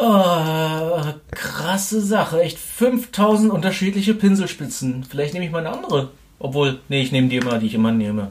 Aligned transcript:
Oh, 0.00 1.02
krasse 1.30 2.00
Sache. 2.00 2.40
Echt 2.42 2.58
5000 2.58 3.50
unterschiedliche 3.52 4.14
Pinselspitzen. 4.14 5.04
Vielleicht 5.04 5.34
nehme 5.34 5.46
ich 5.46 5.50
mal 5.50 5.66
eine 5.66 5.72
andere. 5.76 6.10
Obwohl, 6.38 6.80
nee, 6.88 7.02
ich 7.02 7.10
nehme 7.12 7.28
die 7.28 7.36
immer, 7.36 7.58
die 7.58 7.66
ich 7.66 7.74
immer 7.74 7.90
nehme. 7.90 8.30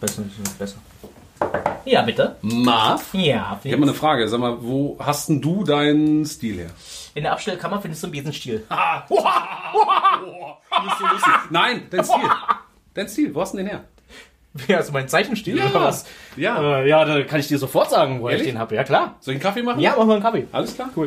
Besser, 0.00 0.22
ist 0.42 0.58
besser. 0.58 0.76
Ja, 1.84 2.02
bitte. 2.02 2.36
Marv? 2.42 3.10
Ja, 3.12 3.60
Ich 3.62 3.70
habe 3.72 3.80
mal 3.80 3.88
eine 3.88 3.94
Frage. 3.94 4.28
Sag 4.28 4.40
mal, 4.40 4.56
wo 4.60 4.96
hast 4.98 5.28
denn 5.28 5.40
du 5.40 5.62
deinen 5.62 6.24
Stil 6.26 6.56
her? 6.58 6.70
In 7.14 7.22
der 7.22 7.32
Abstellkammer 7.32 7.80
findest 7.80 8.02
du 8.02 8.06
einen 8.08 8.12
Besenstiel. 8.16 8.64
Ah. 8.68 9.02
Nicht 9.08 10.98
so 10.98 11.06
lustig. 11.06 11.32
Nein, 11.50 11.82
dein 11.90 12.04
Stil. 12.04 12.30
Dein 12.94 13.08
Stil, 13.08 13.34
wo 13.34 13.40
hast 13.40 13.52
du 13.52 13.58
denn 13.58 13.66
den 13.66 13.76
her? 13.76 13.84
Ja, 14.68 14.78
also 14.78 14.92
mein 14.92 15.08
Zeichenstil 15.08 15.56
Ja. 15.58 15.66
oder 15.66 15.82
was? 15.82 16.04
Ja. 16.36 16.80
Äh, 16.80 16.88
ja, 16.88 17.04
da 17.04 17.22
kann 17.22 17.40
ich 17.40 17.48
dir 17.48 17.58
sofort 17.58 17.90
sagen, 17.90 18.20
wo 18.20 18.28
Ehrlich? 18.28 18.46
ich 18.46 18.52
den 18.52 18.58
habe. 18.58 18.74
Ja, 18.74 18.84
klar. 18.84 19.16
Soll 19.20 19.34
ich 19.34 19.36
einen 19.36 19.42
Kaffee 19.42 19.62
machen? 19.62 19.80
Ja, 19.80 19.94
mach 19.96 20.06
mal 20.06 20.14
einen 20.14 20.22
Kaffee. 20.22 20.46
Alles 20.52 20.74
klar? 20.74 20.90
Cool. 20.96 21.06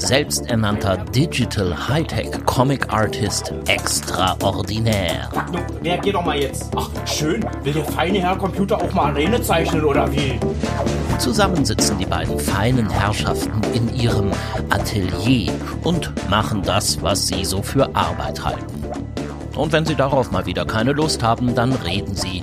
selbsternannter 0.00 0.96
Digital 1.14 1.88
Hightech 1.88 2.30
Comic 2.46 2.92
Artist 2.92 3.52
extraordinär. 3.68 5.28
Nun, 5.52 5.62
reagier 5.84 6.14
doch 6.14 6.24
mal 6.24 6.38
jetzt. 6.38 6.70
Ach, 6.74 6.88
schön. 7.06 7.44
Will 7.62 7.72
der 7.72 7.84
feine 7.84 8.18
Herr 8.20 8.36
Computer 8.36 8.76
auch 8.78 8.92
mal 8.92 9.10
Arene 9.10 9.42
zeichnen 9.42 9.84
oder 9.84 10.10
wie? 10.10 10.38
Zusammen 11.18 11.64
sitzen 11.64 11.98
die 11.98 12.06
beiden 12.06 12.38
feinen 12.38 12.88
Herrschaften 12.88 13.60
in 13.74 13.94
ihrem 13.94 14.30
Atelier 14.70 15.52
und 15.84 16.12
machen 16.30 16.62
das, 16.62 17.02
was 17.02 17.26
sie 17.26 17.44
so 17.44 17.62
für 17.62 17.94
Arbeit 17.94 18.44
halten. 18.44 18.84
Und 19.54 19.72
wenn 19.72 19.84
sie 19.84 19.94
darauf 19.94 20.30
mal 20.30 20.46
wieder 20.46 20.64
keine 20.64 20.92
Lust 20.92 21.22
haben, 21.22 21.54
dann 21.54 21.72
reden 21.72 22.14
sie 22.14 22.42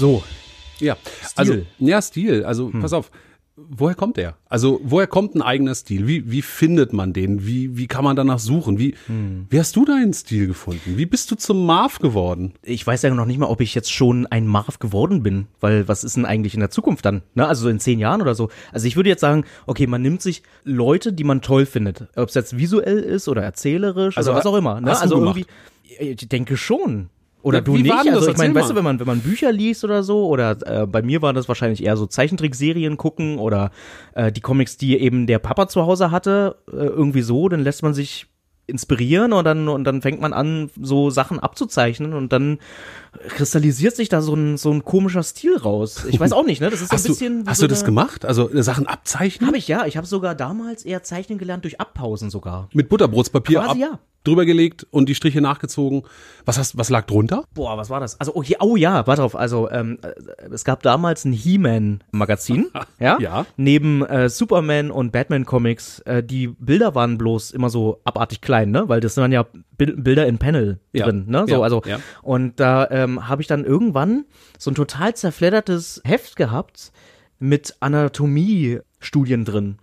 So. 0.00 0.22
Ja, 0.78 0.96
also, 1.36 1.58
ja, 1.78 2.00
Stil. 2.00 2.44
Also, 2.44 2.70
pass 2.80 2.94
auf. 2.94 3.10
Woher 3.54 3.94
kommt 3.94 4.16
der? 4.16 4.38
Also, 4.48 4.80
woher 4.82 5.06
kommt 5.06 5.34
ein 5.34 5.42
eigener 5.42 5.74
Stil? 5.74 6.06
Wie, 6.06 6.30
wie 6.30 6.40
findet 6.40 6.94
man 6.94 7.12
den? 7.12 7.46
Wie, 7.46 7.76
wie 7.76 7.86
kann 7.86 8.02
man 8.02 8.16
danach 8.16 8.38
suchen? 8.38 8.78
Wie, 8.78 8.94
wie 9.50 9.58
hast 9.58 9.76
du 9.76 9.84
deinen 9.84 10.14
Stil 10.14 10.46
gefunden? 10.46 10.96
Wie 10.96 11.04
bist 11.04 11.30
du 11.30 11.34
zum 11.34 11.66
Marv 11.66 11.98
geworden? 11.98 12.54
ich 12.62 12.86
weiß 12.86 13.02
ja 13.02 13.10
noch 13.12 13.26
nicht 13.26 13.38
mal, 13.38 13.48
ob 13.48 13.60
ich 13.60 13.74
jetzt 13.74 13.92
schon 13.92 14.26
ein 14.28 14.46
Marv 14.46 14.78
geworden 14.78 15.22
bin, 15.22 15.46
weil 15.60 15.86
was 15.86 16.04
ist 16.04 16.16
denn 16.16 16.24
eigentlich 16.24 16.54
in 16.54 16.60
der 16.60 16.70
Zukunft 16.70 17.04
dann? 17.04 17.20
Ne? 17.34 17.46
Also 17.46 17.64
so 17.64 17.68
in 17.68 17.80
zehn 17.80 17.98
Jahren 17.98 18.22
oder 18.22 18.34
so. 18.34 18.48
Also 18.72 18.86
ich 18.86 18.96
würde 18.96 19.10
jetzt 19.10 19.20
sagen, 19.20 19.44
okay, 19.66 19.86
man 19.86 20.00
nimmt 20.00 20.22
sich 20.22 20.42
Leute, 20.64 21.12
die 21.12 21.24
man 21.24 21.42
toll 21.42 21.66
findet, 21.66 22.08
ob 22.16 22.30
es 22.30 22.34
jetzt 22.34 22.56
visuell 22.56 23.00
ist 23.00 23.28
oder 23.28 23.42
erzählerisch 23.42 24.16
Also 24.16 24.30
oder 24.30 24.38
was 24.38 24.46
auch 24.46 24.56
immer. 24.56 24.80
Ne? 24.80 24.98
Also 24.98 25.16
irgendwie, 25.16 25.44
ich 25.98 26.26
denke 26.30 26.56
schon. 26.56 27.10
Oder 27.42 27.58
Ja, 27.58 27.64
du 27.64 27.76
nicht? 27.76 27.92
Also 27.92 28.30
ich 28.30 28.36
meine, 28.36 28.54
weißt 28.54 28.70
du, 28.70 28.74
wenn 28.74 28.84
man 28.84 29.00
wenn 29.00 29.06
man 29.06 29.20
Bücher 29.20 29.52
liest 29.52 29.84
oder 29.84 30.02
so 30.02 30.26
oder 30.26 30.56
äh, 30.66 30.86
bei 30.86 31.02
mir 31.02 31.22
war 31.22 31.32
das 31.32 31.48
wahrscheinlich 31.48 31.82
eher 31.82 31.96
so 31.96 32.06
Zeichentrickserien 32.06 32.96
gucken 32.96 33.38
oder 33.38 33.70
äh, 34.14 34.30
die 34.30 34.40
Comics, 34.40 34.76
die 34.76 34.98
eben 34.98 35.26
der 35.26 35.38
Papa 35.38 35.68
zu 35.68 35.86
Hause 35.86 36.10
hatte, 36.10 36.56
äh, 36.70 36.76
irgendwie 36.76 37.22
so, 37.22 37.48
dann 37.48 37.60
lässt 37.60 37.82
man 37.82 37.94
sich 37.94 38.26
inspirieren 38.66 39.32
und 39.32 39.44
dann 39.44 39.68
und 39.68 39.84
dann 39.84 40.00
fängt 40.00 40.20
man 40.20 40.32
an 40.32 40.70
so 40.80 41.10
Sachen 41.10 41.38
abzuzeichnen 41.38 42.14
und 42.14 42.32
dann 42.32 42.58
kristallisiert 43.28 43.96
sich 43.96 44.08
da 44.08 44.20
so 44.22 44.34
ein 44.34 44.56
so 44.56 44.70
ein 44.70 44.84
komischer 44.84 45.22
Stil 45.22 45.56
raus. 45.56 46.04
Ich 46.08 46.18
weiß 46.20 46.32
auch 46.32 46.44
nicht, 46.44 46.60
ne? 46.60 46.70
Das 46.70 46.80
ist 46.80 46.88
so 46.90 46.94
Hast 46.94 47.06
ein 47.06 47.12
bisschen 47.12 47.44
du, 47.44 47.50
hast 47.50 47.62
du 47.62 47.66
das 47.66 47.84
gemacht? 47.84 48.24
Also, 48.24 48.50
äh, 48.50 48.62
Sachen 48.62 48.86
abzeichnen? 48.86 49.46
Habe 49.48 49.58
ich 49.58 49.68
ja, 49.68 49.86
ich 49.86 49.96
habe 49.96 50.06
sogar 50.06 50.34
damals 50.34 50.84
eher 50.84 51.02
zeichnen 51.02 51.38
gelernt 51.38 51.64
durch 51.64 51.80
Abpausen 51.80 52.30
sogar. 52.30 52.68
Mit 52.72 52.88
Butterbrotspapier 52.88 53.60
Quasi 53.60 53.82
ab, 53.84 53.90
ja. 53.92 53.98
drüber 54.24 54.44
gelegt 54.44 54.86
und 54.90 55.08
die 55.08 55.14
Striche 55.14 55.40
nachgezogen. 55.40 56.02
Was 56.44 56.58
hast, 56.58 56.76
was 56.78 56.88
lag 56.90 57.06
drunter? 57.06 57.44
Boah, 57.54 57.76
was 57.76 57.90
war 57.90 58.00
das? 58.00 58.18
Also, 58.20 58.32
oh, 58.34 58.42
hier, 58.42 58.56
oh 58.60 58.76
ja, 58.76 59.06
warte 59.06 59.22
auf. 59.22 59.34
Also, 59.36 59.70
ähm, 59.70 59.98
äh, 60.02 60.12
es 60.52 60.64
gab 60.64 60.82
damals 60.82 61.24
ein 61.24 61.32
He-Man-Magazin, 61.32 62.68
ja? 62.98 63.18
Ja. 63.20 63.46
Neben 63.56 64.04
äh, 64.06 64.28
Superman 64.28 64.90
und 64.90 65.12
Batman-Comics. 65.12 66.00
Äh, 66.00 66.22
die 66.22 66.48
Bilder 66.48 66.94
waren 66.94 67.18
bloß 67.18 67.50
immer 67.50 67.70
so 67.70 68.00
abartig 68.04 68.40
klein, 68.40 68.70
ne? 68.70 68.88
Weil 68.88 69.00
das 69.00 69.16
waren 69.16 69.32
ja 69.32 69.46
Bil 69.76 69.96
Bilder 69.96 70.26
in 70.26 70.38
Panel 70.38 70.78
Ja. 70.92 71.06
drin, 71.06 71.24
ne? 71.28 71.44
So, 71.48 71.54
Ja, 71.54 71.60
also, 71.60 71.82
ja. 71.86 71.98
und 72.22 72.58
da 72.60 72.84
ähm, 73.04 73.28
habe 73.28 73.42
ich 73.42 73.48
dann 73.48 73.64
irgendwann 73.64 74.24
so 74.58 74.70
ein 74.70 74.74
total 74.74 75.14
zerfleddertes 75.14 76.00
Heft 76.04 76.36
gehabt 76.36 76.92
mit 77.38 77.76
Anatomie-Studien 77.80 79.44
drin. 79.44 79.78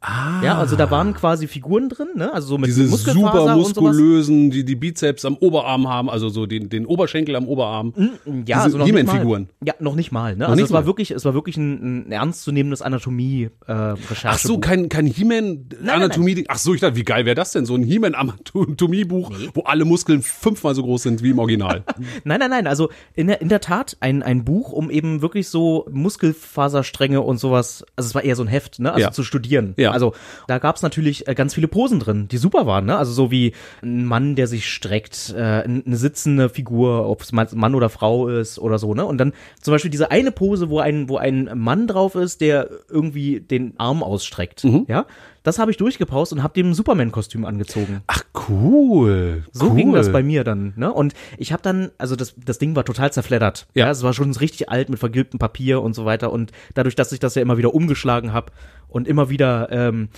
Ah. 0.00 0.40
Ja, 0.44 0.58
also 0.58 0.76
da 0.76 0.90
waren 0.90 1.14
quasi 1.14 1.48
Figuren 1.48 1.88
drin, 1.88 2.08
ne? 2.14 2.32
Also 2.32 2.48
so 2.48 2.58
mit 2.58 2.68
Diese 2.68 2.86
super 2.86 3.56
muskulösen, 3.56 4.50
die 4.50 4.64
die 4.64 4.76
Bizeps 4.76 5.24
am 5.24 5.36
Oberarm 5.36 5.88
haben, 5.88 6.08
also 6.10 6.28
so 6.28 6.46
den, 6.46 6.68
den 6.68 6.86
Oberschenkel 6.86 7.34
am 7.34 7.48
Oberarm. 7.48 7.92
Ja, 7.96 8.42
Diese 8.44 8.60
also 8.60 8.78
noch 8.78 8.84
nicht 8.84 8.94
mal. 8.94 9.00
He-Man-Figuren. 9.00 9.48
Ja, 9.64 9.74
noch 9.80 9.96
nicht 9.96 10.12
mal. 10.12 10.36
Ne? 10.36 10.44
Also 10.44 10.54
nicht 10.56 10.64
es 10.66 10.70
war 10.72 10.82
mal. 10.82 10.86
wirklich, 10.86 11.10
es 11.10 11.24
war 11.24 11.34
wirklich 11.34 11.56
ein, 11.56 12.08
ein 12.08 12.12
ernstzunehmendes 12.12 12.82
Anatomie-Recherche. 12.82 14.28
Ach 14.28 14.38
so, 14.38 14.58
kein, 14.58 14.88
kein 14.88 15.06
He-Man-Anatomie. 15.06 16.44
Ach 16.48 16.58
so, 16.58 16.74
ich 16.74 16.82
dachte, 16.82 16.96
wie 16.96 17.04
geil 17.04 17.24
wäre 17.24 17.34
das 17.34 17.52
denn? 17.52 17.64
So 17.66 17.74
ein 17.74 17.82
He-Man-Anatomie-Buch, 17.82 19.32
wo 19.54 19.62
alle 19.62 19.84
Muskeln 19.84 20.22
fünfmal 20.22 20.74
so 20.74 20.82
groß 20.82 21.02
sind 21.02 21.22
wie 21.22 21.30
im 21.30 21.38
Original. 21.38 21.82
Nein, 22.24 22.40
nein, 22.40 22.50
nein. 22.50 22.66
Also 22.66 22.90
in 23.14 23.26
der, 23.28 23.40
in 23.40 23.48
der 23.48 23.60
Tat 23.60 23.96
ein, 24.00 24.22
ein 24.22 24.44
Buch, 24.44 24.72
um 24.72 24.90
eben 24.90 25.22
wirklich 25.22 25.48
so 25.48 25.86
Muskelfaserstränge 25.90 27.20
und 27.22 27.38
sowas. 27.38 27.84
Also 27.96 28.08
es 28.08 28.14
war 28.14 28.22
eher 28.22 28.36
so 28.36 28.42
ein 28.42 28.48
Heft, 28.48 28.78
ne? 28.78 28.90
Also 28.92 29.00
Ja. 29.00 29.12
zu 29.12 29.22
studieren. 29.24 29.74
Ja. 29.76 29.85
Also 29.92 30.14
da 30.46 30.58
gab 30.58 30.76
es 30.76 30.82
natürlich 30.82 31.28
äh, 31.28 31.34
ganz 31.34 31.54
viele 31.54 31.68
Posen 31.68 32.00
drin, 32.00 32.28
die 32.28 32.38
super 32.38 32.66
waren, 32.66 32.86
ne? 32.86 32.96
Also 32.96 33.12
so 33.12 33.30
wie 33.30 33.52
ein 33.82 34.04
Mann, 34.04 34.34
der 34.34 34.46
sich 34.46 34.68
streckt, 34.68 35.34
äh, 35.36 35.40
eine 35.40 35.96
sitzende 35.96 36.48
Figur, 36.48 37.08
ob 37.08 37.22
es 37.22 37.32
Mann 37.32 37.74
oder 37.74 37.88
Frau 37.88 38.28
ist 38.28 38.58
oder 38.58 38.78
so, 38.78 38.94
ne? 38.94 39.04
Und 39.04 39.18
dann 39.18 39.32
zum 39.60 39.72
Beispiel 39.72 39.90
diese 39.90 40.10
eine 40.10 40.32
Pose, 40.32 40.70
wo 40.70 40.78
ein, 40.78 41.08
wo 41.08 41.16
ein 41.16 41.50
Mann 41.54 41.86
drauf 41.86 42.14
ist, 42.14 42.40
der 42.40 42.68
irgendwie 42.88 43.40
den 43.40 43.74
Arm 43.78 44.02
ausstreckt. 44.02 44.64
Mhm. 44.64 44.86
Ja. 44.88 45.06
Das 45.46 45.60
habe 45.60 45.70
ich 45.70 45.76
durchgepaust 45.76 46.32
und 46.32 46.42
habe 46.42 46.54
dem 46.54 46.74
Superman-Kostüm 46.74 47.44
angezogen. 47.44 48.02
Ach, 48.08 48.24
cool. 48.48 49.44
So 49.52 49.66
cool. 49.66 49.76
ging 49.76 49.92
das 49.92 50.10
bei 50.10 50.24
mir 50.24 50.42
dann, 50.42 50.72
ne? 50.74 50.92
Und 50.92 51.14
ich 51.38 51.52
habe 51.52 51.62
dann, 51.62 51.92
also 51.98 52.16
das, 52.16 52.34
das 52.36 52.58
Ding 52.58 52.74
war 52.74 52.84
total 52.84 53.12
zerfleddert. 53.12 53.68
Ja. 53.72 53.86
Ja. 53.86 53.92
es 53.92 54.02
war 54.02 54.12
schon 54.12 54.32
richtig 54.32 54.70
alt 54.70 54.88
mit 54.88 54.98
vergilbtem 54.98 55.38
Papier 55.38 55.82
und 55.82 55.94
so 55.94 56.04
weiter. 56.04 56.32
Und 56.32 56.50
dadurch, 56.74 56.96
dass 56.96 57.12
ich 57.12 57.20
das 57.20 57.36
ja 57.36 57.42
immer 57.42 57.58
wieder 57.58 57.72
umgeschlagen 57.72 58.32
habe 58.32 58.50
und 58.88 59.06
immer 59.06 59.30
wieder 59.30 59.70
ähm, 59.70 60.08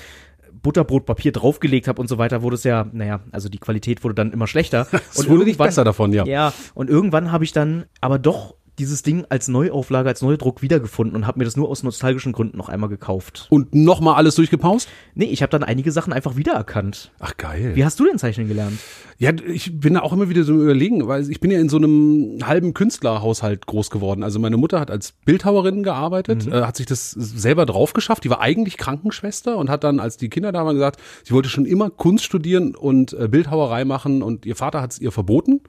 Butterbrotpapier 0.63 1.33
draufgelegt 1.33 1.89
habe 1.89 2.01
und 2.01 2.09
so 2.09 2.17
weiter, 2.17 2.41
wurde 2.41 2.55
es 2.55 2.65
ja, 2.65 2.87
naja, 2.91 3.21
also 3.31 3.51
die 3.51 3.59
Qualität 3.59 4.05
wurde 4.05 4.15
dann 4.15 4.33
immer 4.33 4.47
schlechter. 4.47 4.87
Es 5.13 5.19
und 5.19 5.29
wurde 5.29 5.45
nicht 5.45 5.59
besser 5.59 5.85
davon, 5.85 6.15
ja. 6.15 6.25
Ja, 6.25 6.55
und 6.73 6.89
irgendwann 6.89 7.33
habe 7.33 7.45
ich 7.45 7.53
dann 7.53 7.85
aber 8.01 8.19
doch 8.19 8.55
dieses 8.79 9.03
Ding 9.03 9.27
als 9.29 9.49
Neuauflage, 9.49 10.09
als 10.09 10.23
Neudruck 10.23 10.63
wiedergefunden 10.63 11.17
und 11.17 11.27
habe 11.27 11.39
mir 11.39 11.45
das 11.45 11.57
nur 11.57 11.69
aus 11.69 11.83
nostalgischen 11.83 12.33
Gründen 12.33 12.57
noch 12.57 12.69
einmal 12.69 12.89
gekauft. 12.89 13.47
Und 13.51 13.75
nochmal 13.75 14.15
alles 14.15 14.37
durchgepaust? 14.37 14.89
Nee, 15.15 15.27
ich 15.27 15.43
habe 15.43 15.51
dann 15.51 15.65
einige 15.65 15.93
Sachen 15.93 16.13
einfach 16.13 16.37
wiedererkannt. 16.37 17.13
Ach, 17.19 17.37
geil. 17.37 17.75
Wie 17.75 17.85
hast 17.85 17.99
du 18.01 18.05
denn 18.05 18.19
Zeichnen 18.19 18.49
gelernt? 18.49 18.79
Ja, 19.21 19.33
ich 19.49 19.81
bin 19.81 19.95
da 19.95 20.01
auch 20.03 20.13
immer 20.13 20.29
wieder 20.29 20.45
so 20.45 20.53
im 20.53 20.63
überlegen, 20.63 21.09
weil 21.09 21.29
ich 21.29 21.41
bin 21.41 21.51
ja 21.51 21.59
in 21.59 21.69
so 21.69 21.77
einem 21.77 22.39
halben 22.45 22.73
Künstlerhaushalt 22.73 23.67
groß 23.67 23.91
geworden. 23.91 24.23
Also 24.23 24.39
meine 24.39 24.57
Mutter 24.57 24.79
hat 24.79 24.93
als 24.93 25.11
Bildhauerin 25.25 25.83
gearbeitet, 25.83 26.47
äh, 26.47 26.63
hat 26.63 26.77
sich 26.77 26.87
das 26.87 27.11
selber 27.11 27.67
drauf 27.67 27.95
geschafft. 27.95 28.23
Die 28.23 28.31
war 28.31 28.41
eigentlich 28.41 28.77
Krankenschwester 28.77 29.57
und 29.57 29.71
hat 29.71 29.83
dann, 29.83 29.99
als 29.99 30.19
die 30.19 30.29
Kinder 30.29 30.53
da 30.53 30.65
waren, 30.65 30.77
gesagt, 30.77 31.01
sie 31.25 31.35
wollte 31.35 31.49
schon 31.49 31.67
immer 31.67 31.91
Kunst 31.91 32.25
studieren 32.25 32.77
und 32.77 33.13
äh, 33.13 33.27
Bildhauerei 33.27 33.85
machen 33.85 34.23
und 34.23 34.47
ihr 34.47 34.55
Vater 34.55 34.81
hat 34.81 34.93
es 34.93 35.01
ihr 35.01 35.11
verboten. 35.11 35.63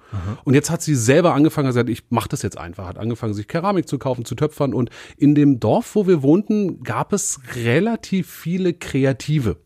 Und 0.43 0.53
jetzt 0.53 0.69
hat 0.69 0.83
sie 0.83 0.93
selber 0.93 1.33
angefangen 1.33 1.67
gesagt, 1.67 1.89
ich 1.89 2.03
mache 2.09 2.29
das 2.29 2.43
jetzt 2.43 2.57
einfach. 2.57 2.87
Hat 2.87 2.99
angefangen, 2.99 3.33
sich 3.33 3.47
Keramik 3.47 3.87
zu 3.87 3.97
kaufen, 3.97 4.25
zu 4.25 4.35
töpfern. 4.35 4.75
Und 4.75 4.91
in 5.17 5.33
dem 5.33 5.59
Dorf, 5.59 5.95
wo 5.95 6.05
wir 6.05 6.21
wohnten, 6.21 6.83
gab 6.83 7.13
es 7.13 7.39
relativ 7.55 8.29
viele 8.29 8.73
Kreative. 8.73 9.57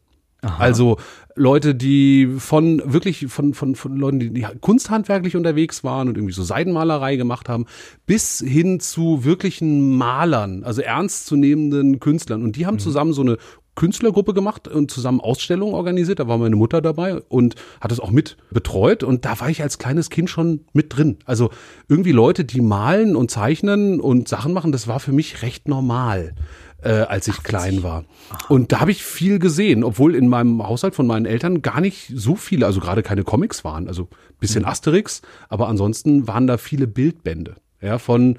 Also 0.58 0.98
Leute, 1.36 1.74
die 1.74 2.28
von 2.38 2.82
wirklich 2.86 3.28
von, 3.28 3.54
von, 3.54 3.76
von 3.76 3.96
Leuten, 3.98 4.20
die, 4.20 4.32
die 4.32 4.46
kunsthandwerklich 4.62 5.36
unterwegs 5.36 5.84
waren 5.84 6.08
und 6.08 6.18
irgendwie 6.18 6.34
so 6.34 6.44
Seidenmalerei 6.44 7.16
gemacht 7.16 7.50
haben, 7.50 7.66
bis 8.06 8.40
hin 8.40 8.80
zu 8.80 9.24
wirklichen 9.24 9.96
Malern, 9.96 10.64
also 10.64 10.82
ernstzunehmenden 10.82 12.00
Künstlern. 12.00 12.44
Und 12.44 12.56
die 12.56 12.66
haben 12.66 12.78
zusammen 12.78 13.14
so 13.14 13.22
eine 13.22 13.38
Künstlergruppe 13.76 14.34
gemacht 14.34 14.68
und 14.68 14.92
zusammen 14.92 15.20
Ausstellungen 15.20 15.74
organisiert. 15.74 16.20
Da 16.20 16.28
war 16.28 16.38
meine 16.38 16.56
Mutter 16.56 16.82
dabei 16.82 17.16
und 17.22 17.56
hat 17.82 17.92
es 17.92 18.00
auch 18.00 18.12
mit 18.12 18.38
betreut. 18.52 19.04
Und 19.04 19.26
da 19.26 19.40
war 19.40 19.50
ich 19.50 19.64
als 19.64 19.80
kleines 19.80 20.10
Kind 20.12 20.30
schon 20.30 20.66
mit 20.74 20.96
drin. 20.96 21.18
Also 21.26 21.50
irgendwie 21.88 22.12
Leute, 22.12 22.46
die 22.46 22.62
malen 22.62 23.16
und 23.16 23.32
zeichnen 23.32 24.00
und 24.00 24.28
Sachen 24.28 24.54
machen, 24.54 24.72
das 24.72 24.88
war 24.88 25.00
für 25.00 25.12
mich 25.12 25.42
recht 25.42 25.68
normal 25.68 26.36
äh, 26.84 27.06
als 27.08 27.28
ich 27.28 27.44
klein 27.44 27.84
war. 27.84 28.06
Und 28.50 28.72
da 28.72 28.80
habe 28.80 28.92
ich 28.92 29.04
viel 29.04 29.40
gesehen, 29.40 29.84
obwohl 29.84 30.16
in 30.16 30.28
meinem 30.28 30.66
Haushalt 30.66 30.96
von 30.96 31.08
meinen 31.08 31.26
Eltern 31.26 31.62
gar 31.62 31.82
nicht 31.82 32.12
so 32.14 32.36
viele, 32.36 32.66
also 32.66 32.80
gerade 32.80 33.04
keine 33.04 33.24
Comics 33.24 33.64
waren, 33.64 33.88
also 33.88 34.08
bisschen 34.40 34.66
Asterix, 34.66 35.22
aber 35.50 35.68
ansonsten 35.68 36.28
waren 36.28 36.48
da 36.48 36.58
viele 36.58 36.88
Bildbände, 36.88 37.56
ja, 37.82 37.98
von 37.98 38.38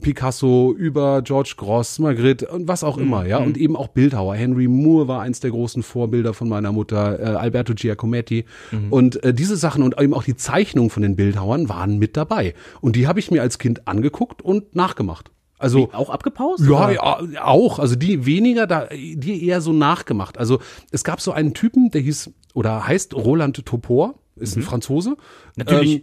Picasso 0.00 0.74
über 0.76 1.22
George 1.22 1.54
Gross, 1.56 1.98
Magritte 1.98 2.48
und 2.48 2.68
was 2.68 2.84
auch 2.84 2.98
immer, 2.98 3.26
ja, 3.26 3.38
und 3.38 3.56
eben 3.56 3.76
auch 3.76 3.88
Bildhauer. 3.88 4.34
Henry 4.34 4.68
Moore 4.68 5.08
war 5.08 5.22
eins 5.22 5.40
der 5.40 5.50
großen 5.50 5.82
Vorbilder 5.82 6.34
von 6.34 6.48
meiner 6.48 6.72
Mutter, 6.72 7.18
äh, 7.18 7.22
Alberto 7.36 7.72
Giacometti. 7.74 8.44
Und 8.90 9.22
äh, 9.24 9.32
diese 9.32 9.56
Sachen 9.56 9.82
und 9.82 9.98
eben 9.98 10.12
auch 10.12 10.24
die 10.24 10.36
Zeichnungen 10.36 10.90
von 10.90 11.02
den 11.02 11.16
Bildhauern 11.16 11.68
waren 11.68 11.98
mit 11.98 12.16
dabei. 12.16 12.54
Und 12.82 12.96
die 12.96 13.06
habe 13.06 13.20
ich 13.20 13.30
mir 13.30 13.40
als 13.40 13.58
Kind 13.58 13.88
angeguckt 13.88 14.42
und 14.42 14.76
nachgemacht. 14.76 15.30
Also 15.58 15.90
Auch 15.92 16.10
abgepaust? 16.10 16.64
ja, 16.66 16.90
ja, 16.90 17.44
auch. 17.44 17.78
Also 17.78 17.96
die 17.96 18.26
weniger, 18.26 18.66
da, 18.66 18.88
die 18.90 19.46
eher 19.46 19.60
so 19.60 19.72
nachgemacht. 19.72 20.38
Also 20.38 20.60
es 20.90 21.02
gab 21.02 21.20
so 21.20 21.32
einen 21.32 21.54
Typen, 21.54 21.90
der 21.90 22.02
hieß 22.02 22.30
oder 22.54 22.86
heißt 22.86 23.14
Roland 23.14 23.64
Topor, 23.64 24.14
ist 24.36 24.56
ein 24.56 24.62
Franzose. 24.62 25.16
Natürlich. 25.56 25.94
Ähm, 25.96 26.02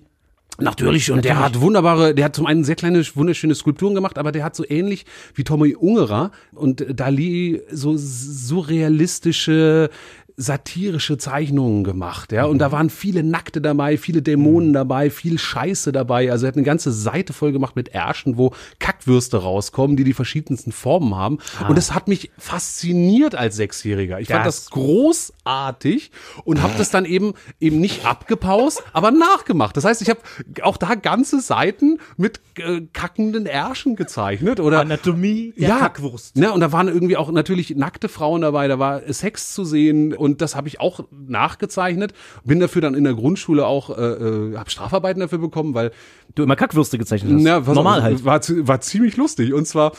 Natürlich, 0.59 1.09
und 1.09 1.25
der 1.25 1.39
hat 1.39 1.61
wunderbare, 1.61 2.13
der 2.13 2.25
hat 2.25 2.35
zum 2.35 2.45
einen 2.45 2.63
sehr 2.63 2.75
kleine, 2.75 3.03
wunderschöne 3.15 3.55
Skulpturen 3.55 3.95
gemacht, 3.95 4.19
aber 4.19 4.31
der 4.31 4.43
hat 4.43 4.55
so 4.55 4.63
ähnlich 4.67 5.07
wie 5.33 5.43
Tommy 5.43 5.73
Ungerer 5.73 6.29
und 6.53 6.85
Dali 6.87 7.63
so 7.71 7.95
surrealistische, 7.97 9.89
satirische 10.35 11.17
Zeichnungen 11.17 11.83
gemacht, 11.83 12.31
ja, 12.31 12.45
und 12.45 12.59
da 12.59 12.71
waren 12.71 12.89
viele 12.89 13.23
Nackte 13.23 13.61
dabei, 13.61 13.97
viele 13.97 14.21
Dämonen 14.21 14.73
dabei, 14.73 15.09
viel 15.09 15.37
Scheiße 15.37 15.91
dabei, 15.91 16.31
also 16.31 16.45
er 16.45 16.49
hat 16.49 16.55
eine 16.55 16.65
ganze 16.65 16.91
Seite 16.91 17.33
voll 17.33 17.51
gemacht 17.51 17.75
mit 17.75 17.89
Ärschen, 17.89 18.37
wo 18.37 18.53
Kackwürste 18.79 19.37
rauskommen, 19.37 19.95
die 19.95 20.03
die 20.03 20.13
verschiedensten 20.13 20.71
Formen 20.71 21.15
haben. 21.15 21.39
Und 21.67 21.77
das 21.77 21.93
hat 21.93 22.07
mich 22.07 22.31
fasziniert 22.37 23.35
als 23.35 23.55
Sechsjähriger. 23.55 24.19
Ich 24.19 24.27
fand 24.29 24.45
Das- 24.45 24.65
das 24.65 24.69
großartig 24.71 26.11
und 26.43 26.61
habe 26.61 26.73
das 26.77 26.89
dann 26.89 27.05
eben 27.05 27.33
eben 27.59 27.79
nicht 27.79 28.05
abgepaust, 28.05 28.83
aber 28.93 29.11
nachgemacht. 29.11 29.75
Das 29.77 29.85
heißt, 29.85 30.01
ich 30.01 30.09
habe 30.09 30.19
auch 30.61 30.77
da 30.77 30.95
ganze 30.95 31.39
Seiten 31.41 31.99
mit 32.17 32.39
äh, 32.57 32.81
kackenden 32.93 33.45
Ärschen 33.45 33.95
gezeichnet 33.95 34.59
oder 34.59 34.81
Anatomie 34.81 35.53
der 35.57 35.69
ja, 35.69 35.79
Kackwurst. 35.79 36.35
Ne, 36.37 36.51
und 36.51 36.59
da 36.61 36.71
waren 36.71 36.87
irgendwie 36.87 37.17
auch 37.17 37.31
natürlich 37.31 37.75
nackte 37.75 38.09
Frauen 38.09 38.41
dabei, 38.41 38.67
da 38.67 38.79
war 38.79 39.01
Sex 39.11 39.53
zu 39.53 39.65
sehen 39.65 40.13
und 40.23 40.41
das 40.41 40.55
habe 40.55 40.67
ich 40.67 40.79
auch 40.79 41.01
nachgezeichnet. 41.11 42.13
Bin 42.43 42.59
dafür 42.59 42.81
dann 42.81 42.95
in 42.95 43.03
der 43.03 43.13
Grundschule 43.13 43.65
auch, 43.65 43.95
äh, 43.97 44.01
äh, 44.01 44.57
habe 44.57 44.69
Strafarbeiten 44.69 45.19
dafür 45.19 45.39
bekommen, 45.39 45.73
weil 45.73 45.91
Du 46.35 46.41
immer 46.41 46.55
Kackwürste 46.55 46.97
gezeichnet 46.97 47.31
hast. 47.31 47.43
na, 47.43 47.59
pass 47.59 47.75
Normal 47.75 48.01
halt. 48.01 48.25
War, 48.25 48.41
war 48.67 48.81
ziemlich 48.81 49.17
lustig. 49.17 49.53
Und 49.53 49.67
zwar, 49.67 49.91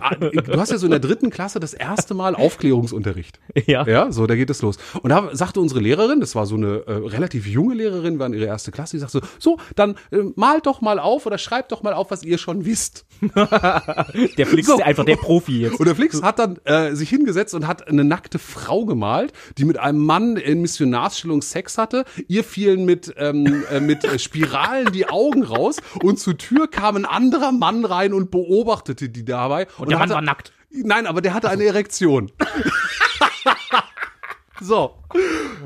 ah, 0.00 0.14
du 0.14 0.58
hast 0.58 0.70
ja 0.70 0.78
so 0.78 0.86
in 0.86 0.90
der 0.90 1.00
dritten 1.00 1.28
Klasse 1.28 1.60
das 1.60 1.74
erste 1.74 2.14
Mal 2.14 2.34
Aufklärungsunterricht. 2.34 3.38
Ja. 3.66 3.86
Ja, 3.86 4.10
so, 4.10 4.26
da 4.26 4.34
geht 4.34 4.48
es 4.50 4.62
los. 4.62 4.76
Und 5.02 5.10
da 5.10 5.28
sagte 5.34 5.60
unsere 5.60 5.80
Lehrerin, 5.80 6.20
das 6.20 6.34
war 6.34 6.46
so 6.46 6.56
eine 6.56 6.84
äh, 6.86 6.92
relativ 6.92 7.46
junge 7.46 7.74
Lehrerin, 7.74 8.18
war 8.18 8.26
in 8.26 8.32
ihrer 8.32 8.46
erste 8.46 8.70
Klasse, 8.72 8.96
die 8.96 9.00
sagte 9.00 9.20
so, 9.20 9.26
so, 9.38 9.58
dann 9.76 9.96
äh, 10.10 10.18
malt 10.34 10.66
doch 10.66 10.80
mal 10.80 10.98
auf 10.98 11.26
oder 11.26 11.36
schreibt 11.38 11.70
doch 11.72 11.82
mal 11.82 11.92
auf, 11.92 12.10
was 12.10 12.22
ihr 12.22 12.38
schon 12.38 12.64
wisst. 12.64 13.04
Der 14.36 14.46
Flix 14.46 14.66
So. 14.68 14.74
ist 14.76 14.82
einfach 14.82 15.04
der 15.04 15.16
Profi 15.16 15.60
jetzt. 15.60 15.78
Und 15.78 15.86
der 15.86 15.94
Flix 15.94 16.22
hat 16.22 16.38
dann 16.38 16.58
äh, 16.64 16.94
sich 16.94 17.08
hingesetzt 17.08 17.54
und 17.54 17.66
hat 17.66 17.86
eine 17.86 18.04
nackte 18.04 18.38
Frau 18.38 18.84
gemalt, 18.84 19.32
die 19.58 19.64
mit 19.64 19.71
einem 19.78 20.04
Mann 20.04 20.36
in 20.36 20.60
Missionarstellung 20.60 21.42
Sex 21.42 21.78
hatte. 21.78 22.04
Ihr 22.28 22.44
fielen 22.44 22.84
mit, 22.84 23.14
ähm, 23.16 23.64
äh, 23.70 23.80
mit 23.80 24.04
äh, 24.04 24.18
Spiralen 24.18 24.92
die 24.92 25.08
Augen 25.08 25.42
raus 25.42 25.76
und 26.02 26.18
zur 26.18 26.38
Tür 26.38 26.68
kam 26.70 26.96
ein 26.96 27.04
anderer 27.04 27.52
Mann 27.52 27.84
rein 27.84 28.12
und 28.12 28.30
beobachtete 28.30 29.08
die 29.08 29.24
dabei. 29.24 29.66
Und, 29.78 29.90
der 29.90 29.98
Mann 29.98 30.08
hatte, 30.08 30.14
war 30.14 30.22
nackt. 30.22 30.52
Nein, 30.70 31.06
aber 31.06 31.20
der 31.20 31.34
hatte 31.34 31.50
eine 31.50 31.64
Erektion. 31.64 32.32
So. 34.62 34.92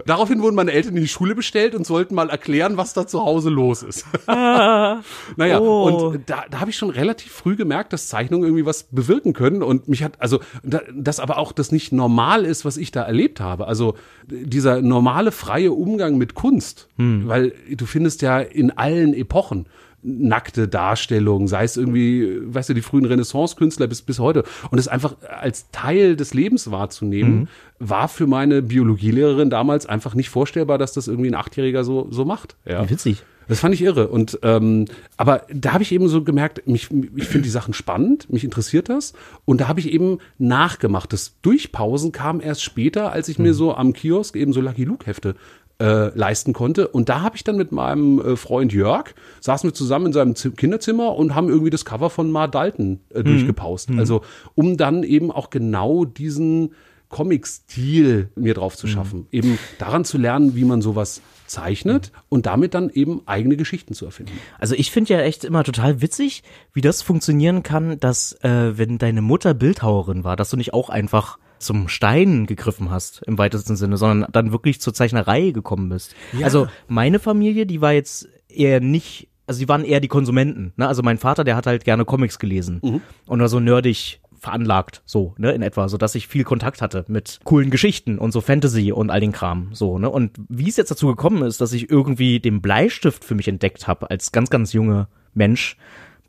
Daraufhin 0.07 0.41
wurden 0.43 0.57
meine 0.57 0.73
Eltern 0.73 0.97
in 0.97 1.03
die 1.03 1.09
Schule 1.09 1.35
bestellt 1.35 1.75
und 1.75 1.87
sollten 1.87 2.15
mal 2.15 2.31
erklären, 2.31 2.77
was 2.77 2.95
da 2.95 3.07
zu 3.07 3.21
Hause 3.23 3.51
los 3.51 3.83
ist. 3.83 4.05
naja, 4.27 5.61
Oh. 5.61 5.85
und 5.85 6.29
da, 6.29 6.45
da 6.51 6.61
habe 6.61 6.71
ich 6.71 6.77
schon 6.77 6.91
relativ 6.91 7.33
früh 7.33 7.57
gemerkt, 7.57 7.93
dass 7.93 8.09
Zeichnungen 8.09 8.45
irgendwie 8.45 8.67
was 8.67 8.85
bewirken 8.85 9.33
können 9.33 9.63
und 9.63 9.89
mich 9.89 10.03
hat, 10.03 10.21
also, 10.21 10.41
da, 10.63 10.81
dass 10.95 11.21
aber 11.21 11.39
auch 11.39 11.53
das 11.53 11.73
nicht 11.73 11.93
normal 11.93 12.45
ist, 12.45 12.65
was 12.65 12.77
ich 12.77 12.91
da 12.91 13.03
erlebt 13.03 13.41
habe. 13.41 13.67
Also 13.67 13.95
dieser 14.29 14.83
normale 14.83 15.33
freie 15.33 15.73
Umgang 15.73 16.17
mit 16.19 16.35
Kunst, 16.35 16.89
weil 16.97 17.53
du 17.71 17.87
findest 17.87 18.23
ja 18.23 18.41
in 18.41 18.71
allen 18.77 19.15
Epochen 19.15 19.67
nackte 20.07 20.69
Darstellungen, 20.69 21.49
sei 21.49 21.65
es 21.65 21.77
irgendwie, 21.77 22.39
weißt 22.43 22.69
du, 22.69 22.75
die 22.75 22.83
frühen 22.83 23.05
Renaissance-Künstler 23.05 23.89
bis, 23.89 24.03
bis 24.03 24.19
heute. 24.21 24.45
Und 24.71 24.79
es 24.79 24.87
einfach 24.87 25.17
als 25.29 25.71
Teil 25.73 26.17
des 26.17 26.33
Lebens 26.33 26.71
wahrzunehmen, 26.71 27.49
war 27.79 28.09
für 28.09 28.27
meine 28.27 28.63
Biologielehrerin 28.63 29.51
damals 29.51 29.87
einfach 29.87 30.15
nicht 30.15 30.31
vorstellbar, 30.31 30.79
dass 30.79 30.93
das 30.93 31.09
irgendwie 31.09 31.31
ein 31.31 31.35
Achtjähriger 31.35 31.85
so, 31.85 32.07
so 32.11 32.25
macht. 32.25 32.57
Ja. 32.65 32.89
Witzig. 32.89 33.25
Das 33.49 33.61
fand 33.61 33.75
ich 33.75 33.83
irre. 33.83 34.09
Und 34.09 34.39
ähm, 34.43 34.87
aber 35.17 35.43
da 35.53 35.73
habe 35.73 35.83
ich 35.83 35.93
eben 35.93 36.09
so 36.09 36.23
gemerkt, 36.23 36.67
mich, 36.67 36.89
ich 37.15 37.29
finde 37.29 37.43
die 37.43 37.51
Sachen 37.51 37.75
spannend, 37.75 38.31
mich 38.31 38.45
interessiert 38.45 38.89
das. 38.89 39.13
Und 39.45 39.61
da 39.61 39.69
habe 39.69 39.81
ich 39.81 39.93
eben 39.93 40.19
nachgemacht. 40.39 41.13
Das 41.13 41.35
Durchpausen 41.43 42.13
kam 42.13 42.41
erst 42.41 42.63
später, 42.63 43.13
als 43.13 43.29
ich 43.29 43.39
mir 43.39 43.55
so 43.55 43.75
am 43.75 43.93
Kiosk 43.93 44.37
eben 44.37 44.53
so 44.53 44.61
Lucky 44.61 44.85
Luke 44.85 45.07
Hefte 45.07 45.37
äh, 45.79 46.09
leisten 46.17 46.53
konnte. 46.53 46.89
Und 46.89 47.09
da 47.09 47.21
habe 47.21 47.37
ich 47.37 47.45
dann 47.45 47.57
mit 47.57 47.73
meinem 47.73 48.21
äh, 48.21 48.37
Freund 48.37 48.73
Jörg, 48.73 49.15
saßen 49.41 49.69
wir 49.69 49.75
zusammen 49.75 50.07
in 50.07 50.13
seinem 50.13 50.35
Zi- 50.35 50.51
Kinderzimmer 50.51 51.15
und 51.15 51.35
haben 51.35 51.49
irgendwie 51.49 51.71
das 51.71 51.85
Cover 51.85 52.11
von 52.11 52.31
Mar 52.31 52.49
Dalton 52.49 53.01
äh, 53.11 53.23
durchgepaust. 53.23 53.91
Also 53.99 54.23
um 54.55 54.77
dann 54.77 55.03
eben 55.03 55.31
auch 55.31 55.51
genau 55.51 56.05
diesen 56.05 56.73
Comic-Stil 57.09 58.31
mir 58.35 58.55
drauf 58.55 58.77
zu 58.77 58.87
schaffen. 58.89 59.27
Eben 59.31 59.59
daran 59.79 60.05
zu 60.05 60.19
lernen, 60.19 60.57
wie 60.57 60.65
man 60.65 60.83
sowas 60.83 61.21
zeichnet 61.47 62.11
und 62.29 62.47
damit 62.47 62.75
dann 62.75 62.91
eben 62.91 63.23
eigene 63.27 63.57
Geschichten 63.57 63.95
zu 63.95 64.05
erfinden. 64.07 64.33
Also 64.59 64.75
ich 64.75 64.91
finde 64.91 65.15
ja 65.15 65.21
echt 65.21 65.45
immer 65.45 65.63
total 65.63 66.03
witzig, 66.03 66.43
wie 66.73 66.81
das 66.81 67.03
funktionieren 67.03 67.63
kann, 67.63 68.01
dass 68.01 68.33
äh, 68.43 68.77
wenn 68.77 68.99
deine 68.99 69.23
Mutter 69.23 69.55
Bildhauerin 69.55 70.25
war, 70.25 70.35
dass 70.35 70.51
du 70.51 70.57
nicht 70.57 70.75
auch 70.75 70.89
einfach 70.89 71.39
zum 71.59 71.89
Stein 71.89 72.47
gegriffen 72.47 72.91
hast 72.91 73.23
im 73.27 73.39
weitesten 73.39 73.77
Sinne, 73.77 73.97
sondern 73.97 74.31
dann 74.33 74.53
wirklich 74.53 74.81
zur 74.81 74.95
Zeichnerei 74.95 75.51
gekommen 75.51 75.89
bist. 75.89 76.15
Also 76.43 76.69
meine 76.89 77.19
Familie, 77.19 77.67
die 77.67 77.81
war 77.81 77.93
jetzt 77.93 78.29
eher 78.49 78.81
nicht, 78.81 79.29
also 79.47 79.61
die 79.61 79.69
waren 79.69 79.85
eher 79.85 80.01
die 80.01 80.09
Konsumenten. 80.09 80.73
Ne? 80.77 80.87
Also 80.87 81.03
mein 81.03 81.19
Vater, 81.19 81.45
der 81.45 81.57
hat 81.57 81.67
halt 81.67 81.85
gerne 81.85 82.05
Comics 82.05 82.39
gelesen 82.39 83.03
und 83.27 83.41
war 83.41 83.49
so 83.49 83.61
nerdig 83.61 84.21
veranlagt, 84.39 85.03
so, 85.07 85.35
ne, 85.39 85.53
in 85.53 85.63
etwa, 85.63 85.89
so 85.89 85.97
dass 85.97 86.15
ich 86.15 86.29
viel 86.29 86.45
Kontakt 86.45 86.83
hatte 86.83 87.05
mit 87.09 87.41
coolen 87.45 87.71
Geschichten 87.71 88.19
und 88.19 88.33
so 88.33 88.41
Fantasy 88.41 88.93
und 88.93 89.11
all 89.11 89.21
den 89.21 89.33
Kram, 89.33 89.71
so, 89.73 89.99
ne, 89.99 90.11
und 90.11 90.39
wie 90.49 90.69
es 90.69 90.77
jetzt 90.77 90.91
dazu 90.91 91.09
gekommen 91.09 91.43
ist, 91.43 91.61
dass 91.61 91.73
ich 91.73 91.91
irgendwie 91.91 92.39
den 92.39 92.61
Bleistift 92.61 93.25
für 93.25 93.35
mich 93.35 93.49
entdeckt 93.49 93.89
habe 93.89 94.11
als 94.11 94.33
ganz, 94.33 94.51
ganz 94.51 94.73
junger 94.73 95.09
Mensch, 95.35 95.77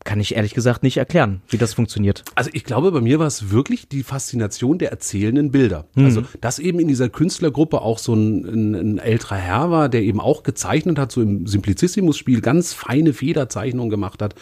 kann 0.08 0.22
ich 0.22 0.36
ehrlich 0.36 0.54
gesagt 0.54 0.84
nicht 0.84 0.96
erklären, 0.96 1.42
wie 1.50 1.58
das 1.58 1.74
funktioniert. 1.74 2.24
Also 2.34 2.50
ich 2.54 2.64
glaube, 2.64 2.94
bei 2.94 3.02
mir 3.02 3.20
war 3.20 3.28
es 3.28 3.52
wirklich 3.52 3.90
die 3.90 4.04
Faszination 4.04 4.78
der 4.78 4.90
erzählenden 4.90 5.52
Bilder. 5.52 5.86
Also 5.98 6.24
dass 6.40 6.60
eben 6.60 6.80
in 6.80 6.88
dieser 6.88 7.10
Künstlergruppe 7.10 7.82
auch 7.82 8.00
so 8.00 8.14
ein, 8.14 8.46
ein, 8.46 8.76
ein 8.76 8.98
älterer 9.00 9.36
Herr 9.36 9.70
war, 9.70 9.90
der 9.90 10.04
eben 10.04 10.22
auch 10.22 10.44
gezeichnet 10.44 10.98
hat, 10.98 11.12
so 11.12 11.22
im 11.22 11.46
Simplicissimus-Spiel 11.46 12.40
ganz 12.40 12.72
feine 12.72 13.12
Federzeichnungen 13.12 13.90
gemacht 13.90 14.22
hat, 14.22 14.36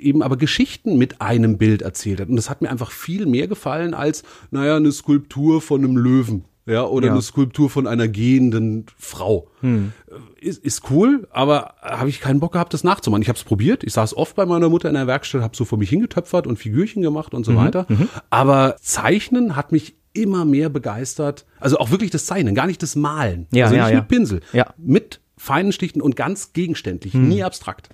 eben 0.00 0.20
aber 0.20 0.36
Geschichten 0.36 0.98
mit 0.98 1.20
einem 1.20 1.58
Bild 1.58 1.82
erzählt 1.82 2.20
hat. 2.20 2.28
Und 2.28 2.34
das 2.34 2.50
hat 2.50 2.60
mir 2.60 2.68
einfach 2.68 2.90
viel 2.90 3.26
mehr 3.26 3.46
gefallen 3.46 3.94
als, 3.94 4.24
naja, 4.50 4.76
eine 4.76 4.90
Skulptur 4.90 5.60
von 5.60 5.84
einem 5.84 5.96
Löwen. 5.96 6.44
Ja, 6.64 6.84
oder 6.84 7.08
Ja. 7.08 7.12
eine 7.12 7.22
Skulptur 7.22 7.68
von 7.70 7.86
einer 7.86 8.06
gehenden 8.08 8.86
Frau. 8.96 9.48
Ist, 10.40 10.64
ist 10.64 10.90
cool, 10.90 11.26
aber 11.32 11.74
habe 11.82 12.08
ich 12.08 12.20
keinen 12.20 12.38
Bock 12.40 12.52
gehabt, 12.52 12.72
das 12.72 12.84
nachzumachen. 12.84 13.22
Ich 13.22 13.28
habe 13.28 13.36
es 13.38 13.44
probiert. 13.44 13.82
Ich 13.84 13.92
saß 13.94 14.16
oft 14.16 14.36
bei 14.36 14.46
meiner 14.46 14.68
Mutter 14.68 14.88
in 14.88 14.94
der 14.94 15.06
Werkstatt, 15.06 15.42
habe 15.42 15.56
so 15.56 15.64
vor 15.64 15.78
mich 15.78 15.90
hingetöpfert 15.90 16.46
und 16.46 16.58
Figürchen 16.58 17.02
gemacht 17.02 17.34
und 17.34 17.44
so 17.44 17.56
weiter. 17.56 17.86
Aber 18.30 18.76
Zeichnen 18.80 19.56
hat 19.56 19.72
mich 19.72 19.96
immer 20.12 20.44
mehr 20.44 20.68
begeistert. 20.68 21.46
Also 21.58 21.78
auch 21.78 21.90
wirklich 21.90 22.10
das 22.10 22.26
Zeichnen, 22.26 22.54
gar 22.54 22.66
nicht 22.66 22.82
das 22.82 22.96
Malen. 22.96 23.46
Ja, 23.52 23.64
also 23.64 23.76
ja, 23.76 23.84
nicht 23.84 23.94
ja. 23.94 23.98
mit 24.00 24.08
Pinsel. 24.08 24.40
Ja. 24.52 24.74
Mit 24.76 25.20
feinen 25.36 25.72
Stichen 25.72 26.00
und 26.00 26.14
ganz 26.14 26.52
gegenständlich, 26.52 27.14
nie 27.14 27.42
abstrakt. 27.42 27.88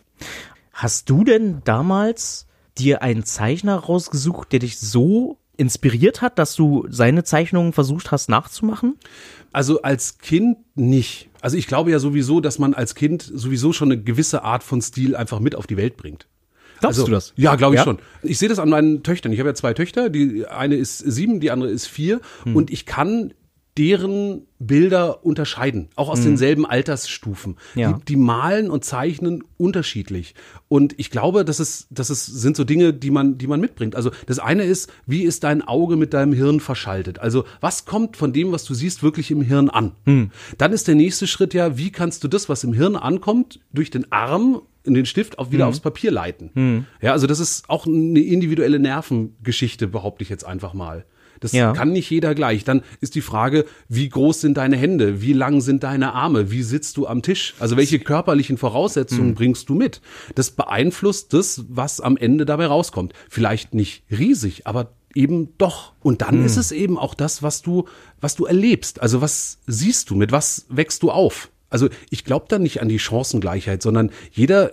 Hast 0.72 1.08
du 1.08 1.24
denn 1.24 1.62
damals 1.64 2.46
dir 2.76 3.02
einen 3.02 3.24
Zeichner 3.24 3.76
rausgesucht, 3.76 4.52
der 4.52 4.58
dich 4.60 4.78
so 4.78 5.37
inspiriert 5.58 6.22
hat, 6.22 6.38
dass 6.38 6.54
du 6.54 6.86
seine 6.88 7.24
Zeichnungen 7.24 7.74
versucht 7.74 8.10
hast 8.10 8.30
nachzumachen? 8.30 8.96
Also 9.52 9.82
als 9.82 10.18
Kind 10.18 10.56
nicht. 10.74 11.28
Also 11.40 11.56
ich 11.56 11.66
glaube 11.66 11.90
ja 11.90 11.98
sowieso, 11.98 12.40
dass 12.40 12.58
man 12.58 12.74
als 12.74 12.94
Kind 12.94 13.22
sowieso 13.22 13.72
schon 13.72 13.92
eine 13.92 14.00
gewisse 14.02 14.42
Art 14.44 14.62
von 14.62 14.80
Stil 14.80 15.14
einfach 15.14 15.40
mit 15.40 15.54
auf 15.54 15.66
die 15.66 15.76
Welt 15.76 15.96
bringt. 15.96 16.26
Glaubst 16.80 16.98
also, 17.00 17.06
du 17.06 17.12
das? 17.12 17.32
Ja, 17.36 17.56
glaube 17.56 17.74
ich 17.74 17.80
Ja? 17.80 17.84
schon. 17.84 17.98
Ich 18.22 18.38
sehe 18.38 18.48
das 18.48 18.60
an 18.60 18.68
meinen 18.68 19.02
Töchtern. 19.02 19.32
Ich 19.32 19.40
habe 19.40 19.50
ja 19.50 19.54
zwei 19.54 19.74
Töchter. 19.74 20.10
Die 20.10 20.46
eine 20.46 20.76
ist 20.76 20.98
sieben, 20.98 21.40
die 21.40 21.50
andere 21.50 21.70
ist 21.70 21.86
vier. 21.86 22.20
Hm. 22.44 22.54
Und 22.54 22.70
ich 22.70 22.86
kann 22.86 23.34
deren 23.78 24.42
Bilder 24.58 25.24
unterscheiden, 25.24 25.88
auch 25.94 26.08
aus 26.08 26.22
denselben 26.22 26.66
Altersstufen. 26.66 27.56
Hm. 27.74 27.80
Ja. 27.80 27.92
Die, 27.92 28.04
die 28.06 28.16
malen 28.16 28.70
und 28.70 28.84
zeichnen 28.84 29.44
unterschiedlich. 29.56 30.34
Und 30.66 30.98
ich 30.98 31.10
glaube, 31.10 31.44
das 31.44 31.60
ist, 31.60 31.86
das 31.90 32.10
ist, 32.10 32.26
sind 32.26 32.56
so 32.56 32.64
Dinge, 32.64 32.92
die 32.92 33.12
man, 33.12 33.38
die 33.38 33.46
man 33.46 33.60
mitbringt. 33.60 33.94
Also 33.94 34.10
das 34.26 34.40
eine 34.40 34.64
ist, 34.64 34.90
wie 35.06 35.22
ist 35.22 35.44
dein 35.44 35.62
Auge 35.62 35.96
mit 35.96 36.12
deinem 36.12 36.32
Hirn 36.32 36.58
verschaltet? 36.58 37.20
Also 37.20 37.44
was 37.60 37.84
kommt 37.84 38.16
von 38.16 38.32
dem, 38.32 38.50
was 38.50 38.64
du 38.64 38.74
siehst, 38.74 39.02
wirklich 39.04 39.30
im 39.30 39.42
Hirn 39.42 39.70
an? 39.70 39.92
Hm. 40.04 40.32
Dann 40.58 40.72
ist 40.72 40.88
der 40.88 40.96
nächste 40.96 41.28
Schritt 41.28 41.54
ja, 41.54 41.78
wie 41.78 41.92
kannst 41.92 42.24
du 42.24 42.28
das, 42.28 42.48
was 42.48 42.64
im 42.64 42.72
Hirn 42.72 42.96
ankommt, 42.96 43.60
durch 43.72 43.90
den 43.90 44.10
Arm 44.10 44.60
in 44.82 44.94
den 44.94 45.06
Stift 45.06 45.38
auch 45.38 45.52
wieder 45.52 45.64
Hm. 45.64 45.68
aufs 45.68 45.80
Papier 45.80 46.10
leiten. 46.10 46.86
Ja, 47.02 47.12
also 47.12 47.26
das 47.26 47.40
ist 47.40 47.68
auch 47.68 47.86
eine 47.86 48.20
individuelle 48.20 48.78
Nervengeschichte, 48.78 49.86
behaupte 49.86 50.22
ich 50.22 50.30
jetzt 50.30 50.44
einfach 50.44 50.72
mal. 50.72 51.04
Das 51.40 51.52
Ja. 51.52 51.72
kann 51.72 51.92
nicht 51.92 52.10
jeder 52.10 52.34
gleich. 52.34 52.64
Dann 52.64 52.82
ist 53.00 53.14
die 53.14 53.20
Frage, 53.20 53.64
wie 53.88 54.08
groß 54.08 54.40
sind 54.40 54.56
deine 54.56 54.76
Hände? 54.76 55.20
Wie 55.22 55.32
lang 55.32 55.60
sind 55.60 55.82
deine 55.82 56.14
Arme? 56.14 56.50
Wie 56.50 56.62
sitzt 56.62 56.96
du 56.96 57.06
am 57.06 57.22
Tisch? 57.22 57.54
Also 57.58 57.76
welche 57.76 57.98
körperlichen. 57.98 58.56
Voraussetzungen 58.58 59.34
bringst 59.34 59.68
du 59.68 59.74
mit? 59.74 60.00
Das 60.34 60.50
beeinflusst 60.50 61.32
das, 61.32 61.64
was 61.68 62.00
am 62.00 62.16
Ende 62.16 62.44
dabei 62.44 62.66
rauskommt. 62.66 63.12
Vielleicht 63.28 63.74
nicht 63.74 64.02
riesig, 64.10 64.66
aber 64.66 64.92
eben 65.14 65.56
doch. 65.58 65.92
Und 66.00 66.22
dann 66.22 66.44
ist 66.44 66.56
es 66.56 66.72
eben 66.72 66.98
auch 66.98 67.14
das, 67.14 67.42
was 67.42 67.62
du, 67.62 67.86
was 68.20 68.36
du 68.36 68.44
erlebst. 68.46 69.00
Also 69.00 69.20
was 69.20 69.58
siehst 69.66 70.10
du? 70.10 70.14
Mit 70.16 70.32
was 70.32 70.66
wächst 70.68 71.02
du 71.02 71.10
auf? 71.10 71.50
Also 71.70 71.88
ich 72.10 72.24
glaube 72.24 72.46
da 72.48 72.58
nicht 72.58 72.80
an 72.80 72.88
die 72.88 72.98
Chancengleichheit, 72.98 73.82
sondern 73.82 74.10
jeder 74.32 74.72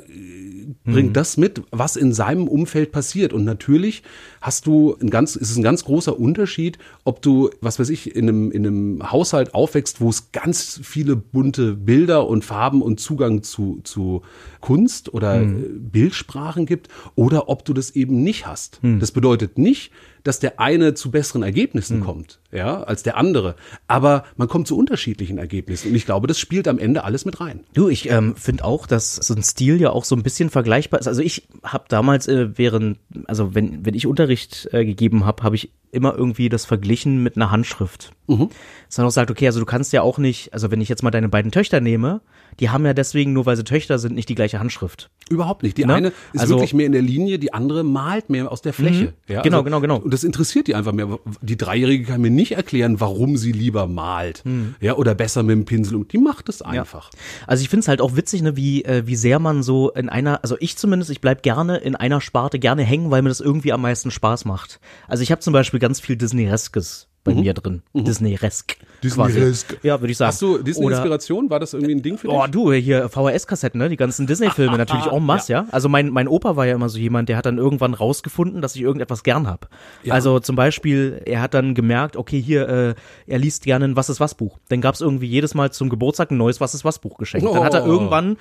bringt 0.83 1.15
das 1.15 1.37
mit, 1.37 1.61
was 1.71 1.95
in 1.95 2.13
seinem 2.13 2.47
Umfeld 2.47 2.91
passiert. 2.91 3.33
Und 3.33 3.43
natürlich 3.43 4.03
hast 4.41 4.67
du 4.67 4.95
ein 5.01 5.09
ganz, 5.09 5.35
ist 5.35 5.51
es 5.51 5.57
ein 5.57 5.63
ganz 5.63 5.85
großer 5.85 6.19
Unterschied, 6.19 6.77
ob 7.03 7.21
du, 7.21 7.49
was 7.61 7.79
weiß 7.79 7.89
ich, 7.89 8.15
in 8.15 8.29
einem, 8.29 8.51
in 8.51 8.65
einem 8.65 9.11
Haushalt 9.11 9.53
aufwächst, 9.53 10.01
wo 10.01 10.09
es 10.09 10.31
ganz 10.31 10.79
viele 10.83 11.15
bunte 11.15 11.73
Bilder 11.73 12.27
und 12.27 12.45
Farben 12.45 12.81
und 12.81 12.99
Zugang 12.99 13.43
zu, 13.43 13.79
zu 13.83 14.21
Kunst 14.61 15.13
oder 15.13 15.41
äh, 15.41 15.45
Bildsprachen 15.45 16.65
gibt, 16.65 16.89
oder 17.15 17.49
ob 17.49 17.65
du 17.65 17.73
das 17.73 17.91
eben 17.91 18.23
nicht 18.23 18.47
hast. 18.47 18.79
Das 18.99 19.11
bedeutet 19.11 19.57
nicht, 19.57 19.91
dass 20.25 20.39
der 20.39 20.59
eine 20.59 20.95
zu 20.95 21.11
besseren 21.11 21.43
Ergebnissen 21.43 22.01
kommt, 22.01 22.39
ja, 22.51 22.81
als 22.83 23.03
der 23.03 23.15
andere. 23.15 23.55
Aber 23.87 24.25
man 24.35 24.47
kommt 24.47 24.67
zu 24.67 24.75
unterschiedlichen 24.75 25.37
Ergebnissen. 25.37 25.89
Und 25.89 25.95
ich 25.95 26.05
glaube, 26.05 26.25
das 26.25 26.39
spielt 26.39 26.67
am 26.67 26.79
Ende 26.79 27.03
alles 27.03 27.25
mit 27.25 27.39
rein. 27.39 27.61
Du, 27.73 27.89
ich 27.89 28.09
ähm, 28.09 28.35
finde 28.35 28.65
auch, 28.65 28.87
dass 28.87 29.15
so 29.15 29.35
ein 29.35 29.43
Stil 29.43 29.79
ja 29.79 29.91
auch 29.91 30.03
so 30.03 30.15
ein 30.15 30.23
bisschen 30.23 30.49
vergleichbar 30.49 30.99
ist. 30.99 31.07
Also 31.07 31.21
ich 31.21 31.47
habe 31.63 31.85
damals 31.89 32.27
äh, 32.27 32.57
während, 32.57 32.97
also 33.27 33.53
wenn, 33.53 33.85
wenn 33.85 33.93
ich 33.93 34.07
Unterricht 34.07 34.67
äh, 34.71 34.83
gegeben 34.83 35.27
habe, 35.27 35.43
habe 35.43 35.55
ich 35.55 35.71
immer 35.95 36.15
irgendwie 36.15 36.49
das 36.49 36.65
verglichen 36.65 37.23
mit 37.23 37.35
einer 37.37 37.49
Handschrift. 37.51 38.11
Mhm. 38.27 38.49
Dass 38.87 38.97
man 38.97 39.07
auch 39.07 39.11
sagt, 39.11 39.31
okay, 39.31 39.45
also 39.47 39.59
du 39.59 39.65
kannst 39.65 39.93
ja 39.93 40.01
auch 40.01 40.17
nicht, 40.17 40.53
also 40.53 40.71
wenn 40.71 40.81
ich 40.81 40.89
jetzt 40.89 41.03
mal 41.03 41.11
deine 41.11 41.29
beiden 41.29 41.51
Töchter 41.51 41.79
nehme, 41.81 42.21
die 42.59 42.69
haben 42.69 42.85
ja 42.85 42.93
deswegen, 42.93 43.33
nur 43.33 43.45
weil 43.45 43.55
sie 43.57 43.63
Töchter 43.63 43.99
sind, 43.99 44.15
nicht 44.15 44.29
die 44.29 44.35
gleiche 44.35 44.59
Handschrift. 44.59 45.09
Überhaupt 45.29 45.63
nicht. 45.63 45.77
Die 45.77 45.85
Ne? 45.85 45.93
eine 45.93 46.07
ist 46.33 46.41
Also- 46.41 46.55
wirklich 46.55 46.73
mehr 46.73 46.85
in 46.85 46.91
der 46.93 47.01
Linie, 47.01 47.37
die 47.39 47.53
andere 47.53 47.83
malt 47.83 48.29
mehr 48.29 48.51
aus 48.51 48.61
der 48.61 48.73
Fläche. 48.73 49.13
Ja, 49.27 49.41
Genau, 49.41 49.57
also, 49.57 49.63
genau, 49.65 49.81
genau. 49.81 49.97
Und 49.97 50.13
das 50.13 50.23
interessiert 50.23 50.67
die 50.67 50.75
einfach 50.75 50.91
mehr. 50.93 51.19
Die 51.41 51.57
Dreijährige 51.57 52.05
kann 52.05 52.21
mir 52.21 52.29
nicht 52.31 52.53
erklären, 52.53 52.99
warum 52.99 53.37
sie 53.37 53.51
lieber 53.51 53.87
malt. 53.87 54.43
Ja, 54.79 54.95
oder 54.95 55.15
besser 55.15 55.43
mit 55.43 55.53
dem 55.55 55.65
Pinsel. 55.65 55.95
Und 55.97 56.13
die 56.13 56.17
macht 56.17 56.47
es 56.49 56.61
einfach. 56.61 57.09
Also 57.47 57.61
ich 57.61 57.69
finde 57.69 57.81
es 57.81 57.87
halt 57.87 58.01
auch 58.01 58.15
witzig, 58.15 58.41
ne, 58.41 58.55
wie, 58.55 58.83
äh, 58.85 59.03
wie 59.05 59.15
sehr 59.15 59.39
man 59.39 59.61
so 59.63 59.91
in 59.91 60.09
einer, 60.09 60.39
also 60.43 60.55
ich 60.59 60.77
zumindest, 60.77 61.11
ich 61.11 61.21
bleib 61.21 61.43
gerne 61.43 61.77
in 61.77 61.95
einer 61.95 62.21
Sparte 62.21 62.57
gerne 62.59 62.83
hängen, 62.83 63.11
weil 63.11 63.21
mir 63.21 63.29
das 63.29 63.39
irgendwie 63.41 63.73
am 63.73 63.81
meisten 63.81 64.11
Spaß 64.11 64.45
macht. 64.45 64.79
Also 65.07 65.23
ich 65.23 65.31
habe 65.31 65.41
zum 65.41 65.53
Beispiel 65.53 65.79
ganz 65.85 65.99
viel 65.99 66.15
Disney-Reskes 66.15 67.07
bei 67.23 67.33
mir 67.33 67.55
drin. 67.55 67.81
Disney-Resk. 67.95 68.77
quasi. 69.01 69.33
Disney-Resk. 69.33 69.77
Ja, 69.81 69.99
würde 69.99 70.11
ich 70.11 70.17
sagen. 70.17 70.27
Hast 70.27 70.41
du 70.43 70.59
Disney-Inspiration? 70.59 71.49
War 71.49 71.59
das 71.59 71.73
irgendwie 71.73 71.95
ein 71.95 72.01
Ding 72.03 72.17
für 72.19 72.27
dich? 72.27 72.35
Oh, 72.35 72.45
du, 72.49 72.71
hier 72.71 73.09
VHS-Kassetten, 73.09 73.79
ne? 73.79 73.89
Die 73.89 73.97
ganzen 73.97 74.27
Disney-Filme 74.27 74.77
natürlich 74.77 75.07
en 75.07 75.25
masse, 75.25 75.51
ja. 75.51 75.65
Also 75.71 75.89
mein, 75.89 76.09
mein 76.11 76.27
Opa 76.27 76.55
war 76.55 76.67
ja 76.67 76.75
immer 76.75 76.87
so 76.87 76.99
jemand, 76.99 77.27
der 77.29 77.37
hat 77.37 77.47
dann 77.47 77.57
irgendwann 77.57 77.95
rausgefunden, 77.95 78.61
dass 78.61 78.75
ich 78.75 78.83
irgendetwas 78.83 79.23
gern 79.23 79.47
hab. 79.47 79.69
Also 80.07 80.39
zum 80.39 80.55
Beispiel, 80.55 81.19
er 81.25 81.41
hat 81.41 81.55
dann 81.55 81.73
gemerkt, 81.73 82.15
okay, 82.15 82.39
hier, 82.39 82.69
äh, 82.69 82.95
er 83.25 83.39
liest 83.39 83.63
gerne 83.63 83.85
ein 83.85 83.95
Was 83.95 84.09
ist 84.09 84.19
was 84.19 84.35
Buch. 84.35 84.59
Dann 84.69 84.81
gab's 84.81 85.01
irgendwie 85.01 85.27
jedes 85.27 85.55
Mal 85.55 85.71
zum 85.71 85.89
Geburtstag 85.89 86.29
ein 86.29 86.37
neues 86.37 86.61
Was 86.61 86.75
ist 86.75 86.85
was 86.85 86.99
Buch 86.99 87.17
geschenkt. 87.17 87.47
Dann 87.47 87.63
hat 87.63 87.73
er 87.73 87.85
Oh. 87.85 87.87
irgendwann 87.87 88.37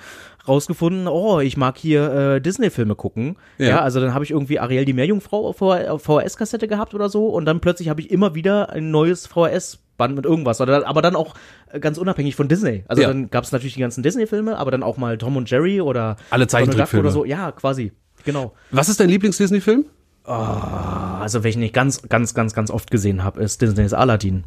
rausgefunden, 0.47 1.07
oh, 1.07 1.39
ich 1.39 1.57
mag 1.57 1.77
hier 1.77 2.11
äh, 2.35 2.41
Disney-Filme 2.41 2.95
gucken. 2.95 3.37
Ja, 3.57 3.67
Ja. 3.67 3.79
also 3.81 3.99
dann 3.99 4.13
habe 4.13 4.23
ich 4.23 4.31
irgendwie 4.31 4.59
Ariel 4.59 4.85
die 4.85 4.93
Meerjungfrau 4.93 5.47
auf 5.47 5.57
VHS-Kassette 6.03 6.67
gehabt 6.67 6.93
oder 6.93 7.09
so 7.09 7.27
und 7.29 7.45
dann 7.45 7.59
plötzlich 7.59 7.89
habe 7.89 8.01
ich 8.01 8.11
immer 8.11 8.35
wieder 8.35 8.69
ein 8.71 8.91
neues 8.91 9.27
VHS 9.27 9.79
Band 9.97 10.13
mit 10.15 10.25
irgendwas, 10.25 10.59
oder, 10.59 10.85
aber 10.87 11.01
dann 11.01 11.15
auch 11.15 11.35
äh, 11.71 11.79
ganz 11.79 11.97
unabhängig 11.97 12.35
von 12.35 12.49
Disney. 12.49 12.83
Also 12.89 13.01
Ja. 13.01 13.07
dann 13.07 13.29
gab 13.29 13.45
es 13.45 13.53
natürlich 13.53 13.75
die 13.75 13.79
ganzen 13.79 14.03
Disney-Filme, 14.03 14.57
aber 14.57 14.69
dann 14.71 14.83
auch 14.83 14.97
mal 14.97 15.17
Tom 15.17 15.37
und 15.37 15.49
Jerry 15.49 15.79
oder 15.79 16.17
Alle 16.31 16.47
Zeichentrickfilme. 16.47 17.03
oder 17.05 17.11
so. 17.11 17.23
Ja, 17.23 17.51
quasi. 17.53 17.93
Genau. 18.25 18.53
Was 18.71 18.89
ist 18.89 18.99
dein 18.99 19.07
Lieblings-Disney-Film? 19.09 19.85
Also 20.25 21.43
welchen 21.43 21.61
ich 21.61 21.71
ganz, 21.71 22.01
ganz, 22.09 22.33
ganz, 22.33 22.53
ganz 22.53 22.71
oft 22.71 22.91
gesehen 22.91 23.23
habe, 23.23 23.41
ist 23.41 23.61
Disneys 23.61 23.93
Aladdin. 23.93 24.43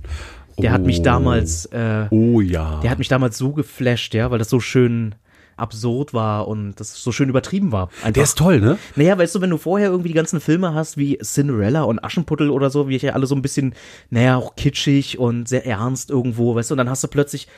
Der 0.58 0.72
hat 0.72 0.82
mich 0.82 1.00
Oh. 1.00 1.04
damals, 1.04 1.66
äh, 1.66 2.06
Oh 2.10 2.40
ja. 2.40 2.80
der 2.82 2.90
hat 2.90 2.98
mich 2.98 3.08
damals 3.08 3.38
so 3.38 3.52
geflasht, 3.52 4.12
ja, 4.14 4.30
weil 4.30 4.38
das 4.40 4.50
so 4.50 4.58
schön 4.60 5.14
absurd 5.58 6.14
war 6.14 6.48
und 6.48 6.74
das 6.76 7.02
so 7.02 7.12
schön 7.12 7.28
übertrieben 7.28 7.72
war. 7.72 7.88
Einfach. 7.98 8.12
Der 8.12 8.22
ist 8.22 8.38
toll, 8.38 8.60
ne? 8.60 8.78
Naja, 8.96 9.18
weißt 9.18 9.34
du, 9.34 9.40
wenn 9.40 9.50
du 9.50 9.58
vorher 9.58 9.88
irgendwie 9.90 10.08
die 10.08 10.14
ganzen 10.14 10.40
Filme 10.40 10.74
hast, 10.74 10.96
wie 10.96 11.18
Cinderella 11.18 11.82
und 11.82 12.02
Aschenputtel 12.02 12.50
oder 12.50 12.70
so, 12.70 12.88
wie 12.88 12.96
ich 12.96 13.02
ja 13.02 13.12
alle 13.12 13.26
so 13.26 13.34
ein 13.34 13.42
bisschen, 13.42 13.74
naja, 14.10 14.36
auch 14.36 14.56
kitschig 14.56 15.18
und 15.18 15.48
sehr 15.48 15.66
ernst 15.66 16.10
irgendwo, 16.10 16.54
weißt 16.54 16.70
du, 16.70 16.74
und 16.74 16.78
dann 16.78 16.90
hast 16.90 17.04
du 17.04 17.08
plötzlich 17.08 17.48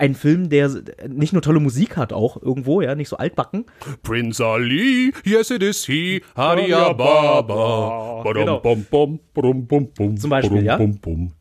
einen 0.00 0.14
Film, 0.14 0.48
der 0.48 0.70
nicht 1.08 1.32
nur 1.32 1.42
tolle 1.42 1.60
Musik 1.60 1.96
hat, 1.96 2.12
auch 2.12 2.40
irgendwo, 2.40 2.80
ja, 2.80 2.94
nicht 2.94 3.08
so 3.08 3.16
altbacken. 3.16 3.66
Prince 4.02 4.44
Ali, 4.44 5.12
yes 5.24 5.50
it 5.50 5.62
is 5.62 5.84
he, 5.86 6.22
Haria 6.34 6.92
Baba. 6.92 8.22
Genau. 8.32 8.60
Zum 10.16 10.30
Beispiel, 10.30 10.64
ja? 10.64 10.78
Äh, 10.78 10.88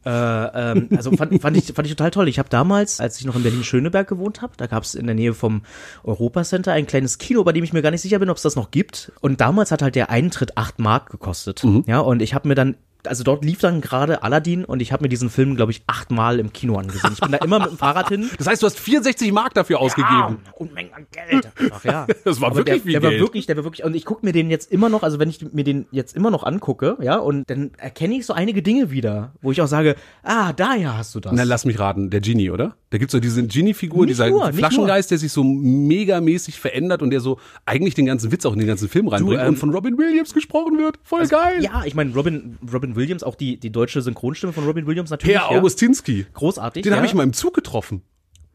ähm, 0.06 0.90
also 0.96 1.12
fand, 1.12 1.42
fand, 1.42 1.58
ich, 1.58 1.66
fand 1.74 1.88
ich 1.88 1.96
total 1.96 2.12
toll. 2.12 2.28
Ich 2.28 2.40
habe 2.40 2.50
damals, 2.50 3.00
als 3.00 3.20
ich 3.20 3.26
noch 3.26 3.36
in 3.36 3.44
Berlin-Schöneberg 3.44 4.08
gewohnt 4.08 4.42
habe, 4.42 4.54
da 4.58 4.68
gab 4.68 4.84
es 4.84 4.96
in 4.96 5.06
der 5.06 5.16
Nähe 5.16 5.34
vom 5.34 5.62
Europacenter 6.04 6.74
ein 6.74 6.88
kleines 6.88 7.18
Kino, 7.18 7.44
bei 7.44 7.52
dem 7.52 7.64
ich 7.64 7.74
mir 7.74 7.82
gar 7.82 7.92
nicht 7.92 8.02
sicher 8.02 8.20
bin, 8.20 8.30
ob 8.30 8.38
es 8.38 8.44
das 8.44 8.56
noch 8.56 8.72
gibt. 8.72 9.12
Und 9.22 9.42
damals 9.42 9.72
hat 9.72 9.82
halt 9.82 9.96
der 9.96 10.10
Eintritt 10.10 10.58
8 10.58 10.80
Mark 10.80 11.10
gekostet. 11.10 11.64
Ja, 11.88 12.00
und 12.00 12.22
ich 12.22 12.34
habe 12.34 12.48
mir 12.48 12.56
dann 12.56 12.76
also 13.06 13.24
dort 13.24 13.46
lief 13.46 13.60
dann 13.60 13.82
gerade 13.82 14.24
Aladdin 14.24 14.66
und 14.66 14.82
ich 14.82 14.92
habe 14.92 15.04
mir 15.04 15.10
diesen 15.10 15.30
Film, 15.30 15.56
glaube 15.56 15.72
ich, 15.72 15.84
achtmal 15.88 16.40
im 16.40 16.52
Kino 16.54 16.78
angesehen. 16.78 17.12
Ich 17.14 17.20
bin 17.20 17.32
da 17.32 17.38
immer 17.38 17.60
mit 17.60 17.70
dem 17.70 17.78
Fahrrad 17.78 18.10
hin. 18.10 18.30
Das 18.40 18.48
heißt, 18.48 18.62
du 18.62 18.68
hast 18.68 18.80
64 18.80 19.32
Mark 19.32 19.54
dafür 19.54 19.80
ausgegeben. 19.80 20.38
Ah, 20.46 20.54
Unmengen 20.58 20.94
an 20.94 21.06
Geld. 21.12 21.50
Ach 21.72 21.84
ja. 21.84 22.08
Das 22.24 22.40
war 22.40 22.50
Aber 22.50 22.58
wirklich 22.58 22.78
der, 22.78 22.84
viel 22.84 22.92
der 22.94 23.04
war 23.04 23.10
Geld. 23.10 23.22
wirklich, 23.22 23.46
der 23.48 23.58
war 23.58 23.64
wirklich, 23.64 23.84
und 23.86 23.96
ich 23.96 24.06
gucke 24.06 24.26
mir 24.26 24.32
den 24.32 24.50
jetzt 24.50 24.72
immer 24.72 24.90
noch, 24.90 25.04
also 25.04 25.20
wenn 25.20 25.30
ich 25.30 25.52
mir 25.52 25.64
den 25.64 25.88
jetzt 25.92 26.16
immer 26.16 26.32
noch 26.32 26.44
angucke, 26.44 26.98
ja, 27.02 27.18
und 27.18 27.50
dann 27.50 27.72
erkenne 27.78 28.16
ich 28.16 28.26
so 28.26 28.34
einige 28.34 28.62
Dinge 28.62 28.92
wieder, 28.92 29.34
wo 29.42 29.52
ich 29.52 29.62
auch 29.62 29.68
sage, 29.68 29.96
ah, 30.24 30.54
daher 30.54 30.98
hast 30.98 31.16
du 31.16 31.20
das. 31.20 31.34
Na, 31.34 31.44
lass 31.44 31.66
mich 31.66 31.80
raten, 31.80 32.10
der 32.10 32.22
Genie, 32.22 32.50
oder? 32.50 32.76
Da 32.92 32.98
gibt's 32.98 33.12
so 33.12 33.20
diese 33.20 33.46
Genie-Figur, 33.46 34.08
dieser 34.08 34.30
nur, 34.30 34.52
Flaschengeist, 34.52 35.12
der 35.12 35.18
sich 35.18 35.32
so 35.32 35.44
megamäßig 35.44 36.60
verändert 36.60 37.02
und 37.02 37.12
der 37.12 37.20
so 37.20 37.40
eigentlich 37.66 37.94
den 37.94 38.06
ganzen 38.06 38.32
Witz 38.32 38.46
auch 38.46 38.54
in 38.54 38.60
den 38.60 38.68
ganzen 38.68 38.90
Film 38.90 39.08
reinbringt 39.08 39.42
ähm, 39.42 39.50
und 39.50 39.56
von 39.58 39.70
Robin 39.70 39.98
Williams 39.98 40.34
gesprochen 40.34 40.78
wird. 40.78 40.98
Voll 41.04 41.28
geil. 41.28 41.64
Ja, 41.64 41.84
ich 41.86 41.94
meine, 41.96 42.14
Robin, 42.14 42.58
Robin 42.72 42.89
Williams, 42.96 43.24
auch 43.24 43.36
die, 43.36 43.58
die 43.60 43.72
deutsche 43.72 44.02
Synchronstimme 44.02 44.54
von 44.54 44.66
Robin 44.66 44.86
Williams 44.88 45.10
natürlich. 45.10 45.36
Per 45.38 45.52
ja. 45.52 45.58
Augustinski. 45.58 46.26
Großartig. 46.34 46.84
Den 46.84 46.92
ja. 46.92 46.98
habe 46.98 47.06
ich 47.08 47.14
mal 47.14 47.24
im 47.24 47.34
Zug 47.34 47.54
getroffen. 47.54 48.02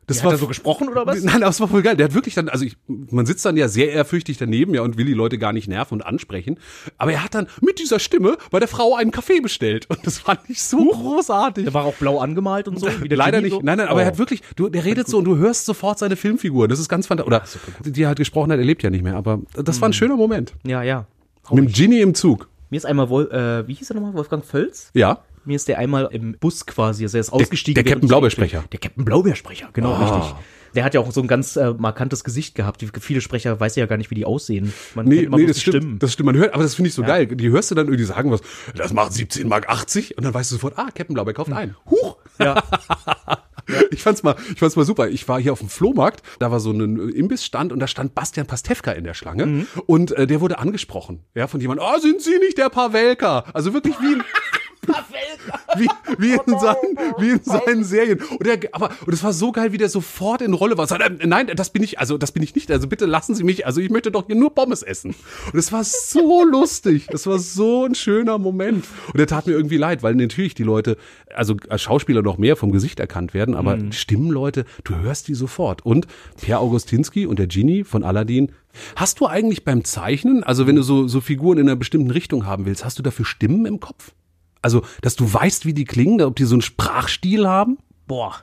Das 0.07 0.23
Hat 0.23 0.33
er 0.33 0.37
so 0.37 0.47
gesprochen 0.47 0.89
oder 0.91 1.07
was? 1.07 1.23
Nein, 1.23 1.37
aber 1.43 1.49
es 1.49 1.61
war 1.61 1.69
voll 1.69 1.81
geil. 1.81 1.97
Der 1.97 2.05
hat 2.05 2.15
wirklich 2.15 2.35
dann, 2.35 2.51
also 2.51 2.65
ich, 2.67 2.77
man 2.87 3.25
sitzt 3.25 3.43
dann 3.47 3.57
ja 3.57 3.69
sehr 3.69 3.91
ehrfürchtig 3.91 4.37
daneben, 4.37 4.75
ja, 4.75 4.83
und 4.83 4.99
will 4.99 5.07
die 5.07 5.15
Leute 5.15 5.39
gar 5.39 5.55
nicht 5.55 5.67
nerven 5.67 5.95
und 5.95 6.03
ansprechen. 6.03 6.59
Aber 6.99 7.13
er 7.13 7.25
hat 7.25 7.35
dann 7.35 7.47
mit 7.63 7.79
dieser 7.79 7.99
Stimme 7.99 8.37
bei 8.51 8.59
der 8.59 8.69
Frau 8.69 8.95
einen 8.97 9.13
Kaffee 9.13 9.41
bestellt. 9.41 9.89
Und 9.89 10.07
das 10.07 10.19
fand 10.19 10.41
ich 10.49 10.63
so 10.63 10.77
großartig. 10.91 11.65
Der 11.65 11.73
war 11.73 11.85
auch 11.87 11.95
blau 11.95 12.19
angemalt 12.19 12.69
und 12.69 12.79
so. 12.79 12.87
Leider 12.87 13.39
Genie 13.39 13.45
nicht. 13.45 13.53
So. 13.55 13.61
Nein, 13.63 13.79
nein, 13.79 13.89
aber 13.89 13.97
Oh. 13.97 14.01
er 14.01 14.07
hat 14.09 14.19
wirklich, 14.19 14.43
du, 14.57 14.69
der 14.69 14.85
redet 14.85 15.09
so 15.09 15.17
und 15.19 15.25
du 15.25 15.39
hörst 15.39 15.65
sofort 15.65 15.99
seine 15.99 16.17
Filmfigur. 16.17 16.69
Das 16.69 16.79
ist 16.81 16.91
ganz 16.91 17.07
fantastisch. 17.07 17.63
Oder 17.83 17.91
die 17.91 18.03
er 18.03 18.09
halt 18.09 18.19
gesprochen 18.19 18.53
hat, 18.53 18.59
er 18.59 18.65
lebt 18.67 18.83
ja 18.83 18.91
nicht 18.91 19.05
mehr. 19.05 19.17
Aber 19.17 19.41
das 19.55 19.77
Hm. 19.77 19.81
war 19.83 19.89
ein 19.89 19.93
schöner 19.95 20.17
Moment. 20.17 20.53
Ja, 20.67 20.83
ja. 20.83 21.07
Mit 21.51 21.65
dem 21.65 21.73
Genie 21.73 22.01
im 22.01 22.15
Zug. 22.15 22.49
Mir 22.75 22.79
ist 22.79 22.87
einmal, 22.87 23.09
Wol 23.09 23.31
äh, 23.31 23.69
wie 23.69 23.75
hieß 23.75 23.91
er 23.91 23.95
nochmal? 23.95 24.15
Wolfgang 24.15 24.45
Völz? 24.45 24.91
Ja. 24.95 25.21
Mir 25.45 25.55
ist 25.55 25.69
der 25.69 25.79
einmal 25.79 26.09
im 26.11 26.37
Bus 26.41 26.67
quasi, 26.67 27.05
also 27.05 27.17
er 27.17 27.21
ist 27.21 27.31
ausgestiegen. 27.33 27.81
der 27.81 27.85
Captain 27.89 28.09
Blaubeersprecher. 28.09 28.65
Der 28.73 28.81
Captain 28.81 29.05
Blaubeersprecher, 29.05 29.69
genau, 29.73 29.93
Ah. 29.93 30.17
richtig. 30.17 30.35
Der 30.75 30.83
hat 30.83 30.93
ja 30.93 30.99
auch 30.99 31.13
so 31.13 31.21
ein 31.21 31.29
ganz 31.29 31.55
äh, 31.55 31.73
markantes 31.73 32.25
Gesicht 32.25 32.57
gehabt. 32.57 32.81
Die, 32.81 32.89
viele 32.99 33.21
Sprecher 33.21 33.61
weiß 33.61 33.77
ja 33.77 33.87
gar 33.87 33.97
nicht, 33.97 34.11
wie 34.11 34.17
die 34.17 34.25
aussehen. 34.25 34.73
Man 34.97 35.07
Nee, 35.07 35.29
nee, 35.31 35.47
das 35.47 35.61
stimmt. 35.61 35.77
Stimmen. 35.77 35.99
Das 36.01 36.13
stimmt. 36.15 36.27
Man 36.27 36.37
hört, 36.37 36.53
aber 36.53 36.65
das 36.65 36.75
finde 36.75 36.89
ich 36.89 36.95
so 36.95 37.03
geil. 37.05 37.29
Die 37.29 37.49
hörst 37.51 37.71
du 37.71 37.77
dann 37.77 37.87
irgendwie 37.87 38.03
sagen 38.07 38.33
was, 38.33 38.41
das 38.75 38.93
macht 38.93 39.13
17 39.13 39.47
Mark 39.47 39.69
80 39.69 40.19
und 40.19 40.25
dann 40.25 40.35
weißt 40.35 40.51
du 40.51 40.57
sofort, 40.57 40.77
ah, 40.77 40.87
Captain 40.87 41.15
Blaubeer 41.15 41.33
kauft 41.35 41.53
ein. 41.53 41.77
Huch! 41.89 42.17
Ja. 42.41 42.61
Ich 43.91 44.03
fand's 44.03 44.23
mal, 44.23 44.37
ich 44.53 44.59
fand's 44.59 44.77
mal 44.77 44.85
super. 44.85 45.09
Ich 45.09 45.27
war 45.29 45.41
hier 45.41 45.53
auf 45.53 45.61
dem 45.61 45.69
Flohmarkt, 45.69 46.23
da 46.39 46.51
war 46.51 46.61
so 46.61 46.71
ein 46.73 47.09
Imbissstand 47.11 47.73
und 47.73 47.79
da 47.81 47.87
stand 47.87 48.15
Bastian 48.15 48.47
Pastewka 48.47 48.93
in 48.93 49.05
der 49.05 49.15
Schlange 49.15 49.47
Mhm. 49.47 49.67
und 49.87 50.13
äh, 50.13 50.27
der 50.27 50.41
wurde 50.41 50.59
angesprochen, 50.59 51.21
ja, 51.35 51.47
von 51.47 51.61
jemandem, 51.61 51.87
oh, 51.89 51.99
sind 51.99 52.21
Sie 52.23 52.39
nicht 52.39 52.59
der 52.59 52.69
Pavelka? 52.69 53.45
Also 53.53 53.73
wirklich 53.75 53.95
wie 54.01 54.17
ein 54.17 54.25
wie, 55.77 55.89
wie 56.19 56.33
in 56.33 56.59
seinen, 56.59 56.97
wie 57.19 57.31
in 57.31 57.43
seinen 57.43 57.85
Serien. 57.85 58.21
Und 58.21 58.47
der, 58.47 58.59
aber, 58.73 58.91
und 59.07 59.13
es 59.13 59.23
war 59.23 59.33
so 59.33 59.53
geil, 59.53 59.73
wie 59.73 59.79
der 59.79 59.89
sofort 59.89 60.43
in 60.43 60.55
Rolle 60.55 60.79
war. 60.79 60.87
Sagt, 60.87 61.03
äh, 61.03 61.27
nein, 61.27 61.51
das 61.55 61.71
bin 61.71 61.83
ich, 61.83 61.99
also, 61.99 62.19
das 62.19 62.33
bin 62.33 62.43
ich 62.43 62.55
nicht. 62.55 62.71
Also 62.71 62.89
bitte 62.89 63.07
lassen 63.07 63.35
Sie 63.35 63.45
mich, 63.45 63.67
also 63.67 63.81
ich 63.81 63.91
möchte 63.91 64.11
doch 64.11 64.27
hier 64.27 64.37
nur 64.37 64.55
Pommes 64.55 64.83
essen. 64.83 65.15
Und 65.53 65.59
es 65.59 65.73
war 65.73 65.85
so 65.85 66.45
lustig. 66.51 67.07
Das 67.11 67.27
war 67.27 67.39
so 67.39 67.85
ein 67.85 67.95
schöner 67.95 68.39
Moment. 68.39 68.85
Und 69.09 69.19
der 69.19 69.27
tat 69.27 69.47
mir 69.47 69.53
irgendwie 69.53 69.77
leid, 69.77 70.03
weil 70.03 70.15
natürlich 70.15 70.55
die 70.55 70.63
Leute, 70.63 70.97
also 71.35 71.57
als 71.69 71.83
Schauspieler 71.83 72.23
noch 72.23 72.39
mehr 72.39 72.57
vom 72.57 72.73
Gesicht 72.73 73.01
erkannt 73.01 73.35
werden, 73.35 73.55
aber 73.55 73.79
Stimmenleute, 73.91 74.65
du 74.85 74.97
hörst 74.97 75.29
die 75.29 75.35
sofort. 75.35 75.85
Und 75.85 76.07
Per 76.41 76.61
Augustinski 76.61 77.27
und 77.27 77.39
der 77.39 77.47
Genie 77.47 77.85
von 77.85 78.03
Aladdin, 78.05 78.53
Hast 78.97 79.21
du 79.21 79.27
eigentlich 79.27 79.65
beim 79.65 79.85
Zeichnen, 79.85 80.43
also 80.43 80.67
wenn 80.67 80.77
du 80.77 80.83
so, 80.83 81.07
so 81.07 81.21
Figuren 81.21 81.59
in 81.59 81.69
einer 81.69 81.77
bestimmten 81.77 82.11
Richtung 82.11 82.47
haben 82.47 82.67
willst, 82.67 82.85
hast 82.85 82.99
du 82.99 83.03
dafür 83.03 83.25
Stimmen 83.25 83.67
im 83.67 83.81
Kopf? 83.81 84.13
Also, 84.65 84.83
dass 85.03 85.15
du 85.15 85.31
weißt, 85.31 85.67
wie 85.67 85.75
die 85.75 85.85
klingen, 85.85 86.23
ob 86.23 86.37
die 86.37 86.45
so 86.45 86.55
einen 86.55 86.63
Sprachstil 86.63 87.47
haben? 87.47 87.77
Boah. 88.07 88.37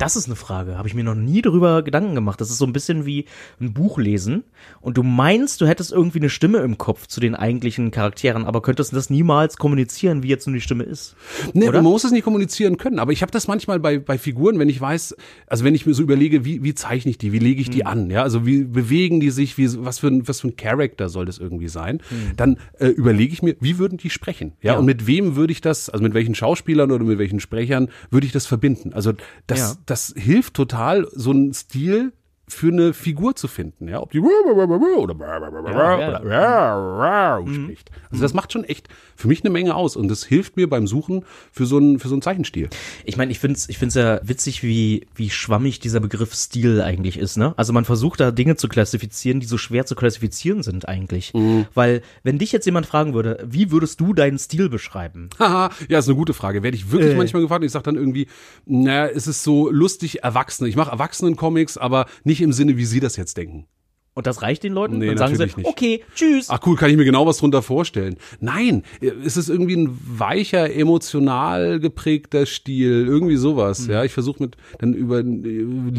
Das 0.00 0.16
ist 0.16 0.24
eine 0.26 0.34
Frage. 0.34 0.78
Habe 0.78 0.88
ich 0.88 0.94
mir 0.94 1.04
noch 1.04 1.14
nie 1.14 1.42
darüber 1.42 1.82
Gedanken 1.82 2.14
gemacht. 2.14 2.40
Das 2.40 2.48
ist 2.48 2.56
so 2.56 2.64
ein 2.64 2.72
bisschen 2.72 3.04
wie 3.04 3.26
ein 3.60 3.74
Buch 3.74 3.98
lesen 3.98 4.44
und 4.80 4.96
du 4.96 5.02
meinst, 5.02 5.60
du 5.60 5.66
hättest 5.66 5.92
irgendwie 5.92 6.20
eine 6.20 6.30
Stimme 6.30 6.60
im 6.60 6.78
Kopf 6.78 7.06
zu 7.06 7.20
den 7.20 7.34
eigentlichen 7.34 7.90
Charakteren, 7.90 8.46
aber 8.46 8.62
könntest 8.62 8.94
das 8.94 9.10
niemals 9.10 9.58
kommunizieren, 9.58 10.22
wie 10.22 10.28
jetzt 10.28 10.46
nun 10.46 10.54
die 10.54 10.62
Stimme 10.62 10.84
ist. 10.84 11.16
Nee, 11.52 11.68
Oder? 11.68 11.82
man 11.82 11.92
muss 11.92 12.04
es 12.04 12.12
nicht 12.12 12.24
kommunizieren 12.24 12.78
können. 12.78 12.98
Aber 12.98 13.12
ich 13.12 13.20
habe 13.20 13.30
das 13.30 13.46
manchmal 13.46 13.78
bei, 13.78 13.98
bei 13.98 14.16
Figuren, 14.16 14.58
wenn 14.58 14.70
ich 14.70 14.80
weiß, 14.80 15.16
also 15.46 15.64
wenn 15.64 15.74
ich 15.74 15.84
mir 15.84 15.92
so 15.92 16.02
überlege, 16.02 16.46
wie, 16.46 16.62
wie 16.62 16.74
zeichne 16.74 17.10
ich 17.10 17.18
die, 17.18 17.32
wie 17.32 17.38
lege 17.38 17.60
ich 17.60 17.68
die 17.68 17.84
an, 17.84 18.08
ja, 18.08 18.22
also 18.22 18.46
wie 18.46 18.64
bewegen 18.64 19.20
die 19.20 19.28
sich, 19.28 19.58
wie, 19.58 19.68
was 19.84 19.98
für 19.98 20.06
ein, 20.06 20.26
was 20.26 20.40
für 20.40 20.48
ein 20.48 20.56
Charakter 20.56 21.10
soll 21.10 21.26
das 21.26 21.36
irgendwie 21.36 21.68
sein, 21.68 22.00
dann 22.38 22.56
äh, 22.78 22.86
überlege 22.86 23.34
ich 23.34 23.42
mir, 23.42 23.54
wie 23.60 23.76
würden 23.76 23.98
die 23.98 24.08
sprechen, 24.08 24.52
ja? 24.62 24.72
Ja. 24.72 24.78
und 24.78 24.86
mit 24.86 25.06
wem 25.06 25.36
würde 25.36 25.52
ich 25.52 25.60
das, 25.60 25.90
also 25.90 26.02
mit 26.02 26.14
welchen 26.14 26.34
Schauspielern 26.34 26.90
oder 26.90 27.04
mit 27.04 27.18
welchen 27.18 27.38
Sprechern 27.38 27.90
würde 28.10 28.26
ich 28.26 28.32
das 28.32 28.46
verbinden? 28.46 28.94
Also 28.94 29.12
das, 29.46 29.58
Ja. 29.58 29.76
Das 29.90 30.14
hilft 30.16 30.54
total, 30.54 31.08
so 31.12 31.30
einen 31.30 31.52
Stil 31.52 32.12
für 32.52 32.68
eine 32.68 32.92
Figur 32.92 33.34
zu 33.36 33.48
finden, 33.48 33.88
ja, 33.88 34.00
ob 34.00 34.12
die 34.12 34.20
oder 34.20 35.14
ja. 36.28 37.40
spricht. 37.52 37.90
Also 38.10 38.22
das 38.22 38.34
macht 38.34 38.52
schon 38.52 38.64
echt 38.64 38.88
für 39.16 39.28
mich 39.28 39.42
eine 39.42 39.50
Menge 39.50 39.74
aus 39.74 39.96
und 39.96 40.08
das 40.08 40.24
hilft 40.24 40.56
mir 40.56 40.68
beim 40.68 40.86
Suchen 40.86 41.24
für 41.52 41.66
so 41.66 41.76
einen 41.76 41.98
für 41.98 42.08
so 42.08 42.14
einen 42.14 42.22
Zeichenstil. 42.22 42.68
Ich 43.04 43.16
meine, 43.16 43.30
ich 43.32 43.38
find's, 43.38 43.68
ich 43.68 43.78
find's 43.78 43.94
ja 43.94 44.20
witzig, 44.22 44.62
wie, 44.62 45.06
wie 45.14 45.30
schwammig 45.30 45.80
dieser 45.80 46.00
Begriff 46.00 46.34
Stil 46.34 46.80
eigentlich 46.82 47.18
ist, 47.18 47.36
ne? 47.36 47.54
Also 47.56 47.72
man 47.72 47.84
versucht 47.84 48.20
da 48.20 48.30
Dinge 48.30 48.56
zu 48.56 48.68
klassifizieren, 48.68 49.40
die 49.40 49.46
so 49.46 49.58
schwer 49.58 49.86
zu 49.86 49.94
klassifizieren 49.94 50.62
sind 50.62 50.88
eigentlich. 50.88 51.32
Weil, 51.74 52.02
wenn 52.22 52.38
dich 52.38 52.52
jetzt 52.52 52.66
jemand 52.66 52.86
fragen 52.86 53.14
würde, 53.14 53.44
wie 53.48 53.70
würdest 53.70 54.00
du 54.00 54.12
deinen 54.12 54.38
Stil 54.38 54.68
beschreiben? 54.68 55.30
Haha, 55.38 55.70
ja, 55.88 55.98
ist 55.98 56.08
eine 56.08 56.16
gute 56.16 56.34
Frage. 56.34 56.62
Werde 56.62 56.76
ich 56.76 56.90
wirklich 56.90 57.12
Äh. 57.12 57.16
manchmal 57.16 57.42
gefragt 57.42 57.60
und 57.60 57.66
ich 57.66 57.72
sage 57.72 57.84
dann 57.84 57.96
irgendwie, 57.96 58.26
naja, 58.66 59.06
es 59.06 59.26
ist 59.26 59.42
so 59.42 59.70
lustig 59.70 60.22
Erwachsene. 60.22 60.68
Ich 60.68 60.76
mache 60.76 60.90
Erwachsenen-Comics, 60.90 61.78
aber 61.78 62.06
nicht 62.24 62.39
im 62.42 62.52
Sinne, 62.52 62.76
wie 62.76 62.84
sie 62.84 63.00
das 63.00 63.16
jetzt 63.16 63.36
denken. 63.36 63.66
Und 64.20 64.26
das 64.26 64.42
reicht 64.42 64.62
den 64.62 64.72
Leuten? 64.72 64.98
Nee, 64.98 65.08
Dann 65.08 65.18
sagen 65.18 65.36
sie, 65.36 65.44
nicht. 65.44 65.56
okay, 65.64 66.02
tschüss. 66.14 66.46
Ach 66.50 66.60
cool, 66.66 66.76
kann 66.76 66.90
ich 66.90 66.96
mir 66.96 67.04
genau 67.04 67.26
was 67.26 67.38
drunter 67.38 67.62
vorstellen. 67.62 68.16
Nein, 68.40 68.82
es 69.24 69.36
ist 69.36 69.48
irgendwie 69.48 69.76
ein 69.76 69.98
weicher, 70.06 70.72
emotional 70.72 71.80
geprägter 71.80 72.44
Stil, 72.46 73.06
irgendwie 73.06 73.36
sowas. 73.36 73.86
Mhm. 73.86 73.92
Ja, 73.92 74.04
ich 74.04 74.12
versuche 74.12 74.42
mit 74.42 74.56
dann 74.78 74.92
über 74.94 75.20
äh, 75.20 75.22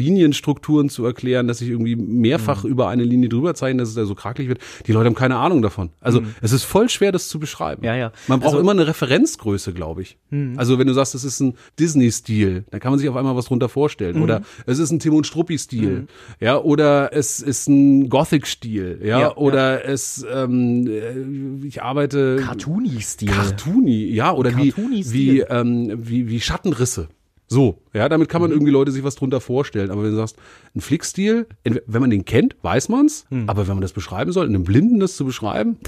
Linienstrukturen 0.06 0.88
zu 0.88 1.04
erklären, 1.04 1.46
dass 1.48 1.60
ich 1.60 1.68
irgendwie 1.68 1.96
mehrfach 1.96 2.64
über 2.64 2.88
eine 2.88 3.04
Linie 3.04 3.28
drüber 3.28 3.54
zeichne, 3.54 3.80
dass 3.82 3.90
es 3.90 3.94
da 3.94 4.04
so 4.04 4.14
krakelig 4.14 4.48
wird. 4.48 4.58
Die 4.86 4.92
Leute 4.92 5.06
haben 5.06 5.14
keine 5.14 5.36
Ahnung 5.36 5.62
davon. 5.62 5.90
Also 6.00 6.22
es 6.40 6.52
ist 6.52 6.64
voll 6.64 6.88
schwer, 6.88 7.12
das 7.12 7.28
zu 7.28 7.38
beschreiben. 7.38 7.80
Mhm. 7.82 7.86
Ja, 7.86 7.96
ja. 7.96 8.12
Man 8.28 8.40
braucht 8.40 8.48
Also- 8.52 8.58
Mhm. 8.58 8.62
immer 8.62 8.72
eine 8.72 8.86
Referenzgröße, 8.86 9.72
glaube 9.72 10.02
ich. 10.02 10.18
Also 10.56 10.78
wenn 10.78 10.86
du 10.86 10.92
sagst, 10.94 11.14
es 11.14 11.24
ist 11.24 11.40
ein 11.40 11.54
Disney-Stil, 11.78 12.64
dann 12.70 12.80
kann 12.80 12.92
man 12.92 12.98
sich 12.98 13.08
auf 13.08 13.16
einmal 13.16 13.36
was 13.36 13.46
drunter 13.46 13.68
vorstellen. 13.68 14.16
Mhm. 14.16 14.22
Oder 14.22 14.42
es 14.66 14.78
ist 14.78 14.90
ein 14.90 14.98
Tim 14.98 15.14
und 15.14 15.26
Struppi-Stil. 15.26 16.06
Ja, 16.40 16.58
oder 16.58 17.12
es 17.12 17.40
ist 17.40 17.68
ein 17.68 18.08
Gothic-Stil. 18.12 19.00
Ja, 19.02 19.20
Ja, 19.20 19.36
oder 19.36 19.84
es, 19.86 20.24
ähm, 20.30 20.86
äh, 20.86 21.66
ich 21.66 21.82
arbeite 21.82 22.36
Cartoony-Stil. 22.44 23.30
Cartoony, 23.30 24.04
ja, 24.12 24.32
oder 24.32 24.54
wie, 24.56 24.70
Cartoony-Stil. 24.70 25.12
wie, 25.34 25.40
ähm, 25.40 25.92
wie, 25.96 26.28
wie 26.28 26.40
Schattenrisse. 26.40 27.08
So, 27.48 27.78
ja, 27.94 28.08
damit 28.08 28.28
kann 28.28 28.40
man 28.42 28.50
Mhm. 28.50 28.56
irgendwie 28.56 28.72
Leute 28.72 28.92
sich 28.92 29.02
was 29.02 29.14
drunter 29.14 29.40
vorstellen. 29.40 29.90
Aber 29.90 30.02
wenn 30.04 30.10
du 30.10 30.16
sagst, 30.16 30.36
ein 30.74 30.80
Flickstil, 30.82 31.46
wenn 31.64 32.00
man 32.00 32.10
den 32.10 32.24
kennt, 32.24 32.54
weiß 32.62 32.88
man's. 32.90 33.24
Mhm. 33.30 33.48
Aber 33.48 33.66
wenn 33.66 33.74
man 33.74 33.82
das 33.82 33.92
beschreiben 33.92 34.30
soll, 34.32 34.46
in 34.46 34.54
einem 34.54 34.64
Blinden 34.64 35.00
das 35.00 35.16
zu 35.16 35.24
beschreiben, 35.24 35.78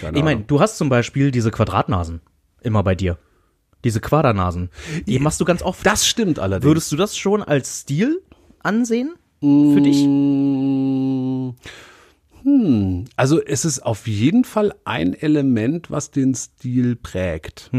keine 0.00 0.18
Ich 0.18 0.24
meine, 0.24 0.42
du 0.42 0.60
hast 0.60 0.76
zum 0.76 0.88
Beispiel 0.88 1.30
diese 1.30 1.50
Quadratnasen 1.52 2.20
immer 2.62 2.82
bei 2.82 2.94
dir. 2.96 3.16
Diese 3.84 4.00
Quadernasen. 4.00 4.70
Die 5.06 5.18
machst 5.20 5.40
du 5.40 5.44
ganz 5.44 5.62
oft. 5.62 5.86
das 5.86 6.06
stimmt 6.06 6.38
allerdings. 6.38 6.68
Würdest 6.68 6.92
du 6.92 6.96
das 6.96 7.16
schon 7.16 7.42
als 7.42 7.80
Stil 7.80 8.20
ansehen? 8.62 9.14
Für 9.40 9.80
dich? 9.80 10.04
Mm, 10.06 11.50
Hm, 12.42 13.04
also 13.16 13.42
es 13.42 13.64
ist 13.66 13.80
auf 13.80 14.06
jeden 14.06 14.44
Fall 14.44 14.74
ein 14.84 15.12
Element, 15.14 15.90
was 15.90 16.10
den 16.10 16.34
Stil 16.34 16.96
prägt. 16.96 17.70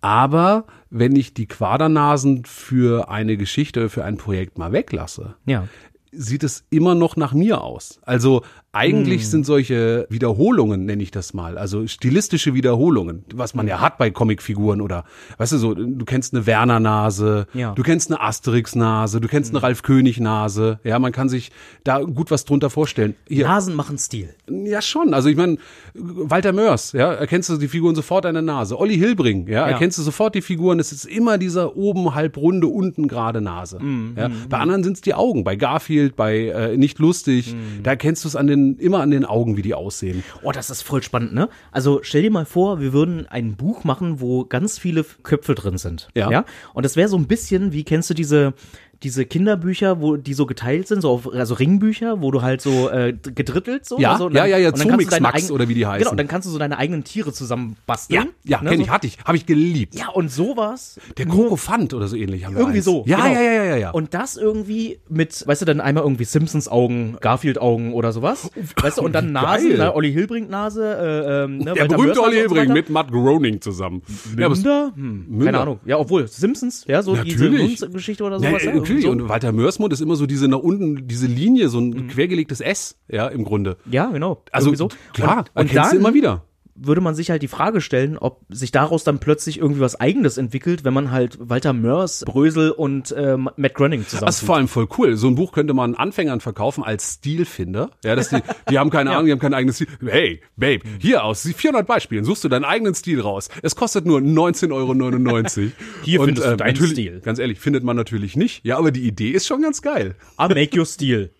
Aber 0.00 0.64
wenn 0.88 1.14
ich 1.16 1.34
die 1.34 1.46
Quadernasen 1.46 2.44
für 2.46 3.10
eine 3.10 3.36
Geschichte 3.36 3.80
oder 3.80 3.90
für 3.90 4.04
ein 4.04 4.16
Projekt 4.16 4.56
mal 4.56 4.72
weglasse, 4.72 5.34
Ja. 5.44 5.68
sieht 6.12 6.42
es 6.44 6.64
immer 6.70 6.94
noch 6.94 7.16
nach 7.16 7.34
mir 7.34 7.60
aus. 7.62 8.00
Also 8.02 8.42
eigentlich 8.72 9.22
Hm. 9.22 9.28
sind 9.30 9.46
solche 9.46 10.06
Wiederholungen, 10.10 10.84
nenne 10.84 11.02
ich 11.02 11.10
das 11.10 11.34
mal, 11.34 11.58
also 11.58 11.86
stilistische 11.88 12.54
Wiederholungen, 12.54 13.24
was 13.34 13.54
man 13.54 13.66
ja 13.66 13.80
hat 13.80 13.98
bei 13.98 14.10
Comicfiguren 14.10 14.80
oder, 14.80 15.04
weißt 15.38 15.52
du 15.52 15.58
so, 15.58 15.74
du 15.74 16.04
kennst 16.04 16.34
eine 16.34 16.46
Werner-Nase, 16.46 17.46
Ja. 17.52 17.72
du 17.74 17.82
kennst 17.82 18.10
eine 18.10 18.20
Asterix-Nase, 18.20 19.20
du 19.20 19.26
kennst 19.28 19.50
eine 19.52 19.62
Ralf 19.62 19.82
König-Nase, 19.82 20.78
ja, 20.84 20.98
man 21.00 21.10
kann 21.12 21.28
sich 21.28 21.50
da 21.82 21.98
gut 22.00 22.30
was 22.30 22.44
drunter 22.44 22.70
vorstellen. 22.70 23.16
Hier, 23.28 23.46
Nasen 23.48 23.74
machen 23.74 23.98
Stil. 23.98 24.34
ja, 24.48 24.80
schon. 24.82 25.14
Also 25.14 25.28
ich 25.28 25.36
meine, 25.36 25.56
Walter 25.94 26.52
Mörs, 26.52 26.92
ja, 26.92 27.12
erkennst 27.12 27.48
du 27.48 27.56
die 27.56 27.68
Figuren 27.68 27.94
sofort 27.96 28.24
an 28.26 28.34
der 28.34 28.42
Nase. 28.42 28.78
Olli 28.78 28.96
Hilbring, 28.96 29.48
ja, 29.48 29.66
erkennst 29.66 29.98
du 29.98 30.02
sofort 30.02 30.34
die 30.34 30.42
Figuren. 30.42 30.78
Es 30.78 30.92
ist 30.92 31.04
immer 31.06 31.38
dieser 31.38 31.76
oben 31.76 32.14
halbrunde, 32.14 32.68
unten 32.68 33.08
gerade 33.08 33.40
Nase. 33.40 33.78
ja. 34.16 34.30
Bei 34.48 34.58
anderen 34.58 34.84
sind 34.84 34.94
es 34.94 35.00
die 35.00 35.14
Augen. 35.14 35.42
Bei 35.44 35.56
Garfield, 35.56 36.14
bei 36.16 36.46
äh, 36.48 36.76
Nicht 36.76 36.98
lustig, 36.98 37.54
da 37.82 37.90
erkennst 37.90 38.24
du 38.24 38.28
es 38.28 38.36
an 38.36 38.46
den, 38.46 38.59
immer 38.78 39.00
an 39.00 39.10
den 39.10 39.24
Augen, 39.24 39.56
wie 39.56 39.62
die 39.62 39.74
aussehen. 39.74 40.24
Oh, 40.42 40.52
das 40.52 40.70
ist 40.70 40.82
voll 40.82 41.02
spannend, 41.02 41.34
ne? 41.34 41.48
Also 41.72 42.00
stell 42.02 42.22
dir 42.22 42.30
mal 42.30 42.44
vor, 42.44 42.80
wir 42.80 42.92
würden 42.92 43.26
ein 43.26 43.56
Buch 43.56 43.84
machen, 43.84 44.20
wo 44.20 44.44
ganz 44.44 44.78
viele 44.78 45.04
Köpfe 45.22 45.54
drin 45.54 45.78
sind. 45.78 46.08
Ja. 46.14 46.30
ja? 46.30 46.44
Und 46.74 46.84
das 46.84 46.96
wäre 46.96 47.08
so 47.08 47.16
ein 47.16 47.26
bisschen, 47.26 47.72
wie 47.72 47.84
kennst 47.84 48.10
du 48.10 48.14
diese 48.14 48.54
diese 49.02 49.24
Kinderbücher, 49.24 50.00
wo 50.00 50.16
die 50.16 50.34
so 50.34 50.44
geteilt 50.46 50.86
sind, 50.88 51.00
so 51.00 51.10
auf, 51.10 51.32
also 51.32 51.54
Ringbücher, 51.54 52.20
wo 52.20 52.30
du 52.30 52.42
halt 52.42 52.60
so 52.60 52.90
äh, 52.90 53.12
gedrittelt 53.12 53.86
so. 53.86 53.98
Ja, 53.98 54.12
also, 54.12 54.26
und 54.26 54.34
ja, 54.34 54.44
ja, 54.44 54.58
ja, 54.58 54.68
und 54.70 54.78
dann 54.78 54.98
deine 55.08 55.22
Max 55.22 55.50
oder 55.50 55.68
wie 55.68 55.74
die 55.74 55.86
heißen. 55.86 56.04
Genau, 56.04 56.14
dann 56.14 56.28
kannst 56.28 56.46
du 56.46 56.52
so 56.52 56.58
deine 56.58 56.76
eigenen 56.76 57.02
Tiere 57.04 57.32
zusammen 57.32 57.76
basteln. 57.86 58.28
ja, 58.44 58.60
ne, 58.62 58.70
kenn 58.70 58.78
so. 58.78 58.84
ich, 58.84 58.90
hatte 58.90 59.06
ich, 59.06 59.18
habe 59.24 59.36
ich 59.36 59.46
geliebt. 59.46 59.94
Ja, 59.94 60.08
und 60.10 60.30
sowas. 60.30 61.00
Der 61.16 61.26
Krokofant 61.26 61.94
oder 61.94 62.08
so 62.08 62.16
ähnlich 62.16 62.44
haben 62.44 62.54
wir 62.54 62.60
Irgendwie 62.60 62.78
eins. 62.78 62.84
so. 62.84 63.04
Ja, 63.06 63.16
genau. 63.26 63.34
ja, 63.40 63.40
ja, 63.52 63.64
ja, 63.64 63.76
ja. 63.76 63.90
Und 63.90 64.12
das 64.12 64.36
irgendwie 64.36 64.98
mit, 65.08 65.46
weißt 65.46 65.62
du, 65.62 65.66
dann 65.66 65.80
einmal 65.80 66.02
irgendwie 66.02 66.24
Simpsons 66.24 66.68
Augen, 66.68 67.16
Garfield 67.20 67.58
Augen 67.60 67.94
oder 67.94 68.12
sowas. 68.12 68.50
Weißt 68.80 68.98
du, 68.98 69.02
und 69.02 69.14
dann 69.14 69.32
Nasen, 69.32 69.68
Geil. 69.70 69.78
ne, 69.78 69.94
Olli 69.94 70.12
Hilbrink 70.12 70.50
Nase, 70.50 70.84
äh, 70.84 71.44
ähm, 71.44 71.58
ne, 71.58 71.72
der 71.72 71.86
berühmte 71.86 72.20
Olli 72.22 72.42
und 72.42 72.48
so 72.50 72.54
Hilbring 72.54 72.58
weiter. 72.64 72.72
mit 72.74 72.90
Matt 72.90 73.10
Groening 73.10 73.60
zusammen. 73.62 74.02
Ja, 74.38 74.48
Münder? 74.48 74.92
Hm, 74.94 75.26
Münder. 75.28 75.44
Keine 75.46 75.60
Ahnung. 75.60 75.80
Ja, 75.86 75.98
obwohl, 75.98 76.26
Simpsons, 76.28 76.84
ja, 76.86 77.02
so 77.02 77.14
Natürlich. 77.14 77.70
diese 77.70 77.88
Geschichte 77.90 78.24
oder 78.24 78.38
Ja, 78.40 78.50
sowas. 78.50 78.64
ja, 78.64 78.70
ja, 78.74 78.80
natürlich. 78.90 79.04
So. 79.04 79.10
Und 79.10 79.28
Walter 79.28 79.52
Mörsmund 79.52 79.92
ist 79.92 80.00
immer 80.00 80.16
so 80.16 80.26
diese 80.26 80.48
nach 80.48 80.58
unten, 80.58 81.08
diese 81.08 81.26
Linie, 81.26 81.68
so 81.68 81.80
ein 81.80 82.08
quergelegtes 82.08 82.60
S, 82.60 82.96
ja, 83.08 83.28
im 83.28 83.44
Grunde. 83.44 83.76
ja, 83.90 84.06
genau. 84.10 84.42
Also 84.52 84.74
so. 84.74 84.88
klar, 85.12 85.38
und, 85.38 85.38
und 85.38 85.56
erkennst 85.56 85.76
dann 85.76 85.90
du 85.90 85.96
immer 85.96 86.14
wieder. 86.14 86.44
Würde 86.82 87.00
man 87.00 87.14
sich 87.14 87.30
halt 87.30 87.42
die 87.42 87.48
Frage 87.48 87.80
stellen, 87.80 88.16
ob 88.18 88.40
sich 88.48 88.72
daraus 88.72 89.04
dann 89.04 89.18
plötzlich 89.18 89.58
irgendwie 89.58 89.80
was 89.80 90.00
Eigenes 90.00 90.38
entwickelt, 90.38 90.84
wenn 90.84 90.94
man 90.94 91.10
halt 91.10 91.36
Walter 91.40 91.72
Mörs, 91.72 92.24
Brösel 92.26 92.70
und 92.70 93.12
äh, 93.12 93.36
Matt 93.36 93.74
Groening 93.74 94.06
zusammen. 94.06 94.26
Das 94.26 94.40
ist 94.40 94.46
vor 94.46 94.56
allem 94.56 94.68
voll 94.68 94.88
cool. 94.98 95.16
So 95.16 95.28
ein 95.28 95.34
Buch 95.34 95.52
könnte 95.52 95.74
man 95.74 95.94
Anfängern 95.94 96.40
verkaufen 96.40 96.82
als 96.82 97.14
Stilfinder. 97.14 97.90
Ja, 98.04 98.16
dass 98.16 98.30
die, 98.30 98.38
die 98.70 98.78
haben 98.78 98.90
keine 98.90 99.10
Ahnung, 99.10 99.26
die 99.26 99.32
haben 99.32 99.38
keinen 99.38 99.54
eigenen 99.54 99.74
Stil. 99.74 99.88
Hey, 100.04 100.40
Babe, 100.56 100.80
hier 100.98 101.24
aus 101.24 101.42
400 101.42 101.86
Beispielen 101.86 102.24
suchst 102.24 102.44
du 102.44 102.48
deinen 102.48 102.64
eigenen 102.64 102.94
Stil 102.94 103.20
raus. 103.20 103.48
Es 103.62 103.76
kostet 103.76 104.06
nur 104.06 104.20
19,99 104.20 104.72
Euro. 104.72 105.70
Hier 106.04 106.20
Und, 106.20 106.26
findest 106.26 106.46
du 106.46 106.52
äh, 106.52 106.56
deinen 106.56 106.72
natürlich- 106.72 106.92
Stil. 106.92 107.20
Ganz 107.20 107.38
ehrlich, 107.38 107.58
findet 107.60 107.84
man 107.84 107.96
natürlich 107.96 108.36
nicht. 108.36 108.64
Ja, 108.64 108.78
aber 108.78 108.90
die 108.90 109.06
Idee 109.06 109.30
ist 109.30 109.46
schon 109.46 109.62
ganz 109.62 109.82
geil. 109.82 110.14
ah, 110.36 110.48
make 110.48 110.78
your 110.78 110.86
Stil. 110.86 111.30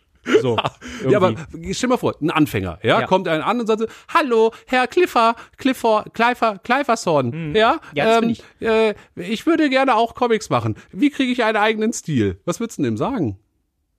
So. 0.42 0.56
Ja, 1.08 1.16
aber 1.16 1.30
irgendwie. 1.30 1.72
stell 1.72 1.88
mal 1.88 1.96
vor, 1.96 2.14
ein 2.20 2.30
Anfänger, 2.30 2.78
ja, 2.82 3.00
Ja. 3.00 3.06
kommt 3.06 3.26
ein 3.26 3.40
an 3.40 3.58
und 3.58 3.66
sagt 3.66 3.80
so, 3.80 3.86
hallo, 4.12 4.52
Herr 4.66 4.86
Cliffer, 4.86 5.34
Cliffer, 5.56 6.04
Kleifer, 6.12 6.58
Kleiferson, 6.58 7.54
ja, 7.54 7.72
Hm. 7.72 7.80
Ja, 7.94 8.04
das 8.04 8.20
bin 8.20 8.30
ich. 8.30 8.42
Äh, 8.60 8.94
ich 9.16 9.46
würde 9.46 9.70
gerne 9.70 9.94
auch 9.96 10.14
Comics 10.14 10.50
machen. 10.50 10.76
Wie 10.92 11.08
kriege 11.10 11.32
ich 11.32 11.42
einen 11.42 11.56
eigenen 11.56 11.92
Stil? 11.94 12.38
Was 12.44 12.60
würdest 12.60 12.78
du 12.78 12.82
denn 12.82 12.92
dem 12.92 12.96
sagen? 12.98 13.38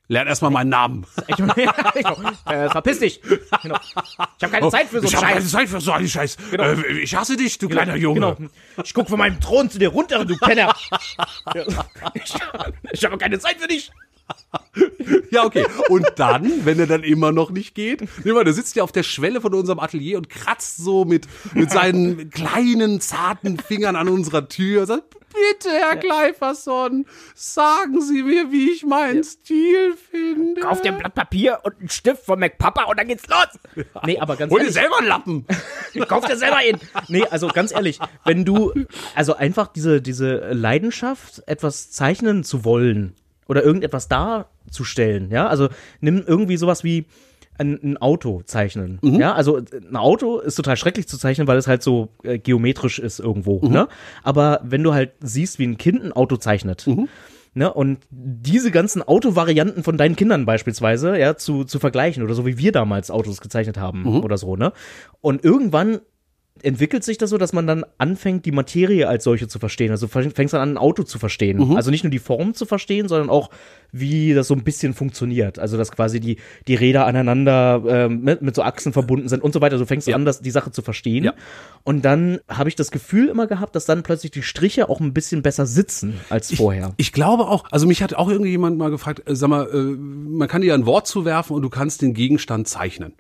Lern 0.10 0.28
erstmal 0.28 0.52
meinen 0.52 0.70
Namen. 0.70 1.06
Ich, 1.28 1.40
äh, 2.52 2.70
verpiss 2.70 3.00
dich. 3.00 3.22
Genau. 3.64 3.78
Ich 3.82 4.44
habe 4.44 4.50
keine 4.52 4.70
Zeit 4.70 4.88
für 4.90 5.00
so 5.00 5.08
ich 5.08 5.16
einen 5.18 5.24
habe 5.24 5.34
keine 5.34 5.42
Scheiß. 5.42 5.52
Zeit 5.52 5.70
für 5.70 5.80
so 5.82 5.92
einen 5.94 6.08
Scheiß. 6.08 6.38
Genau. 6.52 6.64
Äh, 6.66 7.00
ich 7.00 7.16
hasse 7.16 7.38
dich, 7.38 7.58
du 7.58 7.70
kleiner 7.70 7.96
Junge. 7.96 8.36
Genau. 8.36 8.38
Ich 8.84 8.94
guck 8.94 9.08
von 9.10 9.18
meinem 9.18 9.40
Thron 9.40 9.70
zu 9.70 9.80
dir 9.80 9.88
runter, 9.90 10.26
du 10.26 10.36
Penner. 10.38 10.76
Ja. 11.56 11.64
Ich, 12.14 12.34
ich 12.92 13.06
habe 13.06 13.18
keine 13.18 13.40
Zeit 13.40 13.58
für 13.60 13.68
dich. 13.68 13.92
Ja, 15.32 15.46
okay. 15.46 15.65
Und 15.89 16.06
dann, 16.17 16.65
wenn 16.65 16.80
er 16.80 16.88
dann 16.88 17.04
immer 17.04 17.32
noch 17.32 17.52
nicht 17.52 17.74
geht, 17.74 18.08
nimm 18.24 18.36
mal, 18.36 18.44
der 18.44 18.54
sitzt 18.54 18.76
ja 18.76 18.84
auf 18.84 18.91
der 18.91 19.04
Schwelle 19.04 19.41
von 19.41 19.54
unserem 19.54 19.80
Atelier 19.80 20.17
und 20.17 20.30
kratzt 20.30 20.78
so 20.78 21.06
mit, 21.06 21.28
mit 21.54 21.72
seinen 21.72 22.30
kleinen, 22.30 23.00
zarten 23.00 23.58
Fingern 23.58 23.96
an 23.96 24.10
unserer 24.10 24.50
Tür. 24.50 24.86
Sagt, 24.86 25.15
bitte, 25.32 25.70
Herr 25.70 25.96
Kleiferson, 25.96 27.06
sagen 27.34 28.02
Sie 28.02 28.24
mir, 28.24 28.52
wie 28.52 28.72
ich 28.72 28.84
meinen 28.84 29.24
Stil 29.24 29.96
finde. 29.96 30.62
Kauf 30.62 30.82
dir 30.82 30.91
ein 30.91 30.98
Blatt 30.98 31.15
Papier 31.15 31.60
und 31.63 31.80
einen 31.80 31.89
Stift 31.89 32.26
von 32.26 32.39
McPapa 32.39 32.84
und 32.84 33.00
dann 33.00 33.08
geht's 33.08 33.28
los. 33.28 33.86
Nee, 34.06 34.20
aber 34.20 34.36
ganz 34.36 34.52
Hol 34.52 34.60
dir 34.60 34.65
ehrlich, 34.65 34.74
selber 34.74 34.98
einen 34.98 35.08
Lappen. 35.08 35.46
kauf 36.08 36.26
dir 36.26 36.38
selber 36.38 36.63
ihn. 36.63 36.78
Nee, 37.08 37.26
also 37.30 37.48
ganz 37.48 37.72
ehrlich, 37.72 38.00
wenn 38.26 38.46
du, 38.46 38.74
also 39.15 39.36
einfach 39.36 39.67
diese, 39.67 40.02
diese 40.02 40.52
Leidenschaft, 40.52 41.44
etwas 41.48 41.91
zeichnen 41.91 42.44
zu 42.44 42.65
wollen 42.65 43.15
oder 43.52 43.64
irgendetwas 43.64 44.08
darzustellen, 44.08 45.30
ja, 45.30 45.48
also 45.48 45.68
nimm 46.00 46.24
irgendwie 46.26 46.56
sowas 46.56 46.86
wie 46.86 47.06
ein, 47.58 47.78
ein 47.84 47.98
Auto 47.98 48.42
zeichnen, 48.46 48.98
ja, 49.20 49.34
also 49.34 49.58
ein 49.58 49.98
Auto 49.98 50.40
ist 50.40 50.56
total 50.56 50.78
schrecklich 50.78 51.10
zu 51.10 51.18
zeichnen, 51.18 51.48
weil 51.48 51.58
es 51.58 51.68
halt 51.68 51.84
so 51.84 52.08
äh, 52.24 52.40
geometrisch 52.40 52.98
ist 52.98 53.20
irgendwo, 53.20 53.60
ne, 53.68 53.90
aber 54.24 54.62
wenn 54.64 54.84
du 54.84 54.94
halt 54.94 55.12
siehst, 55.20 55.60
wie 55.60 55.68
ein 55.68 55.78
Kind 55.78 56.02
ein 56.02 56.14
Auto 56.14 56.38
zeichnet, 56.38 56.88
Ne, 57.54 57.74
und 57.74 58.00
diese 58.10 58.72
ganzen 58.72 59.04
Autovarianten 59.04 59.84
von 59.84 59.98
deinen 59.98 60.16
Kindern 60.16 60.46
beispielsweise, 60.46 61.20
ja, 61.20 61.36
zu, 61.36 61.66
zu 61.66 61.80
vergleichen 61.80 62.24
oder 62.24 62.34
so 62.34 62.46
wie 62.46 62.58
wir 62.58 62.72
damals 62.72 63.12
Autos 63.12 63.42
gezeichnet 63.42 63.78
haben 63.78 64.06
oder 64.24 64.38
so, 64.38 64.56
ne? 64.56 64.72
Und 65.20 65.44
irgendwann 65.44 66.00
entwickelt 66.64 67.04
sich 67.04 67.18
das 67.18 67.32
so, 67.32 67.38
dass 67.38 67.54
man 67.54 67.66
dann 67.66 67.84
anfängt, 67.98 68.46
die 68.46 68.52
Materie 68.52 69.08
als 69.08 69.24
solche 69.24 69.48
zu 69.48 69.58
verstehen. 69.58 69.90
Also 69.90 70.06
fäng- 70.08 70.36
fängst 70.36 70.54
dann 70.54 70.62
an, 70.62 70.74
ein 70.74 70.78
Auto 70.78 71.04
zu 71.04 71.18
verstehen. 71.18 71.76
Also 71.76 71.90
nicht 71.90 72.04
nur 72.04 72.12
die 72.12 72.20
Form 72.20 72.54
zu 72.54 72.66
verstehen, 72.66 73.08
sondern 73.08 73.30
auch, 73.30 73.50
wie 73.92 74.34
das 74.34 74.48
so 74.48 74.54
ein 74.54 74.64
bisschen 74.64 74.94
funktioniert. 74.94 75.60
Also, 75.60 75.76
dass 75.76 75.92
quasi 75.92 76.20
die, 76.20 76.38
die 76.68 76.76
Räder 76.76 77.06
aneinander 77.08 77.84
ähm, 77.88 78.22
mit, 78.22 78.42
mit 78.42 78.56
so 78.56 78.62
Achsen 78.62 78.94
verbunden 78.94 79.28
sind 79.28 79.44
und 79.44 79.54
so 79.54 79.60
weiter. 79.62 79.78
Du 79.78 79.86
fängst 79.86 80.08
an, 80.14 80.24
das, 80.24 80.42
die 80.42 80.52
Sache 80.52 80.72
zu 80.72 80.82
verstehen. 80.82 81.24
Ja. 81.24 81.34
Und 81.84 82.06
dann 82.06 82.40
habe 82.48 82.70
ich 82.70 82.76
das 82.76 82.92
Gefühl 82.92 83.28
immer 83.28 83.48
gehabt, 83.48 83.76
dass 83.76 83.86
dann 83.86 84.04
plötzlich 84.04 84.32
die 84.32 84.44
Striche 84.44 84.88
auch 84.88 85.00
ein 85.00 85.14
bisschen 85.14 85.42
besser 85.42 85.66
sitzen 85.66 86.20
als 86.30 86.54
vorher. 86.54 86.94
Ich 86.98 87.12
glaube 87.12 87.48
auch, 87.48 87.66
also 87.72 87.88
mich 87.88 88.04
hat 88.04 88.14
auch 88.14 88.30
irgendjemand 88.30 88.78
mal 88.78 88.92
gefragt, 88.92 89.28
äh, 89.28 89.36
sag 89.36 89.50
mal, 89.50 89.68
äh, 89.74 89.78
man 89.78 90.48
kann 90.48 90.62
dir 90.62 90.68
ja 90.68 90.74
ein 90.76 90.86
Wort 90.86 91.08
zuwerfen 91.08 91.56
und 91.56 91.64
du 91.64 91.70
kannst 91.70 92.02
den 92.02 92.14
Gegenstand 92.14 92.68
zeichnen. 92.68 93.14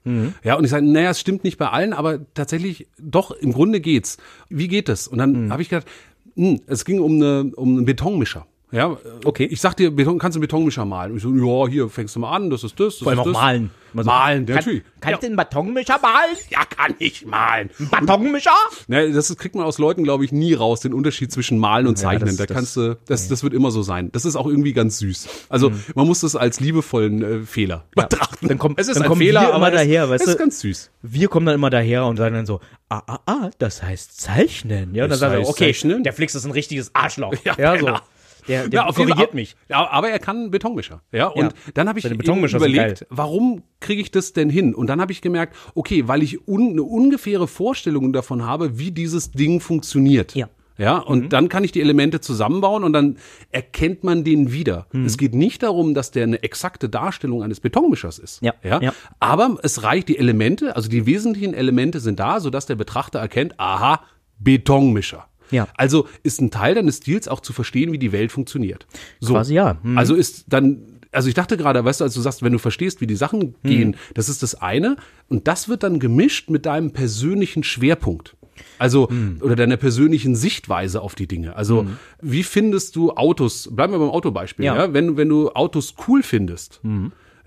Ja, 0.43 0.55
und 0.55 0.63
ich 0.63 0.69
sage, 0.69 0.85
naja, 0.85 1.09
es 1.09 1.19
stimmt 1.19 1.43
nicht 1.43 1.57
bei 1.57 1.69
allen, 1.69 1.93
aber 1.93 2.19
tatsächlich 2.33 2.87
doch, 2.99 3.20
im 3.29 3.53
Grunde 3.53 3.79
geht's. 3.79 4.17
Wie 4.49 4.67
geht 4.67 4.89
es? 4.89 5.07
Und 5.07 5.19
dann 5.19 5.51
habe 5.51 5.61
ich 5.61 5.69
gedacht, 5.69 5.87
hm, 6.35 6.61
es 6.65 6.85
ging 6.85 6.99
um, 6.99 7.15
eine, 7.15 7.51
um 7.55 7.77
einen 7.77 7.85
Betonmischer. 7.85 8.47
Ja, 8.71 8.97
Okay. 9.25 9.45
Ich 9.51 9.59
sag 9.61 9.75
dir, 9.75 9.91
Beton, 9.91 10.17
kannst 10.19 10.35
du 10.35 10.39
einen 10.39 10.41
Betonmischer 10.47 10.85
malen? 10.85 11.11
Und 11.11 11.17
ich 11.17 11.23
so, 11.23 11.33
ja, 11.33 11.67
hier 11.69 11.89
fängst 11.89 12.15
du 12.15 12.19
mal 12.21 12.31
an, 12.35 12.49
das 12.49 12.63
ist 12.63 12.79
das, 12.79 12.95
das 12.95 12.97
Vor 12.99 13.09
allem 13.09 13.19
auch 13.19 13.25
das. 13.25 13.33
malen. 13.33 13.71
Also, 13.93 14.09
Malen, 14.09 14.45
kann, 14.45 14.55
natürlich. 14.55 14.83
Kann 15.01 15.13
ich 15.15 15.19
den 15.19 15.35
Betonmischer 15.35 15.99
malen? 16.01 16.37
Ja, 16.49 16.63
kann 16.63 16.95
ich 16.99 17.25
malen. 17.25 17.69
Betonmischer? 17.77 18.51
Ne, 18.87 19.11
das 19.11 19.35
kriegt 19.35 19.53
man 19.53 19.65
aus 19.65 19.79
Leuten, 19.79 20.05
glaube 20.05 20.23
ich, 20.23 20.31
nie 20.31 20.53
raus, 20.53 20.79
den 20.79 20.93
Unterschied 20.93 21.29
zwischen 21.33 21.57
Malen 21.59 21.87
und 21.87 21.97
Zeichnen. 21.97 22.27
das- 22.29 22.37
da 22.37 22.45
kannst 22.45 22.77
du, 22.77 22.97
das, 23.07 23.27
das 23.27 23.43
wird 23.43 23.53
immer 23.53 23.69
so 23.69 23.81
sein. 23.81 24.09
Das 24.13 24.23
ist 24.23 24.37
auch 24.37 24.47
irgendwie 24.47 24.71
ganz 24.71 24.97
süß. 24.99 25.27
Also 25.49 25.73
man 25.93 26.07
muss 26.07 26.21
das 26.21 26.37
als 26.37 26.61
liebevollen 26.61 27.21
äh, 27.21 27.45
Fehler 27.45 27.83
betrachten. 27.93 28.47
Dann 28.47 28.57
kommt- 28.57 28.79
es 28.79 28.87
ist 28.87 28.95
dann 28.95 29.03
ein 29.03 29.09
kommen 29.09 29.19
Fehler, 29.19 29.41
wir 29.41 29.47
immer 29.49 29.55
aber 29.57 29.71
daher, 29.71 30.09
weißt 30.09 30.21
es 30.21 30.25
du? 30.25 30.31
ist 30.31 30.39
ganz 30.39 30.59
süß. 30.61 30.89
Wir 31.01 31.27
kommen 31.27 31.45
dann 31.45 31.55
immer 31.55 31.69
daher 31.69 32.05
und 32.05 32.15
sagen 32.15 32.35
dann 32.35 32.45
so, 32.45 32.61
ah, 32.87 33.01
ah, 33.07 33.19
ah, 33.25 33.49
das 33.59 33.83
heißt 33.83 34.21
zeichnen. 34.21 34.95
Ja, 34.95 35.03
und 35.03 35.09
dann 35.09 35.19
sagen 35.19 35.33
wir, 35.41 35.49
okay, 35.49 35.73
zeichnen? 35.73 36.03
der 36.03 36.13
Flix 36.13 36.33
ist 36.33 36.45
ein 36.45 36.51
richtiges 36.51 36.91
Arschloch. 36.95 37.33
Ja, 37.43 37.55
Ja, 37.57 37.75
genau. 37.75 37.95
so. 37.97 38.01
Der, 38.47 38.67
der 38.69 38.87
auf 38.87 38.97
jeden 38.97 39.09
korrigiert 39.11 39.33
mich. 39.33 39.55
Ja, 39.69 39.89
aber 39.89 40.09
er 40.09 40.19
kann 40.19 40.37
einen 40.37 40.51
Betonmischer. 40.51 41.01
Ja, 41.11 41.27
und 41.27 41.43
Ja. 41.43 41.49
dann 41.73 41.87
habe 41.89 41.99
ich 41.99 42.05
überlegt, 42.05 43.05
warum 43.09 43.63
kriege 43.79 44.01
ich 44.01 44.11
das 44.11 44.33
denn 44.33 44.49
hin? 44.49 44.73
Und 44.75 44.87
dann 44.87 44.99
habe 45.01 45.11
ich 45.11 45.21
gemerkt, 45.21 45.55
okay, 45.75 46.07
weil 46.07 46.23
ich 46.23 46.47
un, 46.47 46.71
eine 46.71 46.83
ungefähre 46.83 47.47
Vorstellung 47.47 48.13
davon 48.13 48.45
habe, 48.45 48.77
wie 48.77 48.91
dieses 48.91 49.31
Ding 49.31 49.59
funktioniert. 49.59 50.35
Ja. 50.35 50.49
Ja, 50.77 50.97
und 50.97 51.25
Mhm. 51.25 51.29
dann 51.29 51.49
kann 51.49 51.63
ich 51.63 51.71
die 51.73 51.81
Elemente 51.81 52.21
zusammenbauen 52.21 52.83
und 52.83 52.93
dann 52.93 53.17
erkennt 53.51 54.03
man 54.03 54.23
den 54.23 54.51
wieder. 54.51 54.87
Mhm. 54.93 55.05
Es 55.05 55.17
geht 55.17 55.35
nicht 55.35 55.61
darum, 55.61 55.93
dass 55.93 56.09
der 56.09 56.23
eine 56.23 56.41
exakte 56.41 56.89
Darstellung 56.89 57.43
eines 57.43 57.59
Betonmischers 57.59 58.17
ist. 58.17 58.41
Ja, 58.41 58.53
ja. 58.63 58.81
ja. 58.81 58.93
Aber 59.19 59.57
es 59.61 59.83
reicht, 59.83 60.07
die 60.07 60.17
Elemente, 60.17 60.75
also 60.75 60.89
die 60.89 61.05
wesentlichen 61.05 61.53
Elemente 61.53 61.99
sind 61.99 62.19
da, 62.19 62.39
sodass 62.39 62.65
der 62.65 62.77
Betrachter 62.77 63.19
erkennt, 63.19 63.59
aha, 63.59 64.01
Betonmischer. 64.39 65.27
Ja. 65.51 65.67
Also 65.75 66.07
ist 66.23 66.41
ein 66.41 66.51
Teil 66.51 66.75
deines 66.75 66.97
Stils 66.97 67.27
auch 67.27 67.39
zu 67.41 67.53
verstehen, 67.53 67.91
wie 67.91 67.99
die 67.99 68.11
Welt 68.11 68.31
funktioniert. 68.31 68.87
So. 69.19 69.33
Quasi 69.33 69.53
ja. 69.53 69.77
Mhm. 69.83 69.97
Also 69.97 70.15
ist 70.15 70.45
dann, 70.49 70.83
also 71.11 71.27
ich 71.27 71.33
dachte 71.35 71.57
gerade, 71.57 71.83
weißt 71.83 71.99
du, 71.99 72.05
als 72.05 72.13
du 72.13 72.21
sagst, 72.21 72.41
wenn 72.43 72.53
du 72.53 72.59
verstehst, 72.59 73.01
wie 73.01 73.07
die 73.07 73.15
Sachen 73.15 73.55
gehen, 73.63 73.95
das 74.13 74.29
ist 74.29 74.43
das 74.43 74.55
eine. 74.55 74.95
Und 75.27 75.47
das 75.47 75.69
wird 75.69 75.83
dann 75.83 75.99
gemischt 75.99 76.49
mit 76.49 76.65
deinem 76.65 76.91
persönlichen 76.91 77.63
Schwerpunkt. 77.63 78.35
Also, 78.77 79.09
oder 79.41 79.55
deiner 79.55 79.77
persönlichen 79.77 80.35
Sichtweise 80.35 81.01
auf 81.01 81.15
die 81.15 81.25
Dinge. 81.27 81.55
Also, 81.55 81.85
wie 82.21 82.43
findest 82.43 82.95
du 82.95 83.11
Autos, 83.11 83.69
bleiben 83.71 83.91
wir 83.93 83.99
beim 83.99 84.09
Autobeispiel, 84.09 84.65
ja, 84.65 84.75
Ja. 84.75 84.93
wenn, 84.93 85.17
wenn 85.17 85.29
du 85.29 85.49
Autos 85.51 85.95
cool 86.07 86.21
findest, 86.21 86.79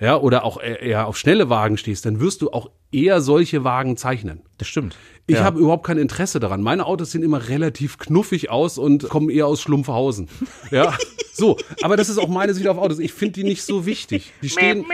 ja, 0.01 0.17
oder 0.17 0.45
auch 0.45 0.61
eher 0.61 0.83
eher 0.83 1.07
auf 1.07 1.17
schnelle 1.17 1.49
Wagen 1.51 1.77
stehst, 1.77 2.05
dann 2.05 2.19
wirst 2.21 2.43
du 2.43 2.51
auch 2.51 2.71
eher 2.95 3.21
solche 3.21 3.65
Wagen 3.65 3.97
zeichnen. 3.97 4.43
Das 4.59 4.69
stimmt. 4.69 4.97
Ich 5.27 5.37
Ja. 5.37 5.45
habe 5.45 5.59
überhaupt 5.59 5.87
kein 5.87 5.99
Interesse 5.99 6.39
daran. 6.39 6.63
Meine 6.63 6.87
Autos 6.87 7.11
sehen 7.11 7.23
immer 7.23 7.49
relativ 7.49 7.99
knuffig 7.99 8.51
aus 8.51 8.79
und 8.79 9.09
kommen 9.09 9.31
eher 9.31 9.47
aus 9.47 9.61
Schlumpfhausen. 9.63 10.29
Ja, 10.71 10.97
so. 11.33 11.57
Aber 11.83 11.97
das 11.97 12.09
ist 12.09 12.19
auch 12.19 12.29
meine 12.29 12.55
Sicht 12.55 12.69
auf 12.69 12.79
Autos. 12.79 12.99
Ich 12.99 13.13
finde 13.13 13.33
die 13.35 13.45
nicht 13.45 13.65
so 13.65 13.87
wichtig. 13.87 14.33
Die 14.43 14.49
stehen, 14.51 14.85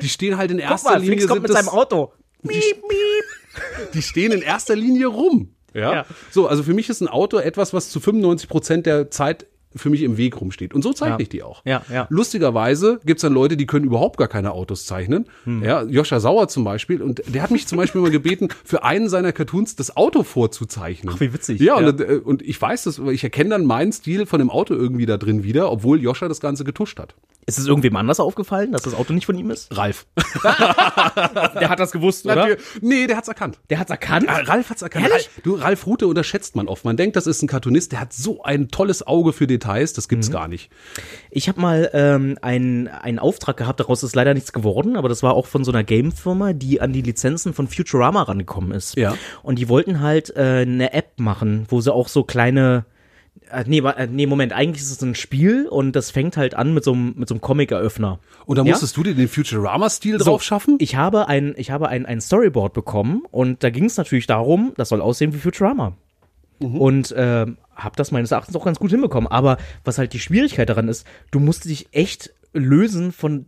die 0.00 0.08
stehen 0.08 0.36
halt 0.36 0.50
in 0.50 0.58
Guck 0.58 0.70
erster 0.70 0.90
mal, 0.90 0.96
Linie. 1.00 1.16
Flix 1.16 1.28
kommt 1.28 1.42
mit 1.42 1.50
das, 1.50 1.56
seinem 1.58 1.68
Auto. 1.68 2.12
die 3.94 4.02
stehen 4.02 4.32
in 4.32 4.42
erster 4.42 4.76
Linie 4.76 5.06
rum. 5.06 5.54
Ja? 5.74 5.92
Ja. 5.94 6.06
So, 6.30 6.46
also 6.46 6.62
für 6.62 6.74
mich 6.74 6.88
ist 6.88 7.00
ein 7.00 7.08
Auto 7.08 7.38
etwas, 7.38 7.72
was 7.72 7.90
zu 7.90 8.00
95 8.00 8.48
Prozent 8.48 8.86
der 8.86 9.10
Zeit 9.10 9.46
für 9.76 9.90
mich 9.90 10.02
im 10.02 10.16
Weg 10.16 10.40
rumsteht. 10.40 10.74
Und 10.74 10.82
so 10.82 10.92
zeichne 10.92 11.14
Ja. 11.16 11.20
ich 11.20 11.28
die 11.28 11.42
auch. 11.42 11.62
Ja, 11.64 11.82
ja. 11.92 12.06
Lustigerweise 12.10 13.00
gibt's 13.04 13.22
dann 13.22 13.32
Leute, 13.32 13.56
die 13.56 13.66
können 13.66 13.84
überhaupt 13.84 14.16
gar 14.16 14.28
keine 14.28 14.52
Autos 14.52 14.86
zeichnen. 14.86 15.26
Hm. 15.44 15.62
Ja, 15.62 15.82
Joscha 15.82 16.20
Sauer 16.20 16.48
zum 16.48 16.64
Beispiel. 16.64 17.02
Und 17.02 17.22
der 17.26 17.42
hat 17.42 17.50
mich 17.50 17.66
zum 17.66 17.78
Beispiel 17.78 18.00
mal 18.00 18.10
gebeten, 18.10 18.48
für 18.64 18.82
einen 18.84 19.08
seiner 19.08 19.32
Cartoons 19.32 19.76
das 19.76 19.96
Auto 19.96 20.22
vorzuzeichnen. 20.22 21.12
Ach, 21.16 21.20
wie 21.20 21.32
witzig. 21.32 21.60
Ja, 21.60 21.80
Ja. 21.80 21.88
Und, 21.88 22.00
äh, 22.00 22.20
und 22.24 22.42
ich 22.42 22.60
weiß 22.60 22.84
das, 22.84 23.04
weil 23.04 23.14
ich 23.14 23.22
erkenne 23.24 23.50
dann 23.50 23.64
meinen 23.64 23.92
Stil 23.92 24.26
von 24.26 24.38
dem 24.40 24.50
Auto 24.50 24.74
irgendwie 24.74 25.06
da 25.06 25.16
drin 25.16 25.44
wieder, 25.44 25.70
obwohl 25.70 26.00
Joscha 26.00 26.28
das 26.28 26.40
Ganze 26.40 26.64
getuscht 26.64 26.98
hat. 26.98 27.14
Ist 27.46 27.58
es 27.58 27.66
irgendwem 27.66 27.96
anders 27.96 28.20
aufgefallen, 28.20 28.70
dass 28.72 28.82
das 28.82 28.94
Auto 28.94 29.12
nicht 29.12 29.26
von 29.26 29.36
ihm 29.36 29.50
ist? 29.50 29.76
Ralf. 29.76 30.06
Der 30.54 31.68
hat 31.68 31.80
das 31.80 31.90
gewusst, 31.90 32.26
nee, 32.80 33.06
der 33.06 33.16
hat's 33.16 33.28
erkannt. 33.28 33.58
Der 33.70 33.78
hat's 33.78 33.90
erkannt? 33.90 34.28
Ah, 34.28 34.40
Ralf 34.42 34.70
hat's 34.70 34.82
erkannt. 34.82 35.06
Ehrlich? 35.08 35.26
Ralf, 35.26 35.40
du, 35.42 35.54
Ralf 35.54 35.86
Rute 35.86 36.06
unterschätzt 36.06 36.54
man 36.56 36.68
oft. 36.68 36.84
Man 36.84 36.96
denkt, 36.96 37.16
das 37.16 37.26
ist 37.26 37.42
ein 37.42 37.46
Cartoonist, 37.48 37.92
der 37.92 38.00
hat 38.00 38.12
so 38.12 38.42
ein 38.42 38.68
tolles 38.68 39.06
Auge 39.06 39.32
für 39.32 39.46
Details, 39.60 39.92
das 39.92 40.06
Mhm. 40.06 40.08
gibt's 40.08 40.30
gar 40.30 40.48
nicht. 40.48 40.70
Ich 41.30 41.48
habe 41.48 41.60
mal 41.60 41.90
ähm, 41.92 42.38
einen, 42.42 42.88
einen 42.88 43.18
Auftrag 43.18 43.56
gehabt, 43.56 43.78
daraus 43.80 44.02
ist 44.02 44.16
leider 44.16 44.34
nichts 44.34 44.52
geworden, 44.52 44.96
aber 44.96 45.08
das 45.08 45.22
war 45.22 45.34
auch 45.34 45.46
von 45.46 45.64
so 45.64 45.70
einer 45.70 45.84
Game-Firma, 45.84 46.52
die 46.52 46.80
an 46.80 46.92
die 46.92 47.02
Lizenzen 47.02 47.52
von 47.54 47.68
Futurama 47.68 48.22
rangekommen 48.22 48.72
ist. 48.72 48.96
Ja. 48.96 49.14
Und 49.42 49.58
die 49.58 49.68
wollten 49.68 50.00
halt 50.00 50.34
äh, 50.36 50.62
eine 50.62 50.92
App 50.92 51.18
machen, 51.20 51.66
wo 51.68 51.80
sie 51.80 51.92
auch 51.92 52.08
so 52.08 52.24
kleine 52.24 52.84
Äh, 53.52 53.64
nee, 53.66 53.78
äh, 53.78 54.06
nee, 54.10 54.26
Moment, 54.26 54.52
eigentlich 54.52 54.82
ist 54.82 54.90
es 54.90 55.02
ein 55.02 55.14
Spiel 55.14 55.66
und 55.68 55.92
das 55.96 56.10
fängt 56.10 56.36
halt 56.36 56.54
an 56.54 56.72
mit 56.74 56.84
so 56.84 56.92
einem, 56.92 57.14
mit 57.16 57.28
so 57.28 57.34
einem 57.34 57.40
Comic-Eröffner. 57.40 58.18
Und 58.46 58.58
da 58.58 58.62
Ja? 58.64 58.70
musstest 58.70 58.96
du 58.96 59.02
dir 59.02 59.14
den 59.14 59.28
Futurama-Stil 59.28 60.18
So, 60.18 60.24
drauf 60.24 60.42
schaffen? 60.42 60.76
Ich 60.80 60.94
habe 60.96 61.26
ein, 61.28 61.54
ich 61.56 61.70
habe 61.70 61.88
ein, 61.88 62.06
ein 62.06 62.20
Storyboard 62.20 62.72
bekommen 62.74 63.22
und 63.30 63.62
da 63.64 63.70
ging 63.70 63.84
es 63.86 63.96
natürlich 63.96 64.26
darum, 64.26 64.72
das 64.76 64.88
soll 64.90 65.00
aussehen 65.00 65.32
wie 65.32 65.38
Futurama. 65.38 65.92
Und 66.60 67.14
ähm, 67.16 67.56
habe 67.84 67.96
das 67.96 68.12
meines 68.12 68.30
Erachtens 68.30 68.56
auch 68.56 68.64
ganz 68.64 68.78
gut 68.78 68.90
hinbekommen. 68.90 69.30
Aber 69.30 69.58
was 69.84 69.98
halt 69.98 70.12
die 70.12 70.20
Schwierigkeit 70.20 70.68
daran 70.68 70.88
ist, 70.88 71.06
du 71.30 71.40
musst 71.40 71.64
dich 71.64 71.88
echt 71.92 72.32
lösen 72.52 73.12
von 73.12 73.46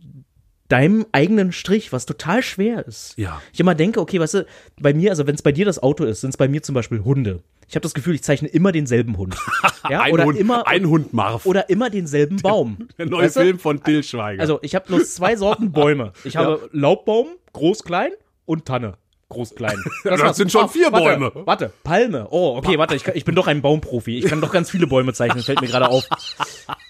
deinem 0.69 1.05
eigenen 1.11 1.51
Strich, 1.51 1.91
was 1.91 2.05
total 2.05 2.41
schwer 2.41 2.87
ist. 2.87 3.13
Ja. 3.17 3.41
Ich 3.51 3.59
immer 3.59 3.75
denke, 3.75 3.99
okay, 3.99 4.19
weißt 4.19 4.33
du, 4.33 4.45
bei 4.79 4.93
mir, 4.93 5.11
also 5.11 5.27
wenn 5.27 5.35
es 5.35 5.41
bei 5.41 5.51
dir 5.51 5.65
das 5.65 5.81
Auto 5.81 6.03
ist, 6.03 6.21
sind 6.21 6.31
es 6.31 6.37
bei 6.37 6.47
mir 6.47 6.63
zum 6.63 6.73
Beispiel 6.73 7.03
Hunde. 7.03 7.43
Ich 7.67 7.75
habe 7.75 7.83
das 7.83 7.93
Gefühl, 7.93 8.15
ich 8.15 8.23
zeichne 8.23 8.47
immer 8.47 8.71
denselben 8.71 9.17
Hund. 9.17 9.35
Ja, 9.89 9.99
ein, 9.99 10.13
oder 10.13 10.23
Hund, 10.23 10.39
immer 10.39 10.65
ein 10.65 10.87
Hund, 10.87 11.11
Marv. 11.11 11.45
oder 11.45 11.69
immer 11.69 11.89
denselben 11.89 12.37
Baum. 12.37 12.87
der 12.97 13.05
neue 13.05 13.25
Weißt 13.25 13.35
du? 13.35 13.41
Film 13.41 13.59
von 13.59 13.83
Till 13.83 14.01
Schweiger. 14.01 14.41
Also 14.41 14.59
ich 14.61 14.75
habe 14.75 14.85
bloß 14.87 15.15
zwei 15.15 15.35
Sorten 15.35 15.71
Bäume. 15.73 16.13
Ich 16.23 16.37
habe 16.37 16.69
Laubbaum, 16.71 17.27
groß, 17.51 17.83
klein 17.83 18.11
und 18.45 18.63
Tanne. 18.65 18.93
Groß, 19.33 19.55
klein. 19.55 19.77
Das 20.03 20.21
war's. 20.21 20.37
sind 20.37 20.51
schon 20.51 20.69
vier 20.69 20.91
warte, 20.91 21.05
Bäume. 21.05 21.31
Warte, 21.45 21.71
Palme. 21.83 22.27
Oh, 22.29 22.55
okay, 22.57 22.77
warte, 22.77 22.95
ich, 22.95 23.03
kann- 23.03 23.15
ich 23.15 23.25
bin 23.25 23.35
doch 23.35 23.47
ein 23.47 23.61
Baumprofi. 23.61 24.17
Ich 24.19 24.25
kann 24.25 24.41
doch 24.41 24.51
ganz 24.51 24.69
viele 24.69 24.87
Bäume 24.87 25.13
zeichnen, 25.13 25.43
fällt 25.43 25.61
mir 25.61 25.67
gerade 25.67 25.89
auf. 25.89 26.07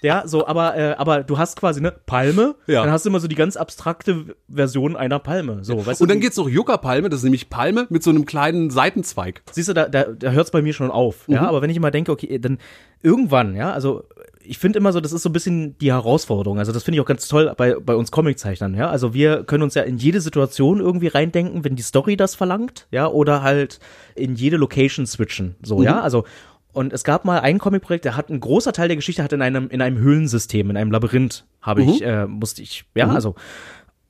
Ja, 0.02 0.28
so, 0.28 0.46
aber, 0.46 0.76
äh, 0.76 0.94
aber 0.98 1.22
du 1.24 1.38
hast 1.38 1.58
quasi, 1.58 1.80
ne, 1.80 1.90
Palme, 1.90 2.56
Ja. 2.66 2.82
dann 2.82 2.92
hast 2.92 3.06
du 3.06 3.08
immer 3.08 3.20
so 3.20 3.26
die 3.26 3.34
ganz 3.34 3.56
abstrakte 3.56 4.26
Version 4.52 4.96
einer 4.96 5.18
Palme. 5.18 5.64
So, 5.64 5.78
weißt 5.86 6.02
und 6.02 6.08
du, 6.10 6.12
dann 6.14 6.20
geht's 6.20 6.36
noch 6.36 6.46
Yucca-Palme, 6.46 7.08
das 7.08 7.20
ist 7.20 7.24
nämlich 7.24 7.48
Palme 7.48 7.86
mit 7.88 8.02
so 8.02 8.10
einem 8.10 8.26
kleinen 8.26 8.68
Seitenzweig. 8.68 9.42
Siehst 9.50 9.70
du, 9.70 9.72
da, 9.72 9.88
da, 9.88 10.04
da 10.04 10.30
hört 10.32 10.44
es 10.44 10.50
bei 10.50 10.60
mir 10.60 10.74
schon 10.74 10.90
auf. 10.90 11.24
Ja, 11.26 11.48
aber 11.48 11.62
wenn 11.62 11.70
ich 11.70 11.78
immer 11.78 11.90
denke, 11.90 12.12
okay, 12.12 12.38
dann 12.38 12.58
irgendwann, 13.02 13.56
ja, 13.56 13.72
also 13.72 14.04
ich 14.44 14.58
finde 14.58 14.78
immer 14.78 14.92
so, 14.92 15.00
das 15.00 15.12
ist 15.12 15.22
so 15.22 15.28
ein 15.28 15.32
bisschen 15.32 15.78
die 15.78 15.92
Herausforderung. 15.92 16.58
Also 16.58 16.72
das 16.72 16.82
finde 16.82 16.96
ich 16.96 17.00
auch 17.00 17.06
ganz 17.06 17.28
toll 17.28 17.52
bei, 17.56 17.74
bei 17.74 17.94
uns 17.94 18.10
Comiczeichnern, 18.10 18.74
ja. 18.74 18.88
Also 18.88 19.14
wir 19.14 19.44
können 19.44 19.62
uns 19.62 19.74
ja 19.74 19.82
in 19.82 19.98
jede 19.98 20.20
Situation 20.20 20.80
irgendwie 20.80 21.08
reindenken, 21.08 21.64
wenn 21.64 21.76
die 21.76 21.82
Story 21.82 22.16
das 22.16 22.34
verlangt, 22.34 22.86
ja, 22.90 23.06
oder 23.06 23.42
halt 23.42 23.80
in 24.14 24.34
jede 24.34 24.56
Location 24.56 25.06
switchen. 25.06 25.56
So, 25.62 25.82
ja. 25.82 26.00
Also 26.00 26.24
und 26.72 26.92
es 26.92 27.04
gab 27.04 27.24
mal 27.24 27.40
ein 27.40 27.58
Comicprojekt, 27.58 28.04
der 28.04 28.16
hat 28.16 28.30
ein 28.30 28.40
großer 28.40 28.72
Teil 28.72 28.88
der 28.88 28.96
Geschichte 28.96 29.22
hat 29.22 29.32
in 29.32 29.42
einem 29.42 29.68
in 29.68 29.80
einem 29.80 29.98
Höhlensystem, 29.98 30.70
in 30.70 30.76
einem 30.76 30.90
Labyrinth 30.90 31.44
habe 31.60 31.82
ich 31.82 32.02
äh, 32.02 32.26
musste 32.26 32.62
ich 32.62 32.84
ja 32.94 33.08
also 33.08 33.36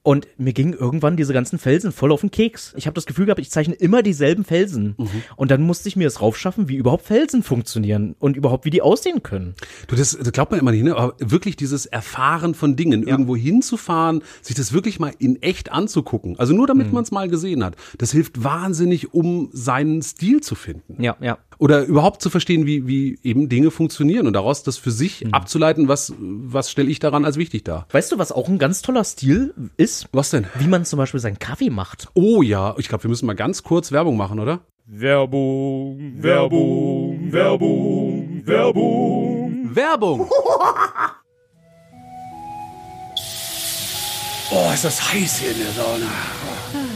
und 0.05 0.29
mir 0.37 0.53
gingen 0.53 0.75
irgendwann 0.75 1.17
diese 1.17 1.33
ganzen 1.33 1.59
Felsen 1.59 1.91
voll 1.91 2.13
auf 2.13 2.21
den 2.21 2.31
Keks. 2.31 2.75
Ich 2.77 2.87
habe 2.87 2.95
das 2.95 3.07
Gefühl 3.07 3.25
gehabt, 3.25 3.41
ich 3.41 3.51
zeichne 3.51 3.75
immer 3.75 4.03
dieselben 4.03 4.45
Felsen. 4.45 4.97
Und 5.35 5.51
dann 5.51 5.63
musste 5.63 5.89
ich 5.89 5.97
mir 5.97 6.07
es 6.07 6.21
raufschaffen, 6.21 6.69
wie 6.69 6.77
überhaupt 6.77 7.07
Felsen 7.07 7.43
funktionieren 7.43 8.15
und 8.19 8.37
überhaupt, 8.37 8.67
wie 8.67 8.71
die 8.71 8.83
aussehen 8.83 9.23
können. 9.23 9.55
Du, 9.89 9.97
das, 9.97 10.17
das 10.17 10.31
glaubt 10.33 10.51
man 10.51 10.61
immer 10.61 10.73
nicht, 10.73 10.85
ne? 10.85 10.95
aber 10.95 11.15
wirklich 11.19 11.57
dieses 11.57 11.87
Erfahren 11.87 12.55
von 12.55 12.77
Dingen, 12.77 13.03
irgendwo 13.05 13.35
hinzufahren, 13.35 14.23
sich 14.43 14.55
das 14.55 14.75
wirklich 14.75 15.01
mal 15.01 15.13
in 15.19 15.41
echt 15.43 15.73
anzugucken, 15.73 16.39
also 16.39 16.53
nur 16.53 16.65
Mhm. 16.65 16.69
damit 16.69 16.93
man 16.93 17.03
es 17.05 17.11
mal 17.11 17.29
gesehen 17.29 17.65
hat, 17.65 17.77
das 17.97 18.13
hilft 18.13 18.45
wahnsinnig, 18.45 19.15
um 19.15 19.49
seinen 19.53 20.03
Stil 20.03 20.43
zu 20.43 20.55
finden. 20.55 21.03
Ja, 21.03 21.17
ja. 21.21 21.39
Oder 21.59 21.85
überhaupt 21.85 22.21
zu 22.23 22.31
verstehen, 22.31 22.67
wie, 22.67 22.87
wie 22.87 23.19
eben 23.23 23.49
Dinge 23.49 23.71
funktionieren 23.71 24.27
und 24.27 24.33
daraus 24.33 24.63
das 24.63 24.77
für 24.77 24.91
sich 24.91 25.25
Mhm. 25.25 25.35
abzuleiten, 25.35 25.89
was, 25.89 26.13
was 26.19 26.71
stelle 26.71 26.91
ich 26.91 26.99
daran 26.99 27.25
als 27.25 27.37
wichtig 27.37 27.65
dar. 27.65 27.87
Weißt 27.93 28.11
du, 28.13 28.19
was 28.19 28.33
auch 28.33 28.49
ein 28.49 28.59
ganz 28.59 28.83
toller 28.83 29.05
Stil 29.05 29.55
ist? 29.77 30.09
Was 30.13 30.31
denn? 30.31 30.47
Wie 30.59 30.67
man 30.67 30.85
zum 30.85 30.97
Beispiel 30.99 31.21
seinen 31.21 31.39
Kaffee 31.39 31.71
macht. 31.71 32.09
Oh 32.15 32.43
ja, 32.43 32.75
ich 32.79 32.89
glaube, 32.89 33.05
wir 33.05 33.09
müssen 33.11 33.27
mal 33.27 33.35
ganz 33.35 33.63
kurz 33.63 33.93
Werbung 33.93 34.17
machen, 34.17 34.41
oder? 34.41 34.61
Werbung, 34.87 35.99
Werbung, 36.23 37.33
Werbung, 37.33 38.43
Werbung. 38.47 39.75
Werbung! 39.75 40.29
Oh, 44.51 44.71
ist 44.73 44.85
das 44.85 45.13
heiß 45.13 45.39
hier 45.39 45.51
in 45.53 45.59
der 45.59 45.73
Sauna. 45.73 46.07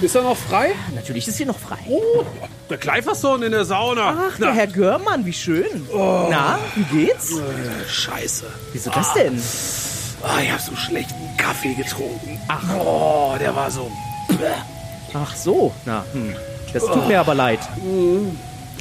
Ist 0.00 0.14
er 0.14 0.22
noch 0.22 0.36
frei? 0.36 0.74
Natürlich 0.94 1.26
ist 1.26 1.36
hier 1.36 1.46
noch 1.46 1.58
frei. 1.58 1.78
Oh, 1.88 2.24
der 2.70 2.78
Kleiferson 2.78 3.42
in 3.42 3.52
der 3.52 3.64
Sauna. 3.64 4.28
Ach, 4.30 4.38
der 4.38 4.52
Herr 4.52 4.66
Görmann, 4.68 5.26
wie 5.26 5.32
schön. 5.32 5.86
Na, 5.92 6.58
wie 6.74 7.04
geht's? 7.04 7.32
Scheiße. 7.88 8.46
Wieso 8.72 8.90
das 8.90 9.12
denn? 9.14 9.42
Ah, 10.22 10.40
ich 10.42 10.50
habe 10.50 10.62
so 10.62 10.74
schlechten 10.76 11.36
Kaffee 11.36 11.74
getrunken. 11.74 12.40
Ach, 12.48 12.62
oh, 12.78 13.36
der 13.38 13.54
war 13.54 13.70
so 13.70 13.90
Ach 15.14 15.34
so, 15.34 15.72
na, 15.86 16.04
hm. 16.12 16.34
Das 16.72 16.84
tut 16.84 17.08
mir 17.08 17.18
aber 17.20 17.34
leid. 17.34 17.60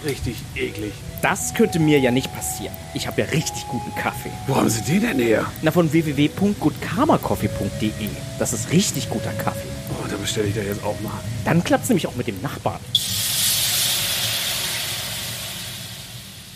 richtig 0.03 0.37
eklig. 0.55 0.93
Das 1.21 1.53
könnte 1.53 1.79
mir 1.79 1.99
ja 1.99 2.11
nicht 2.11 2.33
passieren. 2.33 2.73
Ich 2.93 3.07
habe 3.07 3.21
ja 3.21 3.27
richtig 3.27 3.65
guten 3.67 3.93
Kaffee. 3.95 4.31
Wo 4.45 4.55
haben 4.55 4.69
Sie 4.69 4.81
den 4.83 5.01
denn 5.01 5.19
her? 5.19 5.45
Na, 5.63 5.71
von 5.71 5.91
www.goodkarmacoffee.de. 5.91 7.91
Das 8.37 8.53
ist 8.53 8.71
richtig 8.71 9.09
guter 9.09 9.33
Kaffee. 9.33 9.67
Oh, 9.91 10.05
da 10.09 10.15
bestelle 10.17 10.47
ich 10.47 10.53
da 10.55 10.61
jetzt 10.61 10.83
auch 10.83 10.99
mal. 11.01 11.19
Dann 11.43 11.63
klappt's 11.63 11.89
nämlich 11.89 12.05
auch 12.07 12.15
mit 12.15 12.27
dem 12.27 12.39
Nachbarn. 12.41 12.79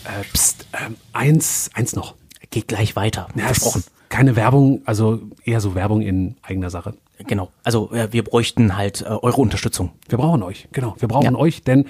Äh, 0.04 0.22
pst, 0.32 0.66
ähm, 0.84 0.96
eins, 1.12 1.68
eins 1.74 1.94
noch. 1.96 2.14
Geht 2.50 2.68
gleich 2.68 2.94
weiter. 2.96 3.26
Ja, 3.34 3.46
Versprochen. 3.46 3.82
Keine 4.08 4.36
Werbung, 4.36 4.82
also 4.84 5.20
eher 5.44 5.60
so 5.60 5.74
Werbung 5.74 6.02
in 6.02 6.36
eigener 6.42 6.70
Sache. 6.70 6.94
Genau. 7.26 7.50
Also 7.64 7.90
äh, 7.92 8.12
wir 8.12 8.22
bräuchten 8.24 8.76
halt 8.76 9.00
äh, 9.00 9.04
eure 9.06 9.40
Unterstützung. 9.40 9.90
Wir 10.08 10.18
brauchen 10.18 10.42
euch, 10.42 10.68
genau. 10.70 10.94
Wir 10.98 11.08
brauchen 11.08 11.34
Ja. 11.34 11.40
Euch, 11.40 11.62
denn 11.62 11.86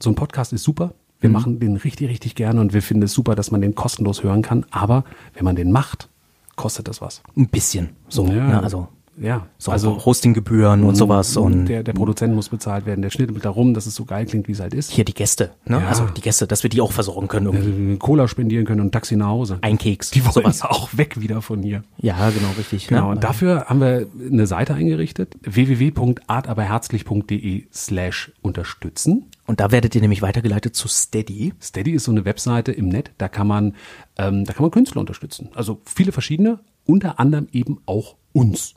so 0.00 0.08
ein 0.10 0.14
Podcast 0.14 0.52
ist 0.54 0.62
super. 0.64 0.94
Wir 1.20 1.30
machen 1.30 1.58
den 1.58 1.76
richtig, 1.76 2.08
richtig 2.08 2.34
gerne 2.36 2.60
und 2.60 2.72
wir 2.72 2.82
finden 2.82 3.02
es 3.02 3.12
super, 3.12 3.34
dass 3.34 3.50
man 3.50 3.60
den 3.60 3.74
kostenlos 3.74 4.22
hören 4.22 4.42
kann. 4.42 4.64
Aber 4.70 5.04
wenn 5.34 5.44
man 5.44 5.56
den 5.56 5.72
macht, 5.72 6.08
kostet 6.56 6.86
das 6.88 7.00
was. 7.00 7.22
Ein 7.36 7.48
bisschen. 7.48 7.90
So, 8.08 8.26
Ja. 8.26 8.32
ne, 8.48 8.62
also 8.62 8.88
Ja, 9.20 9.46
so 9.58 9.72
also 9.72 10.04
Hostinggebühren 10.04 10.84
und 10.84 10.94
sowas 10.94 11.36
und 11.36 11.66
der, 11.66 11.82
der 11.82 11.92
Produzent 11.92 12.34
muss 12.34 12.48
bezahlt 12.48 12.86
werden, 12.86 13.02
der 13.02 13.10
schnittet 13.10 13.34
mit 13.34 13.44
darum, 13.44 13.74
dass 13.74 13.86
es 13.86 13.94
so 13.94 14.04
geil 14.04 14.26
klingt, 14.26 14.48
wie 14.48 14.52
es 14.52 14.60
halt 14.60 14.74
ist. 14.74 14.90
hier 14.90 15.04
die 15.04 15.14
Gäste. 15.14 15.50
Ne? 15.64 15.80
Ja. 15.80 15.88
Also 15.88 16.06
die 16.06 16.20
Gäste, 16.20 16.46
dass 16.46 16.62
wir 16.62 16.70
die 16.70 16.80
auch 16.80 16.92
versorgen 16.92 17.26
können. 17.28 17.52
Irgendwie. 17.52 17.96
Cola 17.98 18.28
spendieren 18.28 18.64
können 18.64 18.80
und 18.80 18.92
Taxi 18.92 19.16
nach 19.16 19.28
Hause. 19.28 19.58
Ein 19.62 19.78
Keks. 19.78 20.10
Die 20.10 20.24
wollen 20.24 20.32
sowas. 20.32 20.62
auch 20.62 20.90
weg 20.96 21.20
wieder 21.20 21.42
von 21.42 21.62
hier. 21.62 21.82
Ja, 21.98 22.30
genau, 22.30 22.48
richtig. 22.56 22.86
Genau, 22.86 23.06
ne? 23.06 23.16
und 23.16 23.24
dafür 23.24 23.64
haben 23.66 23.80
wir 23.80 24.06
eine 24.30 24.46
Seite 24.46 24.74
eingerichtet, 24.74 25.34
www.artaberherzlich.de 25.42 27.64
slash 27.72 28.30
unterstützen. 28.42 29.24
Und 29.46 29.60
da 29.60 29.72
werdet 29.72 29.94
ihr 29.94 30.02
nämlich 30.02 30.22
weitergeleitet 30.22 30.76
zu 30.76 30.88
Steady. 30.88 31.54
Steady 31.60 31.92
ist 31.92 32.04
so 32.04 32.12
eine 32.12 32.24
Webseite 32.24 32.72
im 32.72 32.88
Netz, 32.88 33.10
da 33.16 33.28
kann 33.28 33.46
man, 33.46 33.74
ähm, 34.18 34.44
da 34.44 34.52
kann 34.52 34.62
man 34.62 34.70
Künstler 34.70 35.00
unterstützen. 35.00 35.48
Also 35.54 35.80
viele 35.84 36.12
verschiedene, 36.12 36.60
unter 36.84 37.18
anderem 37.18 37.48
eben 37.52 37.78
auch 37.86 38.16
uns. 38.32 38.74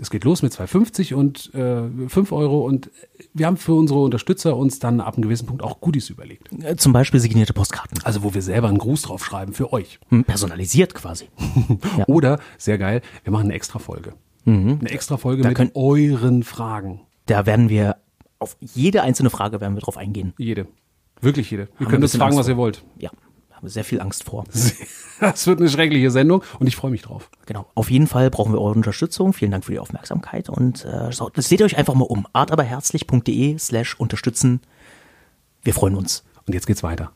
Es 0.00 0.10
geht 0.10 0.22
los 0.24 0.42
mit 0.42 0.52
2,50 0.52 1.14
und 1.14 1.52
äh, 1.54 2.08
5 2.08 2.30
Euro 2.32 2.60
und 2.64 2.90
wir 3.34 3.46
haben 3.46 3.56
für 3.56 3.74
unsere 3.74 4.00
Unterstützer 4.00 4.56
uns 4.56 4.78
dann 4.78 5.00
ab 5.00 5.14
einem 5.14 5.22
gewissen 5.24 5.46
Punkt 5.46 5.62
auch 5.64 5.80
Goodies 5.80 6.10
überlegt. 6.10 6.48
Äh, 6.62 6.76
Zum 6.76 6.92
Beispiel 6.92 7.18
signierte 7.20 7.52
Postkarten. 7.52 7.98
Also 8.04 8.22
wo 8.22 8.32
wir 8.34 8.42
selber 8.42 8.68
einen 8.68 8.78
Gruß 8.78 9.02
drauf 9.02 9.24
schreiben 9.24 9.52
für 9.52 9.72
euch. 9.72 9.98
Hm, 10.10 10.24
Personalisiert 10.24 10.94
quasi. 10.94 11.26
Ja. 11.98 12.04
Oder, 12.06 12.38
sehr 12.56 12.78
geil, 12.78 13.02
wir 13.24 13.32
machen 13.32 13.44
eine 13.46 13.54
extra 13.54 13.78
Folge. 13.80 14.14
Eine 14.46 14.78
extra 14.90 15.16
Folge 15.16 15.42
mit 15.46 15.54
können- 15.56 15.70
euren 15.74 16.42
Fragen. 16.42 17.00
Da 17.26 17.44
werden 17.46 17.68
wir 17.68 17.96
auf 18.38 18.56
jede 18.60 19.02
einzelne 19.02 19.30
Frage 19.30 19.60
werden 19.60 19.74
wir 19.74 19.80
drauf 19.82 19.96
eingehen. 19.96 20.32
Jede. 20.38 20.66
Wirklich 21.20 21.50
jede. 21.50 21.64
Ihr 21.64 21.80
wir 21.80 21.86
könnt 21.88 22.02
uns 22.02 22.16
fragen, 22.16 22.36
was 22.36 22.48
ihr 22.48 22.56
wollt. 22.56 22.82
Ja, 22.98 23.10
haben 23.62 23.68
wir 23.68 23.70
sehr 23.70 23.84
viel 23.84 24.00
Angst 24.00 24.24
vor. 24.24 24.44
Das 25.20 25.46
wird 25.46 25.60
eine 25.60 25.68
schreckliche 25.68 26.10
Sendung 26.10 26.42
und 26.58 26.66
ich 26.66 26.74
freue 26.74 26.90
mich 26.90 27.02
drauf. 27.02 27.30
Genau. 27.46 27.66
Auf 27.76 27.92
jeden 27.92 28.08
Fall 28.08 28.28
brauchen 28.28 28.52
wir 28.52 28.60
eure 28.60 28.74
Unterstützung. 28.74 29.32
Vielen 29.32 29.52
Dank 29.52 29.64
für 29.64 29.70
die 29.70 29.78
Aufmerksamkeit 29.78 30.48
und 30.48 30.84
äh, 30.84 31.12
schaut, 31.12 31.34
seht 31.36 31.62
euch 31.62 31.76
einfach 31.76 31.94
mal 31.94 32.06
um. 32.06 32.26
artaberherzlich.de 32.32 33.56
slash 33.56 33.94
unterstützen. 34.00 34.62
Wir 35.62 35.74
freuen 35.74 35.94
uns. 35.94 36.24
Und 36.44 36.54
jetzt 36.54 36.66
geht's 36.66 36.82
weiter. 36.82 37.12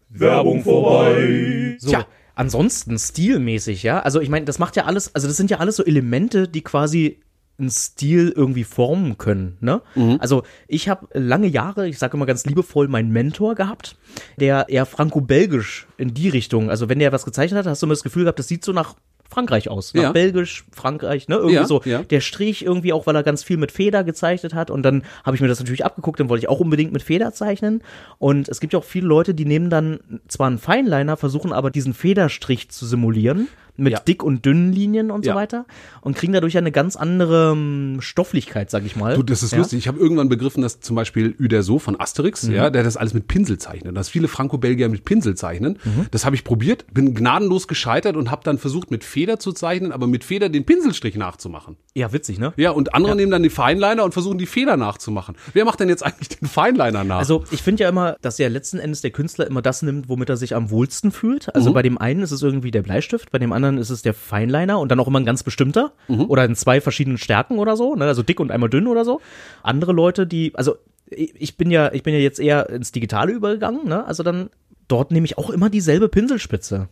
So. 1.81 1.89
Tja, 1.89 2.07
ansonsten 2.37 2.97
stilmäßig, 2.97 3.83
ja. 3.83 3.99
Also 3.99 4.21
ich 4.21 4.29
meine, 4.29 4.45
das 4.45 4.61
macht 4.61 4.77
ja 4.77 4.85
alles, 4.85 5.13
also 5.13 5.27
das 5.27 5.37
sind 5.37 5.51
ja 5.51 5.59
alles 5.59 5.75
so 5.75 5.85
Elemente, 5.85 6.47
die 6.47 6.63
quasi 6.63 7.19
einen 7.59 7.71
Stil 7.71 8.33
irgendwie 8.37 8.65
formen 8.65 9.17
können, 9.19 9.57
ne? 9.61 9.81
Also 10.21 10.43
ich 10.69 10.89
habe 10.89 11.07
lange 11.15 11.47
Jahre, 11.47 11.89
ich 11.89 11.99
sage 11.99 12.17
immer 12.17 12.27
ganz 12.27 12.45
liebevoll, 12.45 12.89
meinen 12.89 13.11
Mentor 13.11 13.55
gehabt, 13.55 13.97
der 14.39 14.69
eher 14.69 14.85
franco-belgisch 14.87 15.87
in 15.97 16.13
die 16.15 16.29
Richtung, 16.29 16.69
also 16.71 16.89
wenn 16.89 16.99
der 16.99 17.13
was 17.13 17.25
gezeichnet 17.25 17.59
hat, 17.61 17.67
hast 17.67 17.83
du 17.83 17.87
immer 17.87 17.95
das 17.95 18.03
Gefühl 18.03 18.25
gehabt, 18.25 18.39
das 18.39 18.49
sieht 18.49 18.65
so 18.65 18.73
nach 18.73 18.95
Frankreich 19.29 19.69
aus, 19.69 19.93
nach 19.93 20.03
Ja. 20.05 20.13
Belgisch, 20.13 20.65
Frankreich, 20.71 21.27
ne? 21.29 21.35
Irgendwie 21.37 21.55
Ja, 21.57 21.65
so. 21.67 21.81
ja. 21.85 22.03
Der 22.05 22.21
Strich 22.21 22.65
irgendwie 22.65 22.93
auch, 22.93 23.07
weil 23.07 23.17
er 23.17 23.25
ganz 23.25 23.43
viel 23.43 23.57
mit 23.57 23.73
Feder 23.73 24.05
gezeichnet 24.05 24.55
hat 24.55 24.71
und 24.71 24.83
dann 24.85 25.03
habe 25.25 25.35
ich 25.35 25.41
mir 25.43 25.49
das 25.49 25.59
natürlich 25.59 25.85
abgeguckt, 25.85 26.21
dann 26.21 26.29
wollte 26.29 26.45
ich 26.45 26.49
auch 26.49 26.61
unbedingt 26.61 26.93
mit 26.93 27.03
Feder 27.03 27.33
zeichnen 27.33 27.83
und 28.19 28.49
es 28.49 28.61
gibt 28.61 28.73
ja 28.73 28.79
auch 28.79 28.85
viele 28.85 29.07
Leute, 29.09 29.35
die 29.35 29.45
nehmen 29.45 29.69
dann 29.71 29.99
zwar 30.29 30.47
einen 30.47 30.59
Feinliner, 30.59 31.17
versuchen 31.17 31.53
aber 31.53 31.71
diesen 31.71 31.93
Federstrich 31.95 32.69
zu 32.71 32.87
simulieren 32.87 33.49
mit 33.77 33.93
Ja. 33.93 34.01
dick 34.01 34.23
und 34.23 34.45
dünnen 34.45 34.73
Linien 34.73 35.11
und 35.11 35.25
Ja. 35.27 35.33
so 35.33 35.39
weiter 35.39 35.67
und 36.01 36.17
kriegen 36.17 36.33
dadurch 36.33 36.57
eine 36.59 36.73
ganz 36.73 36.97
andere 36.97 37.53
ähm, 37.53 37.99
Stofflichkeit, 38.01 38.71
sag 38.71 38.85
ich 38.85 38.97
mal. 38.97 39.15
Du, 39.17 39.23
das 39.23 39.43
ist 39.43 39.53
ja? 39.53 39.59
lustig. 39.59 39.79
Ich 39.81 39.89
habe 39.89 39.99
irgendwann 39.99 40.29
begriffen, 40.29 40.63
dass 40.63 40.81
zum 40.81 40.97
Beispiel 40.97 41.35
Uderso 41.39 41.79
von 41.79 41.99
Asterix, 42.01 42.45
Mhm. 42.45 42.55
ja, 42.55 42.71
der 42.71 42.83
das 42.83 42.97
alles 42.97 43.15
mit 43.15 43.29
Pinsel 43.29 43.59
zeichnet. 43.59 43.97
Dass 43.97 44.09
viele 44.09 44.29
Franco-Belgier 44.29 44.89
mit 44.89 45.05
Pinsel 45.05 45.35
zeichnen. 45.35 45.79
Mhm. 45.85 46.07
Das 46.11 46.25
habe 46.25 46.37
ich 46.37 46.45
probiert, 46.45 46.85
bin 46.93 47.15
gnadenlos 47.15 47.69
gescheitert 47.69 48.17
und 48.17 48.31
habe 48.31 48.43
dann 48.45 48.59
versucht, 48.59 48.91
mit 48.91 49.05
Feder 49.05 49.39
zu 49.39 49.53
zeichnen, 49.53 49.93
aber 49.93 50.07
mit 50.07 50.25
Feder 50.25 50.49
den 50.49 50.65
Pinselstrich 50.65 51.17
nachzumachen. 51.17 51.77
Ja, 51.97 52.13
witzig, 52.13 52.39
ne? 52.39 52.53
Ja, 52.59 52.73
und 52.73 52.95
andere 52.95 53.17
nehmen 53.17 53.33
dann 53.33 53.43
die 53.43 53.49
Feinliner 53.49 54.05
und 54.05 54.13
versuchen 54.13 54.37
die 54.37 54.45
Feder 54.45 54.77
nachzumachen. 54.77 55.35
Wer 55.55 55.65
macht 55.65 55.81
denn 55.81 55.89
jetzt 55.89 56.05
eigentlich 56.05 56.29
den 56.29 56.47
Feinliner 56.47 57.05
nach? 57.05 57.17
Also 57.17 57.45
ich 57.51 57.63
finde 57.63 57.85
ja 57.85 57.89
immer, 57.89 58.19
dass 58.21 58.37
ja 58.37 58.49
letzten 58.49 58.79
Endes 58.79 59.01
der 59.01 59.13
Künstler 59.13 59.47
immer 59.47 59.63
das 59.63 59.81
nimmt, 59.81 60.11
womit 60.11 60.29
er 60.29 60.37
sich 60.37 60.55
am 60.55 60.69
wohlsten 60.69 61.11
fühlt. 61.11 61.55
Also 61.55 61.73
bei 61.73 61.81
dem 61.81 61.97
einen 61.97 62.21
ist 62.21 62.33
es 62.33 62.43
irgendwie 62.43 62.71
der 62.71 62.83
Bleistift, 62.83 63.31
bei 63.31 63.39
dem 63.39 63.51
anderen 63.51 63.79
ist 63.79 63.89
es 63.89 64.03
der 64.03 64.13
Feinliner 64.13 64.79
und 64.79 64.91
dann 64.91 65.01
auch 65.01 65.09
immer 65.09 65.21
ein 65.21 65.25
ganz 65.25 65.43
bestimmter 65.43 65.93
oder 66.29 66.45
in 66.45 66.55
zwei 66.55 66.83
verschiedenen 66.83 67.17
Stärken 67.17 67.59
oder 67.59 67.79
so, 67.79 67.95
ne? 67.95 68.05
also 68.05 68.23
dick 68.23 68.41
und 68.41 68.51
einmal 68.51 68.69
dünn 68.69 68.89
oder 68.89 69.07
so. 69.07 69.23
Andere 69.63 69.93
Leute, 69.93 70.27
die, 70.27 70.53
also 70.55 70.77
ich 71.09 71.35
ich 71.41 71.57
bin 71.57 71.71
ja, 71.71 71.93
ich 71.95 72.03
bin 72.03 72.13
ja 72.13 72.21
jetzt 72.21 72.41
eher 72.41 72.69
ins 72.69 72.93
Digitale 72.93 73.33
übergegangen, 73.33 73.89
ne? 73.89 74.05
also 74.05 74.23
dann 74.23 74.51
dort 74.87 75.13
nehme 75.13 75.25
ich 75.25 75.39
auch 75.39 75.49
immer 75.49 75.71
dieselbe 75.71 76.11
Pinselspitze. 76.11 76.89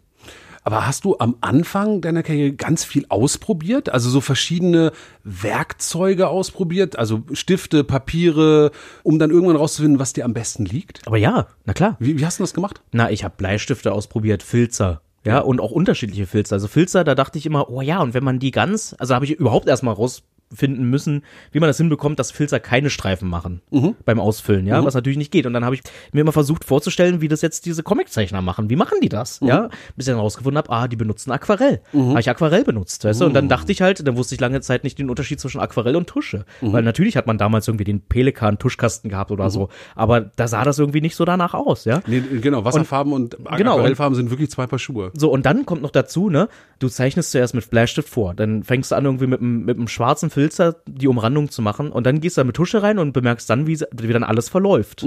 Aber 0.64 0.87
hast 0.87 1.05
du 1.05 1.16
am 1.18 1.37
Anfang 1.42 2.00
deiner 2.00 2.22
Karriere 2.22 2.53
ganz 2.53 2.85
viel 2.85 3.05
ausprobiert? 3.11 3.90
Also 3.90 4.09
so 4.09 4.22
verschiedene 4.22 4.92
Werkzeuge 5.22 6.29
ausprobiert? 6.29 6.98
Also 6.98 7.22
Stifte, 7.33 7.85
Papiere, 7.85 8.70
um 9.03 9.18
dann 9.18 9.31
irgendwann 9.31 9.57
rauszufinden, 9.57 10.00
was 10.00 10.14
dir 10.14 10.24
am 10.24 10.33
besten 10.33 10.64
liegt? 10.64 11.07
Aber 11.07 11.18
ja, 11.18 11.48
na 11.66 11.74
klar. 11.74 11.96
Wie, 12.00 12.18
wie 12.18 12.24
hast 12.24 12.38
du 12.38 12.42
das 12.42 12.55
gemacht? 12.55 12.81
Na, 12.92 13.11
ich 13.11 13.24
habe 13.24 13.35
Bleistifte 13.37 13.92
ausprobiert, 13.92 14.42
Filzer. 14.42 15.03
Ja, 15.27 15.40
und 15.40 15.61
auch 15.61 15.70
unterschiedliche 15.70 16.27
Filzer. 16.27 16.55
Also 16.55 16.68
Filzer, 16.68 17.05
da 17.05 17.14
dachte 17.14 17.38
ich 17.38 17.44
immer, 17.44 17.68
oh 17.68 17.83
ja, 17.83 18.00
und 18.00 18.14
wenn 18.14 18.24
man 18.24 18.38
die 18.38 18.50
ganz, 18.50 18.94
also 18.98 19.14
habe 19.14 19.27
ich 19.27 19.33
überhaupt 19.33 19.68
erstmal 19.68 19.94
rausfinden 20.55 20.88
müssen, 20.88 21.23
wie 21.53 21.61
man 21.61 21.69
das 21.69 21.77
hinbekommt, 21.77 22.19
dass 22.19 22.31
Filzer 22.31 22.61
keine 22.61 22.90
Streifen 22.90 23.29
machen 23.29 23.61
beim 24.05 24.21
Ausfüllen, 24.21 24.67
ja, 24.67 24.85
was 24.85 24.95
natürlich 24.95 25.19
nicht 25.19 25.31
geht. 25.31 25.47
Und 25.47 25.53
dann 25.53 25.64
habe 25.64 25.75
ich 25.75 25.83
mir 26.12 26.21
immer 26.21 26.33
versucht 26.33 26.64
vorzustellen, 26.64 27.21
wie 27.21 27.29
das 27.29 27.43
jetzt 27.43 27.67
diese 27.67 27.83
Comiczeichner 27.83 28.43
machen. 28.43 28.71
Wie 28.71 28.77
machen 28.77 28.99
die 29.03 29.09
das? 29.09 29.40
Ja, 29.43 29.69
bis 29.97 30.07
ich 30.07 30.12
dann 30.12 30.21
rausgefunden 30.21 30.59
habe, 30.59 30.71
ah, 30.71 30.88
die 30.88 30.97
benutzen 30.97 31.31
Aquarell. 31.31 31.81
Habe 31.93 32.21
ich 32.21 32.31
Aquarell 32.31 32.64
benutzt, 32.64 33.05
weißt 33.05 33.21
du? 33.21 33.27
Und 33.27 33.35
dann 33.35 33.49
dachte 33.49 33.73
ich 33.73 33.83
halt, 33.83 34.07
dann 34.07 34.17
wusste 34.17 34.35
ich 34.35 34.40
lange 34.40 34.61
Zeit 34.61 34.85
nicht 34.85 34.99
den 34.99 35.11
Unterschied 35.11 35.40
zwischen 35.40 35.61
Aquarell 35.61 35.97
und 35.97 36.07
Tusche. 36.07 36.45
Weil 36.61 36.83
natürlich 36.83 37.17
hat 37.17 37.27
man 37.27 37.38
damals 37.38 37.69
irgendwie 37.69 37.85
den 37.85 38.01
Pelikan-Tuschkasten 38.01 39.11
gehabt 39.11 39.31
oder 39.31 39.51
so. 39.51 39.69
Aber 39.95 40.21
da 40.21 40.49
sah 40.49 40.64
das 40.64 40.79
irgendwie 40.79 41.01
nicht 41.01 41.17
so 41.17 41.25
danach 41.25 41.55
aus, 41.55 41.85
ja. 41.85 42.01
Nee, 42.07 42.23
genau, 42.40 42.64
Wasserfarben 42.64 43.12
und, 43.12 43.37
genau, 43.57 43.75
Aquarellfarben 43.75 44.14
sind 44.14 44.31
wirklich 44.31 44.51
zwei 44.51 44.67
Paar 44.67 44.79
Schuhe. 44.79 45.11
So, 45.14 45.31
und 45.31 45.47
dann 45.47 45.67
kommt 45.67 45.83
noch 45.83 45.90
dazu, 45.90 46.31
ne, 46.31 46.49
du 46.79 46.88
zeichnest 46.88 47.31
zuerst 47.31 47.55
mit 47.55 47.69
Bleistift 47.71 48.09
vor, 48.09 48.35
dann 48.35 48.62
fängst 48.62 48.90
du 48.90 48.97
an, 48.97 49.05
irgendwie 49.05 49.27
mit 49.27 49.40
einem 49.40 49.64
mit 49.64 49.77
einem 49.77 49.88
schwarzen 49.88 50.31
Filzer 50.45 50.77
die 50.87 51.09
Umrandung 51.09 51.51
zu 51.51 51.63
machen 51.63 51.91
und 51.91 52.05
dann 52.07 52.21
gehst 52.21 52.37
du 52.37 52.43
da 52.43 52.45
mit 52.45 52.55
Tusche 52.55 52.83
rein 52.83 52.99
und 52.99 53.13
bemerkst 53.13 53.49
dann, 53.49 53.67
wie, 53.67 53.81
wie 53.81 54.13
dann 54.13 54.25
alles 54.25 54.51
verläuft. 54.51 55.03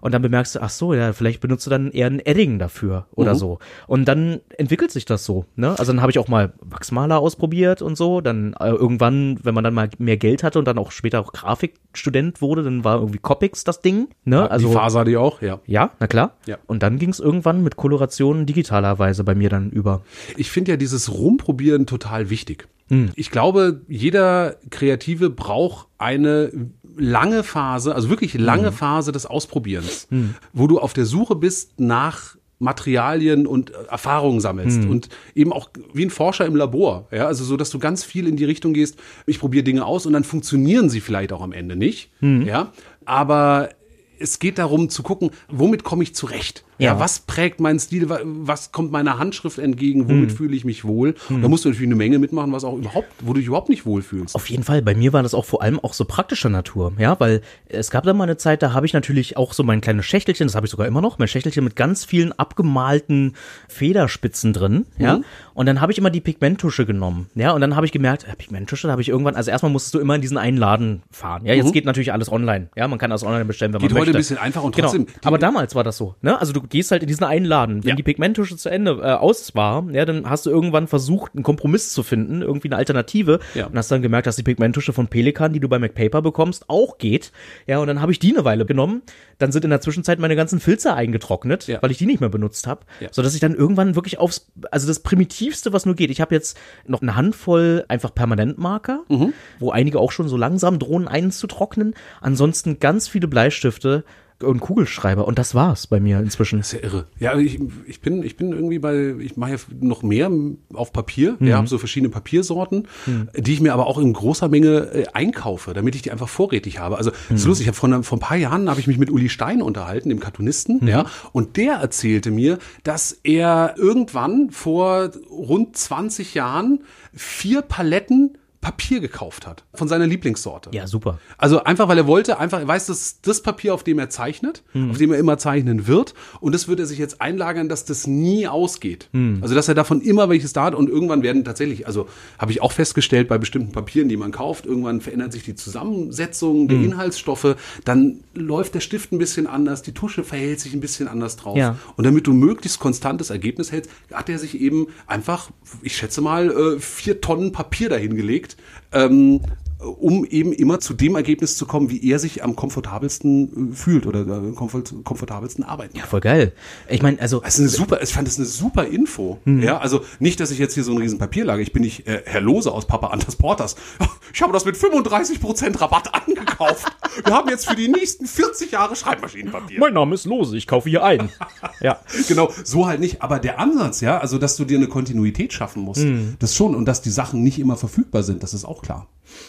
Und 0.00 0.14
dann 0.14 0.22
bemerkst 0.22 0.54
du, 0.54 0.62
ach 0.62 0.70
so, 0.70 0.94
ja, 0.94 1.12
vielleicht 1.12 1.40
benutzt 1.40 1.66
du 1.66 1.70
dann 1.70 1.90
eher 1.90 2.06
ein 2.06 2.18
Edding 2.18 2.58
dafür 2.58 3.06
oder 3.14 3.34
so. 3.34 3.58
Und 3.86 4.06
dann 4.06 4.40
entwickelt 4.56 4.90
sich 4.90 5.04
das 5.04 5.26
so, 5.26 5.44
ne? 5.54 5.78
Also 5.78 5.92
dann 5.92 6.00
habe 6.00 6.10
ich 6.10 6.18
auch 6.18 6.28
mal 6.28 6.54
Wachsmaler 6.60 7.18
ausprobiert 7.18 7.82
und 7.82 7.96
so, 7.96 8.22
dann 8.22 8.54
äh, 8.58 8.70
irgendwann, 8.70 9.38
wenn 9.42 9.54
man 9.54 9.64
dann 9.64 9.74
mal 9.74 9.90
mehr 9.98 10.16
Geld 10.16 10.42
hatte 10.42 10.58
und 10.58 10.64
dann 10.64 10.78
auch 10.78 10.92
später 10.92 11.20
auch 11.20 11.32
Grafikstudent 11.32 12.40
wurde, 12.40 12.62
dann 12.62 12.82
war 12.82 13.00
irgendwie 13.00 13.18
Copics 13.18 13.64
das 13.64 13.82
Ding, 13.82 14.08
ne? 14.24 14.50
Also, 14.50 14.68
die 14.68 14.74
Faser 14.74 15.04
die 15.04 15.18
auch, 15.18 15.42
ja. 15.42 15.60
ja, 15.66 15.90
na 16.00 16.06
klar. 16.06 16.36
Ja. 16.46 16.56
Und 16.66 16.82
dann 16.82 16.98
ging 16.98 17.10
es 17.10 17.20
irgendwann 17.20 17.62
mit 17.62 17.76
Kolorationen 17.76 18.46
digitalerweise 18.46 19.24
bei 19.24 19.34
mir 19.34 19.50
dann 19.50 19.68
über. 19.70 20.00
Ich 20.38 20.50
finde 20.50 20.70
ja 20.70 20.76
dieses 20.78 21.12
Rumprobieren 21.12 21.84
total 21.84 22.30
wichtig. 22.30 22.66
Ich 23.14 23.30
glaube, 23.30 23.82
jeder 23.88 24.56
Kreative 24.70 25.30
braucht 25.30 25.86
eine 25.98 26.50
lange 26.96 27.44
Phase, 27.44 27.94
also 27.94 28.10
wirklich 28.10 28.34
lange 28.34 28.72
Phase 28.72 29.12
des 29.12 29.26
Ausprobierens, 29.26 30.08
wo 30.52 30.66
du 30.66 30.78
auf 30.78 30.92
der 30.92 31.06
Suche 31.06 31.36
bist 31.36 31.78
nach 31.78 32.36
Materialien 32.62 33.46
und 33.46 33.70
Erfahrungen 33.70 34.40
sammelst 34.40 34.82
und 34.90 35.08
eben 35.34 35.50
auch 35.52 35.70
wie 35.94 36.04
ein 36.04 36.10
Forscher 36.10 36.44
im 36.44 36.56
Labor, 36.56 37.08
ja, 37.10 37.26
also 37.26 37.42
so, 37.42 37.56
dass 37.56 37.70
du 37.70 37.78
ganz 37.78 38.04
viel 38.04 38.26
in 38.26 38.36
die 38.36 38.44
Richtung 38.44 38.74
gehst, 38.74 38.98
ich 39.24 39.38
probiere 39.38 39.64
Dinge 39.64 39.86
aus 39.86 40.04
und 40.04 40.12
dann 40.12 40.24
funktionieren 40.24 40.90
sie 40.90 41.00
vielleicht 41.00 41.32
auch 41.32 41.40
am 41.40 41.52
Ende 41.52 41.74
nicht, 41.76 42.10
ja, 42.20 42.72
aber 43.06 43.70
es 44.18 44.40
geht 44.40 44.58
darum 44.58 44.90
zu 44.90 45.02
gucken, 45.02 45.30
womit 45.48 45.84
komme 45.84 46.02
ich 46.02 46.14
zurecht? 46.14 46.64
Ja. 46.80 46.94
Ja. 46.94 47.00
was 47.00 47.20
prägt 47.20 47.60
meinen 47.60 47.78
Stil? 47.78 48.08
wa- 48.08 48.20
Was 48.24 48.72
kommt 48.72 48.90
meiner 48.92 49.18
Handschrift 49.18 49.58
entgegen? 49.58 50.08
Womit 50.08 50.32
fühle 50.32 50.56
ich 50.56 50.64
mich 50.64 50.84
wohl? 50.84 51.14
Da 51.28 51.48
musst 51.48 51.64
du 51.64 51.68
natürlich 51.68 51.86
eine 51.88 51.94
Menge 51.96 52.18
mitmachen, 52.18 52.52
was 52.52 52.64
auch 52.64 52.76
überhaupt, 52.76 53.08
wo 53.20 53.32
du 53.32 53.38
dich 53.38 53.46
überhaupt 53.46 53.68
nicht 53.68 53.86
wohlfühlst. 53.86 54.34
Auf 54.34 54.48
jeden 54.50 54.62
Fall. 54.64 54.82
Bei 54.82 54.94
mir 54.94 55.12
war 55.12 55.22
das 55.22 55.34
auch 55.34 55.44
vor 55.44 55.62
allem 55.62 55.78
auch 55.78 55.92
so 55.94 56.04
praktischer 56.04 56.48
Natur, 56.48 56.92
ja, 56.98 57.18
weil 57.20 57.42
es 57.68 57.90
gab 57.90 58.04
da 58.04 58.12
mal 58.14 58.24
eine 58.24 58.36
Zeit, 58.36 58.62
da 58.62 58.72
habe 58.72 58.86
ich 58.86 58.92
natürlich 58.92 59.36
auch 59.36 59.52
so 59.52 59.62
mein 59.62 59.80
kleines 59.80 60.06
Schächtelchen, 60.06 60.46
das 60.46 60.54
habe 60.56 60.66
ich 60.66 60.70
sogar 60.70 60.86
immer 60.86 61.00
noch, 61.00 61.18
mein 61.18 61.28
Schächtelchen 61.28 61.64
mit 61.64 61.76
ganz 61.76 62.04
vielen 62.04 62.32
abgemalten 62.38 63.34
Federspitzen 63.68 64.52
drin, 64.52 64.86
ja. 64.98 65.20
Und 65.54 65.66
dann 65.66 65.80
habe 65.80 65.92
ich 65.92 65.98
immer 65.98 66.10
die 66.10 66.20
Pigmenttusche 66.20 66.86
genommen, 66.86 67.28
ja, 67.34 67.52
und 67.52 67.60
dann 67.60 67.76
habe 67.76 67.86
ich 67.86 67.92
gemerkt, 67.92 68.24
äh, 68.24 68.36
Pigmenttusche, 68.36 68.86
da 68.88 68.92
habe 68.92 69.02
ich 69.02 69.08
irgendwann, 69.08 69.34
also 69.36 69.50
erstmal 69.50 69.72
musstest 69.72 69.94
du 69.94 69.98
immer 70.00 70.14
in 70.14 70.20
diesen 70.20 70.36
einen 70.38 70.56
Laden 70.56 71.02
fahren, 71.10 71.44
ja. 71.46 71.54
Jetzt 71.54 71.72
geht 71.72 71.84
natürlich 71.84 72.12
alles 72.12 72.30
online, 72.30 72.68
ja, 72.76 72.86
man 72.88 72.98
kann 72.98 73.10
alles 73.10 73.22
online 73.24 73.44
bestellen, 73.44 73.72
wenn 73.72 73.80
Geht 73.80 73.90
man 73.92 74.00
heute 74.00 74.10
möchte. 74.12 74.18
ein 74.18 74.20
bisschen 74.20 74.38
einfacher 74.38 74.64
und 74.64 74.74
Genau. 74.76 74.88
trotzdem. 74.88 75.06
die- 75.06 75.26
Aber 75.26 75.38
damals 75.38 75.74
war 75.74 75.84
das 75.84 75.96
so, 75.96 76.14
ne? 76.22 76.38
Also 76.40 76.52
du 76.52 76.60
gehst 76.70 76.90
halt 76.90 77.02
in 77.02 77.08
diesen 77.08 77.24
einen 77.24 77.44
Laden. 77.44 77.84
Wenn 77.84 77.90
Ja. 77.90 77.94
die 77.96 78.02
Pigmenttusche 78.02 78.56
zu 78.56 78.68
Ende 78.70 78.92
äh, 79.02 79.12
aus 79.12 79.54
war, 79.54 79.86
ja, 79.92 80.04
dann 80.04 80.28
hast 80.28 80.46
du 80.46 80.50
irgendwann 80.50 80.86
versucht, 80.86 81.34
einen 81.34 81.42
Kompromiss 81.42 81.92
zu 81.92 82.02
finden, 82.02 82.40
irgendwie 82.42 82.68
eine 82.68 82.76
Alternative. 82.76 83.40
Ja. 83.54 83.66
Und 83.66 83.76
hast 83.76 83.90
dann 83.90 84.02
gemerkt, 84.02 84.26
dass 84.26 84.36
die 84.36 84.42
Pigmenttusche 84.42 84.92
von 84.92 85.08
Pelikan, 85.08 85.52
die 85.52 85.60
du 85.60 85.68
bei 85.68 85.78
MacPaper 85.78 86.22
bekommst, 86.22 86.64
auch 86.68 86.98
geht. 86.98 87.32
Ja, 87.66 87.78
und 87.78 87.86
dann 87.86 88.00
habe 88.00 88.12
ich 88.12 88.18
die 88.18 88.32
eine 88.34 88.44
Weile 88.44 88.64
genommen. 88.64 89.02
Dann 89.38 89.52
sind 89.52 89.64
in 89.64 89.70
der 89.70 89.80
Zwischenzeit 89.80 90.18
meine 90.18 90.36
ganzen 90.36 90.60
Filzer 90.60 90.94
eingetrocknet, 90.94 91.66
Ja. 91.66 91.82
weil 91.82 91.90
ich 91.90 91.98
die 91.98 92.06
nicht 92.06 92.20
mehr 92.20 92.28
benutzt 92.30 92.66
habe. 92.66 92.82
Ja. 93.00 93.08
Sodass 93.10 93.34
ich 93.34 93.40
dann 93.40 93.54
irgendwann 93.54 93.94
wirklich 93.94 94.18
aufs, 94.18 94.50
also 94.70 94.86
das 94.86 95.00
Primitivste, 95.00 95.72
was 95.72 95.86
nur 95.86 95.94
geht. 95.94 96.10
Ich 96.10 96.20
habe 96.20 96.34
jetzt 96.34 96.58
noch 96.86 97.02
eine 97.02 97.16
Handvoll 97.16 97.84
einfach 97.88 98.14
Permanentmarker, 98.14 99.00
Mhm. 99.08 99.32
wo 99.58 99.70
einige 99.70 99.98
auch 99.98 100.12
schon 100.12 100.28
so 100.28 100.36
langsam 100.36 100.78
drohen 100.78 101.08
einzutrocknen. 101.08 101.94
Ansonsten 102.20 102.78
ganz 102.78 103.08
viele 103.08 103.28
Bleistifte 103.28 104.04
und 104.42 104.60
Kugelschreiber. 104.60 105.26
Und 105.26 105.38
das 105.38 105.54
war's 105.54 105.86
bei 105.86 106.00
mir 106.00 106.18
inzwischen. 106.20 106.58
Das 106.60 106.72
ist 106.72 106.80
ja 106.80 106.86
irre. 106.88 107.06
Ja, 107.18 107.36
ich, 107.38 107.60
ich 107.86 108.00
bin, 108.00 108.22
ich 108.22 108.36
bin 108.36 108.52
irgendwie 108.52 108.78
bei, 108.78 109.14
ich 109.20 109.36
mache 109.36 109.52
ja 109.52 109.56
noch 109.80 110.02
mehr 110.02 110.30
auf 110.74 110.92
Papier. 110.92 111.36
Mhm. 111.38 111.46
Ja, 111.46 111.56
habe 111.56 111.66
so 111.66 111.78
verschiedene 111.78 112.10
Papiersorten, 112.10 112.88
die 113.36 113.52
ich 113.52 113.60
mir 113.60 113.72
aber 113.74 113.86
auch 113.86 113.98
in 113.98 114.12
großer 114.12 114.48
Menge 114.48 114.90
äh, 114.92 115.06
einkaufe, 115.12 115.74
damit 115.74 115.94
ich 115.94 116.02
die 116.02 116.10
einfach 116.10 116.28
vorrätig 116.28 116.78
habe. 116.78 116.96
Also 116.98 117.10
Mhm. 117.28 117.36
ist 117.36 117.44
lustig. 117.46 117.66
Ich 117.66 117.68
habe 117.68 117.76
vor, 117.76 118.02
vor 118.02 118.16
ein 118.18 118.20
paar 118.20 118.36
Jahren 118.36 118.68
habe 118.70 118.80
ich 118.80 118.86
mich 118.86 118.98
mit 118.98 119.10
Uli 119.10 119.28
Stein 119.28 119.62
unterhalten, 119.62 120.08
dem 120.08 120.20
Cartoonisten, 120.20 120.78
Mhm. 120.80 120.88
ja, 120.88 121.06
und 121.32 121.56
der 121.56 121.74
erzählte 121.74 122.30
mir, 122.30 122.58
dass 122.82 123.12
er 123.22 123.74
irgendwann 123.76 124.50
vor 124.50 125.10
rund 125.30 125.76
20 125.76 126.34
Jahren 126.34 126.80
vier 127.12 127.62
Paletten 127.62 128.38
Papier 128.60 129.00
gekauft 129.00 129.46
hat 129.46 129.64
von 129.72 129.88
seiner 129.88 130.06
Lieblingssorte. 130.06 130.70
Ja, 130.72 130.86
super. 130.86 131.18
Also 131.38 131.64
einfach, 131.64 131.88
weil 131.88 131.96
er 131.98 132.06
wollte, 132.06 132.38
einfach, 132.38 132.60
er 132.60 132.68
weiß, 132.68 132.86
das 132.86 133.20
das 133.22 133.42
Papier, 133.42 133.72
auf 133.74 133.84
dem 133.84 133.98
er 133.98 134.10
zeichnet, 134.10 134.62
auf 134.90 134.98
dem 134.98 135.12
er 135.12 135.18
immer 135.18 135.38
zeichnen 135.38 135.86
wird. 135.86 136.14
Und 136.40 136.54
das 136.54 136.68
wird 136.68 136.80
er 136.80 136.86
sich 136.86 136.98
jetzt 136.98 137.20
einlagern, 137.20 137.68
dass 137.68 137.84
das 137.84 138.06
nie 138.06 138.46
ausgeht. 138.46 139.08
Also, 139.40 139.54
dass 139.54 139.68
er 139.68 139.74
davon 139.74 140.00
immer 140.00 140.28
welches 140.28 140.52
da 140.52 140.64
hat. 140.64 140.74
Und 140.74 140.88
irgendwann 140.88 141.22
werden 141.22 141.44
tatsächlich, 141.44 141.86
also 141.86 142.08
habe 142.38 142.52
ich 142.52 142.60
auch 142.62 142.72
festgestellt, 142.72 143.28
bei 143.28 143.38
bestimmten 143.38 143.72
Papieren, 143.72 144.08
die 144.08 144.16
man 144.16 144.30
kauft, 144.30 144.66
irgendwann 144.66 145.00
verändert 145.00 145.32
sich 145.32 145.42
die 145.42 145.54
Zusammensetzung 145.54 146.68
der 146.68 146.78
Inhaltsstoffe. 146.78 147.56
Dann 147.84 148.20
läuft 148.34 148.74
der 148.74 148.80
Stift 148.80 149.12
ein 149.12 149.18
bisschen 149.18 149.46
anders, 149.46 149.82
die 149.82 149.92
Tusche 149.92 150.24
verhält 150.24 150.60
sich 150.60 150.74
ein 150.74 150.80
bisschen 150.80 151.08
anders 151.08 151.36
drauf. 151.36 151.56
Ja. 151.56 151.76
Und 151.96 152.04
damit 152.04 152.26
du 152.26 152.32
möglichst 152.32 152.78
konstantes 152.78 153.30
Ergebnis 153.30 153.72
hältst, 153.72 153.90
hat 154.12 154.28
er 154.28 154.38
sich 154.38 154.60
eben 154.60 154.88
einfach, 155.06 155.50
ich 155.82 155.96
schätze 155.96 156.20
mal, 156.20 156.50
äh, 156.50 156.78
vier 156.78 157.20
Tonnen 157.20 157.52
Papier 157.52 157.88
dahingelegt, 157.88 158.49
ähm, 158.92 159.40
um 159.80 160.24
eben 160.24 160.52
immer 160.52 160.80
zu 160.80 160.94
dem 160.94 161.16
Ergebnis 161.16 161.56
zu 161.56 161.66
kommen, 161.66 161.90
wie 161.90 162.10
er 162.10 162.18
sich 162.18 162.44
am 162.44 162.54
komfortabelsten 162.56 163.72
äh, 163.72 163.74
fühlt 163.74 164.06
oder 164.06 164.20
äh, 164.20 164.52
komfort, 164.52 164.92
komfortabelsten 165.04 165.64
arbeiten. 165.64 165.96
Ja, 165.96 166.04
voll 166.04 166.20
geil. 166.20 166.52
Ich 166.88 167.02
meine, 167.02 167.20
also 167.20 167.40
Das 167.40 167.54
ist 167.54 167.60
eine 167.60 167.68
super, 167.68 168.02
ich 168.02 168.12
fand 168.12 168.28
das 168.28 168.36
eine 168.36 168.46
super 168.46 168.86
Info. 168.86 169.38
Ja, 169.44 169.78
also 169.78 170.02
nicht, 170.18 170.38
dass 170.40 170.50
ich 170.50 170.58
jetzt 170.58 170.74
hier 170.74 170.84
so 170.84 170.92
ein 170.92 170.98
riesen 170.98 171.18
Papier 171.18 171.44
lage. 171.44 171.62
Ich 171.62 171.72
bin 171.72 171.82
nicht 171.82 172.06
äh, 172.06 172.22
Herr 172.24 172.40
Lose 172.40 172.70
aus 172.70 172.86
Papa 172.86 173.08
Anders 173.08 173.36
Porters. 173.36 173.76
Ich 174.32 174.42
habe 174.42 174.52
das 174.52 174.64
mit 174.64 174.76
35% 174.76 175.80
Rabatt 175.80 176.14
angekauft. 176.28 176.86
Wir 177.24 177.34
haben 177.34 177.48
jetzt 177.48 177.68
für 177.68 177.74
die 177.74 177.88
nächsten 177.88 178.26
40 178.26 178.70
Jahre 178.70 178.94
Schreibmaschinenpapier. 178.94 179.80
mein 179.80 179.92
Name 179.92 180.14
ist 180.14 180.24
Lose, 180.24 180.56
ich 180.56 180.68
kaufe 180.68 180.88
hier 180.88 181.02
ein. 181.02 181.30
ja. 181.80 181.98
Genau, 182.28 182.48
so 182.62 182.86
halt 182.86 183.00
nicht. 183.00 183.22
Aber 183.22 183.40
der 183.40 183.58
Ansatz, 183.58 184.00
ja, 184.00 184.18
also 184.18 184.38
dass 184.38 184.56
du 184.56 184.64
dir 184.64 184.78
eine 184.78 184.86
Kontinuität 184.86 185.52
schaffen 185.52 185.82
musst, 185.82 186.06
das 186.38 186.54
schon. 186.54 186.76
Und 186.76 186.84
dass 186.86 187.02
die 187.02 187.10
Sachen 187.10 187.42
nicht 187.42 187.58
immer 187.58 187.76
verfügbar 187.76 188.22
sind, 188.22 188.44
das 188.44 188.54
ist 188.54 188.64
auch 188.64 188.82
klar. 188.82 189.08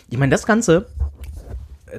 Ich 0.10 0.17
meine, 0.21 0.31
das 0.31 0.45
Ganze 0.45 0.86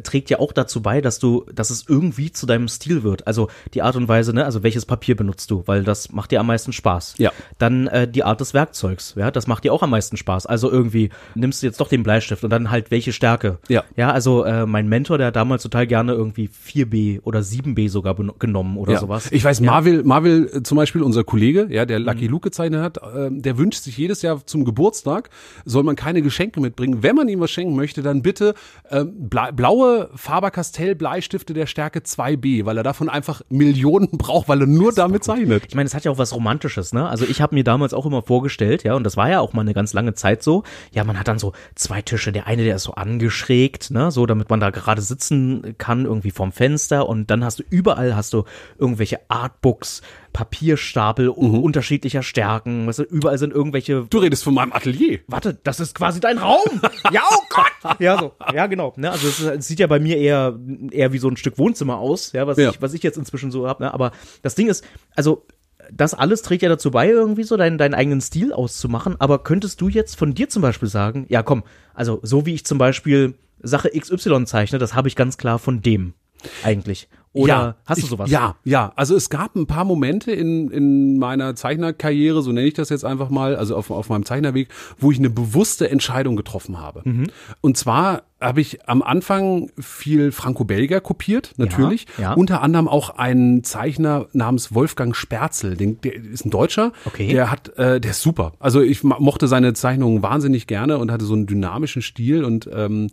trägt 0.02 0.30
ja 0.30 0.38
auch 0.38 0.52
dazu 0.52 0.82
bei, 0.82 1.00
dass 1.00 1.18
du, 1.18 1.44
dass 1.54 1.70
es 1.70 1.84
irgendwie 1.88 2.32
zu 2.32 2.46
deinem 2.46 2.68
Stil 2.68 3.02
wird. 3.02 3.26
Also 3.26 3.48
die 3.74 3.82
Art 3.82 3.96
und 3.96 4.08
Weise, 4.08 4.32
ne, 4.34 4.44
also 4.44 4.62
welches 4.62 4.86
Papier 4.86 5.16
benutzt 5.16 5.50
du, 5.50 5.62
weil 5.66 5.84
das 5.84 6.12
macht 6.12 6.30
dir 6.30 6.40
am 6.40 6.46
meisten 6.46 6.72
Spaß. 6.72 7.14
Ja. 7.18 7.30
Dann 7.58 7.86
äh, 7.88 8.08
die 8.08 8.24
Art 8.24 8.40
des 8.40 8.54
Werkzeugs, 8.54 9.14
ja, 9.16 9.30
das 9.30 9.46
macht 9.46 9.64
dir 9.64 9.72
auch 9.72 9.82
am 9.82 9.90
meisten 9.90 10.16
Spaß. 10.16 10.46
Also 10.46 10.70
irgendwie 10.70 11.10
nimmst 11.34 11.62
du 11.62 11.66
jetzt 11.66 11.80
doch 11.80 11.88
den 11.88 12.02
Bleistift 12.02 12.44
und 12.44 12.50
dann 12.50 12.70
halt 12.70 12.90
welche 12.90 13.12
Stärke. 13.12 13.58
Ja. 13.68 13.84
Ja, 13.96 14.10
also 14.10 14.44
äh, 14.44 14.66
mein 14.66 14.88
Mentor, 14.88 15.18
der 15.18 15.28
hat 15.28 15.36
damals 15.36 15.62
total 15.62 15.86
gerne 15.86 16.12
irgendwie 16.12 16.48
4B 16.48 17.20
oder 17.22 17.40
7B 17.40 17.88
sogar 17.88 18.14
genommen 18.38 18.76
oder 18.76 18.92
Ja. 18.94 18.98
sowas. 19.00 19.28
Ich 19.32 19.44
weiß, 19.44 19.60
Marvel, 19.60 20.02
Marvel 20.04 20.50
äh, 20.52 20.62
zum 20.62 20.76
Beispiel, 20.76 21.02
unser 21.02 21.24
Kollege, 21.24 21.66
ja, 21.70 21.84
der 21.84 21.98
Mhm. 22.00 22.06
Lucky 22.06 22.26
Luke 22.26 22.48
gezeichnet 22.48 22.80
hat, 22.82 22.98
ähm, 23.16 23.42
der 23.42 23.58
wünscht 23.58 23.82
sich 23.82 23.96
jedes 23.96 24.22
Jahr 24.22 24.44
zum 24.46 24.64
Geburtstag, 24.64 25.30
soll 25.64 25.82
man 25.82 25.96
keine 25.96 26.22
Geschenke 26.22 26.60
mitbringen. 26.60 27.02
Wenn 27.02 27.16
man 27.16 27.28
ihm 27.28 27.40
was 27.40 27.50
schenken 27.50 27.76
möchte, 27.76 28.02
dann 28.02 28.22
bitte 28.22 28.54
ähm, 28.90 29.12
bla 29.28 29.50
blaue 29.82 30.10
Faber-Castell 30.14 30.94
Bleistifte 30.94 31.54
der 31.54 31.66
Stärke 31.66 32.00
2B, 32.00 32.64
weil 32.64 32.76
er 32.76 32.82
davon 32.82 33.08
einfach 33.08 33.42
Millionen 33.48 34.08
braucht, 34.12 34.48
weil 34.48 34.60
er 34.60 34.66
nur 34.66 34.92
damit 34.92 35.24
zeichnet. 35.24 35.64
Ich 35.68 35.74
meine, 35.74 35.86
es 35.86 35.94
hat 35.94 36.04
ja 36.04 36.10
auch 36.10 36.18
was 36.18 36.34
Romantisches, 36.34 36.92
ne? 36.92 37.08
Also 37.08 37.24
ich 37.24 37.40
habe 37.40 37.54
mir 37.54 37.64
damals 37.64 37.92
auch 37.94 38.06
immer 38.06 38.22
vorgestellt, 38.22 38.84
ja, 38.84 38.94
und 38.94 39.04
das 39.04 39.16
war 39.16 39.28
ja 39.28 39.40
auch 39.40 39.52
mal 39.52 39.62
eine 39.62 39.74
ganz 39.74 39.92
lange 39.92 40.14
Zeit 40.14 40.42
so. 40.42 40.62
Ja, 40.92 41.04
man 41.04 41.18
hat 41.18 41.28
dann 41.28 41.38
so 41.38 41.52
zwei 41.74 42.00
Tische, 42.02 42.32
der 42.32 42.46
eine, 42.46 42.64
der 42.64 42.76
ist 42.76 42.84
so 42.84 42.94
angeschrägt, 42.94 43.90
ne, 43.90 44.10
so 44.10 44.26
damit 44.26 44.50
man 44.50 44.60
da 44.60 44.70
gerade 44.70 45.02
sitzen 45.02 45.74
kann, 45.78 46.04
irgendwie 46.04 46.30
vorm 46.30 46.52
Fenster. 46.52 47.08
Und 47.08 47.30
dann 47.30 47.44
hast 47.44 47.58
du 47.58 47.64
überall 47.68 48.14
hast 48.14 48.32
du 48.32 48.44
irgendwelche 48.78 49.18
Artbooks, 49.28 50.02
Papierstapel 50.32 51.28
un- 51.28 51.62
unterschiedlicher 51.62 52.22
Stärken. 52.22 52.86
Weißt 52.86 53.00
du, 53.00 53.02
überall 53.04 53.38
sind 53.38 53.52
irgendwelche. 53.52 54.06
Du 54.08 54.18
redest 54.18 54.44
von 54.44 54.54
meinem 54.54 54.72
Atelier. 54.72 55.20
Warte, 55.26 55.58
das 55.62 55.80
ist 55.80 55.94
quasi 55.94 56.20
dein 56.20 56.38
Raum. 56.38 56.80
ja, 57.12 57.22
oh 57.30 57.42
Gott. 57.50 58.00
Ja, 58.00 58.18
so. 58.18 58.32
Ja, 58.54 58.66
genau. 58.66 58.92
Ne? 58.96 59.10
Also 59.10 59.28
es, 59.28 59.40
es 59.40 59.66
sieht 59.68 59.80
ja 59.80 59.86
bei 59.86 59.98
mir 60.00 60.16
eher 60.18 60.58
eher 60.90 61.12
wie 61.12 61.18
so 61.18 61.28
ein 61.28 61.36
Stück 61.36 61.58
Wohnzimmer 61.58 61.98
aus, 61.98 62.32
ja, 62.32 62.46
was 62.46 62.58
Ja. 62.58 62.70
ich 62.70 62.80
was 62.82 62.94
ich 62.94 63.02
jetzt 63.02 63.18
inzwischen 63.18 63.50
so 63.50 63.66
habe. 63.68 63.82
Ne? 63.84 63.92
Aber 63.92 64.12
das 64.42 64.54
Ding 64.54 64.68
ist, 64.68 64.84
also 65.16 65.46
das 65.92 66.14
alles 66.14 66.42
trägt 66.42 66.62
ja 66.62 66.68
dazu 66.68 66.90
bei, 66.92 67.08
irgendwie 67.08 67.42
so 67.42 67.56
deinen, 67.56 67.76
deinen 67.76 67.94
eigenen 67.94 68.20
Stil 68.20 68.52
auszumachen. 68.52 69.16
Aber 69.20 69.42
könntest 69.42 69.80
du 69.80 69.88
jetzt 69.88 70.16
von 70.16 70.32
dir 70.34 70.48
zum 70.48 70.62
Beispiel 70.62 70.88
sagen, 70.88 71.26
ja 71.28 71.42
komm, 71.42 71.64
also 71.92 72.20
so 72.22 72.46
wie 72.46 72.54
ich 72.54 72.64
zum 72.64 72.78
Beispiel 72.78 73.34
Sache 73.62 73.90
XY 73.90 74.44
zeichne, 74.44 74.78
das 74.78 74.94
habe 74.94 75.08
ich 75.08 75.16
ganz 75.16 75.36
klar 75.38 75.58
von 75.58 75.82
dem 75.82 76.14
eigentlich. 76.62 77.08
Oder 77.34 77.48
ja, 77.48 77.74
hast 77.86 78.02
du 78.02 78.04
ich, 78.04 78.10
sowas? 78.10 78.30
Ja, 78.30 78.56
ja. 78.62 78.92
Also 78.94 79.16
es 79.16 79.30
gab 79.30 79.56
ein 79.56 79.66
paar 79.66 79.84
Momente 79.84 80.32
in, 80.32 80.70
in 80.70 81.18
meiner 81.18 81.54
Zeichnerkarriere, 81.54 82.42
so 82.42 82.52
nenne 82.52 82.66
ich 82.66 82.74
das 82.74 82.90
jetzt 82.90 83.06
einfach 83.06 83.30
mal, 83.30 83.56
also 83.56 83.74
auf, 83.74 83.90
auf 83.90 84.10
meinem 84.10 84.26
Zeichnerweg, 84.26 84.68
wo 84.98 85.10
ich 85.10 85.18
eine 85.18 85.30
bewusste 85.30 85.88
Entscheidung 85.88 86.36
getroffen 86.36 86.78
habe. 86.78 87.00
Mhm. 87.04 87.28
Und 87.62 87.78
zwar 87.78 88.24
habe 88.38 88.60
ich 88.60 88.86
am 88.86 89.02
Anfang 89.02 89.70
viel 89.78 90.30
Franco-Belger 90.30 91.00
kopiert, 91.00 91.54
natürlich. 91.56 92.06
ja. 92.18 92.34
Unter 92.34 92.60
anderem 92.60 92.86
auch 92.86 93.10
einen 93.10 93.64
Zeichner 93.64 94.26
namens 94.32 94.74
Wolfgang 94.74 95.16
Sperzel, 95.16 95.76
den, 95.76 96.02
der 96.02 96.14
ist 96.14 96.44
ein 96.44 96.50
Deutscher. 96.50 96.92
Okay. 97.06 97.28
Der 97.28 97.50
hat, 97.50 97.78
äh, 97.78 97.98
der 97.98 98.10
ist 98.10 98.20
super. 98.20 98.52
Also 98.58 98.82
ich 98.82 99.04
mochte 99.04 99.48
seine 99.48 99.72
Zeichnungen 99.72 100.22
wahnsinnig 100.22 100.66
gerne 100.66 100.98
und 100.98 101.10
hatte 101.10 101.24
so 101.24 101.32
einen 101.32 101.46
dynamischen 101.46 102.02
Stil 102.02 102.44
und 102.44 102.68
ähm, 102.74 103.08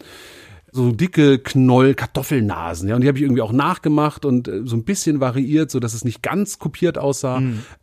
so 0.71 0.91
dicke 0.91 1.39
Knoll 1.39 1.93
Kartoffelnasen, 1.93 2.89
ja, 2.89 2.95
und 2.95 3.01
die 3.01 3.07
habe 3.07 3.17
ich 3.17 3.23
irgendwie 3.23 3.41
auch 3.41 3.51
nachgemacht 3.51 4.25
und 4.25 4.47
äh, 4.47 4.61
so 4.65 4.75
ein 4.75 4.83
bisschen 4.83 5.19
variiert, 5.19 5.71
so 5.71 5.79
dass 5.79 5.93
es 5.93 6.05
nicht 6.05 6.21
ganz 6.21 6.59
kopiert 6.59 6.97
aussah, 6.97 7.41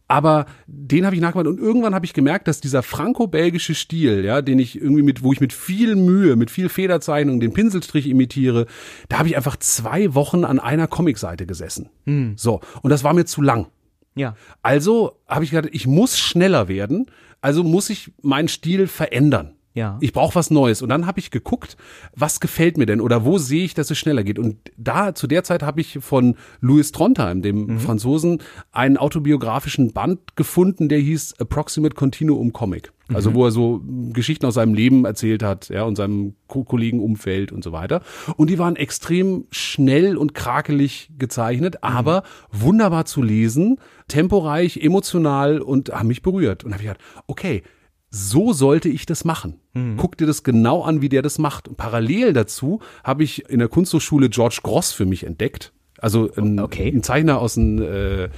aber 0.08 0.46
den 0.66 1.04
habe 1.04 1.16
ich 1.16 1.20
nachgemacht 1.20 1.48
und 1.48 1.58
irgendwann 1.58 1.94
habe 1.94 2.06
ich 2.06 2.12
gemerkt, 2.12 2.46
dass 2.48 2.60
dieser 2.60 2.82
franco-belgische 2.82 3.74
Stil, 3.74 4.24
ja, 4.24 4.40
den 4.42 4.58
ich 4.58 4.80
irgendwie 4.80 5.02
mit 5.02 5.22
wo 5.22 5.32
ich 5.32 5.40
mit 5.40 5.52
viel 5.52 5.96
Mühe, 5.96 6.36
mit 6.36 6.50
viel 6.50 6.68
Federzeichnung 6.68 7.40
den 7.40 7.52
Pinselstrich 7.52 8.06
imitiere, 8.06 8.66
da 9.08 9.18
habe 9.18 9.28
ich 9.28 9.36
einfach 9.36 9.56
zwei 9.56 10.14
Wochen 10.14 10.44
an 10.44 10.58
einer 10.60 10.86
Comicseite 10.86 11.46
gesessen. 11.46 11.90
So, 12.36 12.60
und 12.82 12.90
das 12.90 13.02
war 13.02 13.14
mir 13.14 13.24
zu 13.24 13.42
lang. 13.42 13.66
Ja. 14.14 14.36
Also 14.62 15.18
habe 15.26 15.44
ich 15.44 15.50
gedacht, 15.50 15.70
ich 15.72 15.86
muss 15.86 16.18
schneller 16.18 16.68
werden, 16.68 17.10
also 17.40 17.62
muss 17.64 17.90
ich 17.90 18.12
meinen 18.22 18.48
Stil 18.48 18.86
verändern. 18.86 19.55
Ja. 19.76 19.98
Ich 20.00 20.14
brauche 20.14 20.34
was 20.34 20.50
Neues. 20.50 20.80
Und 20.80 20.88
dann 20.88 21.06
habe 21.06 21.20
ich 21.20 21.30
geguckt, 21.30 21.76
was 22.14 22.40
gefällt 22.40 22.78
mir 22.78 22.86
denn 22.86 23.02
oder 23.02 23.26
wo 23.26 23.36
sehe 23.36 23.62
ich, 23.62 23.74
dass 23.74 23.90
es 23.90 23.98
schneller 23.98 24.24
geht. 24.24 24.38
Und 24.38 24.56
da, 24.78 25.14
zu 25.14 25.26
der 25.26 25.44
Zeit 25.44 25.62
habe 25.62 25.82
ich 25.82 25.98
von 26.00 26.36
Louis 26.60 26.92
Trondheim, 26.92 27.42
dem 27.42 27.78
Franzosen, 27.78 28.40
einen 28.72 28.96
autobiografischen 28.96 29.92
Band 29.92 30.34
gefunden, 30.34 30.88
der 30.88 30.98
hieß 30.98 31.34
Approximate 31.40 31.94
Continuum 31.94 32.54
Comic. 32.54 32.90
Also 33.12 33.34
wo 33.34 33.44
er 33.44 33.52
so 33.52 33.82
Geschichten 34.12 34.46
aus 34.46 34.54
seinem 34.54 34.74
Leben 34.74 35.04
erzählt 35.04 35.44
hat, 35.44 35.68
ja, 35.68 35.84
und 35.84 35.94
seinem 35.94 36.34
Ko 36.48 36.64
Kollegenumfeld 36.64 37.52
und 37.52 37.62
so 37.62 37.70
weiter. 37.70 38.00
Und 38.36 38.50
die 38.50 38.58
waren 38.58 38.74
extrem 38.74 39.44
schnell 39.50 40.16
und 40.16 40.34
krakelig 40.34 41.10
gezeichnet, 41.16 41.84
aber 41.84 42.24
wunderbar 42.50 43.04
zu 43.04 43.22
lesen, 43.22 43.78
temporeich, 44.08 44.78
emotional 44.78 45.60
und 45.60 45.90
haben 45.90 46.08
mich 46.08 46.22
berührt. 46.22 46.64
Und 46.64 46.72
habe 46.72 46.82
ich 46.82 46.88
gedacht, 46.88 47.04
okay, 47.28 47.62
so 48.10 48.52
sollte 48.52 48.88
ich 48.88 49.06
das 49.06 49.24
machen. 49.24 49.60
Guck 49.96 50.16
dir 50.16 50.26
das 50.26 50.42
genau 50.42 50.82
an, 50.82 51.02
wie 51.02 51.08
der 51.08 51.22
das 51.22 51.38
macht. 51.38 51.68
Und 51.68 51.76
parallel 51.76 52.32
dazu 52.32 52.80
habe 53.04 53.24
ich 53.24 53.48
in 53.50 53.58
der 53.58 53.68
Kunsthochschule 53.68 54.30
George 54.30 54.60
Gross 54.62 54.92
für 54.92 55.04
mich 55.06 55.24
entdeckt. 55.24 55.72
Also 56.06 56.30
ein, 56.36 56.60
Okay. 56.60 56.88
ein 56.94 57.02
Zeichner 57.02 57.40
aus 57.40 57.54
dem 57.54 57.82
äh, 57.82 58.28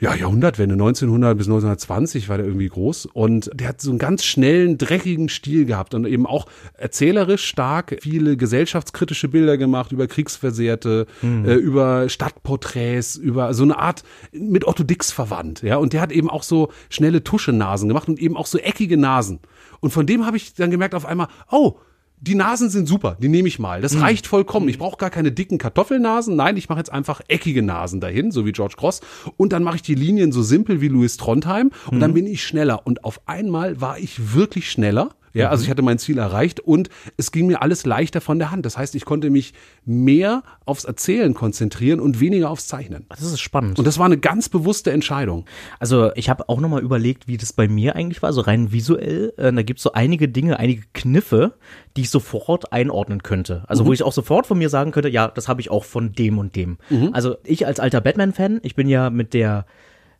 ja, 0.00 0.16
Jahrhundertwende, 0.16 0.72
1900 0.72 1.38
bis 1.38 1.46
1920 1.46 2.28
war 2.28 2.38
der 2.38 2.46
irgendwie 2.46 2.68
groß. 2.68 3.06
Und 3.06 3.52
der 3.54 3.68
hat 3.68 3.80
so 3.80 3.90
einen 3.90 4.00
ganz 4.00 4.24
schnellen, 4.24 4.78
dreckigen 4.78 5.28
Stil 5.28 5.64
gehabt 5.64 5.94
und 5.94 6.06
eben 6.06 6.26
auch 6.26 6.46
erzählerisch 6.76 7.44
stark 7.44 7.98
viele 8.00 8.36
gesellschaftskritische 8.36 9.28
Bilder 9.28 9.56
gemacht 9.56 9.92
über 9.92 10.08
Kriegsversehrte, 10.08 11.06
äh, 11.22 11.54
über 11.54 12.08
Stadtporträts, 12.08 13.14
über 13.14 13.54
so 13.54 13.62
eine 13.62 13.78
Art 13.78 14.02
mit 14.32 14.66
Otto 14.66 14.82
Dix 14.82 15.12
verwandt. 15.12 15.62
Ja, 15.62 15.76
und 15.76 15.92
der 15.92 16.00
hat 16.00 16.10
eben 16.10 16.28
auch 16.28 16.42
so 16.42 16.72
schnelle 16.90 17.22
Tuschenasen 17.22 17.86
gemacht 17.86 18.08
und 18.08 18.18
eben 18.18 18.36
auch 18.36 18.46
so 18.46 18.58
eckige 18.58 18.96
Nasen. 18.96 19.38
Und 19.78 19.90
von 19.90 20.04
dem 20.04 20.26
habe 20.26 20.36
ich 20.36 20.54
dann 20.54 20.72
gemerkt 20.72 20.96
auf 20.96 21.06
einmal, 21.06 21.28
oh, 21.48 21.78
die 22.20 22.34
Nasen 22.34 22.70
sind 22.70 22.88
super, 22.88 23.16
die 23.20 23.28
nehme 23.28 23.48
ich 23.48 23.58
mal. 23.58 23.80
Das 23.80 24.00
reicht 24.00 24.26
vollkommen. 24.26 24.68
Ich 24.68 24.78
brauche 24.78 24.96
gar 24.96 25.10
keine 25.10 25.32
dicken 25.32 25.58
Kartoffelnasen. 25.58 26.34
Nein, 26.36 26.56
ich 26.56 26.68
mache 26.68 26.78
jetzt 26.78 26.92
einfach 26.92 27.20
eckige 27.28 27.62
Nasen 27.62 28.00
dahin, 28.00 28.30
so 28.30 28.44
wie 28.44 28.52
George 28.52 28.74
Cross. 28.76 29.00
Und 29.36 29.52
dann 29.52 29.62
mache 29.62 29.76
ich 29.76 29.82
die 29.82 29.94
Linien 29.94 30.32
so 30.32 30.42
simpel 30.42 30.80
wie 30.80 30.88
Louis 30.88 31.16
Trondheim. 31.16 31.70
Und 31.90 32.00
dann 32.00 32.14
bin 32.14 32.26
ich 32.26 32.42
schneller. 32.42 32.86
Und 32.86 33.04
auf 33.04 33.20
einmal 33.26 33.80
war 33.80 33.98
ich 33.98 34.34
wirklich 34.34 34.70
schneller. 34.70 35.10
Ja, 35.32 35.50
also 35.50 35.64
ich 35.64 35.70
hatte 35.70 35.82
mein 35.82 35.98
Ziel 35.98 36.18
erreicht 36.18 36.60
und 36.60 36.88
es 37.16 37.32
ging 37.32 37.46
mir 37.46 37.62
alles 37.62 37.86
leichter 37.86 38.20
von 38.20 38.38
der 38.38 38.50
Hand. 38.50 38.66
Das 38.66 38.76
heißt, 38.76 38.94
ich 38.94 39.04
konnte 39.04 39.30
mich 39.30 39.54
mehr 39.84 40.42
aufs 40.64 40.84
Erzählen 40.84 41.34
konzentrieren 41.34 42.00
und 42.00 42.20
weniger 42.20 42.50
aufs 42.50 42.66
Zeichnen. 42.66 43.06
Das 43.08 43.22
ist 43.22 43.40
spannend. 43.40 43.78
Und 43.78 43.84
das 43.84 43.98
war 43.98 44.06
eine 44.06 44.18
ganz 44.18 44.48
bewusste 44.48 44.90
Entscheidung. 44.90 45.44
Also 45.78 46.10
ich 46.14 46.28
habe 46.28 46.48
auch 46.48 46.60
nochmal 46.60 46.82
überlegt, 46.82 47.28
wie 47.28 47.36
das 47.36 47.52
bei 47.52 47.68
mir 47.68 47.96
eigentlich 47.96 48.22
war, 48.22 48.32
so 48.32 48.40
rein 48.40 48.72
visuell. 48.72 49.32
Äh, 49.36 49.52
da 49.52 49.62
gibt's 49.62 49.82
so 49.82 49.92
einige 49.92 50.28
Dinge, 50.28 50.58
einige 50.58 50.82
Kniffe, 50.94 51.54
die 51.96 52.02
ich 52.02 52.10
sofort 52.10 52.72
einordnen 52.72 53.22
könnte. 53.22 53.64
Also 53.66 53.86
wo 53.86 53.92
ich 53.92 54.02
auch 54.02 54.12
sofort 54.12 54.46
von 54.46 54.58
mir 54.58 54.68
sagen 54.68 54.92
könnte, 54.92 55.08
ja, 55.08 55.28
das 55.28 55.48
habe 55.48 55.60
ich 55.60 55.70
auch 55.70 55.84
von 55.84 56.12
dem 56.12 56.38
und 56.38 56.56
dem. 56.56 56.78
Also 57.12 57.36
ich 57.44 57.66
als 57.66 57.80
alter 57.80 58.00
Batman-Fan, 58.00 58.60
ich 58.62 58.74
bin 58.74 58.88
ja 58.88 59.10
mit 59.10 59.34
der 59.34 59.66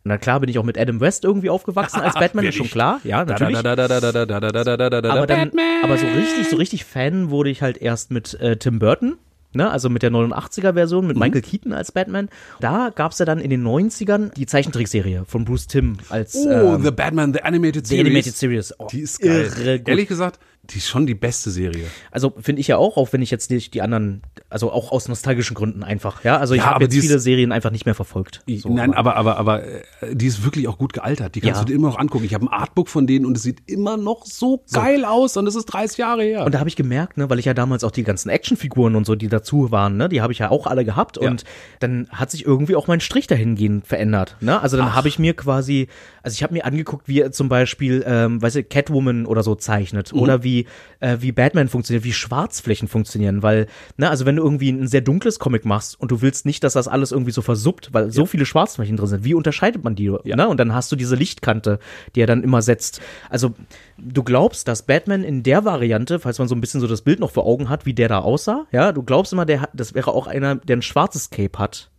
na 0.03 0.17
klar 0.17 0.39
bin 0.39 0.49
ich 0.49 0.57
auch 0.57 0.63
mit 0.63 0.77
Adam 0.77 0.99
West 1.01 1.25
irgendwie 1.25 1.49
aufgewachsen 1.49 1.99
als 1.99 2.13
Batman, 2.13 2.45
ist 2.45 2.55
schon 2.55 2.69
klar. 2.69 3.01
Ja, 3.03 3.25
natürlich. 3.25 3.57
Aber, 3.57 5.27
dann, 5.27 5.51
aber 5.83 5.97
so 5.97 6.05
richtig, 6.07 6.49
so 6.49 6.55
richtig 6.55 6.85
Fan 6.85 7.29
wurde 7.29 7.49
ich 7.49 7.61
halt 7.61 7.77
erst 7.77 8.11
mit 8.11 8.33
äh, 8.39 8.57
Tim 8.57 8.79
Burton. 8.79 9.17
Ne, 9.51 9.67
also 9.67 9.89
mit 9.89 10.03
der 10.03 10.11
89er-Version, 10.11 11.07
mit 11.07 11.15
mhm. 11.15 11.23
Michael 11.23 11.41
Keaton 11.41 11.73
als 11.73 11.91
Batman. 11.91 12.29
Da 12.59 12.91
gab 12.93 13.13
es 13.13 13.17
ja 13.17 13.25
dann 13.25 13.39
in 13.39 13.49
den 13.49 13.65
90ern 13.65 14.31
die 14.35 14.45
Zeichentrickserie 14.45 15.25
von 15.25 15.43
Bruce 15.43 15.65
Tim 15.65 15.97
als. 16.09 16.35
Oh, 16.35 16.75
ähm, 16.75 16.83
The 16.83 16.91
Batman, 16.91 17.33
The 17.33 17.41
Animated 17.41 17.87
Series. 17.87 18.03
The 18.03 18.09
Animated 18.11 18.35
Series. 18.35 18.73
Oh, 18.77 18.87
die 18.91 18.99
ist 18.99 19.19
geil. 19.19 19.51
irre 19.57 19.79
gut. 19.79 19.87
Ehrlich 19.87 20.07
gesagt, 20.07 20.39
die 20.71 20.77
ist 20.77 20.87
schon 20.87 21.05
die 21.07 21.15
beste 21.15 21.51
Serie. 21.51 21.85
Also 22.11 22.33
finde 22.39 22.61
ich 22.61 22.67
ja 22.67 22.77
auch, 22.77 22.97
auch 22.97 23.11
wenn 23.13 23.21
ich 23.21 23.31
jetzt 23.31 23.49
nicht 23.51 23.73
die 23.73 23.81
anderen, 23.81 24.21
also 24.49 24.71
auch 24.71 24.91
aus 24.91 25.07
nostalgischen 25.07 25.55
Gründen 25.55 25.83
einfach. 25.83 26.23
Ja, 26.23 26.37
also 26.37 26.53
ich 26.53 26.61
Ja, 26.61 26.67
habe 26.71 26.83
jetzt 26.85 26.93
die 26.93 26.97
ist- 26.99 27.05
viele 27.07 27.19
Serien 27.19 27.51
einfach 27.51 27.71
nicht 27.71 27.85
mehr 27.85 27.95
verfolgt. 27.95 28.41
So, 28.57 28.69
Nein, 28.73 28.93
aber, 28.93 29.15
aber, 29.15 29.37
aber 29.37 29.63
äh, 29.63 29.81
die 30.13 30.27
ist 30.27 30.43
wirklich 30.43 30.67
auch 30.67 30.77
gut 30.77 30.93
gealtert. 30.93 31.35
Die 31.35 31.41
kannst 31.41 31.59
Ja. 31.61 31.65
du 31.65 31.71
dir 31.71 31.75
immer 31.75 31.87
noch 31.89 31.97
angucken. 31.99 32.25
Ich 32.25 32.33
habe 32.33 32.45
ein 32.45 32.49
Artbook 32.49 32.87
von 32.89 33.07
denen 33.07 33.25
und 33.25 33.35
es 33.37 33.43
sieht 33.43 33.61
immer 33.69 33.97
noch 33.97 34.25
so, 34.25 34.63
geil 34.71 35.05
aus 35.05 35.37
und 35.37 35.47
es 35.47 35.55
ist 35.55 35.65
30 35.65 35.97
Jahre 35.97 36.23
her. 36.23 36.45
Und 36.45 36.53
da 36.53 36.59
habe 36.59 36.69
ich 36.69 36.75
gemerkt, 36.75 37.17
ne, 37.17 37.29
weil 37.29 37.39
ich 37.39 37.45
ja 37.45 37.53
damals 37.53 37.83
auch 37.83 37.91
die 37.91 38.03
ganzen 38.03 38.29
Actionfiguren 38.29 38.95
und 38.95 39.05
so, 39.05 39.15
die 39.15 39.27
dazu 39.27 39.71
waren, 39.71 39.97
ne, 39.97 40.09
die 40.09 40.21
habe 40.21 40.33
ich 40.33 40.39
ja 40.39 40.49
auch 40.51 40.67
alle 40.67 40.85
gehabt 40.85 41.17
und 41.17 41.43
dann 41.79 42.07
hat 42.11 42.31
sich 42.31 42.45
irgendwie 42.45 42.75
auch 42.75 42.87
mein 42.87 42.99
Strich 42.99 43.27
dahingehend 43.27 43.87
verändert, 43.87 44.35
ne? 44.41 44.61
Also 44.61 44.77
dann 44.77 44.93
habe 44.95 45.07
ich 45.07 45.19
mir 45.19 45.33
quasi, 45.35 45.87
also 46.29 46.35
ich 46.35 46.43
habe 46.43 46.53
mir 46.53 46.65
angeguckt, 46.65 47.07
wie 47.07 47.21
er 47.21 47.31
zum 47.31 47.49
Beispiel, 47.49 48.03
ähm, 48.07 48.41
weißt 48.41 48.55
du, 48.55 48.63
Catwoman 48.63 49.25
oder 49.25 49.43
so 49.43 49.55
zeichnet 49.55 50.13
Mhm. 50.13 50.19
oder 50.19 50.43
wie 50.43 50.65
äh, 51.01 51.17
wie 51.19 51.31
Batman 51.31 51.69
funktioniert, 51.69 52.03
wie 52.03 52.11
Schwarzflächen 52.13 52.87
funktionieren, 52.87 53.41
weil, 53.43 53.67
ne, 53.97 54.09
also 54.09 54.25
wenn 54.25 54.35
du 54.35 54.43
irgendwie 54.43 54.69
ein 54.69 54.87
sehr 54.87 55.01
dunkles 55.01 55.39
Comic 55.39 55.63
machst 55.65 55.99
und 55.99 56.11
du 56.11 56.21
willst 56.21 56.45
nicht, 56.45 56.63
dass 56.63 56.73
das 56.73 56.87
alles 56.87 57.11
irgendwie 57.11 57.31
so 57.31 57.41
versuppt, 57.41 57.93
weil 57.93 58.11
so 58.11 58.25
viele 58.25 58.45
Schwarzflächen 58.45 58.97
drin 58.97 59.07
sind, 59.07 59.23
wie 59.23 59.33
unterscheidet 59.33 59.83
man 59.83 59.95
die, 59.95 60.09
ne? 60.09 60.47
Und 60.47 60.57
dann 60.59 60.73
hast 60.73 60.91
du 60.91 60.95
diese 60.95 61.15
Lichtkante, 61.15 61.79
die 62.15 62.21
er 62.21 62.27
dann 62.27 62.43
immer 62.43 62.61
setzt. 62.61 62.99
Also 63.29 63.53
du 63.97 64.23
glaubst, 64.23 64.67
dass 64.67 64.83
Batman 64.83 65.23
in 65.23 65.43
der 65.43 65.63
Variante, 65.65 66.19
falls 66.19 66.39
man 66.39 66.47
so 66.47 66.55
ein 66.55 66.61
bisschen 66.61 66.81
so 66.81 66.87
das 66.87 67.01
Bild 67.01 67.19
noch 67.19 67.31
vor 67.31 67.45
Augen 67.45 67.69
hat, 67.69 67.85
wie 67.85 67.93
der 67.93 68.09
da 68.09 68.19
aussah, 68.19 68.65
ja, 68.71 68.91
du 68.91 69.03
glaubst, 69.03 69.19
glaub's 69.19 69.31
immer, 69.33 69.45
der 69.45 69.61
hat, 69.61 69.71
das 69.73 69.93
wäre 69.95 70.13
auch 70.13 70.27
einer, 70.27 70.55
der 70.55 70.77
ein 70.77 70.81
schwarzes 70.81 71.29
Cape 71.29 71.59
hat. 71.59 71.89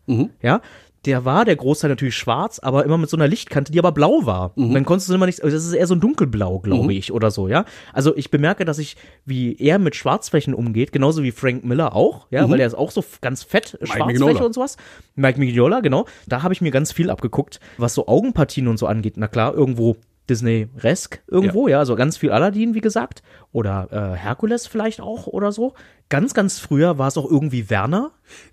Ja. 0.43 0.61
Der 1.07 1.25
war 1.25 1.45
der 1.45 1.57
Großteil 1.57 1.89
natürlich 1.89 2.15
schwarz, 2.15 2.59
aber 2.59 2.85
immer 2.85 2.99
mit 2.99 3.09
so 3.09 3.17
einer 3.17 3.27
Lichtkante, 3.27 3.73
die 3.73 3.79
aber 3.79 3.93
blau 3.93 4.27
war. 4.27 4.53
Und 4.57 4.75
dann 4.75 4.85
konntest 4.85 5.09
du 5.09 5.15
immer 5.15 5.27
nicht, 5.27 5.43
also 5.43 5.57
das 5.57 5.65
ist 5.65 5.73
eher 5.73 5.87
so 5.87 5.95
ein 5.95 6.01
dunkelblau, 6.01 6.59
glaube 6.59 6.93
ich, 6.93 7.11
oder 7.13 7.31
so, 7.31 7.49
ja. 7.49 7.65
Also 7.93 8.15
ich 8.17 8.31
bemerke, 8.31 8.67
dass 8.67 8.79
ich, 8.79 8.97
wie 9.25 9.57
er 9.57 9.79
mit 9.79 9.97
Schwarzflächen 9.97 10.53
umgeht, 10.53 10.93
genauso 10.93 11.23
wie 11.23 11.33
Frank 11.33 11.65
Miller 11.65 11.97
auch, 11.97 12.27
ja, 12.31 12.49
weil 12.51 12.59
der 12.59 12.67
ist 12.67 12.75
auch 12.75 12.91
so 12.91 13.03
ganz 13.23 13.43
fett, 13.43 13.79
Schwarzfläche 13.83 14.07
Mignola. 14.07 14.45
und 14.45 14.55
sowas. 14.55 14.77
Mike 15.15 15.41
Mignola, 15.41 15.81
genau. 15.81 16.07
Da 16.29 16.43
habe 16.43 16.53
ich 16.53 16.61
mir 16.61 16.71
ganz 16.71 16.93
viel 16.93 17.09
abgeguckt, 17.11 17.61
was 17.79 17.95
so 17.95 18.07
Augenpartien 18.07 18.69
und 18.69 18.79
so 18.79 18.87
angeht. 18.87 19.15
Na 19.17 19.29
klar, 19.29 19.55
irgendwo 19.55 19.97
Disney-resk 20.31 21.21
irgendwo, 21.27 21.69
ja. 21.69 21.79
also 21.81 21.97
ganz 21.97 22.17
viel 22.17 22.31
Aladdin, 22.31 22.75
wie 22.75 22.81
gesagt. 22.81 23.23
Oder 23.53 23.89
äh, 24.15 24.17
Herkules 24.17 24.67
vielleicht 24.69 25.01
auch 25.01 25.27
oder 25.27 25.51
so. 25.53 25.75
Ganz, 26.09 26.35
ganz 26.35 26.59
früher 26.59 26.99
war 26.99 27.07
es 27.09 27.17
auch 27.17 27.29
irgendwie 27.29 27.71
Werner. 27.71 28.11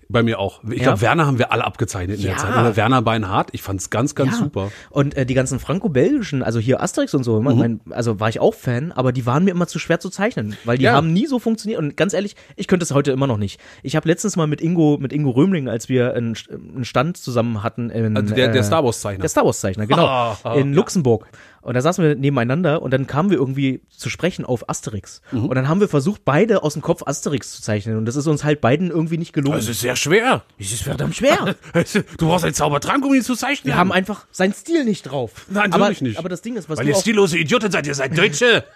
Bei 0.08 0.22
mir 0.22 0.38
auch. 0.38 0.62
Ich 0.64 0.78
Ja. 0.78 0.84
glaube, 0.84 1.00
Werner 1.02 1.26
haben 1.26 1.38
wir 1.38 1.52
alle 1.52 1.64
abgezeichnet 1.64 2.18
in 2.18 2.24
Ja. 2.24 2.30
der 2.30 2.38
Zeit. 2.38 2.52
Oder 2.52 2.76
Werner 2.76 3.02
Beinhardt. 3.02 3.50
Ich 3.52 3.62
fand's 3.62 3.90
ganz, 3.90 4.14
ganz 4.16 4.32
Ja. 4.32 4.38
super. 4.44 4.70
Und 4.90 5.16
äh, 5.16 5.24
die 5.26 5.34
ganzen 5.34 5.58
franco-belgischen, 5.60 6.42
also 6.42 6.58
hier 6.60 6.80
Asterix 6.82 7.14
und 7.14 7.22
so, 7.24 7.40
Mhm. 7.40 7.58
mein, 7.58 7.80
also 7.90 8.18
war 8.20 8.28
ich 8.28 8.38
auch 8.40 8.54
Fan, 8.54 8.90
aber 8.92 9.12
die 9.12 9.26
waren 9.26 9.44
mir 9.44 9.50
immer 9.50 9.66
zu 9.68 9.78
schwer 9.78 9.98
zu 10.00 10.08
zeichnen, 10.10 10.56
weil 10.64 10.78
die 10.78 10.84
Ja. 10.84 10.92
haben 10.94 11.12
nie 11.12 11.26
so 11.26 11.38
funktioniert. 11.38 11.80
Und 11.80 11.96
ganz 11.96 12.12
ehrlich, 12.12 12.34
ich 12.56 12.66
könnte 12.68 12.84
es 12.84 12.92
heute 12.92 13.10
immer 13.12 13.26
noch 13.28 13.38
nicht. 13.38 13.60
Ich 13.84 13.94
habe 13.96 14.08
letztens 14.08 14.36
mal 14.36 14.46
mit 14.48 14.60
Ingo, 14.60 14.98
mit 15.00 15.12
Ingo 15.12 15.30
Römling, 15.30 15.68
als 15.68 15.88
wir 15.88 16.14
einen, 16.14 16.34
einen 16.50 16.84
Stand 16.84 17.16
zusammen 17.18 17.62
hatten, 17.62 17.90
in, 17.90 18.16
Also 18.16 18.34
der, 18.34 18.48
der 18.48 18.60
äh, 18.60 18.64
Star 18.64 18.84
Wars-Zeichner. 18.84 19.20
Der 19.22 19.28
Star 19.28 19.44
Wars-Zeichner, 19.44 19.86
genau. 19.86 20.06
Ah, 20.06 20.36
in 20.56 20.70
ja. 20.70 20.76
Luxemburg. 20.76 21.26
Und 21.68 21.74
da 21.74 21.82
saßen 21.82 22.02
wir 22.02 22.14
nebeneinander 22.14 22.80
und 22.80 22.92
dann 22.94 23.06
kamen 23.06 23.28
wir 23.28 23.36
irgendwie 23.36 23.82
zu 23.90 24.08
sprechen 24.08 24.46
auf 24.46 24.70
Asterix. 24.70 25.20
Und 25.32 25.54
dann 25.54 25.68
haben 25.68 25.80
wir 25.80 25.88
versucht, 25.88 26.24
beide 26.24 26.62
aus 26.62 26.72
dem 26.72 26.80
Kopf 26.80 27.02
Asterix 27.04 27.52
zu 27.52 27.60
zeichnen. 27.60 27.98
Und 27.98 28.06
das 28.06 28.16
ist 28.16 28.26
uns 28.26 28.42
halt 28.42 28.62
beiden 28.62 28.90
irgendwie 28.90 29.18
nicht 29.18 29.34
gelungen. 29.34 29.58
Das 29.58 29.68
ist 29.68 29.82
sehr 29.82 29.94
schwer. 29.94 30.44
es 30.58 30.72
ist 30.72 30.84
verdammt 30.84 31.14
schwer. 31.14 31.56
Du 32.16 32.26
brauchst 32.26 32.46
einen 32.46 32.54
Zaubertrank, 32.54 33.04
um 33.04 33.12
ihn 33.12 33.22
zu 33.22 33.34
zeichnen. 33.34 33.66
Wir 33.66 33.76
haben 33.76 33.92
einfach 33.92 34.26
seinen 34.30 34.54
Stil 34.54 34.86
nicht 34.86 35.02
drauf. 35.02 35.46
Nein, 35.50 35.70
aber, 35.72 35.80
natürlich 35.80 36.00
nicht. 36.00 36.18
Aber 36.18 36.30
das 36.30 36.40
Ding 36.40 36.56
ist, 36.56 36.70
was 36.70 36.78
Weil 36.78 36.88
ihr 36.88 36.94
stillose 36.94 37.36
Idioten 37.36 37.70
seid, 37.70 37.86
ihr 37.86 37.94
seid 37.94 38.16
Deutsche. 38.16 38.64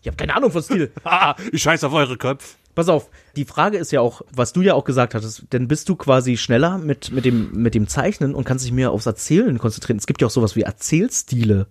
Ich 0.00 0.06
habe 0.06 0.16
keine 0.16 0.34
Ahnung 0.34 0.50
von 0.50 0.62
Stil. 0.62 0.90
ah, 1.04 1.34
ich 1.52 1.62
scheiß 1.62 1.84
auf 1.84 1.92
eure 1.92 2.16
Köpfe. 2.16 2.56
Pass 2.74 2.88
auf, 2.88 3.10
die 3.36 3.44
Frage 3.44 3.76
ist 3.76 3.92
ja 3.92 4.00
auch, 4.00 4.22
was 4.34 4.54
du 4.54 4.62
ja 4.62 4.74
auch 4.74 4.84
gesagt 4.84 5.14
hattest, 5.14 5.44
denn 5.52 5.68
bist 5.68 5.88
du 5.90 5.96
quasi 5.96 6.38
schneller 6.38 6.78
mit, 6.78 7.12
mit, 7.12 7.26
dem, 7.26 7.52
mit 7.52 7.74
dem 7.74 7.86
Zeichnen 7.86 8.34
und 8.34 8.44
kannst 8.44 8.64
dich 8.64 8.72
mehr 8.72 8.92
aufs 8.92 9.04
Erzählen 9.04 9.58
konzentrieren. 9.58 9.98
Es 9.98 10.06
gibt 10.06 10.22
ja 10.22 10.28
auch 10.28 10.32
sowas 10.32 10.56
wie 10.56 10.62
Erzählstile. 10.62 11.66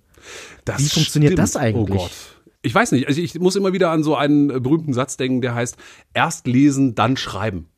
Das 0.66 0.80
Wie 0.80 0.90
funktioniert 0.90 1.38
das 1.38 1.56
eigentlich? 1.56 2.00
Oh 2.00 2.04
Gott. 2.04 2.12
Ich 2.64 2.76
weiß 2.76 2.92
nicht. 2.92 3.08
Also 3.08 3.22
ich 3.22 3.40
muss 3.40 3.56
immer 3.56 3.74
wieder 3.74 3.90
an 3.90 4.04
so 4.04 4.16
einen 4.16 4.48
berühmten 4.62 4.94
Satz 4.94 5.18
denken, 5.18 5.42
der 5.42 5.56
heißt, 5.56 5.78
erst 6.14 6.46
lesen, 6.46 6.94
dann 6.94 7.18
schreiben. 7.18 7.71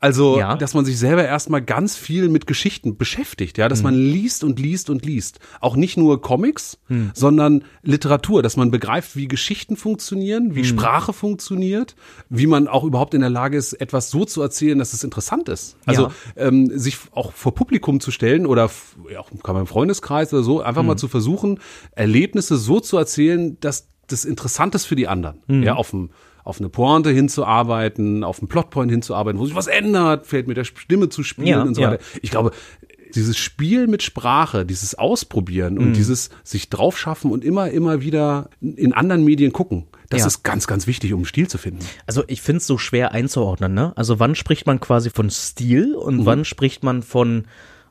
Also, 0.00 0.38
Ja. 0.38 0.56
dass 0.56 0.74
man 0.74 0.84
sich 0.84 0.98
selber 0.98 1.24
erstmal 1.24 1.62
ganz 1.62 1.96
viel 1.96 2.28
mit 2.28 2.46
Geschichten 2.46 2.96
beschäftigt, 2.96 3.58
ja, 3.58 3.68
dass 3.68 3.80
Hm. 3.80 3.84
man 3.84 3.94
liest 3.94 4.44
und 4.44 4.58
liest 4.58 4.90
und 4.90 5.04
liest. 5.04 5.38
Auch 5.60 5.76
nicht 5.76 5.96
nur 5.96 6.20
Comics, 6.20 6.78
Hm. 6.88 7.10
sondern 7.14 7.64
Literatur, 7.82 8.42
dass 8.42 8.56
man 8.56 8.70
begreift, 8.70 9.16
wie 9.16 9.28
Geschichten 9.28 9.76
funktionieren, 9.76 10.54
wie 10.54 10.64
Sprache 10.64 11.12
funktioniert, 11.12 11.96
wie 12.28 12.46
man 12.46 12.68
auch 12.68 12.84
überhaupt 12.84 13.14
in 13.14 13.20
der 13.20 13.30
Lage 13.30 13.56
ist, 13.56 13.72
etwas 13.74 14.10
so 14.10 14.24
zu 14.24 14.42
erzählen, 14.42 14.78
dass 14.78 14.92
es 14.92 15.04
interessant 15.04 15.48
ist. 15.48 15.76
Also, 15.86 16.04
Ja. 16.04 16.12
ähm, 16.36 16.70
sich 16.78 16.96
auch 17.12 17.32
vor 17.32 17.54
Publikum 17.54 18.00
zu 18.00 18.10
stellen 18.10 18.46
oder 18.46 18.70
ja, 19.10 19.20
auch 19.20 19.30
kann 19.42 19.54
man 19.54 19.62
im 19.62 19.66
Freundeskreis 19.66 20.32
oder 20.32 20.42
so, 20.42 20.60
einfach 20.62 20.82
mal 20.82 20.96
zu 20.96 21.08
versuchen, 21.08 21.60
Erlebnisse 21.92 22.56
so 22.56 22.80
zu 22.80 22.96
erzählen, 22.96 23.58
dass 23.60 23.88
das 24.06 24.24
interessant 24.24 24.74
ist 24.74 24.84
für 24.84 24.96
die 24.96 25.08
anderen. 25.08 25.62
Ja, 25.62 25.74
auf 25.74 25.90
dem 25.90 26.10
auf 26.44 26.60
eine 26.60 26.68
Pointe 26.68 27.10
hinzuarbeiten, 27.10 28.22
auf 28.24 28.38
einen 28.40 28.48
Plotpoint 28.48 28.90
hinzuarbeiten, 28.90 29.40
wo 29.40 29.46
sich 29.46 29.54
was 29.56 29.66
ändert, 29.66 30.26
fällt 30.26 30.46
mit 30.46 30.56
der 30.56 30.64
Stimme 30.64 31.08
zu 31.08 31.22
spielen 31.22 31.48
Ja, 31.48 31.62
und 31.62 31.74
so 31.74 31.82
ja. 31.82 31.90
weiter. 31.92 32.04
Ich 32.22 32.30
glaube, 32.30 32.52
dieses 33.14 33.36
Spiel 33.38 33.86
mit 33.86 34.02
Sprache, 34.02 34.66
dieses 34.66 34.94
Ausprobieren 34.96 35.74
Mhm. 35.74 35.80
und 35.80 35.92
dieses 35.94 36.30
sich 36.42 36.68
draufschaffen 36.68 37.30
und 37.30 37.44
immer, 37.44 37.70
immer 37.70 38.00
wieder 38.02 38.50
in 38.60 38.92
anderen 38.92 39.24
Medien 39.24 39.52
gucken, 39.52 39.84
das 40.10 40.20
Ja. 40.22 40.26
ist 40.26 40.42
ganz, 40.42 40.66
ganz 40.66 40.86
wichtig, 40.86 41.12
um 41.12 41.24
Stil 41.24 41.48
zu 41.48 41.56
finden. 41.58 41.84
Also 42.06 42.24
ich 42.26 42.42
finde 42.42 42.58
es 42.58 42.66
so 42.66 42.76
schwer 42.76 43.12
einzuordnen, 43.12 43.72
ne? 43.72 43.92
Also 43.96 44.18
wann 44.18 44.34
spricht 44.34 44.66
man 44.66 44.80
quasi 44.80 45.10
von 45.10 45.30
Stil 45.30 45.94
und 45.94 46.26
wann 46.26 46.44
spricht 46.44 46.82
man 46.82 47.02
von, 47.02 47.44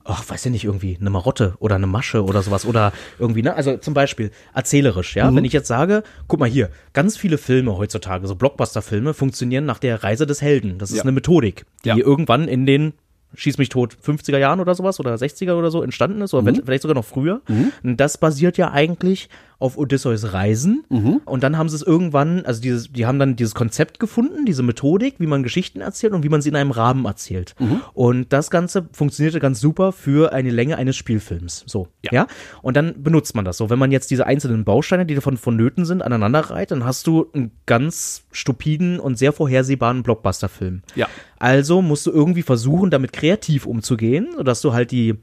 ach, 0.06 0.30
weiß 0.30 0.46
ich 0.46 0.52
nicht, 0.52 0.66
irgendwie 0.66 0.98
eine 1.00 1.10
Marotte 1.10 1.54
oder 1.60 1.76
eine 1.76 1.88
Masche 1.88 2.24
oder 2.24 2.42
sowas 2.42 2.66
oder 2.66 2.92
irgendwie, 3.20 3.42
ne? 3.42 3.54
Also 3.56 3.78
zum 3.78 3.94
Beispiel 3.94 4.32
erzählerisch, 4.54 5.16
ja? 5.16 5.34
Wenn 5.34 5.46
ich 5.46 5.54
jetzt 5.54 5.68
sage, 5.68 6.04
guck 6.28 6.40
mal 6.40 6.50
hier, 6.50 6.70
ganz 6.94 7.16
viele 7.18 7.38
Filme 7.38 7.78
heutzutage, 7.78 8.28
so 8.28 8.36
Blockbuster-Filme, 8.36 9.14
funktionieren 9.14 9.66
nach 9.66 9.80
der 9.80 10.04
Reise 10.04 10.26
des 10.26 10.42
Helden. 10.42 10.78
Das 10.78 10.92
ist 10.92 10.98
Ja. 10.98 11.04
eine 11.04 11.12
Methodik, 11.14 11.66
die 11.86 11.90
Ja. 11.90 11.98
irgendwann 11.98 12.48
in 12.48 12.66
den 12.66 12.94
Schieß 13.36 13.58
mich 13.58 13.70
tot, 13.70 13.98
50er 14.00 14.38
Jahren 14.38 14.60
oder 14.60 14.76
sowas 14.76 15.00
oder 15.00 15.16
60er 15.16 15.56
oder 15.58 15.72
so 15.72 15.82
entstanden 15.82 16.22
ist 16.22 16.36
oder 16.36 16.54
vielleicht 16.54 16.84
sogar 16.84 16.94
noch 16.94 17.04
früher. 17.06 17.42
Und 17.82 17.98
das 17.98 18.20
basiert 18.20 18.58
ja 18.58 18.72
eigentlich 18.72 19.28
auf 19.60 19.78
Odysseus 19.78 20.34
Reisen. 20.34 20.84
Und 21.26 21.44
dann 21.44 21.58
haben 21.58 21.70
sie 21.70 21.76
es 21.76 21.82
irgendwann, 21.82 22.46
also 22.46 22.62
dieses, 22.62 22.92
die 22.92 23.06
haben 23.06 23.20
dann 23.20 23.36
dieses 23.36 23.56
Konzept 23.56 24.00
gefunden, 24.00 24.46
diese 24.46 24.64
Methodik, 24.64 25.16
wie 25.20 25.28
man 25.28 25.44
Geschichten 25.44 25.82
erzählt 25.82 26.14
und 26.14 26.24
wie 26.24 26.30
man 26.30 26.42
sie 26.42 26.50
in 26.50 26.56
einem 26.56 26.72
Rahmen 26.72 27.06
erzählt. 27.06 27.56
Und 27.94 28.34
das 28.34 28.50
Ganze 28.50 28.88
funktionierte 28.92 29.40
ganz 29.40 29.60
super 29.60 29.92
für 29.92 30.34
eine 30.34 30.50
Länge 30.50 30.78
eines 30.78 30.96
Spielfilms. 30.96 31.64
So, 31.66 31.88
ja. 32.02 32.28
Und 32.62 32.78
dann 32.78 33.04
benutzt 33.04 33.36
man 33.36 33.46
das 33.46 33.58
so. 33.58 33.70
Wenn 33.70 33.80
man 33.80 33.92
jetzt 33.92 34.12
diese 34.12 34.26
einzelnen 34.26 34.64
Bausteine, 34.64 35.06
die 35.06 35.16
davon 35.16 35.38
vonnöten 35.38 35.86
sind, 35.86 36.02
aneinander 36.02 36.40
reiht, 36.42 36.72
dann 36.72 36.84
hast 36.84 37.08
du 37.08 37.28
einen 37.34 37.52
ganz 37.66 38.24
stupiden 38.32 39.00
und 39.00 39.18
sehr 39.18 39.34
vorhersehbaren 39.34 40.04
Blockbuster-Film. 40.04 40.82
Ja. 40.96 41.08
Also 41.40 41.82
musst 41.82 42.06
du 42.06 42.12
irgendwie 42.12 42.42
versuchen, 42.42 42.90
damit 42.90 43.14
kreativ 43.14 43.66
umzugehen, 43.66 44.30
sodass 44.36 44.62
du 44.62 44.74
halt 44.74 44.92
die 44.92 45.16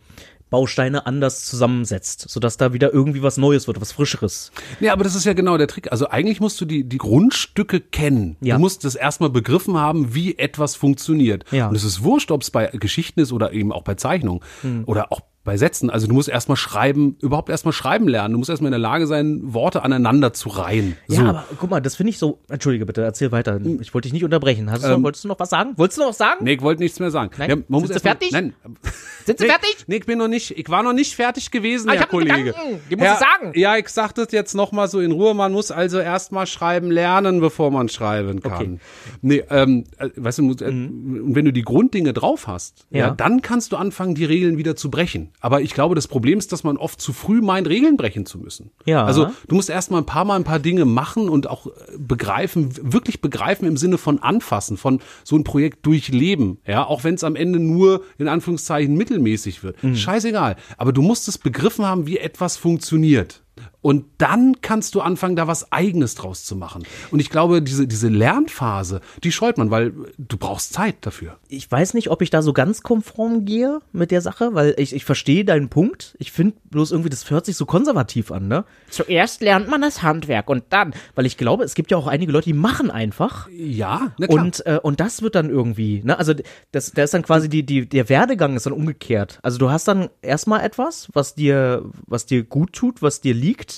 Bausteine 0.50 1.06
anders 1.06 1.44
zusammensetzt, 1.46 2.28
sodass 2.28 2.56
da 2.56 2.72
wieder 2.72 2.92
irgendwie 2.92 3.22
was 3.22 3.36
Neues 3.36 3.66
wird, 3.66 3.80
was 3.80 3.92
Frischeres. 3.92 4.50
Ja, 4.80 4.92
aber 4.92 5.04
das 5.04 5.14
ist 5.14 5.24
ja 5.24 5.32
genau 5.32 5.56
der 5.56 5.68
Trick. 5.68 5.90
Also 5.92 6.08
eigentlich 6.08 6.40
musst 6.40 6.60
du 6.60 6.64
die, 6.64 6.84
die 6.84 6.98
Grundstücke 6.98 7.80
kennen. 7.80 8.36
Ja. 8.40 8.56
Du 8.56 8.60
musst 8.60 8.84
das 8.84 8.94
erstmal 8.96 9.30
begriffen 9.30 9.76
haben, 9.76 10.14
wie 10.14 10.36
etwas 10.38 10.74
funktioniert. 10.74 11.44
Ja. 11.50 11.68
Und 11.68 11.76
es 11.76 11.84
ist 11.84 12.02
wurscht, 12.02 12.30
ob 12.30 12.42
es 12.42 12.50
bei 12.50 12.66
Geschichten 12.66 13.20
ist 13.20 13.32
oder 13.32 13.52
eben 13.52 13.72
auch 13.72 13.82
bei 13.82 13.94
Zeichnungen 13.94 14.40
Hm. 14.62 14.82
oder 14.86 15.12
auch 15.12 15.20
bei 15.42 15.56
Sätzen. 15.56 15.88
Also 15.88 16.06
du 16.06 16.12
musst 16.12 16.28
erstmal 16.28 16.56
schreiben, 16.56 17.16
überhaupt 17.22 17.48
erstmal 17.48 17.72
schreiben 17.72 18.06
lernen. 18.08 18.32
Du 18.32 18.38
musst 18.38 18.50
erstmal 18.50 18.68
in 18.68 18.72
der 18.72 18.78
Lage 18.78 19.06
sein, 19.06 19.40
Worte 19.42 19.82
aneinander 19.82 20.34
zu 20.34 20.50
reihen. 20.50 20.96
So. 21.08 21.22
Ja, 21.22 21.28
aber 21.30 21.44
guck 21.58 21.70
mal, 21.70 21.80
das 21.80 21.96
finde 21.96 22.10
ich 22.10 22.18
so. 22.18 22.40
Entschuldige 22.50 22.84
bitte, 22.84 23.02
erzähl 23.02 23.32
weiter. 23.32 23.58
Ich 23.80 23.94
wollte 23.94 24.06
dich 24.06 24.12
nicht 24.12 24.24
unterbrechen. 24.24 24.70
Hast 24.70 24.84
du 24.84 24.88
noch, 24.88 25.02
wolltest 25.02 25.24
du 25.24 25.28
noch 25.28 25.38
was 25.40 25.48
sagen? 25.48 25.72
Wolltest 25.76 25.96
du 25.98 26.02
noch 26.02 26.10
was 26.10 26.18
sagen? 26.18 26.44
Nee, 26.44 26.54
ich 26.54 26.60
wollte 26.62 26.82
nichts 26.82 27.00
mehr 27.00 27.10
sagen. 27.10 27.30
Nein? 27.38 27.48
Ja, 27.50 27.56
man 27.56 27.64
Sind 27.64 27.70
muss 27.70 27.88
Sie 27.88 27.94
mal- 27.94 28.00
fertig? 28.00 28.32
Nein. 28.32 28.52
Sind 29.24 29.38
Sie 29.38 29.44
nee, 29.44 29.50
fertig? 29.50 29.76
Nee, 29.86 29.96
ich 29.96 30.06
bin 30.06 30.18
noch 30.18 30.28
nicht, 30.28 30.58
ich 30.58 30.68
war 30.68 30.82
noch 30.82 30.92
nicht 30.92 31.14
fertig 31.14 31.50
gewesen, 31.50 31.88
Ah, 31.88 31.94
ich 31.94 32.00
Herr 32.00 32.06
Kollege. 32.06 32.54
Den 32.90 32.98
muss 32.98 33.06
Herr, 33.08 33.14
ich 33.14 33.18
sagen. 33.20 33.52
Ja, 33.54 33.76
ich 33.76 33.88
sag 33.88 34.12
das 34.14 34.28
jetzt 34.32 34.54
noch 34.54 34.72
mal 34.72 34.88
so 34.88 35.00
in 35.00 35.12
Ruhe. 35.12 35.34
Man 35.34 35.52
muss 35.52 35.70
also 35.70 35.98
erstmal 36.00 36.46
schreiben 36.46 36.90
lernen, 36.90 37.40
bevor 37.40 37.70
man 37.70 37.88
schreiben 37.88 38.40
kann. 38.42 38.52
Okay. 38.52 38.66
Mhm. 38.66 38.78
Nee, 39.22 39.44
ähm, 39.50 39.84
äh, 39.98 40.10
weißt 40.16 40.38
du, 40.38 40.50
äh, 40.52 40.64
und 40.68 41.34
wenn 41.34 41.44
du 41.46 41.52
die 41.52 41.62
Grunddinge 41.62 42.12
drauf 42.12 42.46
hast, 42.46 42.86
ja. 42.90 42.98
Ja. 42.98 43.10
dann 43.12 43.40
kannst 43.42 43.72
du 43.72 43.76
anfangen, 43.76 44.14
die 44.14 44.24
Regeln 44.26 44.58
wieder 44.58 44.76
zu 44.76 44.90
brechen. 44.90 45.29
Aber 45.40 45.62
ich 45.62 45.72
glaube, 45.72 45.94
das 45.94 46.08
Problem 46.08 46.38
ist, 46.38 46.52
dass 46.52 46.64
man 46.64 46.76
oft 46.76 47.00
zu 47.00 47.12
früh 47.12 47.40
meint, 47.40 47.68
Regeln 47.68 47.96
brechen 47.96 48.26
zu 48.26 48.38
müssen. 48.38 48.70
Ja. 48.84 49.04
Also 49.04 49.28
du 49.48 49.54
musst 49.54 49.70
erstmal 49.70 50.02
ein 50.02 50.06
paar 50.06 50.24
Mal 50.24 50.36
ein 50.36 50.44
paar 50.44 50.58
Dinge 50.58 50.84
machen 50.84 51.28
und 51.28 51.48
auch 51.48 51.66
äh, 51.66 51.70
begreifen, 51.98 52.70
wirklich 52.82 53.20
begreifen 53.20 53.66
im 53.66 53.76
Sinne 53.76 53.98
von 53.98 54.18
anfassen, 54.18 54.76
von 54.76 55.00
so 55.24 55.36
ein 55.36 55.44
Projekt 55.44 55.86
durchleben. 55.86 56.58
Ja, 56.66 56.84
auch 56.86 57.04
wenn 57.04 57.14
es 57.14 57.24
am 57.24 57.36
Ende 57.36 57.58
nur 57.58 58.02
in 58.18 58.28
Anführungszeichen 58.28 58.94
mittelmäßig 58.96 59.62
wird. 59.62 59.82
Mhm. 59.82 59.96
Scheißegal. 59.96 60.56
Aber 60.76 60.92
du 60.92 61.02
musst 61.02 61.28
es 61.28 61.38
begriffen 61.38 61.84
haben, 61.86 62.06
wie 62.06 62.18
etwas 62.18 62.56
funktioniert. 62.56 63.42
Und 63.82 64.04
dann 64.18 64.60
kannst 64.60 64.94
du 64.94 65.00
anfangen, 65.00 65.36
da 65.36 65.46
was 65.46 65.72
Eigenes 65.72 66.14
draus 66.14 66.44
zu 66.44 66.54
machen. 66.54 66.84
Und 67.10 67.20
ich 67.20 67.30
glaube, 67.30 67.62
diese, 67.62 67.86
diese 67.86 68.08
Lernphase, 68.08 69.00
die 69.24 69.32
scheut 69.32 69.56
man, 69.56 69.70
weil 69.70 69.92
du 70.18 70.36
brauchst 70.36 70.72
Zeit 70.72 70.96
dafür. 71.00 71.38
Ich 71.48 71.70
weiß 71.70 71.94
nicht, 71.94 72.10
ob 72.10 72.20
ich 72.20 72.30
da 72.30 72.42
so 72.42 72.52
ganz 72.52 72.82
konform 72.82 73.44
gehe 73.44 73.80
mit 73.92 74.10
der 74.10 74.20
Sache, 74.20 74.54
weil 74.54 74.74
ich, 74.76 74.94
ich 74.94 75.04
verstehe 75.04 75.44
deinen 75.44 75.68
Punkt. 75.68 76.14
Ich 76.18 76.30
finde 76.32 76.56
bloß 76.70 76.92
irgendwie, 76.92 77.08
das 77.08 77.30
hört 77.30 77.46
sich 77.46 77.56
so 77.56 77.64
konservativ 77.64 78.30
an, 78.30 78.48
ne? 78.48 78.64
Zuerst 78.90 79.40
lernt 79.40 79.68
man 79.68 79.80
das 79.80 80.02
Handwerk 80.02 80.50
und 80.50 80.64
dann, 80.70 80.92
weil 81.14 81.26
ich 81.26 81.36
glaube, 81.36 81.64
es 81.64 81.74
gibt 81.74 81.90
ja 81.90 81.96
auch 81.96 82.06
einige 82.06 82.32
Leute, 82.32 82.46
die 82.46 82.52
machen 82.52 82.90
einfach. 82.90 83.48
Ja, 83.50 84.12
na 84.18 84.26
klar. 84.26 84.44
Und, 84.44 84.66
äh, 84.66 84.78
und 84.82 85.00
das 85.00 85.22
wird 85.22 85.34
dann 85.34 85.48
irgendwie, 85.48 86.02
ne, 86.04 86.18
also 86.18 86.34
das, 86.72 86.92
da 86.92 87.02
ist 87.02 87.14
dann 87.14 87.22
quasi 87.22 87.48
die, 87.48 87.64
die, 87.64 87.88
der 87.88 88.08
Werdegang 88.08 88.56
ist 88.56 88.66
dann 88.66 88.72
umgekehrt. 88.72 89.38
Also 89.42 89.58
du 89.58 89.70
hast 89.70 89.88
dann 89.88 90.10
erstmal 90.22 90.64
etwas, 90.64 91.08
was 91.12 91.34
dir, 91.34 91.84
was 92.06 92.26
dir 92.26 92.42
gut 92.42 92.72
tut, 92.72 93.02
was 93.02 93.20
dir 93.20 93.34
liegt. 93.34 93.69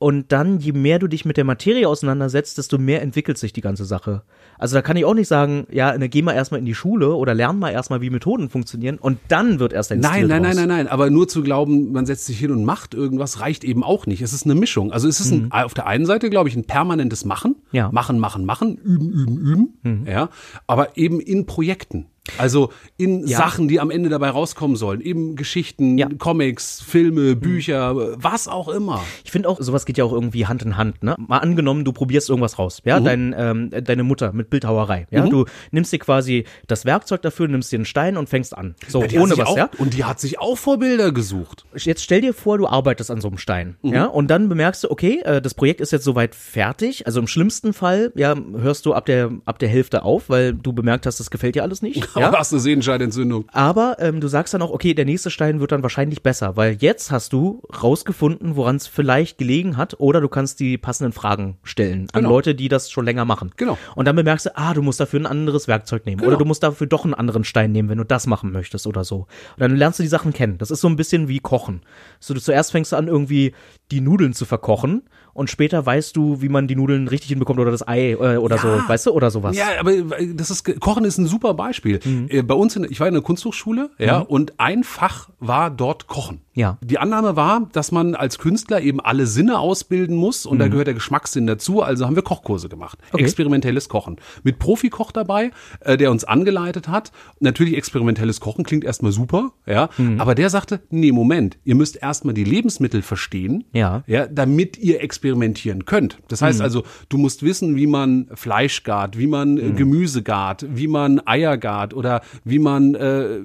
Und 0.00 0.32
dann, 0.32 0.58
je 0.58 0.72
mehr 0.72 0.98
du 0.98 1.06
dich 1.06 1.24
mit 1.24 1.36
der 1.36 1.44
Materie 1.44 1.88
auseinandersetzt, 1.88 2.58
desto 2.58 2.78
mehr 2.78 3.00
entwickelt 3.00 3.38
sich 3.38 3.52
die 3.52 3.60
ganze 3.60 3.84
Sache. 3.84 4.22
Also 4.58 4.74
da 4.74 4.82
kann 4.82 4.96
ich 4.96 5.04
auch 5.04 5.14
nicht 5.14 5.28
sagen, 5.28 5.66
ja, 5.70 5.96
ne, 5.96 6.08
geh 6.08 6.20
mal 6.20 6.32
erstmal 6.32 6.58
in 6.58 6.66
die 6.66 6.74
Schule 6.74 7.14
oder 7.14 7.32
lern 7.32 7.58
mal 7.60 7.70
erstmal, 7.70 8.00
wie 8.02 8.10
Methoden 8.10 8.50
funktionieren 8.50 8.98
und 8.98 9.18
dann 9.28 9.60
wird 9.60 9.72
erst 9.72 9.92
dein 9.92 10.00
Nein, 10.00 10.12
Stil 10.14 10.26
nein, 10.28 10.42
draus. 10.42 10.56
nein, 10.56 10.68
nein, 10.68 10.76
nein. 10.78 10.88
Aber 10.88 11.10
nur 11.10 11.28
zu 11.28 11.42
glauben, 11.42 11.92
man 11.92 12.06
setzt 12.06 12.26
sich 12.26 12.38
hin 12.38 12.50
und 12.50 12.64
macht 12.64 12.92
irgendwas, 12.92 13.40
reicht 13.40 13.62
eben 13.64 13.84
auch 13.84 14.06
nicht. 14.06 14.20
Es 14.20 14.32
ist 14.32 14.44
eine 14.44 14.56
Mischung. 14.56 14.92
Also 14.92 15.08
es 15.08 15.20
ist 15.20 15.30
Mhm. 15.32 15.48
ein, 15.50 15.64
auf 15.64 15.74
der 15.74 15.86
einen 15.86 16.06
Seite, 16.06 16.28
glaube 16.28 16.48
ich, 16.48 16.56
ein 16.56 16.64
permanentes 16.64 17.24
Machen. 17.24 17.56
Ja. 17.70 17.90
Machen, 17.92 18.18
machen, 18.18 18.44
machen, 18.44 18.76
üben, 18.76 19.10
üben, 19.10 19.38
üben. 19.38 20.06
Ja. 20.06 20.28
Aber 20.66 20.98
eben 20.98 21.20
in 21.20 21.46
Projekten. 21.46 22.06
Also 22.38 22.70
in 22.96 23.26
Ja. 23.26 23.36
Sachen, 23.38 23.68
die 23.68 23.80
am 23.80 23.90
Ende 23.90 24.08
dabei 24.08 24.30
rauskommen 24.30 24.76
sollen. 24.76 25.00
Eben 25.02 25.36
Geschichten, 25.36 25.98
Ja. 25.98 26.08
Comics, 26.18 26.80
Filme, 26.80 27.36
Bücher, 27.36 27.94
was 28.22 28.48
auch 28.48 28.68
immer. 28.68 29.02
Ich 29.24 29.30
finde 29.30 29.48
auch, 29.48 29.60
sowas 29.60 29.84
geht 29.84 29.98
ja 29.98 30.04
auch 30.04 30.12
irgendwie 30.12 30.46
Hand 30.46 30.62
in 30.62 30.76
Hand. 30.78 31.02
Ne? 31.02 31.14
Mal 31.18 31.38
angenommen, 31.38 31.84
du 31.84 31.92
probierst 31.92 32.30
irgendwas 32.30 32.58
raus. 32.58 32.80
Ja, 32.84 32.98
Dein, 32.98 33.34
ähm, 33.36 33.70
deine 33.70 34.04
Mutter 34.04 34.32
mit 34.32 34.48
Bildhauerei. 34.48 35.06
Ja, 35.10 35.26
du 35.26 35.44
nimmst 35.70 35.92
dir 35.92 35.98
quasi 35.98 36.44
das 36.66 36.84
Werkzeug 36.86 37.20
dafür, 37.22 37.46
nimmst 37.48 37.70
dir 37.72 37.76
einen 37.76 37.84
Stein 37.84 38.16
und 38.16 38.28
fängst 38.28 38.56
an. 38.56 38.74
So, 38.88 39.02
Ja, 39.04 39.20
ohne 39.20 39.36
was, 39.36 39.46
auch, 39.46 39.56
ja. 39.56 39.68
Und 39.78 39.92
die 39.94 40.04
hat 40.04 40.18
sich 40.18 40.38
auch 40.38 40.56
Vorbilder 40.56 41.12
gesucht. 41.12 41.66
Jetzt 41.76 42.02
stell 42.02 42.22
dir 42.22 42.32
vor, 42.32 42.56
du 42.56 42.66
arbeitest 42.66 43.10
an 43.10 43.20
so 43.20 43.28
einem 43.28 43.38
Stein, 43.38 43.76
ja, 43.82 44.06
und 44.06 44.28
dann 44.28 44.48
bemerkst 44.48 44.84
du, 44.84 44.90
okay, 44.90 45.20
äh, 45.24 45.42
das 45.42 45.52
Projekt 45.54 45.80
ist 45.82 45.90
jetzt 45.92 46.04
soweit 46.04 46.34
fertig. 46.34 47.06
Also 47.06 47.20
im 47.20 47.26
schlimmsten 47.26 47.72
Fall, 47.74 48.12
ja, 48.16 48.34
hörst 48.56 48.86
du 48.86 48.94
ab 48.94 49.04
der 49.06 49.30
ab 49.44 49.58
der 49.58 49.68
Hälfte 49.68 50.02
auf, 50.04 50.30
weil 50.30 50.54
du 50.54 50.72
bemerkt 50.72 51.04
hast, 51.06 51.20
das 51.20 51.30
gefällt 51.30 51.54
dir 51.54 51.62
alles 51.62 51.82
nicht. 51.82 52.13
Aber 52.16 52.32
Ja? 52.32 52.38
hast 52.38 52.52
du 52.52 52.58
Sehenscheidentzündung. 52.58 53.44
Aber 53.52 53.96
ähm, 53.98 54.20
du 54.20 54.28
sagst 54.28 54.54
dann 54.54 54.62
auch, 54.62 54.70
okay, 54.70 54.94
der 54.94 55.04
nächste 55.04 55.30
Stein 55.30 55.60
wird 55.60 55.72
dann 55.72 55.82
wahrscheinlich 55.82 56.22
besser, 56.22 56.56
weil 56.56 56.74
jetzt 56.80 57.10
hast 57.10 57.32
du 57.32 57.62
rausgefunden, 57.82 58.56
woran 58.56 58.76
es 58.76 58.86
vielleicht 58.86 59.38
gelegen 59.38 59.76
hat, 59.76 59.94
oder 60.00 60.20
du 60.20 60.28
kannst 60.28 60.60
die 60.60 60.78
passenden 60.78 61.12
Fragen 61.12 61.58
stellen 61.62 62.08
an 62.12 62.22
Genau. 62.22 62.30
Leute, 62.30 62.54
die 62.54 62.68
das 62.68 62.90
schon 62.90 63.04
länger 63.04 63.24
machen. 63.24 63.50
Genau. 63.56 63.78
Und 63.94 64.06
dann 64.06 64.16
bemerkst 64.16 64.46
du, 64.46 64.56
ah, 64.56 64.74
du 64.74 64.82
musst 64.82 65.00
dafür 65.00 65.20
ein 65.20 65.26
anderes 65.26 65.68
Werkzeug 65.68 66.06
nehmen, 66.06 66.18
Genau. 66.18 66.28
oder 66.28 66.38
du 66.38 66.44
musst 66.44 66.62
dafür 66.62 66.86
doch 66.86 67.04
einen 67.04 67.14
anderen 67.14 67.44
Stein 67.44 67.72
nehmen, 67.72 67.88
wenn 67.88 67.98
du 67.98 68.04
das 68.04 68.26
machen 68.26 68.52
möchtest 68.52 68.86
oder 68.86 69.04
so. 69.04 69.16
Und 69.56 69.60
dann 69.60 69.76
lernst 69.76 69.98
du 69.98 70.02
die 70.02 70.08
Sachen 70.08 70.32
kennen. 70.32 70.58
Das 70.58 70.70
ist 70.70 70.80
so 70.80 70.88
ein 70.88 70.96
bisschen 70.96 71.28
wie 71.28 71.38
Kochen. 71.40 71.82
So, 72.20 72.34
du 72.34 72.40
zuerst 72.40 72.72
fängst 72.72 72.92
du 72.92 72.96
an, 72.96 73.08
irgendwie 73.08 73.54
die 73.90 74.00
Nudeln 74.00 74.32
zu 74.32 74.44
verkochen 74.44 75.02
und 75.34 75.50
später 75.50 75.84
weißt 75.84 76.16
du, 76.16 76.40
wie 76.40 76.48
man 76.48 76.66
die 76.66 76.76
Nudeln 76.76 77.08
richtig 77.08 77.28
hinbekommt 77.28 77.60
oder 77.60 77.70
das 77.70 77.86
Ei 77.86 78.12
äh, 78.12 78.36
oder 78.38 78.56
so, 78.58 78.68
weißt 78.68 79.06
du, 79.06 79.10
oder 79.10 79.30
sowas. 79.30 79.56
Ja, 79.56 79.66
aber 79.78 79.92
äh, 79.92 80.34
das 80.34 80.50
ist 80.50 80.80
Kochen 80.80 81.04
ist 81.04 81.18
ein 81.18 81.26
super 81.26 81.52
Beispiel. 81.54 82.00
Mhm. 82.02 82.26
Äh, 82.30 82.42
Bei 82.42 82.54
uns 82.54 82.76
in, 82.76 82.84
ich 82.84 83.00
war 83.00 83.08
in 83.08 83.14
der 83.14 83.22
Kunsthochschule, 83.22 83.90
ja, 83.98 84.20
und 84.20 84.54
ein 84.58 84.84
Fach 84.84 85.28
war 85.40 85.70
dort 85.70 86.06
Kochen. 86.06 86.40
Ja. 86.54 86.78
Die 86.82 86.98
Annahme 86.98 87.36
war, 87.36 87.68
dass 87.72 87.90
man 87.92 88.14
als 88.14 88.38
Künstler 88.38 88.80
eben 88.80 89.00
alle 89.00 89.26
Sinne 89.26 89.58
ausbilden 89.58 90.16
muss 90.16 90.46
und 90.46 90.58
da 90.60 90.68
gehört 90.68 90.86
der 90.86 90.94
Geschmackssinn 90.94 91.46
dazu. 91.46 91.82
Also 91.82 92.06
haben 92.06 92.14
wir 92.16 92.22
Kochkurse 92.22 92.68
gemacht, 92.68 92.98
Mhm. 93.00 93.08
Okay. 93.14 93.22
experimentelles 93.24 93.88
Kochen 93.88 94.16
mit 94.44 94.58
Profikoch 94.58 95.10
dabei, 95.10 95.50
äh, 95.80 95.96
der 95.96 96.10
uns 96.12 96.24
angeleitet 96.24 96.86
hat. 96.88 97.10
Natürlich 97.40 97.76
experimentelles 97.76 98.40
Kochen 98.40 98.64
klingt 98.64 98.84
erstmal 98.84 99.10
super, 99.12 99.52
ja, 99.66 99.88
Mhm. 99.98 100.20
aber 100.20 100.34
der 100.34 100.48
sagte, 100.48 100.80
nee, 100.90 101.10
Moment, 101.12 101.58
ihr 101.64 101.74
müsst 101.74 101.96
erstmal 102.00 102.34
die 102.34 102.44
Lebensmittel 102.44 103.02
verstehen, 103.02 103.64
Ja. 103.72 104.04
ja, 104.06 104.26
damit 104.26 104.78
ihr 104.78 105.02
experimentieren 105.02 105.84
könnt. 105.86 106.18
Das 106.28 106.40
heißt 106.40 106.60
Mhm. 106.60 106.64
also, 106.64 106.82
du 107.08 107.18
musst 107.18 107.42
wissen, 107.42 107.74
wie 107.76 107.86
man 107.88 108.28
Fleisch 108.34 108.84
gart, 108.84 109.18
wie 109.18 109.26
man 109.26 109.58
äh, 109.58 109.70
Gemüse 109.72 110.22
gart, 110.22 110.64
wie 110.70 110.86
man 110.86 111.20
Eier 111.26 111.56
gart 111.58 111.94
oder 111.94 112.20
wie 112.44 112.58
man 112.60 112.94
äh, 112.94 113.38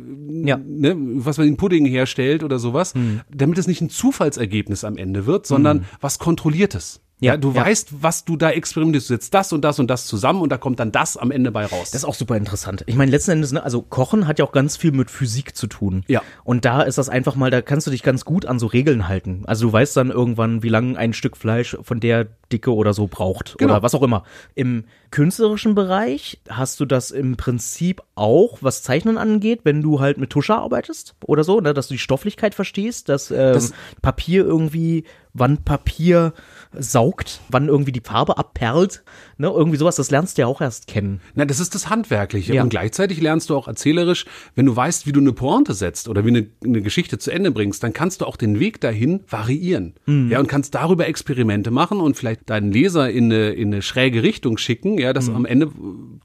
Ja. 0.46 0.58
ne, 0.58 0.96
was 0.98 1.38
man 1.38 1.48
den 1.48 1.58
Pudding 1.58 1.86
herstellt 1.86 2.44
oder 2.44 2.60
sowas, 2.60 2.94
Mhm. 3.00 3.22
damit 3.30 3.58
es 3.58 3.68
nicht 3.68 3.82
ein 3.82 3.90
Zufallsergebnis 3.90 4.84
am 4.84 4.98
Ende 4.98 5.26
wird, 5.26 5.48
sondern 5.48 5.86
was 6.02 6.20
kontrolliertes. 6.20 7.02
Ja, 7.22 7.34
Ja, 7.34 7.38
du 7.38 7.52
ja. 7.52 7.66
weißt, 7.66 8.02
was 8.02 8.24
du 8.24 8.38
da 8.38 8.50
experimentierst. 8.50 9.10
Du 9.10 9.14
setzt 9.14 9.34
das 9.34 9.52
und 9.52 9.62
das 9.62 9.78
und 9.78 9.90
das 9.90 10.06
zusammen 10.06 10.42
und 10.42 10.50
da 10.54 10.58
kommt 10.58 10.80
dann 10.80 10.94
das 10.94 11.18
am 11.18 11.32
Ende 11.32 11.52
bei 11.52 11.66
raus. 11.66 11.92
Das 11.92 12.04
ist 12.04 12.06
auch 12.06 12.14
super 12.14 12.38
interessant. 12.38 12.84
Ich 12.86 12.96
meine, 12.96 13.12
letzten 13.12 13.32
Endes, 13.32 13.52
ne, 13.52 13.62
also 13.62 13.82
Kochen 13.82 14.26
hat 14.26 14.40
ja 14.40 14.46
auch 14.46 14.54
ganz 14.54 14.78
viel 14.78 14.94
mit 14.94 15.12
Physik 15.12 15.54
zu 15.54 15.68
tun. 15.68 16.04
Ja. 16.08 16.22
Und 16.46 16.64
da 16.64 16.82
ist 16.82 16.98
das 16.98 17.10
einfach 17.10 17.36
mal, 17.36 17.52
da 17.52 17.62
kannst 17.62 17.88
du 17.88 17.92
dich 17.92 18.04
ganz 18.04 18.24
gut 18.24 18.46
an 18.46 18.58
so 18.58 18.68
Regeln 18.68 19.10
halten. 19.10 19.44
Also 19.48 19.68
du 19.68 19.74
weißt 19.74 19.98
dann 19.98 20.12
irgendwann, 20.12 20.64
wie 20.64 20.70
lange 20.70 20.98
ein 20.98 21.12
Stück 21.12 21.36
Fleisch 21.36 21.78
von 21.82 22.00
der 22.00 22.26
Dicke 22.54 22.74
oder 22.74 22.94
so 22.94 23.08
braucht. 23.08 23.58
Genau. 23.58 23.74
Oder 23.74 23.84
was 23.84 23.96
auch 23.96 24.04
immer. 24.04 24.24
Im 24.56 24.86
künstlerischen 25.12 25.76
Bereich 25.76 26.40
hast 26.50 26.80
du 26.80 26.86
das 26.86 27.12
im 27.12 27.36
Prinzip 27.38 28.02
auch, 28.16 28.60
was 28.62 28.84
Zeichnen 28.84 29.18
angeht, 29.18 29.62
wenn 29.64 29.82
du 29.82 30.00
halt 30.00 30.18
mit 30.18 30.30
Tusche 30.30 30.56
arbeitest 30.56 31.16
oder 31.26 31.44
so, 31.44 31.60
ne, 31.62 31.74
dass 31.74 31.88
du 31.88 31.94
die 31.96 32.00
Stofflichkeit 32.00 32.54
verstehst, 32.56 33.10
dass 33.10 33.32
ähm, 33.32 33.54
Das- 33.54 33.74
Papier 34.02 34.46
irgendwie, 34.46 35.04
wann 35.34 35.64
Papier 35.64 36.34
saugt, 36.78 37.40
wann 37.50 37.68
irgendwie 37.68 37.92
die 37.92 38.02
Farbe 38.02 38.38
abperlt, 38.38 39.04
ne, 39.38 39.48
irgendwie 39.48 39.78
sowas, 39.78 39.96
das 39.96 40.12
lernst 40.12 40.38
du 40.38 40.42
ja 40.44 40.48
auch 40.48 40.62
erst 40.62 40.88
kennen. 40.88 41.22
Na, 41.34 41.46
das 41.46 41.60
ist 41.60 41.74
das 41.76 41.90
Handwerkliche. 41.90 42.54
Ja. 42.54 42.64
Und 42.64 42.70
gleichzeitig 42.70 43.20
lernst 43.22 43.50
du 43.50 43.56
auch 43.56 43.68
erzählerisch, 43.68 44.26
wenn 44.56 44.66
du 44.66 44.76
weißt, 44.76 45.08
wie 45.08 45.12
du 45.12 45.20
eine 45.20 45.34
Pointe 45.34 45.74
setzt 45.74 46.08
oder 46.10 46.26
wie 46.26 46.30
eine, 46.30 46.48
eine 46.64 46.82
Geschichte 46.82 47.18
zu 47.18 47.32
Ende 47.32 47.52
bringst, 47.52 47.82
dann 47.84 47.94
kannst 47.94 48.22
du 48.22 48.26
auch 48.26 48.36
den 48.36 48.60
Weg 48.60 48.82
dahin 48.82 49.22
variieren. 49.28 49.96
Mhm. 50.06 50.30
Ja, 50.32 50.40
und 50.40 50.48
kannst 50.48 50.76
darüber 50.76 51.08
Experimente 51.08 51.72
machen 51.72 52.00
und 52.00 52.16
vielleicht 52.18 52.50
deinen 52.50 52.72
Leser 52.72 53.10
in 53.10 53.26
eine, 53.26 53.50
in 53.52 53.74
eine 53.74 53.82
schräge 53.82 54.24
Richtung 54.24 54.58
schicken, 54.58 54.99
ja, 55.00 55.10
Mhm. 55.10 55.14
dass 55.14 55.30
am 55.30 55.46
Ende 55.46 55.70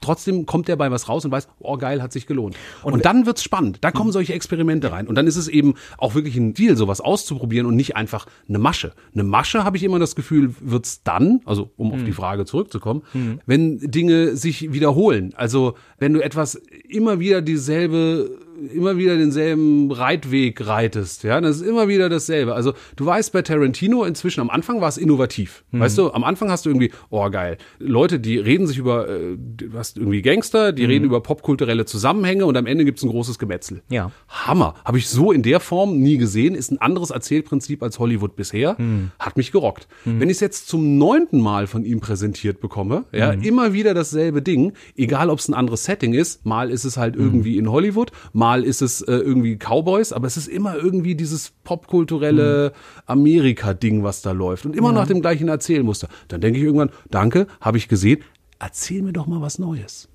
trotzdem 0.01 0.45
kommt 0.45 0.67
der 0.67 0.75
bei 0.75 0.91
was 0.91 1.09
raus 1.09 1.25
und 1.25 1.31
weiß, 1.31 1.47
oh 1.59 1.77
geil, 1.77 2.01
hat 2.01 2.11
sich 2.13 2.27
gelohnt. 2.27 2.55
Und, 2.83 3.05
dann 3.05 3.25
wird's 3.25 3.43
spannend. 3.43 3.77
Da 3.81 3.89
Mhm. 3.89 3.93
kommen 3.93 4.11
solche 4.11 4.33
Experimente 4.33 4.91
rein. 4.91 5.07
Und 5.07 5.15
dann 5.15 5.27
ist 5.27 5.35
es 5.35 5.47
eben 5.47 5.75
auch 5.97 6.15
wirklich 6.15 6.35
ein 6.37 6.53
Deal, 6.53 6.75
sowas 6.77 7.01
auszuprobieren 7.01 7.65
und 7.65 7.75
nicht 7.75 7.95
einfach 7.95 8.25
eine 8.47 8.59
Masche. 8.59 8.93
Eine 9.13 9.23
Masche, 9.23 9.63
habe 9.63 9.77
ich 9.77 9.83
immer 9.83 9.99
das 9.99 10.15
Gefühl, 10.15 10.53
wird's 10.59 11.03
dann, 11.03 11.41
also 11.45 11.71
um 11.77 11.87
Mhm. 11.87 11.93
auf 11.93 12.03
die 12.03 12.11
Frage 12.13 12.45
zurückzukommen, 12.45 13.03
wenn 13.45 13.77
Dinge 13.79 14.35
sich 14.35 14.73
wiederholen. 14.73 15.33
Also 15.35 15.75
wenn 15.97 16.13
du 16.13 16.21
etwas 16.23 16.55
immer 16.87 17.19
wieder 17.19 17.41
dieselbe 17.41 18.29
immer 18.73 18.97
wieder 18.97 19.17
denselben 19.17 19.91
Reitweg 19.91 20.65
reitest, 20.65 21.23
ja, 21.23 21.41
das 21.41 21.57
ist 21.57 21.67
immer 21.67 21.87
wieder 21.87 22.09
dasselbe. 22.09 22.53
Also 22.53 22.73
du 22.95 23.05
weißt 23.05 23.31
bei 23.33 23.41
Tarantino 23.41 24.03
inzwischen 24.03 24.41
am 24.41 24.49
Anfang 24.49 24.81
war 24.81 24.89
es 24.89 24.97
innovativ, 24.97 25.63
weißt 25.71 25.97
du, 25.97 26.11
am 26.11 26.23
Anfang 26.23 26.49
hast 26.49 26.65
du 26.65 26.69
irgendwie, 26.69 26.91
oh 27.09 27.29
geil, 27.29 27.57
Leute, 27.79 28.19
die 28.19 28.37
reden 28.37 28.67
sich 28.67 28.77
über, 28.77 29.09
äh, 29.09 29.37
du 29.37 29.73
hast 29.73 29.97
irgendwie 29.97 30.21
Gangster, 30.21 30.71
die 30.71 30.85
reden 30.85 31.05
über 31.05 31.21
popkulturelle 31.21 31.85
Zusammenhänge 31.85 32.45
und 32.45 32.55
am 32.57 32.65
Ende 32.65 32.85
gibt's 32.85 33.03
ein 33.03 33.09
großes 33.09 33.39
Gemetzel. 33.39 33.81
Ja. 33.89 34.11
Hammer, 34.27 34.75
habe 34.85 34.97
ich 34.97 35.09
so 35.09 35.31
in 35.31 35.41
der 35.41 35.59
Form 35.59 35.99
nie 35.99 36.17
gesehen, 36.17 36.55
ist 36.55 36.71
ein 36.71 36.79
anderes 36.79 37.09
Erzählprinzip 37.09 37.83
als 37.83 37.99
Hollywood 37.99 38.35
bisher, 38.35 38.77
hat 39.19 39.37
mich 39.37 39.51
gerockt. 39.51 39.87
Wenn 40.05 40.29
ich 40.29 40.35
es 40.35 40.39
jetzt 40.39 40.67
zum 40.67 40.97
neunten 40.97 41.39
Mal 41.39 41.67
von 41.67 41.83
ihm 41.83 41.99
präsentiert 41.99 42.59
bekomme, 42.59 43.05
ja, 43.11 43.31
immer 43.31 43.73
wieder 43.73 43.93
dasselbe 43.93 44.41
Ding, 44.41 44.73
egal 44.95 45.29
ob 45.29 45.39
es 45.39 45.47
ein 45.47 45.53
anderes 45.53 45.83
Setting 45.83 46.13
ist, 46.13 46.45
mal 46.45 46.69
ist 46.69 46.85
es 46.85 46.97
halt 46.97 47.15
irgendwie 47.15 47.57
in 47.57 47.69
Hollywood, 47.69 48.11
mal 48.33 48.44
ist 48.53 48.81
es 48.81 49.01
äh, 49.01 49.11
irgendwie 49.11 49.57
Cowboys, 49.57 50.13
aber 50.13 50.27
es 50.27 50.37
ist 50.37 50.47
immer 50.47 50.75
irgendwie 50.75 51.15
dieses 51.15 51.51
popkulturelle 51.63 52.73
Amerika-Ding, 53.07 54.03
was 54.03 54.21
da 54.21 54.31
läuft 54.31 54.65
und 54.65 54.75
immer 54.75 54.91
nach 54.91 55.07
dem 55.07 55.21
gleichen 55.21 55.47
Erzählmuster. 55.47 56.07
Dann 56.27 56.41
denke 56.41 56.59
ich 56.59 56.65
irgendwann, 56.65 56.91
danke, 57.09 57.47
habe 57.59 57.77
ich 57.77 57.87
gesehen, 57.87 58.23
erzähl 58.59 59.01
mir 59.01 59.13
doch 59.13 59.27
mal 59.27 59.41
was 59.41 59.59
Neues. 59.59 60.07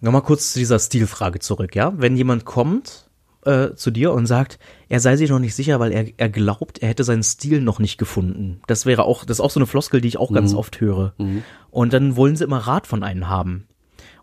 Nochmal 0.00 0.22
kurz 0.22 0.52
zu 0.52 0.58
dieser 0.58 0.78
Stilfrage 0.78 1.38
zurück, 1.38 1.74
ja? 1.74 1.92
Wenn 1.96 2.16
jemand 2.16 2.44
kommt 2.44 3.10
äh, 3.44 3.74
zu 3.74 3.90
dir 3.90 4.12
und 4.12 4.26
sagt, 4.26 4.58
er 4.88 5.00
sei 5.00 5.16
sich 5.16 5.30
noch 5.30 5.38
nicht 5.38 5.54
sicher, 5.54 5.80
weil 5.80 5.92
er, 5.92 6.06
er 6.16 6.28
glaubt, 6.28 6.78
er 6.78 6.88
hätte 6.88 7.04
seinen 7.04 7.22
Stil 7.22 7.60
noch 7.60 7.78
nicht 7.78 7.98
gefunden. 7.98 8.60
Das 8.66 8.86
wäre 8.86 9.04
auch, 9.04 9.24
das 9.24 9.38
ist 9.38 9.40
auch 9.40 9.50
so 9.50 9.60
eine 9.60 9.66
Floskel, 9.66 10.00
die 10.00 10.08
ich 10.08 10.16
auch 10.18 10.32
ganz 10.32 10.52
oft 10.54 10.80
höre. 10.80 11.14
Und 11.70 11.92
dann 11.92 12.16
wollen 12.16 12.36
sie 12.36 12.44
immer 12.44 12.58
Rat 12.58 12.86
von 12.86 13.02
einem 13.02 13.28
haben. 13.28 13.66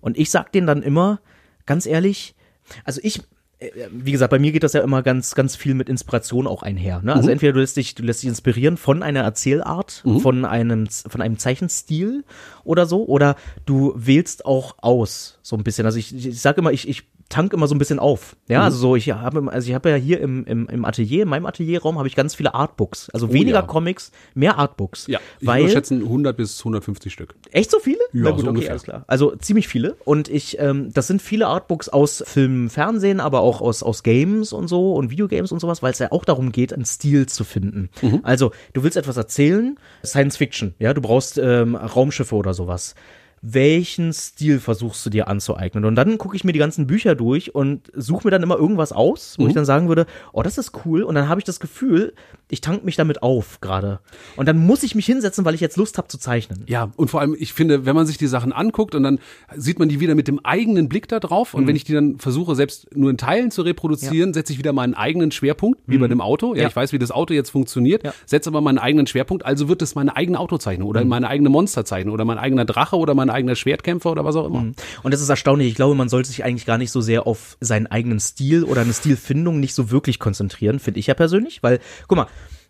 Und 0.02 0.18
ich 0.18 0.30
sag 0.30 0.52
denen 0.52 0.68
dann 0.68 0.84
immer, 0.84 1.20
ganz 1.66 1.86
ehrlich, 1.86 2.36
also 2.84 3.00
ich, 3.04 3.22
äh, 3.60 3.70
wie 3.92 4.12
gesagt, 4.12 4.32
bei 4.32 4.40
mir 4.40 4.52
geht 4.52 4.64
das 4.64 4.74
ja 4.74 4.82
immer 4.82 5.04
ganz, 5.04 5.36
ganz 5.36 5.56
viel 5.56 5.74
mit 5.74 5.90
Inspiration 5.90 6.48
auch 6.48 6.64
einher. 6.64 7.02
Ne? 7.04 7.14
Also 7.14 7.30
entweder 7.30 7.54
du 7.54 7.60
lässt 7.60 7.78
dich, 7.78 7.96
du 7.96 8.04
lässt 8.04 8.24
dich 8.24 8.30
inspirieren 8.30 8.78
von 8.78 9.04
einer 9.04 9.22
Erzählart, 9.22 10.04
von 10.22 10.46
einem, 10.46 10.88
von 10.88 11.22
einem 11.22 11.38
Zeichenstil 11.38 12.24
oder 12.64 12.86
so, 12.86 13.06
oder 13.06 13.36
du 13.66 13.94
wählst 13.96 14.46
auch 14.46 14.76
aus, 14.82 15.40
so 15.42 15.56
ein 15.56 15.64
bisschen. 15.64 15.86
Also 15.86 16.00
ich, 16.00 16.14
ich 16.16 16.42
sage 16.42 16.62
immer, 16.62 16.72
ich, 16.72 16.88
ich 16.88 17.04
tank 17.30 17.54
immer 17.54 17.68
so 17.68 17.76
ein 17.76 17.78
bisschen 17.78 18.00
auf. 18.00 18.36
Ja, 18.48 18.64
also 18.64 18.78
so, 18.78 18.96
ich 18.96 19.12
habe 19.12 19.52
also 19.52 19.70
ich 19.70 19.76
habe 19.76 19.90
ja 19.90 19.96
hier 19.96 20.20
im, 20.20 20.46
im, 20.46 20.68
im 20.68 20.84
Atelier, 20.84 21.24
in 21.24 21.30
meinem 21.30 21.46
Atelierraum 21.46 21.98
habe 21.98 22.08
ich 22.08 22.16
ganz 22.16 22.36
viele 22.36 22.56
Artbooks. 22.56 23.10
Also 23.12 23.32
weniger 23.32 23.60
ja. 23.60 23.62
Comics, 23.62 24.12
mehr 24.34 24.58
Artbooks. 24.58 25.08
Ja, 25.08 25.20
ich 25.40 25.48
weil 25.48 25.62
würde 25.62 25.74
schätzen 25.74 26.02
100 26.02 26.36
bis 26.36 26.60
150 26.60 27.14
Stück. 27.14 27.36
Echt 27.52 27.70
so 27.70 27.80
viele? 27.80 28.00
Ja, 28.14 28.24
Na 28.24 28.32
gut, 28.32 28.40
so 28.40 28.46
okay, 28.46 28.50
ungefähr. 28.50 28.72
alles 28.72 28.84
klar. 28.84 29.04
Also 29.08 29.36
ziemlich 29.36 29.68
viele. 29.68 29.96
Und 30.06 30.28
ich, 30.28 30.60
ähm, 30.60 30.92
das 30.94 31.08
sind 31.08 31.22
viele 31.22 31.48
Artbooks 31.48 31.88
aus 31.88 32.24
Film, 32.26 32.70
Fernsehen, 32.70 33.20
aber 33.20 33.42
auch 33.42 33.62
aus, 33.62 33.84
aus 33.84 34.02
Games 34.04 34.52
und 34.52 34.68
so 34.68 34.96
und 34.96 35.12
Videogames 35.12 35.52
und 35.52 35.60
sowas, 35.60 35.84
weil 35.84 35.92
es 35.92 36.00
ja 36.00 36.12
auch 36.12 36.26
darum 36.26 36.52
geht, 36.52 36.74
einen 36.74 36.86
Stil 36.86 37.28
zu 37.28 37.44
finden. 37.44 37.90
Also, 38.24 38.52
du 38.74 38.84
willst 38.84 38.98
etwas 38.98 39.18
erzählen, 39.18 39.78
Science 40.04 40.38
Fiction, 40.38 40.74
ja, 40.80 40.94
du 40.94 41.02
brauchst 41.02 41.38
ähm, 41.38 41.76
Raumschiffe 41.76 42.36
oder 42.36 42.54
sowas. 42.54 42.96
Welchen 43.42 44.14
Stil 44.14 44.60
versuchst 44.60 45.06
du 45.06 45.10
dir 45.10 45.28
anzueignen? 45.28 45.86
Und 45.86 45.96
dann 45.96 46.18
gucke 46.18 46.36
ich 46.36 46.44
mir 46.44 46.52
die 46.52 46.60
ganzen 46.60 46.88
Bücher 46.88 47.16
durch 47.16 47.56
und 47.56 47.92
suche 47.96 48.28
mir 48.28 48.32
dann 48.32 48.44
immer 48.44 48.58
irgendwas 48.58 48.92
aus, 48.92 49.36
wo 49.40 49.48
ich 49.48 49.54
dann 49.54 49.66
sagen 49.66 49.88
würde, 49.88 50.06
oh, 50.34 50.44
das 50.44 50.58
ist 50.58 50.72
cool. 50.86 51.04
Und 51.04 51.16
dann 51.16 51.30
habe 51.30 51.40
ich 51.40 51.46
das 51.46 51.60
Gefühl, 51.60 52.14
ich 52.50 52.62
tank 52.62 52.84
mich 52.84 52.96
damit 52.96 53.22
auf 53.24 53.62
gerade. 53.62 54.00
Und 54.36 54.48
dann 54.48 54.58
muss 54.58 54.84
ich 54.84 54.96
mich 54.96 55.06
hinsetzen, 55.06 55.46
weil 55.46 55.54
ich 55.56 55.62
jetzt 55.62 55.78
Lust 55.78 55.98
habe 55.98 56.08
zu 56.08 56.18
zeichnen. 56.18 56.64
Ja, 56.68 56.90
und 56.96 57.10
vor 57.10 57.22
allem, 57.22 57.36
ich 57.38 57.54
finde, 57.54 57.86
wenn 57.86 57.96
man 57.96 58.08
sich 58.08 58.18
die 58.18 58.28
Sachen 58.28 58.52
anguckt 58.52 58.96
und 58.96 59.04
dann 59.04 59.20
sieht 59.56 59.80
man 59.80 59.88
die 59.90 60.00
wieder 60.00 60.16
mit 60.16 60.28
dem 60.28 60.44
eigenen 60.44 60.90
Blick 60.90 61.08
da 61.08 61.20
drauf 61.20 61.54
und 61.54 61.68
wenn 61.68 61.76
ich 61.76 61.84
die 61.84 61.94
dann 61.94 62.18
versuche, 62.18 62.56
selbst 62.56 62.96
nur 62.96 63.10
in 63.12 63.18
Teilen 63.18 63.52
zu 63.52 63.62
reproduzieren, 63.62 64.34
setze 64.34 64.54
ich 64.54 64.60
wieder 64.60 64.74
meinen 64.74 64.96
eigenen 64.96 65.32
Schwerpunkt, 65.32 65.80
wie 65.86 65.98
bei 65.98 66.08
dem 66.08 66.22
Auto. 66.22 66.56
Ja, 66.56 66.64
Ja. 66.64 66.68
ich 66.70 66.76
weiß, 66.76 66.92
wie 66.94 67.00
das 67.00 67.12
Auto 67.12 67.34
jetzt 67.34 67.52
funktioniert, 67.52 68.04
Ja. 68.04 68.14
setze 68.26 68.50
aber 68.50 68.62
meinen 68.62 68.80
eigenen 68.80 69.06
Schwerpunkt, 69.08 69.46
also 69.46 69.70
wird 69.70 69.82
es 69.82 69.96
meine 69.96 70.16
eigene 70.16 70.40
Autozeichnung 70.40 70.88
oder 70.90 71.06
meine 71.06 71.28
eigene 71.28 71.50
Monsterzeichnung 71.50 72.14
oder 72.14 72.26
mein 72.26 72.38
eigener 72.40 72.66
Drache 72.66 72.98
oder 72.98 73.14
mein 73.14 73.29
eigener 73.30 73.56
Schwertkämpfer 73.56 74.12
oder 74.12 74.26
was 74.26 74.36
auch 74.36 74.46
immer. 74.46 74.60
Und 75.04 75.14
das 75.14 75.22
ist 75.22 75.30
erstaunlich. 75.30 75.68
Ich 75.68 75.76
glaube, 75.76 75.96
man 75.96 76.10
sollte 76.10 76.30
sich 76.30 76.44
eigentlich 76.44 76.66
gar 76.66 76.78
nicht 76.78 76.92
so 76.92 77.02
sehr 77.02 77.28
auf 77.28 77.58
seinen 77.60 77.88
eigenen 77.88 78.20
Stil 78.20 78.64
oder 78.64 78.82
eine 78.82 78.94
Stilfindung 78.94 79.60
nicht 79.60 79.74
so 79.74 79.92
wirklich 79.92 80.20
konzentrieren, 80.20 80.80
finde 80.80 81.00
ich 81.00 81.08
ja 81.08 81.14
persönlich, 81.14 81.64
weil, 81.64 81.80
guck 82.08 82.18
mal, 82.18 82.28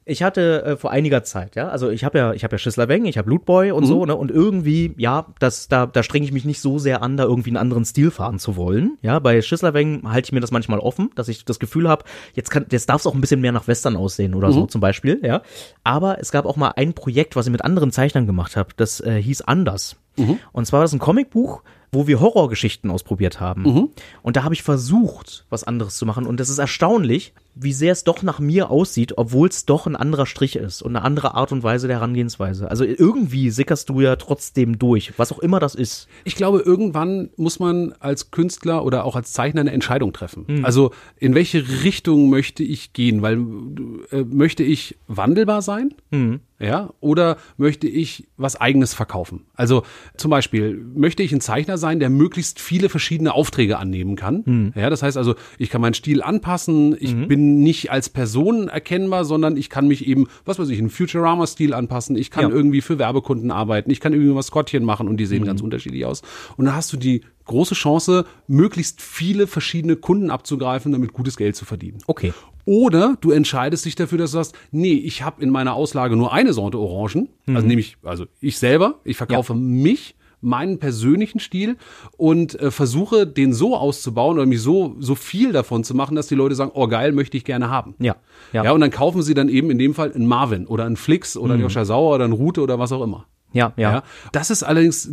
ich 0.10 0.24
hatte 0.24 0.64
äh, 0.64 0.76
vor 0.78 0.92
einiger 0.92 1.24
Zeit, 1.24 1.56
ja, 1.56 1.70
also 1.70 1.90
ich 1.90 2.04
habe 2.04 2.18
ja, 2.18 2.34
ich 2.34 2.44
habe 2.44 2.56
ja 2.56 2.58
Schissler 2.58 2.88
Weng, 2.88 3.06
ich 3.06 3.18
habe 3.18 3.30
Lootboy 3.30 3.72
und 3.72 3.86
so, 3.86 4.06
ne, 4.06 4.16
und 4.16 4.32
irgendwie, 4.32 4.94
ja, 4.98 5.28
das, 5.38 5.68
da, 5.68 5.86
da 5.86 6.02
strenge 6.02 6.26
ich 6.26 6.32
mich 6.32 6.46
nicht 6.46 6.62
so 6.62 6.80
sehr 6.80 7.04
an, 7.04 7.16
da 7.16 7.26
irgendwie 7.26 7.52
einen 7.52 7.58
anderen 7.58 7.86
Stil 7.86 8.10
fahren 8.10 8.40
zu 8.40 8.56
wollen, 8.56 8.98
ja, 9.02 9.20
bei 9.20 9.42
Schissler 9.42 9.74
Weng 9.76 10.02
halte 10.10 10.28
ich 10.28 10.32
mir 10.32 10.40
das 10.40 10.52
manchmal 10.52 10.80
offen, 10.80 11.12
dass 11.16 11.28
ich 11.28 11.46
das 11.46 11.60
Gefühl 11.60 11.88
habe, 11.88 12.06
jetzt 12.34 12.50
kann, 12.50 12.66
jetzt 12.72 12.90
darf 12.90 13.02
es 13.02 13.08
auch 13.08 13.14
ein 13.14 13.22
bisschen 13.22 13.42
mehr 13.42 13.52
nach 13.52 13.68
Western 13.68 13.96
aussehen 13.96 14.34
oder 14.34 14.52
so 14.52 14.66
zum 14.66 14.82
Beispiel, 14.82 15.20
ja, 15.24 15.44
aber 15.84 16.20
es 16.20 16.32
gab 16.32 16.46
auch 16.46 16.56
mal 16.56 16.74
ein 16.76 16.94
Projekt, 16.94 17.36
was 17.36 17.46
ich 17.46 17.52
mit 17.52 17.64
anderen 17.64 17.92
Zeichnern 17.92 18.26
gemacht 18.26 18.56
habe, 18.58 18.70
das 18.78 19.02
äh, 19.02 19.22
hieß 19.22 19.42
Anders, 19.42 19.98
und 20.52 20.66
zwar 20.66 20.80
war 20.80 20.84
das 20.86 20.94
ein 20.94 21.00
Comicbuch, 21.00 21.62
wo 21.92 22.06
wir 22.06 22.20
Horrorgeschichten 22.20 22.92
ausprobiert 22.92 23.40
haben. 23.40 23.64
Und 24.22 24.36
da 24.36 24.44
habe 24.44 24.54
ich 24.54 24.62
versucht, 24.62 25.46
was 25.50 25.64
anderes 25.64 25.98
zu 25.98 26.06
machen. 26.06 26.28
Und 26.28 26.40
das 26.40 26.50
ist 26.50 26.60
erstaunlich, 26.60 27.34
wie 27.56 27.74
sehr 27.74 27.92
es 27.94 28.04
doch 28.04 28.22
nach 28.22 28.40
mir 28.40 28.70
aussieht, 28.70 29.18
obwohl 29.18 29.50
es 29.50 29.66
doch 29.66 29.88
ein 29.88 29.96
anderer 29.96 30.28
Strich 30.28 30.56
ist 30.56 30.84
und 30.84 30.96
eine 30.96 31.04
andere 31.04 31.34
Art 31.34 31.52
und 31.52 31.64
Weise 31.64 31.88
der 31.88 31.98
Herangehensweise. 31.98 32.70
Also 32.70 32.84
irgendwie 32.84 33.50
sickerst 33.50 33.90
du 33.90 34.02
ja 34.02 34.18
trotzdem 34.18 34.78
durch, 34.78 35.18
was 35.18 35.32
auch 35.32 35.40
immer 35.40 35.60
das 35.60 35.74
ist. 35.74 36.08
Ich 36.26 36.36
glaube, 36.36 36.60
irgendwann 36.60 37.32
muss 37.38 37.60
man 37.60 37.94
als 38.00 38.30
Künstler 38.30 38.86
oder 38.86 39.04
auch 39.04 39.16
als 39.16 39.34
Zeichner 39.34 39.62
eine 39.62 39.72
Entscheidung 39.72 40.14
treffen. 40.14 40.46
Also 40.64 40.92
in 41.18 41.34
welche 41.34 41.84
Richtung 41.84 42.30
möchte 42.30 42.62
ich 42.62 42.94
gehen? 42.94 43.24
Weil 43.24 43.40
äh, 44.12 44.24
möchte 44.24 44.62
ich 44.64 44.96
wandelbar 45.08 45.64
sein? 45.64 45.96
Ja, 46.62 46.90
oder 47.00 47.38
möchte 47.56 47.88
ich 47.88 48.28
was 48.36 48.60
eigenes 48.60 48.94
verkaufen? 48.94 49.46
Also 49.56 49.84
zum 50.18 50.30
Beispiel 50.30 50.76
möchte 50.94 51.24
ich 51.24 51.32
ein 51.32 51.40
Zeichner 51.40 51.78
sein, 51.78 52.02
der 52.02 52.10
möglichst 52.10 52.60
viele 52.60 52.90
verschiedene 52.90 53.34
Aufträge 53.34 53.78
annehmen 53.78 54.18
kann. 54.18 54.74
Ja, 54.76 54.90
das 54.90 55.02
heißt 55.02 55.16
also, 55.16 55.36
ich 55.58 55.70
kann 55.70 55.80
meinen 55.80 55.94
Stil 55.94 56.22
anpassen. 56.22 56.98
Ich 57.00 57.16
bin 57.16 57.60
nicht 57.62 57.92
als 57.92 58.10
Person 58.10 58.68
erkennbar, 58.68 59.24
sondern 59.24 59.56
ich 59.56 59.70
kann 59.70 59.88
mich 59.88 60.06
eben, 60.06 60.28
was 60.44 60.60
weiß 60.60 60.68
ich, 60.70 60.80
einen 60.80 60.90
Futurama-Stil 60.90 61.74
anpassen. 61.74 62.18
Ich 62.18 62.30
kann 62.30 62.50
Ja. 62.50 62.56
irgendwie 62.56 62.82
für 62.82 63.00
Werbekunden 63.00 63.52
arbeiten. 63.52 63.90
Ich 63.90 64.02
kann 64.02 64.12
irgendwie 64.12 64.36
was 64.36 64.48
Skottchen 64.48 64.84
machen 64.84 65.08
und 65.08 65.16
die 65.18 65.26
sehen 65.26 65.46
ganz 65.46 65.62
unterschiedlich 65.62 66.06
aus. 66.06 66.24
Und 66.58 66.66
dann 66.66 66.76
hast 66.76 66.92
du 66.92 66.98
die 66.98 67.22
große 67.46 67.74
Chance, 67.74 68.26
möglichst 68.48 69.02
viele 69.02 69.48
verschiedene 69.48 69.96
Kunden 69.96 70.30
abzugreifen, 70.30 70.92
damit 70.92 71.14
gutes 71.14 71.36
Geld 71.36 71.56
zu 71.56 71.66
verdienen. 71.66 72.00
Okay. 72.06 72.34
Oder 72.66 73.16
du 73.22 73.32
entscheidest 73.32 73.86
dich 73.86 73.96
dafür, 73.96 74.18
dass 74.18 74.32
du 74.32 74.38
sagst, 74.38 74.56
nee, 74.72 74.94
ich 74.94 75.24
habe 75.24 75.42
in 75.42 75.50
meiner 75.50 75.74
Auslage 75.74 76.16
nur 76.16 76.32
eine 76.34 76.54
Sorte 76.54 76.78
Orangen, 76.78 77.30
also 77.48 77.66
nämlich, 77.68 77.98
also 78.04 78.26
ich 78.42 78.58
selber, 78.58 79.00
ich 79.04 79.18
verkaufe 79.18 79.56
mich, 79.56 80.16
meinen 80.42 80.80
persönlichen 80.80 81.40
Stil 81.42 81.76
und 82.16 82.58
äh, 82.62 82.72
versuche 82.72 83.28
den 83.28 83.52
so 83.52 83.76
auszubauen 83.76 84.38
oder 84.38 84.46
mich 84.46 84.62
so 84.62 84.96
so 84.98 85.14
viel 85.16 85.52
davon 85.52 85.84
zu 85.84 85.94
machen, 85.94 86.16
dass 86.16 86.28
die 86.28 86.36
Leute 86.36 86.56
sagen, 86.56 86.72
oh 86.74 86.88
geil, 86.88 87.12
möchte 87.12 87.36
ich 87.36 87.44
gerne 87.44 87.70
haben. 87.70 87.94
Ja. 88.00 88.16
Ja, 88.54 88.64
Ja. 88.64 88.72
und 88.72 88.80
dann 88.80 88.90
kaufen 88.90 89.22
sie 89.22 89.34
dann 89.34 89.50
eben 89.50 89.70
in 89.70 89.78
dem 89.78 89.94
Fall 89.94 90.14
einen 90.14 90.28
Marvin 90.28 90.66
oder 90.66 90.86
einen 90.86 90.96
Flix 90.96 91.36
oder 91.36 91.56
einen 91.56 91.64
Joscha 91.64 91.84
Sauer 91.84 92.16
oder 92.16 92.24
einen 92.24 92.32
Rute 92.34 92.62
oder 92.62 92.80
was 92.80 92.94
auch 92.94 93.04
immer. 93.04 93.26
Ja, 93.52 93.74
ja. 93.76 93.92
Ja. 93.92 94.04
Das 94.32 94.50
ist 94.50 94.64
allerdings 94.64 95.12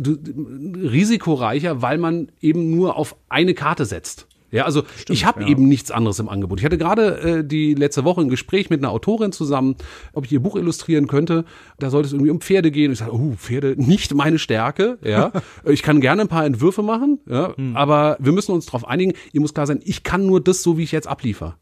risikoreicher, 0.75 1.81
weil 1.81 1.97
man 1.97 2.29
eben 2.39 2.75
nur 2.75 2.95
auf 2.95 3.15
eine 3.29 3.53
Karte 3.53 3.85
setzt. 3.85 4.27
Ja, 4.51 4.65
also 4.65 4.83
ich 5.09 5.25
habe 5.25 5.45
eben 5.45 5.67
nichts 5.67 5.91
anderes 5.91 6.19
im 6.19 6.29
Angebot. 6.29 6.59
Ich 6.59 6.65
hatte 6.65 6.77
gerade 6.77 7.19
äh, 7.19 7.43
die 7.43 7.73
letzte 7.73 8.05
Woche 8.05 8.21
ein 8.21 8.29
Gespräch 8.29 8.69
mit 8.69 8.81
einer 8.81 8.91
Autorin 8.91 9.31
zusammen, 9.31 9.75
ob 10.13 10.25
ich 10.25 10.31
ihr 10.31 10.39
Buch 10.39 10.55
illustrieren 10.55 11.07
könnte. 11.07 11.45
Da 11.79 11.89
sollte 11.89 12.07
es 12.07 12.13
irgendwie 12.13 12.31
um 12.31 12.39
Pferde 12.39 12.71
gehen. 12.71 12.91
Ich 12.91 12.99
sage, 12.99 13.13
oh, 13.13 13.33
Pferde 13.35 13.75
nicht 13.77 14.13
meine 14.13 14.39
Stärke. 14.39 14.97
Ja, 15.03 15.31
ich 15.65 15.83
kann 15.83 15.99
gerne 16.01 16.23
ein 16.23 16.27
paar 16.27 16.45
Entwürfe 16.45 16.81
machen, 16.81 17.19
ja, 17.29 17.53
aber 17.73 18.17
wir 18.19 18.31
müssen 18.31 18.51
uns 18.51 18.65
darauf 18.67 18.87
einigen. 18.87 19.13
Ihr 19.33 19.41
muss 19.41 19.53
klar 19.53 19.67
sein, 19.67 19.79
ich 19.83 20.03
kann 20.03 20.25
nur 20.25 20.41
das, 20.41 20.63
so 20.63 20.77
wie 20.77 20.83
ich 20.83 20.91
jetzt 20.91 21.07
abliefer. 21.07 21.57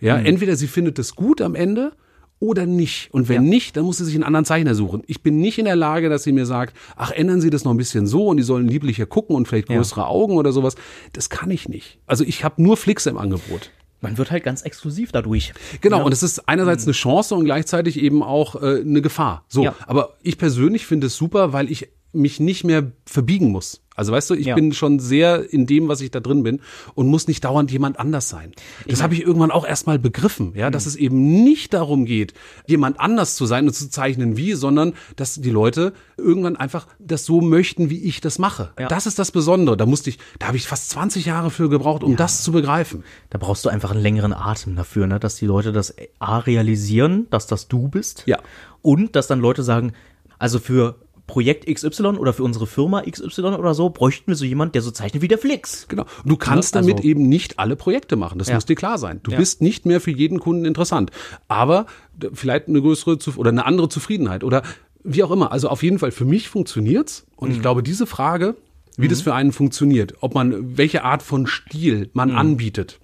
Ja, 0.00 0.16
entweder 0.16 0.56
sie 0.56 0.66
findet 0.66 0.98
es 0.98 1.14
gut 1.14 1.42
am 1.42 1.54
Ende 1.54 1.92
oder 2.40 2.66
nicht. 2.66 3.12
Und 3.12 3.28
wenn 3.28 3.44
nicht, 3.44 3.76
dann 3.76 3.84
muss 3.84 3.98
sie 3.98 4.04
sich 4.04 4.14
einen 4.14 4.24
anderen 4.24 4.44
Zeichner 4.44 4.74
suchen. 4.74 5.02
Ich 5.06 5.22
bin 5.22 5.40
nicht 5.40 5.58
in 5.58 5.64
der 5.64 5.76
Lage, 5.76 6.08
dass 6.08 6.22
sie 6.22 6.32
mir 6.32 6.46
sagt, 6.46 6.74
ach, 6.96 7.10
ändern 7.10 7.40
Sie 7.40 7.50
das 7.50 7.64
noch 7.64 7.72
ein 7.72 7.76
bisschen 7.76 8.06
so 8.06 8.26
und 8.28 8.36
die 8.36 8.42
sollen 8.42 8.68
lieblicher 8.68 9.06
gucken 9.06 9.34
und 9.34 9.48
vielleicht 9.48 9.68
größere 9.68 10.06
Augen 10.06 10.36
oder 10.36 10.52
sowas. 10.52 10.74
Das 11.12 11.30
kann 11.30 11.50
ich 11.50 11.68
nicht. 11.68 11.98
Also 12.06 12.24
ich 12.24 12.44
habe 12.44 12.62
nur 12.62 12.76
Flix 12.76 13.06
im 13.06 13.18
Angebot. 13.18 13.70
Man 14.00 14.16
wird 14.16 14.30
halt 14.30 14.44
ganz 14.44 14.62
exklusiv 14.62 15.10
dadurch. 15.10 15.52
Genau, 15.80 16.04
und 16.06 16.12
es 16.12 16.22
ist 16.22 16.48
einerseits 16.48 16.84
eine 16.84 16.92
Chance 16.92 17.34
und 17.34 17.44
gleichzeitig 17.44 17.98
eben 18.00 18.22
auch 18.22 18.54
äh, 18.62 18.80
eine 18.82 19.02
Gefahr. 19.02 19.44
So, 19.48 19.64
Ja. 19.64 19.74
aber 19.88 20.14
ich 20.22 20.38
persönlich 20.38 20.86
finde 20.86 21.08
es 21.08 21.16
super, 21.16 21.52
weil 21.52 21.68
ich 21.68 21.88
mich 22.12 22.40
nicht 22.40 22.64
mehr 22.64 22.92
verbiegen 23.04 23.50
muss. 23.52 23.82
Also 23.94 24.12
weißt 24.12 24.30
du, 24.30 24.34
ich 24.34 24.46
Ja. 24.46 24.54
bin 24.54 24.72
schon 24.72 25.00
sehr 25.00 25.52
in 25.52 25.66
dem, 25.66 25.88
was 25.88 26.00
ich 26.00 26.12
da 26.12 26.20
drin 26.20 26.44
bin 26.44 26.60
und 26.94 27.08
muss 27.08 27.26
nicht 27.26 27.44
dauernd 27.44 27.70
jemand 27.72 27.98
anders 27.98 28.28
sein. 28.28 28.52
Das 28.86 29.02
habe 29.02 29.12
ich 29.14 29.22
irgendwann 29.22 29.50
auch 29.50 29.66
erstmal 29.66 29.98
begriffen, 29.98 30.52
ja, 30.54 30.68
Mhm. 30.68 30.72
dass 30.72 30.86
es 30.86 30.94
eben 30.94 31.42
nicht 31.42 31.74
darum 31.74 32.04
geht, 32.04 32.32
jemand 32.68 33.00
anders 33.00 33.34
zu 33.34 33.44
sein 33.44 33.66
und 33.66 33.74
zu 33.74 33.90
zeichnen 33.90 34.36
wie, 34.36 34.52
sondern 34.52 34.94
dass 35.16 35.34
die 35.34 35.50
Leute 35.50 35.92
irgendwann 36.16 36.54
einfach 36.56 36.86
das 37.00 37.24
so 37.24 37.40
möchten, 37.40 37.90
wie 37.90 38.04
ich 38.04 38.20
das 38.20 38.38
mache. 38.38 38.70
Ja. 38.78 38.86
Das 38.86 39.06
ist 39.06 39.18
das 39.18 39.32
Besondere. 39.32 39.76
Da 39.76 39.84
musste 39.84 40.10
ich, 40.10 40.18
da 40.38 40.46
habe 40.46 40.56
ich 40.56 40.68
fast 40.68 40.90
20 40.90 41.26
Jahre 41.26 41.50
für 41.50 41.68
gebraucht, 41.68 42.04
um 42.04 42.14
das 42.14 42.44
zu 42.44 42.52
begreifen. 42.52 43.02
Da 43.30 43.38
brauchst 43.38 43.64
du 43.64 43.68
einfach 43.68 43.90
einen 43.90 44.00
längeren 44.02 44.32
Atem 44.32 44.76
dafür, 44.76 45.08
ne? 45.08 45.18
dass 45.18 45.34
die 45.36 45.46
Leute 45.46 45.72
das 45.72 45.92
A 46.20 46.38
realisieren, 46.38 47.26
dass 47.30 47.48
das 47.48 47.66
du 47.66 47.88
bist. 47.88 48.22
Ja. 48.26 48.38
Und 48.80 49.16
dass 49.16 49.26
dann 49.26 49.40
Leute 49.40 49.64
sagen, 49.64 49.92
also 50.38 50.60
für 50.60 51.00
Projekt 51.28 51.72
XY 51.72 52.16
oder 52.18 52.32
für 52.32 52.42
unsere 52.42 52.66
Firma 52.66 53.02
XY 53.02 53.42
oder 53.42 53.74
so, 53.74 53.90
bräuchten 53.90 54.26
wir 54.26 54.34
so 54.34 54.44
jemand, 54.44 54.74
der 54.74 54.82
so 54.82 54.90
zeichnet 54.90 55.22
wie 55.22 55.28
der 55.28 55.38
Flix. 55.38 55.86
Genau. 55.86 56.06
Du 56.24 56.36
kannst 56.36 56.74
Ne? 56.74 56.78
Also- 56.80 56.90
damit 56.90 57.04
eben 57.04 57.28
nicht 57.28 57.60
alle 57.60 57.76
Projekte 57.76 58.16
machen. 58.16 58.40
Das 58.40 58.48
Ja. 58.48 58.54
muss 58.54 58.66
dir 58.66 58.74
klar 58.74 58.98
sein. 58.98 59.20
Du 59.22 59.30
Ja. 59.30 59.36
bist 59.38 59.62
nicht 59.62 59.86
mehr 59.86 60.00
für 60.00 60.10
jeden 60.10 60.40
Kunden 60.40 60.64
interessant. 60.64 61.12
Aber 61.46 61.86
vielleicht 62.32 62.66
eine 62.66 62.80
größere 62.80 63.18
Zuf- 63.18 63.38
oder 63.38 63.50
eine 63.50 63.64
andere 63.64 63.88
Zufriedenheit 63.88 64.42
oder 64.42 64.62
wie 65.04 65.22
auch 65.22 65.30
immer. 65.30 65.52
Also 65.52 65.68
auf 65.68 65.84
jeden 65.84 66.00
Fall 66.00 66.10
für 66.10 66.24
mich 66.24 66.48
funktioniert's. 66.48 67.24
Und 67.36 67.50
Mhm. 67.50 67.54
ich 67.54 67.60
glaube, 67.60 67.84
diese 67.84 68.06
Frage, 68.06 68.56
wie 68.96 69.06
das 69.06 69.20
für 69.20 69.32
einen 69.32 69.52
funktioniert, 69.52 70.14
ob 70.22 70.34
man, 70.34 70.76
welche 70.76 71.04
Art 71.04 71.22
von 71.22 71.46
Stil 71.46 71.98
Mhm. 72.06 72.10
man 72.14 72.30
anbietet, 72.32 72.98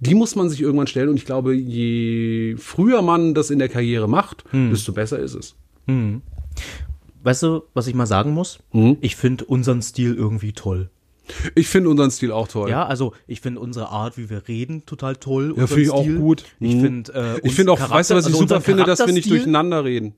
die 0.00 0.14
muss 0.14 0.36
man 0.36 0.48
sich 0.50 0.60
irgendwann 0.60 0.86
stellen. 0.86 1.08
Und 1.08 1.16
ich 1.16 1.24
glaube, 1.24 1.54
je 1.54 2.56
früher 2.58 3.02
man 3.02 3.34
das 3.34 3.50
in 3.50 3.58
der 3.58 3.68
Karriere 3.68 4.08
macht, 4.08 4.44
Mhm. 4.52 4.70
desto 4.70 4.92
besser 4.92 5.18
ist 5.18 5.34
es. 5.34 5.54
Weißt 7.24 7.42
du, 7.42 7.62
was 7.74 7.86
ich 7.86 7.94
mal 7.94 8.06
sagen 8.06 8.32
muss? 8.32 8.58
Mhm. 8.72 8.98
Ich 9.00 9.16
finde 9.16 9.44
unseren 9.46 9.82
Stil 9.82 10.14
irgendwie 10.14 10.52
toll. 10.52 10.90
Ich 11.54 11.68
finde 11.68 11.88
unseren 11.88 12.10
Stil 12.10 12.30
auch 12.32 12.48
toll. 12.48 12.68
Ja, 12.68 12.84
also 12.86 13.14
ich 13.26 13.40
finde 13.40 13.60
unsere 13.60 13.88
Art, 13.88 14.18
wie 14.18 14.28
wir 14.28 14.46
reden, 14.46 14.84
total 14.84 15.16
toll. 15.16 15.54
Ja, 15.56 15.66
finde 15.66 15.82
ich 15.84 15.90
auch 15.90 16.02
Stil. 16.02 16.18
gut. 16.18 16.44
Ich 16.60 16.74
Mhm. 16.74 16.80
finde 16.82 17.12
äh, 17.42 17.46
Ich 17.46 17.54
finde 17.54 17.72
auch, 17.72 17.78
Charakter- 17.78 17.94
weißt 17.96 18.10
du, 18.10 18.14
was 18.16 18.26
ich 18.26 18.34
also 18.34 18.46
super 18.46 18.60
finde, 18.60 18.84
dass 18.84 18.98
wir 18.98 19.12
nicht 19.12 19.30
durcheinander 19.30 19.84
reden. 19.84 20.14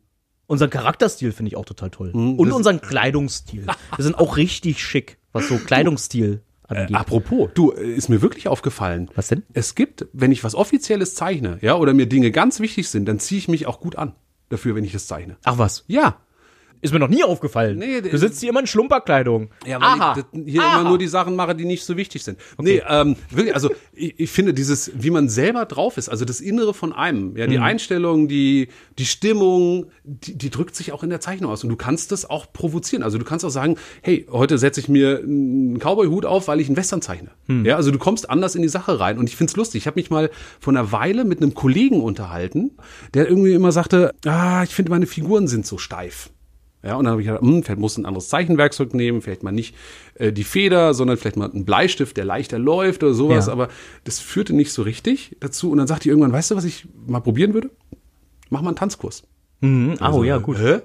Unseren 0.48 0.70
Charakterstil 0.70 1.30
finde 1.32 1.50
ich 1.50 1.56
auch 1.56 1.64
total 1.64 1.90
toll. 1.90 2.10
Und 2.12 2.36
Mhm, 2.38 2.44
das- 2.48 2.54
unseren 2.56 2.80
Kleidungsstil. 2.80 3.66
Wir 3.96 4.02
sind 4.04 4.18
auch 4.18 4.36
richtig 4.36 4.82
schick, 4.82 5.18
was 5.32 5.46
so 5.48 5.58
Kleidungsstil 5.64 6.40
angeht. 6.66 6.90
Äh, 6.90 6.94
apropos, 6.94 7.50
du, 7.54 7.70
äh, 7.70 7.84
ist 7.94 8.08
mir 8.08 8.20
wirklich 8.20 8.48
aufgefallen. 8.48 9.08
Was 9.14 9.28
denn? 9.28 9.44
Es 9.52 9.76
gibt, 9.76 10.06
wenn 10.12 10.32
ich 10.32 10.42
was 10.42 10.56
Offizielles 10.56 11.14
zeichne, 11.14 11.58
ja, 11.62 11.76
oder 11.76 11.94
mir 11.94 12.06
Dinge 12.06 12.32
ganz 12.32 12.58
wichtig 12.58 12.88
sind, 12.88 13.06
dann 13.06 13.20
ziehe 13.20 13.38
ich 13.38 13.46
mich 13.46 13.66
auch 13.68 13.78
gut 13.78 13.94
an 13.94 14.14
dafür, 14.48 14.74
wenn 14.74 14.82
ich 14.82 14.92
das 14.92 15.06
zeichne. 15.06 15.36
Ach 15.44 15.58
was? 15.58 15.84
Ja. 15.86 16.16
Ist 16.80 16.92
mir 16.92 16.98
noch 17.00 17.08
nie 17.08 17.24
aufgefallen. 17.24 17.78
Nee, 17.78 18.00
du 18.00 18.16
sitzt 18.18 18.40
hier 18.40 18.50
immer 18.50 18.60
in 18.60 18.66
Schlumperkleidung. 18.66 19.50
Ja, 19.66 19.80
weil 19.80 19.88
Aha. 20.00 20.24
ich 20.32 20.52
hier 20.52 20.62
Aha. 20.62 20.80
immer 20.80 20.88
nur 20.90 20.98
die 20.98 21.06
Sachen 21.08 21.34
mache, 21.36 21.54
die 21.54 21.64
nicht 21.64 21.84
so 21.84 21.96
wichtig 21.96 22.22
sind. 22.24 22.38
Nee, 22.58 22.82
ähm, 22.88 23.16
wirklich, 23.30 23.54
also 23.54 23.70
ich, 23.94 24.18
ich 24.18 24.30
finde 24.30 24.52
dieses, 24.54 24.90
wie 24.94 25.10
man 25.10 25.28
selber 25.28 25.64
drauf 25.64 25.96
ist, 25.96 26.08
also 26.08 26.24
das 26.24 26.40
Innere 26.40 26.74
von 26.74 26.92
einem, 26.92 27.36
ja, 27.36 27.46
Mhm. 27.46 27.50
die 27.50 27.58
Einstellung, 27.58 28.28
die, 28.28 28.68
die 28.98 29.06
Stimmung, 29.06 29.86
die, 30.04 30.36
die 30.36 30.50
drückt 30.50 30.76
sich 30.76 30.92
auch 30.92 31.02
in 31.02 31.10
der 31.10 31.20
Zeichnung 31.20 31.50
aus. 31.50 31.62
Und 31.64 31.70
du 31.70 31.76
kannst 31.76 32.12
das 32.12 32.28
auch 32.28 32.52
provozieren. 32.52 33.02
Also 33.02 33.18
du 33.18 33.24
kannst 33.24 33.44
auch 33.44 33.50
sagen, 33.50 33.76
hey, 34.02 34.26
heute 34.30 34.58
setze 34.58 34.80
ich 34.80 34.88
mir 34.88 35.18
einen 35.18 35.78
Cowboy-Hut 35.78 36.26
auf, 36.26 36.48
weil 36.48 36.60
ich 36.60 36.68
einen 36.68 36.76
Western 36.76 37.02
zeichne. 37.02 37.30
Hm. 37.46 37.64
Ja, 37.64 37.76
also 37.76 37.90
du 37.90 37.98
kommst 37.98 38.28
anders 38.30 38.54
in 38.54 38.62
die 38.62 38.68
Sache 38.68 39.00
rein. 39.00 39.18
Und 39.18 39.28
ich 39.28 39.36
find's 39.36 39.56
lustig. 39.56 39.82
Ich 39.82 39.86
habe 39.86 39.98
mich 39.98 40.10
mal 40.10 40.30
vor 40.60 40.72
einer 40.72 40.92
Weile 40.92 41.24
mit 41.24 41.40
einem 41.42 41.54
Kollegen 41.54 42.00
unterhalten, 42.02 42.72
der 43.14 43.28
irgendwie 43.28 43.52
immer 43.54 43.72
sagte, 43.72 44.14
ah, 44.26 44.62
ich 44.62 44.74
finde 44.74 44.90
meine 44.90 45.06
Figuren 45.06 45.48
sind 45.48 45.66
so 45.66 45.78
steif. 45.78 46.30
Ja, 46.86 46.94
und 46.94 47.04
dann 47.04 47.12
habe 47.12 47.20
ich 47.20 47.26
gedacht, 47.26 47.42
hm, 47.42 47.64
vielleicht 47.64 47.80
muss 47.80 47.96
ein 47.96 48.06
anderes 48.06 48.28
Zeichenwerkzeug 48.28 48.94
nehmen, 48.94 49.20
vielleicht 49.20 49.42
mal 49.42 49.50
nicht 49.50 49.74
äh, 50.14 50.32
die 50.32 50.44
Feder, 50.44 50.94
sondern 50.94 51.16
vielleicht 51.16 51.36
mal 51.36 51.50
einen 51.50 51.64
Bleistift, 51.64 52.16
der 52.16 52.24
leichter 52.24 52.60
läuft 52.60 53.02
oder 53.02 53.12
sowas. 53.12 53.46
Ja. 53.48 53.52
Aber 53.52 53.68
das 54.04 54.20
führte 54.20 54.52
nicht 54.52 54.72
so 54.72 54.82
richtig 54.82 55.36
dazu. 55.40 55.72
Und 55.72 55.78
dann 55.78 55.88
sagte 55.88 56.04
ich 56.04 56.10
irgendwann, 56.10 56.32
weißt 56.32 56.52
du, 56.52 56.56
was 56.56 56.64
ich 56.64 56.86
mal 57.06 57.18
probieren 57.18 57.54
würde? 57.54 57.70
Mach 58.50 58.62
mal 58.62 58.68
einen 58.68 58.76
Tanzkurs. 58.76 59.24
Mhm. 59.62 59.96
Oh 60.00 60.22
ja, 60.22 60.38
gut. 60.38 60.58
Hä? 60.58 60.78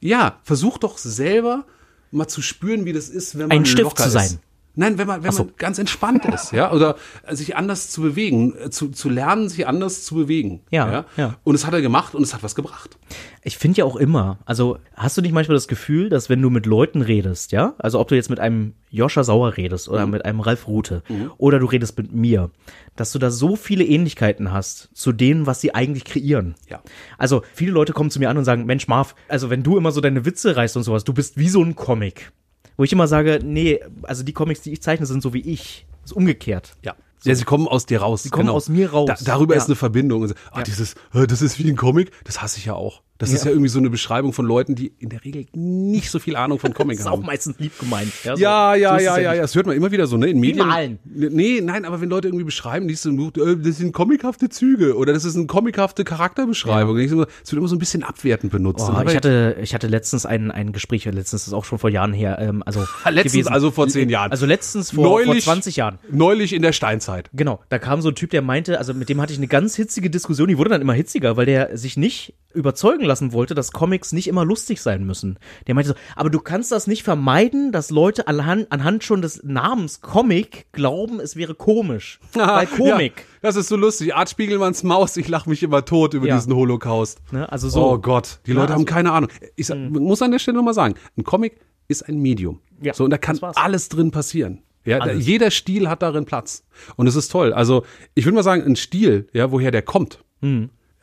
Ja, 0.00 0.40
versuch 0.42 0.76
doch 0.76 0.98
selber 0.98 1.64
mal 2.10 2.28
zu 2.28 2.42
spüren, 2.42 2.84
wie 2.84 2.92
das 2.92 3.08
ist, 3.08 3.38
wenn 3.38 3.48
man 3.48 3.58
Ein 3.58 3.64
Stift 3.64 3.96
zu 3.96 4.10
sein. 4.10 4.26
Ist. 4.26 4.40
Nein, 4.76 4.98
wenn 4.98 5.06
man, 5.06 5.22
wenn 5.24 5.32
so. 5.32 5.44
man 5.44 5.54
ganz 5.56 5.78
entspannt 5.78 6.24
ist, 6.34 6.52
ja, 6.52 6.70
oder 6.72 6.96
sich 7.30 7.56
anders 7.56 7.90
zu 7.90 8.02
bewegen, 8.02 8.54
äh, 8.56 8.70
zu, 8.70 8.90
zu 8.90 9.08
lernen, 9.08 9.48
sich 9.48 9.66
anders 9.66 10.04
zu 10.04 10.14
bewegen. 10.14 10.60
Ja, 10.70 11.06
ja. 11.16 11.34
Und 11.44 11.54
es 11.54 11.66
hat 11.66 11.74
er 11.74 11.80
gemacht 11.82 12.14
und 12.14 12.22
es 12.22 12.34
hat 12.34 12.42
was 12.42 12.54
gebracht. 12.54 12.98
Ich 13.42 13.56
finde 13.58 13.78
ja 13.78 13.84
auch 13.84 13.96
immer, 13.96 14.38
also 14.44 14.78
hast 14.94 15.16
du 15.16 15.22
nicht 15.22 15.32
manchmal 15.32 15.56
das 15.56 15.68
Gefühl, 15.68 16.08
dass 16.10 16.28
wenn 16.28 16.42
du 16.42 16.50
mit 16.50 16.66
Leuten 16.66 17.00
redest, 17.02 17.52
ja, 17.52 17.74
also 17.78 17.98
ob 18.00 18.08
du 18.08 18.14
jetzt 18.14 18.28
mit 18.30 18.38
einem 18.40 18.74
Joscha 18.90 19.24
Sauer 19.24 19.56
redest 19.56 19.88
Mhm. 19.88 19.94
oder 19.94 20.06
mit 20.06 20.24
einem 20.24 20.40
Ralf 20.40 20.66
Rute 20.68 21.02
oder 21.38 21.58
du 21.58 21.66
redest 21.66 21.96
mit 21.98 22.12
mir, 22.12 22.50
dass 22.96 23.12
du 23.12 23.18
da 23.18 23.30
so 23.30 23.56
viele 23.56 23.84
Ähnlichkeiten 23.84 24.52
hast 24.52 24.90
zu 24.94 25.12
denen, 25.12 25.46
was 25.46 25.60
sie 25.60 25.74
eigentlich 25.74 26.04
kreieren. 26.04 26.54
Ja. 26.68 26.80
Also 27.18 27.42
viele 27.54 27.72
Leute 27.72 27.92
kommen 27.92 28.10
zu 28.10 28.18
mir 28.18 28.30
an 28.30 28.36
und 28.38 28.44
sagen, 28.44 28.66
Mensch 28.66 28.88
Marv, 28.88 29.14
also 29.28 29.48
wenn 29.50 29.62
du 29.62 29.76
immer 29.76 29.92
so 29.92 30.00
deine 30.00 30.24
Witze 30.24 30.56
reißt 30.56 30.76
und 30.76 30.82
sowas, 30.82 31.04
du 31.04 31.12
bist 31.14 31.38
wie 31.38 31.48
so 31.48 31.62
ein 31.62 31.76
Comic. 31.76 32.32
Wo 32.76 32.84
ich 32.84 32.92
immer 32.92 33.06
sage, 33.08 33.40
nee, 33.42 33.80
also 34.02 34.22
die 34.22 34.32
Comics, 34.32 34.60
die 34.60 34.72
ich 34.72 34.82
zeichne, 34.82 35.06
sind 35.06 35.22
so 35.22 35.32
wie 35.34 35.40
ich. 35.40 35.86
ist 36.04 36.12
umgekehrt. 36.12 36.76
Ja. 36.82 36.94
Ja, 37.24 37.34
sie 37.34 37.44
kommen 37.44 37.66
aus 37.66 37.86
dir 37.86 38.00
raus. 38.02 38.22
Sie 38.22 38.30
kommen 38.30 38.48
aus 38.48 38.68
mir 38.68 38.90
raus. 38.92 39.08
Da, 39.08 39.16
darüber 39.24 39.54
Ja. 39.54 39.60
ist 39.60 39.66
eine 39.66 39.74
Verbindung. 39.74 40.22
Und 40.22 40.28
so, 40.28 40.34
Ah, 40.52 40.62
dieses, 40.62 40.94
äh, 41.12 41.26
das 41.26 41.42
ist 41.42 41.58
wie 41.58 41.68
ein 41.68 41.74
Comic, 41.76 42.12
das 42.24 42.40
hasse 42.40 42.58
ich 42.58 42.66
ja 42.66 42.74
auch. 42.74 43.02
Das 43.18 43.32
ist 43.32 43.44
ja 43.44 43.50
irgendwie 43.50 43.68
so 43.68 43.78
eine 43.78 43.88
Beschreibung 43.90 44.32
von 44.32 44.44
Leuten, 44.46 44.74
die 44.74 44.92
in 44.98 45.08
der 45.08 45.24
Regel 45.24 45.46
nicht 45.54 46.10
so 46.10 46.18
viel 46.18 46.36
Ahnung 46.36 46.58
von 46.58 46.74
Comic 46.74 46.98
Das 46.98 47.06
ist 47.06 47.10
auch 47.10 47.18
haben. 47.18 47.26
meistens 47.26 47.58
lieb 47.58 47.78
gemeint. 47.78 48.12
so- 48.22 48.30
Ja, 48.36 48.74
ja, 48.74 48.98
so 48.98 49.04
ja, 49.04 49.18
ja, 49.18 49.34
ja. 49.34 49.42
Das 49.42 49.54
hört 49.54 49.66
man 49.66 49.76
immer 49.76 49.90
wieder 49.90 50.06
so, 50.06 50.16
ne? 50.16 50.26
In 50.28 50.38
Medien. 50.40 50.66
malen. 50.66 50.98
Nee, 51.04 51.60
nein, 51.62 51.84
aber 51.84 52.00
wenn 52.00 52.08
Leute 52.10 52.28
irgendwie 52.28 52.44
beschreiben, 52.44 52.88
liest 52.88 53.04
du, 53.06 53.28
äh, 53.36 53.56
das 53.56 53.78
sind 53.78 53.92
comichafte 53.92 54.48
Züge 54.48 54.96
oder 54.96 55.12
das 55.12 55.24
ist 55.24 55.36
eine 55.36 55.46
comichafte 55.46 56.04
Charakterbeschreibung. 56.04 56.98
Es 56.98 57.10
wird 57.10 57.28
immer 57.52 57.68
so 57.68 57.76
ein 57.76 57.78
bisschen 57.78 58.02
abwertend 58.02 58.52
benutzt. 58.52 58.86
Oh, 58.88 59.00
ich 59.06 59.16
hatte, 59.16 59.56
ich 59.62 59.74
hatte 59.74 59.86
letztens 59.86 60.26
ein, 60.26 60.50
ein 60.50 60.72
Gespräch, 60.72 61.04
letztens 61.06 61.46
ist 61.46 61.52
auch 61.52 61.64
schon 61.64 61.78
vor 61.78 61.90
Jahren 61.90 62.12
her, 62.12 62.38
ähm, 62.40 62.62
also 62.66 62.80
letztens, 63.08 63.32
gewesen. 63.32 63.48
also 63.52 63.70
vor 63.70 63.88
zehn 63.88 64.08
Jahren. 64.10 64.30
Also 64.30 64.46
letztens 64.46 64.90
vor, 64.90 65.22
vor 65.22 65.36
20 65.38 65.76
Jahren. 65.76 65.98
Neulich 66.10 66.52
in 66.52 66.62
der 66.62 66.72
Steinzeit. 66.72 67.30
Genau, 67.32 67.60
da 67.68 67.78
kam 67.78 68.02
so 68.02 68.08
ein 68.10 68.14
Typ, 68.14 68.30
der 68.30 68.42
meinte, 68.42 68.78
also 68.78 68.92
mit 68.92 69.08
dem 69.08 69.20
hatte 69.20 69.32
ich 69.32 69.38
eine 69.38 69.48
ganz 69.48 69.74
hitzige 69.76 70.10
Diskussion, 70.10 70.48
die 70.48 70.58
wurde 70.58 70.70
dann 70.70 70.82
immer 70.82 70.92
hitziger, 70.94 71.36
weil 71.36 71.46
der 71.46 71.76
sich 71.78 71.96
nicht 71.96 72.34
überzeugen 72.52 73.04
lassen 73.06 73.32
wollte, 73.32 73.54
dass 73.54 73.72
Comics 73.72 74.12
nicht 74.12 74.28
immer 74.28 74.44
lustig 74.44 74.80
sein 74.82 75.04
müssen. 75.04 75.38
Der 75.66 75.74
meinte 75.74 75.90
so, 75.90 75.94
aber 76.14 76.28
du 76.30 76.40
kannst 76.40 76.72
das 76.72 76.86
nicht 76.86 77.02
vermeiden, 77.02 77.72
dass 77.72 77.90
Leute 77.90 78.28
anhand, 78.28 78.70
anhand 78.70 79.04
schon 79.04 79.22
des 79.22 79.42
Namens 79.44 80.00
Comic 80.00 80.66
glauben, 80.72 81.20
es 81.20 81.36
wäre 81.36 81.54
komisch. 81.54 82.20
weil 82.34 82.66
Komik, 82.66 83.14
Ja, 83.18 83.24
das 83.42 83.56
ist 83.56 83.68
so 83.68 83.76
lustig. 83.76 84.14
Art 84.14 84.28
Spiegelmanns 84.30 84.82
Maus, 84.82 85.16
ich 85.16 85.28
lache 85.28 85.48
mich 85.48 85.62
immer 85.62 85.84
tot 85.84 86.14
über 86.14 86.26
Ja. 86.26 86.36
diesen 86.36 86.54
Holocaust. 86.54 87.20
ne, 87.32 87.50
also 87.50 87.68
so. 87.68 87.92
Oh 87.92 87.98
Gott, 87.98 88.40
die 88.46 88.52
Leute 88.52 88.72
also- 88.72 88.74
haben 88.74 88.84
keine 88.84 89.12
Ahnung. 89.12 89.30
Ich 89.54 89.66
sag, 89.66 89.78
muss 89.78 90.20
an 90.22 90.30
der 90.32 90.38
Stelle 90.38 90.56
nochmal 90.56 90.74
sagen, 90.74 90.94
ein 91.16 91.24
Comic 91.24 91.58
ist 91.88 92.02
ein 92.08 92.18
Medium. 92.18 92.60
Ja, 92.82 92.92
so, 92.94 93.04
und 93.04 93.10
da 93.10 93.18
kann 93.18 93.38
alles 93.40 93.88
drin 93.88 94.10
passieren. 94.10 94.62
Ja, 94.84 94.98
da, 95.00 95.12
jeder 95.12 95.50
Stil 95.50 95.88
hat 95.88 96.02
darin 96.02 96.26
Platz. 96.26 96.64
Und 96.96 97.06
es 97.08 97.16
ist 97.16 97.28
toll. 97.32 97.52
Also, 97.52 97.84
ich 98.14 98.24
würde 98.24 98.36
mal 98.36 98.42
sagen, 98.44 98.62
ein 98.62 98.76
Stil, 98.76 99.26
ja, 99.32 99.50
woher 99.50 99.70
der 99.72 99.82
kommt, 99.82 100.22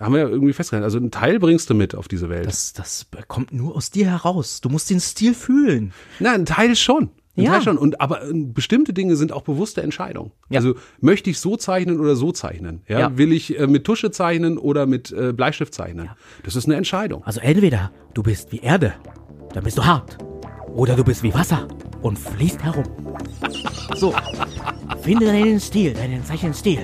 haben 0.03 0.13
wir 0.13 0.21
ja 0.21 0.27
irgendwie 0.27 0.53
festgehalten. 0.53 0.83
Also, 0.83 0.97
einen 0.97 1.11
Teil 1.11 1.39
bringst 1.39 1.69
du 1.69 1.73
mit 1.73 1.95
auf 1.95 2.07
diese 2.07 2.29
Welt. 2.29 2.45
Das, 2.45 2.73
das 2.73 3.07
kommt 3.27 3.53
nur 3.53 3.75
aus 3.75 3.89
dir 3.91 4.07
heraus. 4.09 4.61
Du 4.61 4.69
musst 4.69 4.89
den 4.89 4.99
Stil 4.99 5.33
fühlen. 5.33 5.93
Na, 6.19 6.33
ein 6.33 6.45
Teil 6.45 6.75
schon. 6.75 7.09
Ein 7.35 7.43
Ja. 7.43 7.51
Teil 7.53 7.61
schon. 7.63 7.77
Und, 7.77 7.99
aber 7.99 8.23
äh, 8.23 8.31
bestimmte 8.33 8.93
Dinge 8.93 9.15
sind 9.15 9.31
auch 9.31 9.41
bewusste 9.41 9.81
Entscheidungen. 9.81 10.31
Ja. 10.49 10.59
Also, 10.59 10.75
möchte 11.01 11.29
ich 11.29 11.39
so 11.39 11.57
zeichnen 11.57 11.99
oder 11.99 12.15
so 12.15 12.31
zeichnen? 12.31 12.81
Ja? 12.87 12.99
Ja. 12.99 13.17
Will 13.17 13.31
ich 13.31 13.57
äh, 13.59 13.65
mit 13.67 13.85
Tusche 13.85 14.11
zeichnen 14.11 14.57
oder 14.57 14.85
mit 14.85 15.11
äh, 15.11 15.33
Bleistift 15.33 15.73
zeichnen? 15.73 16.09
Das 16.43 16.55
ist 16.55 16.65
eine 16.65 16.75
Entscheidung. 16.75 17.23
Also 17.25 17.39
entweder 17.39 17.91
du 18.13 18.21
bist 18.23 18.51
wie 18.51 18.59
Erde, 18.59 18.93
dann 19.53 19.63
bist 19.63 19.77
du 19.77 19.85
hart. 19.85 20.17
Oder 20.67 20.95
du 20.95 21.03
bist 21.03 21.23
wie 21.23 21.33
Wasser 21.33 21.67
und 22.01 22.17
fließt 22.19 22.63
herum. 22.63 22.83
So, 23.95 24.13
finde 25.01 25.25
deinen 25.27 25.59
Stil, 25.59 25.93
deinen 25.93 26.23
Zeichenstil. 26.25 26.79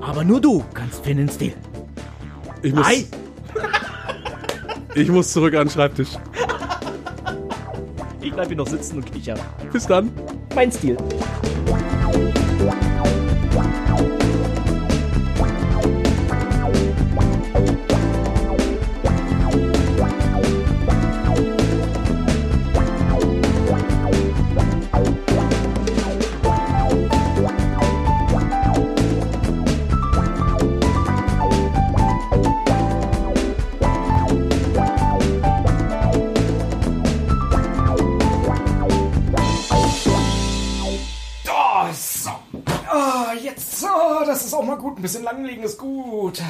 Aber 0.00 0.24
nur 0.24 0.40
du 0.40 0.64
kannst 0.74 1.04
finden 1.04 1.28
Stil. 1.28 1.52
Ich 2.66 2.74
muss, 2.74 2.84
Ei! 2.84 3.04
ich 4.96 5.08
muss 5.08 5.32
zurück 5.32 5.54
an 5.54 5.68
den 5.68 5.70
Schreibtisch. 5.70 6.08
Ich 8.20 8.32
bleib 8.32 8.48
hier 8.48 8.56
noch 8.56 8.66
sitzen 8.66 8.96
und 8.96 9.12
kichern. 9.12 9.38
Bis 9.72 9.86
dann. 9.86 10.10
Mein 10.52 10.72
Stil. 10.72 10.96
Gut. 44.88 44.98
Ein 44.98 45.02
bisschen 45.02 45.24
langlegen 45.24 45.62
ist 45.64 45.78
gut. 45.78 46.40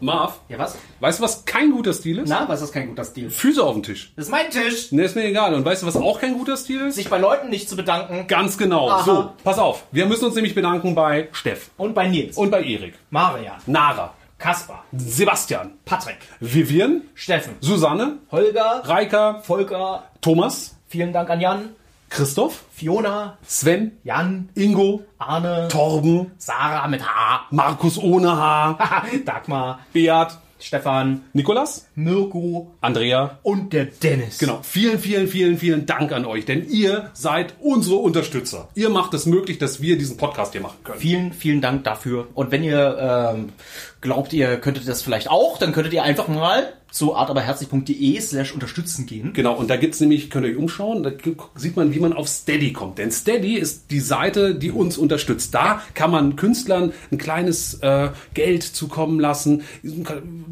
Marv, 0.00 0.40
Ja, 0.48 0.58
was? 0.58 0.76
weißt 1.00 1.18
du, 1.18 1.24
was 1.24 1.44
kein 1.44 1.72
guter 1.72 1.92
Stil 1.92 2.18
ist? 2.18 2.28
Na, 2.28 2.48
was 2.48 2.62
ist 2.62 2.72
kein 2.72 2.86
guter 2.88 3.04
Stil? 3.04 3.30
Füße 3.30 3.60
auf 3.62 3.74
den 3.74 3.82
Tisch. 3.82 4.12
Das 4.14 4.26
ist 4.26 4.30
mein 4.30 4.48
Tisch. 4.48 4.92
Ne, 4.92 5.02
ist 5.02 5.16
mir 5.16 5.24
egal. 5.24 5.54
Und 5.54 5.64
weißt 5.64 5.82
du, 5.82 5.86
was 5.88 5.96
auch 5.96 6.20
kein 6.20 6.34
guter 6.38 6.56
Stil 6.56 6.82
ist? 6.86 6.94
Sich 6.94 7.10
bei 7.10 7.18
Leuten 7.18 7.48
nicht 7.50 7.68
zu 7.68 7.74
bedanken. 7.74 8.26
Ganz 8.28 8.56
genau. 8.58 8.88
Aha. 8.90 9.04
So, 9.04 9.32
pass 9.42 9.58
auf. 9.58 9.84
Wir 9.90 10.06
müssen 10.06 10.24
uns 10.26 10.36
nämlich 10.36 10.54
bedanken 10.54 10.94
bei 10.94 11.28
Steff 11.32 11.70
Und 11.76 11.94
bei 11.94 12.06
Nils. 12.06 12.36
und 12.36 12.50
bei 12.50 12.62
Erik, 12.62 12.94
Marian. 13.10 13.56
Nara, 13.66 14.14
Kaspar. 14.38 14.84
Sebastian, 14.92 15.72
Patrick. 15.84 16.18
Vivian, 16.38 17.02
Steffen. 17.14 17.54
Susanne, 17.60 18.18
Holger. 18.30 18.82
Reika, 18.84 19.40
Volker. 19.42 20.04
Thomas, 20.20 20.76
Vielen 20.86 21.12
Dank 21.12 21.28
an 21.28 21.40
Jan. 21.40 21.70
Christoph, 22.08 22.64
Fiona. 22.72 23.38
Sven, 23.46 23.92
Jan. 24.04 24.48
Ingo, 24.54 25.02
Arne. 25.18 25.68
Torben, 25.68 26.32
Sarah 26.38 26.88
mit 26.88 27.02
H. 27.02 27.46
Markus 27.50 27.98
ohne 27.98 28.36
Haar, 28.36 28.78
Dagmar. 29.24 29.80
Beat, 29.92 30.38
Stefan. 30.60 31.22
Nikolas, 31.32 31.86
Mirko. 31.94 32.74
Andrea. 32.80 33.38
Und 33.42 33.72
der 33.72 33.86
Dennis. 33.86 34.38
Genau. 34.38 34.60
Vielen, 34.62 34.98
vielen, 34.98 35.28
vielen, 35.28 35.58
vielen 35.58 35.86
Dank 35.86 36.12
an 36.12 36.24
euch, 36.24 36.44
denn 36.46 36.68
ihr 36.68 37.10
seid 37.14 37.54
unsere 37.60 37.96
Unterstützer. 37.96 38.68
Ihr 38.74 38.88
macht 38.90 39.14
es 39.14 39.26
möglich, 39.26 39.58
dass 39.58 39.80
wir 39.80 39.96
diesen 39.96 40.16
Podcast 40.16 40.52
hier 40.52 40.60
machen 40.60 40.78
können. 40.82 40.98
Vielen, 40.98 41.32
vielen 41.32 41.60
Dank 41.60 41.84
dafür. 41.84 42.28
Und 42.34 42.50
wenn 42.50 42.64
ihr 42.64 43.32
ähm, 43.34 43.52
glaubt, 44.00 44.32
ihr 44.32 44.56
könntet 44.58 44.88
das 44.88 45.02
vielleicht 45.02 45.30
auch, 45.30 45.58
dann 45.58 45.72
könntet 45.72 45.92
ihr 45.92 46.02
einfach 46.02 46.28
mal 46.28 46.72
zu 46.90 47.14
artaberherzlich.de 47.14 48.20
slash 48.20 48.54
unterstützen 48.54 49.04
gehen. 49.04 49.32
Genau, 49.34 49.54
und 49.54 49.68
da 49.68 49.76
gibt's 49.76 50.00
nämlich, 50.00 50.30
könnt 50.30 50.46
ihr 50.46 50.52
euch 50.52 50.58
umschauen, 50.58 51.02
da 51.02 51.10
sieht 51.54 51.76
man, 51.76 51.94
wie 51.94 52.00
man 52.00 52.14
auf 52.14 52.28
Steady 52.28 52.72
kommt. 52.72 52.98
Denn 52.98 53.10
Steady 53.10 53.54
ist 53.56 53.90
die 53.90 54.00
Seite, 54.00 54.54
die 54.54 54.70
uns 54.70 54.96
unterstützt. 54.96 55.54
Da 55.54 55.82
kann 55.94 56.10
man 56.10 56.36
Künstlern 56.36 56.92
ein 57.10 57.18
kleines 57.18 57.74
äh, 57.82 58.10
Geld 58.32 58.62
zukommen 58.62 59.20
lassen 59.20 59.64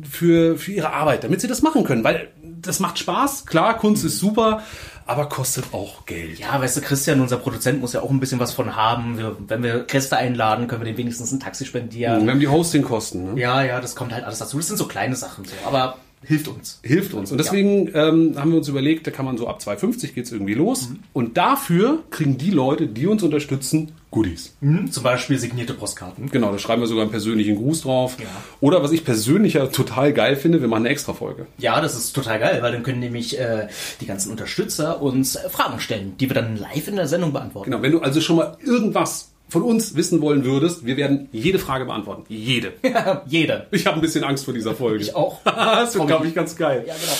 für, 0.08 0.58
für 0.58 0.72
ihre 0.72 0.92
Arbeit, 0.92 1.24
damit 1.24 1.40
sie 1.40 1.48
das 1.48 1.62
machen 1.62 1.84
können. 1.84 2.04
Weil 2.04 2.28
das 2.60 2.80
macht 2.80 2.98
Spaß, 2.98 3.46
klar, 3.46 3.78
Kunst 3.78 4.04
ist 4.04 4.18
super, 4.18 4.62
aber 5.06 5.28
kostet 5.28 5.72
auch 5.72 6.04
Geld. 6.04 6.38
Ja, 6.38 6.60
weißt 6.60 6.76
du, 6.76 6.80
Christian, 6.80 7.20
unser 7.20 7.36
Produzent, 7.36 7.80
muss 7.80 7.92
ja 7.92 8.02
auch 8.02 8.10
ein 8.10 8.20
bisschen 8.20 8.40
was 8.40 8.52
von 8.52 8.74
haben. 8.74 9.18
Wir, 9.18 9.36
wenn 9.46 9.62
wir 9.62 9.84
Gäste 9.84 10.16
einladen, 10.16 10.66
können 10.66 10.82
wir 10.82 10.86
denen 10.86 10.98
wenigstens 10.98 11.32
ein 11.32 11.40
Taxi 11.40 11.64
spendieren. 11.64 12.24
Wir 12.24 12.32
haben 12.32 12.40
die 12.40 12.48
Hostingkosten. 12.48 13.34
Ne? 13.34 13.40
Ja, 13.40 13.62
ja, 13.62 13.80
das 13.80 13.94
kommt 13.94 14.12
halt 14.12 14.24
alles 14.24 14.40
dazu. 14.40 14.56
Das 14.56 14.66
sind 14.66 14.76
so 14.76 14.86
kleine 14.86 15.14
Sachen 15.14 15.44
so, 15.44 15.54
aber 15.64 15.96
hilft 16.22 16.48
uns. 16.48 16.80
hilft 16.82 17.14
uns. 17.14 17.30
Und 17.30 17.38
deswegen 17.38 17.88
ähm, 17.94 18.34
haben 18.36 18.50
wir 18.50 18.58
uns 18.58 18.68
überlegt, 18.68 19.06
da 19.06 19.10
kann 19.12 19.24
man 19.24 19.38
so 19.38 19.46
ab 19.46 19.60
2,50 19.62 20.12
geht's 20.12 20.32
irgendwie 20.32 20.54
los. 20.54 20.90
Und 21.12 21.36
dafür 21.36 22.02
kriegen 22.10 22.36
die 22.36 22.50
Leute, 22.50 22.88
die 22.88 23.06
uns 23.06 23.22
unterstützen, 23.22 23.92
Goodies. 24.16 24.56
Hm, 24.62 24.90
zum 24.90 25.02
Beispiel 25.02 25.38
signierte 25.38 25.74
Postkarten. 25.74 26.30
Genau, 26.30 26.50
da 26.50 26.58
schreiben 26.58 26.80
wir 26.80 26.86
sogar 26.86 27.02
einen 27.02 27.10
persönlichen 27.10 27.54
Gruß 27.56 27.82
drauf. 27.82 28.16
Ja. 28.18 28.24
Oder 28.62 28.82
was 28.82 28.90
ich 28.90 29.04
persönlich 29.04 29.54
ja 29.54 29.66
total 29.66 30.14
geil 30.14 30.36
finde, 30.36 30.62
wir 30.62 30.68
machen 30.68 30.84
eine 30.84 30.88
extra 30.88 31.12
Folge. 31.12 31.46
Ja, 31.58 31.82
das 31.82 31.94
ist 31.94 32.12
total 32.12 32.38
geil, 32.38 32.62
weil 32.62 32.72
dann 32.72 32.82
können 32.82 33.00
nämlich 33.00 33.38
äh, 33.38 33.68
die 34.00 34.06
ganzen 34.06 34.30
Unterstützer 34.30 35.02
uns 35.02 35.38
Fragen 35.50 35.80
stellen, 35.80 36.16
die 36.16 36.30
wir 36.30 36.34
dann 36.34 36.56
live 36.56 36.88
in 36.88 36.96
der 36.96 37.08
Sendung 37.08 37.34
beantworten. 37.34 37.70
Genau, 37.70 37.82
wenn 37.82 37.92
du 37.92 38.00
also 38.00 38.22
schon 38.22 38.36
mal 38.36 38.56
irgendwas 38.64 39.32
von 39.48 39.62
uns 39.62 39.94
wissen 39.94 40.20
wollen 40.20 40.44
würdest, 40.44 40.84
wir 40.86 40.96
werden 40.96 41.28
jede 41.32 41.58
Frage 41.58 41.84
beantworten. 41.84 42.24
Jede. 42.28 42.72
Jeder. 43.26 43.66
Ich 43.70 43.86
habe 43.86 43.96
ein 43.96 44.00
bisschen 44.00 44.24
Angst 44.24 44.44
vor 44.44 44.54
dieser 44.54 44.74
Folge. 44.74 45.02
Ich 45.02 45.14
auch. 45.14 45.40
das 45.44 45.94
wird, 45.94 46.06
glaube 46.08 46.26
ich, 46.26 46.34
ganz 46.34 46.56
geil. 46.56 46.84
Ja, 46.86 46.94
genau. 46.94 47.12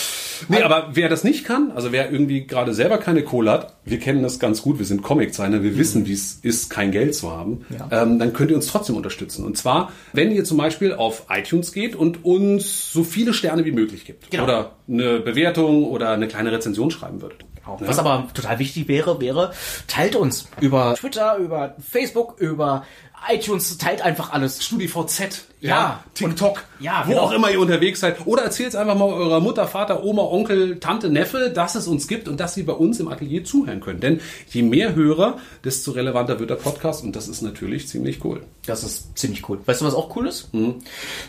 Nee, 0.48 0.62
aber 0.62 0.90
wer 0.92 1.08
das 1.08 1.24
nicht 1.24 1.44
kann, 1.44 1.72
also 1.74 1.92
wer 1.92 2.10
irgendwie 2.12 2.46
gerade 2.46 2.74
selber 2.74 2.98
keine 2.98 3.22
Kohle 3.22 3.50
hat, 3.52 3.76
wir 3.86 3.98
kennen 3.98 4.22
das 4.22 4.38
ganz 4.38 4.60
gut, 4.60 4.78
wir 4.78 4.84
sind 4.84 5.02
Comiczeichner, 5.02 5.62
wir 5.62 5.78
wissen, 5.78 6.06
wie 6.06 6.12
es 6.12 6.34
ist, 6.42 6.68
kein 6.68 6.90
Geld 6.92 7.14
zu 7.14 7.30
haben, 7.30 7.64
Ja. 7.70 8.02
ähm, 8.02 8.18
dann 8.18 8.34
könnt 8.34 8.50
ihr 8.50 8.56
uns 8.56 8.66
trotzdem 8.66 8.96
unterstützen. 8.96 9.46
Und 9.46 9.56
zwar, 9.56 9.92
wenn 10.12 10.30
ihr 10.32 10.44
zum 10.44 10.58
Beispiel 10.58 10.92
auf 10.92 11.24
iTunes 11.30 11.72
geht 11.72 11.96
und 11.96 12.24
uns 12.24 12.92
so 12.92 13.02
viele 13.02 13.32
Sterne 13.32 13.64
wie 13.64 13.72
möglich 13.72 14.04
gibt. 14.04 14.30
Genau. 14.30 14.44
Oder 14.44 14.72
eine 14.88 15.20
Bewertung 15.20 15.84
oder 15.84 16.10
eine 16.10 16.28
kleine 16.28 16.52
Rezension 16.52 16.90
schreiben 16.90 17.22
würdet. 17.22 17.44
Ja. 17.66 17.88
Was 17.88 17.98
aber 17.98 18.28
total 18.32 18.58
wichtig 18.58 18.88
wäre, 18.88 19.20
wäre, 19.20 19.52
teilt 19.86 20.16
uns 20.16 20.48
über 20.60 20.94
Twitter, 20.94 21.36
über 21.36 21.74
Facebook, 21.80 22.38
über 22.38 22.84
iTunes, 23.30 23.76
teilt 23.78 24.02
einfach 24.02 24.32
alles. 24.32 24.64
StudiVZ, 24.64 25.46
Ja, 25.60 26.04
TikTok, 26.14 26.64
und- 26.78 26.84
ja, 26.84 27.02
wo 27.06 27.10
genau. 27.10 27.22
auch 27.22 27.32
immer 27.32 27.50
ihr 27.50 27.60
unterwegs 27.60 28.00
seid. 28.00 28.26
Oder 28.26 28.42
erzählt 28.44 28.76
einfach 28.76 28.94
mal 28.94 29.06
eurer 29.12 29.40
Mutter, 29.40 29.66
Vater, 29.66 30.04
Oma, 30.04 30.22
Onkel, 30.22 30.78
Tante, 30.80 31.08
Neffe, 31.08 31.50
dass 31.54 31.74
es 31.74 31.86
uns 31.88 32.06
gibt 32.08 32.28
und 32.28 32.38
dass 32.40 32.54
sie 32.54 32.62
bei 32.62 32.72
uns 32.74 33.00
im 33.00 33.08
Atelier 33.08 33.44
zuhören 33.44 33.80
können. 33.80 34.00
Denn 34.00 34.20
je 34.48 34.62
mehr 34.62 34.94
Hörer, 34.94 35.38
desto 35.64 35.92
relevanter 35.92 36.38
wird 36.38 36.50
der 36.50 36.56
Podcast 36.56 37.02
und 37.04 37.16
das 37.16 37.28
ist 37.28 37.42
natürlich 37.42 37.88
ziemlich 37.88 38.24
cool. 38.24 38.42
Das 38.66 38.84
ist 38.84 39.16
ziemlich 39.18 39.48
cool. 39.48 39.60
Weißt 39.64 39.80
du, 39.80 39.84
was 39.86 39.94
auch 39.94 40.14
cool 40.16 40.26
ist? 40.28 40.48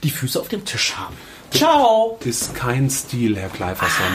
Die 0.03 0.09
Füße 0.09 0.39
auf 0.39 0.47
dem 0.49 0.65
Tisch 0.65 0.95
haben. 0.95 1.15
Ciao! 1.51 2.17
Ist 2.25 2.53
kein 2.55 2.89
Stil, 2.89 3.37
Herr 3.37 3.49
Kleiferson. 3.49 4.05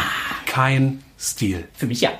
Kein 0.46 1.02
Stil. 1.18 1.66
Für 1.74 1.86
mich 1.86 2.00
ja. 2.02 2.10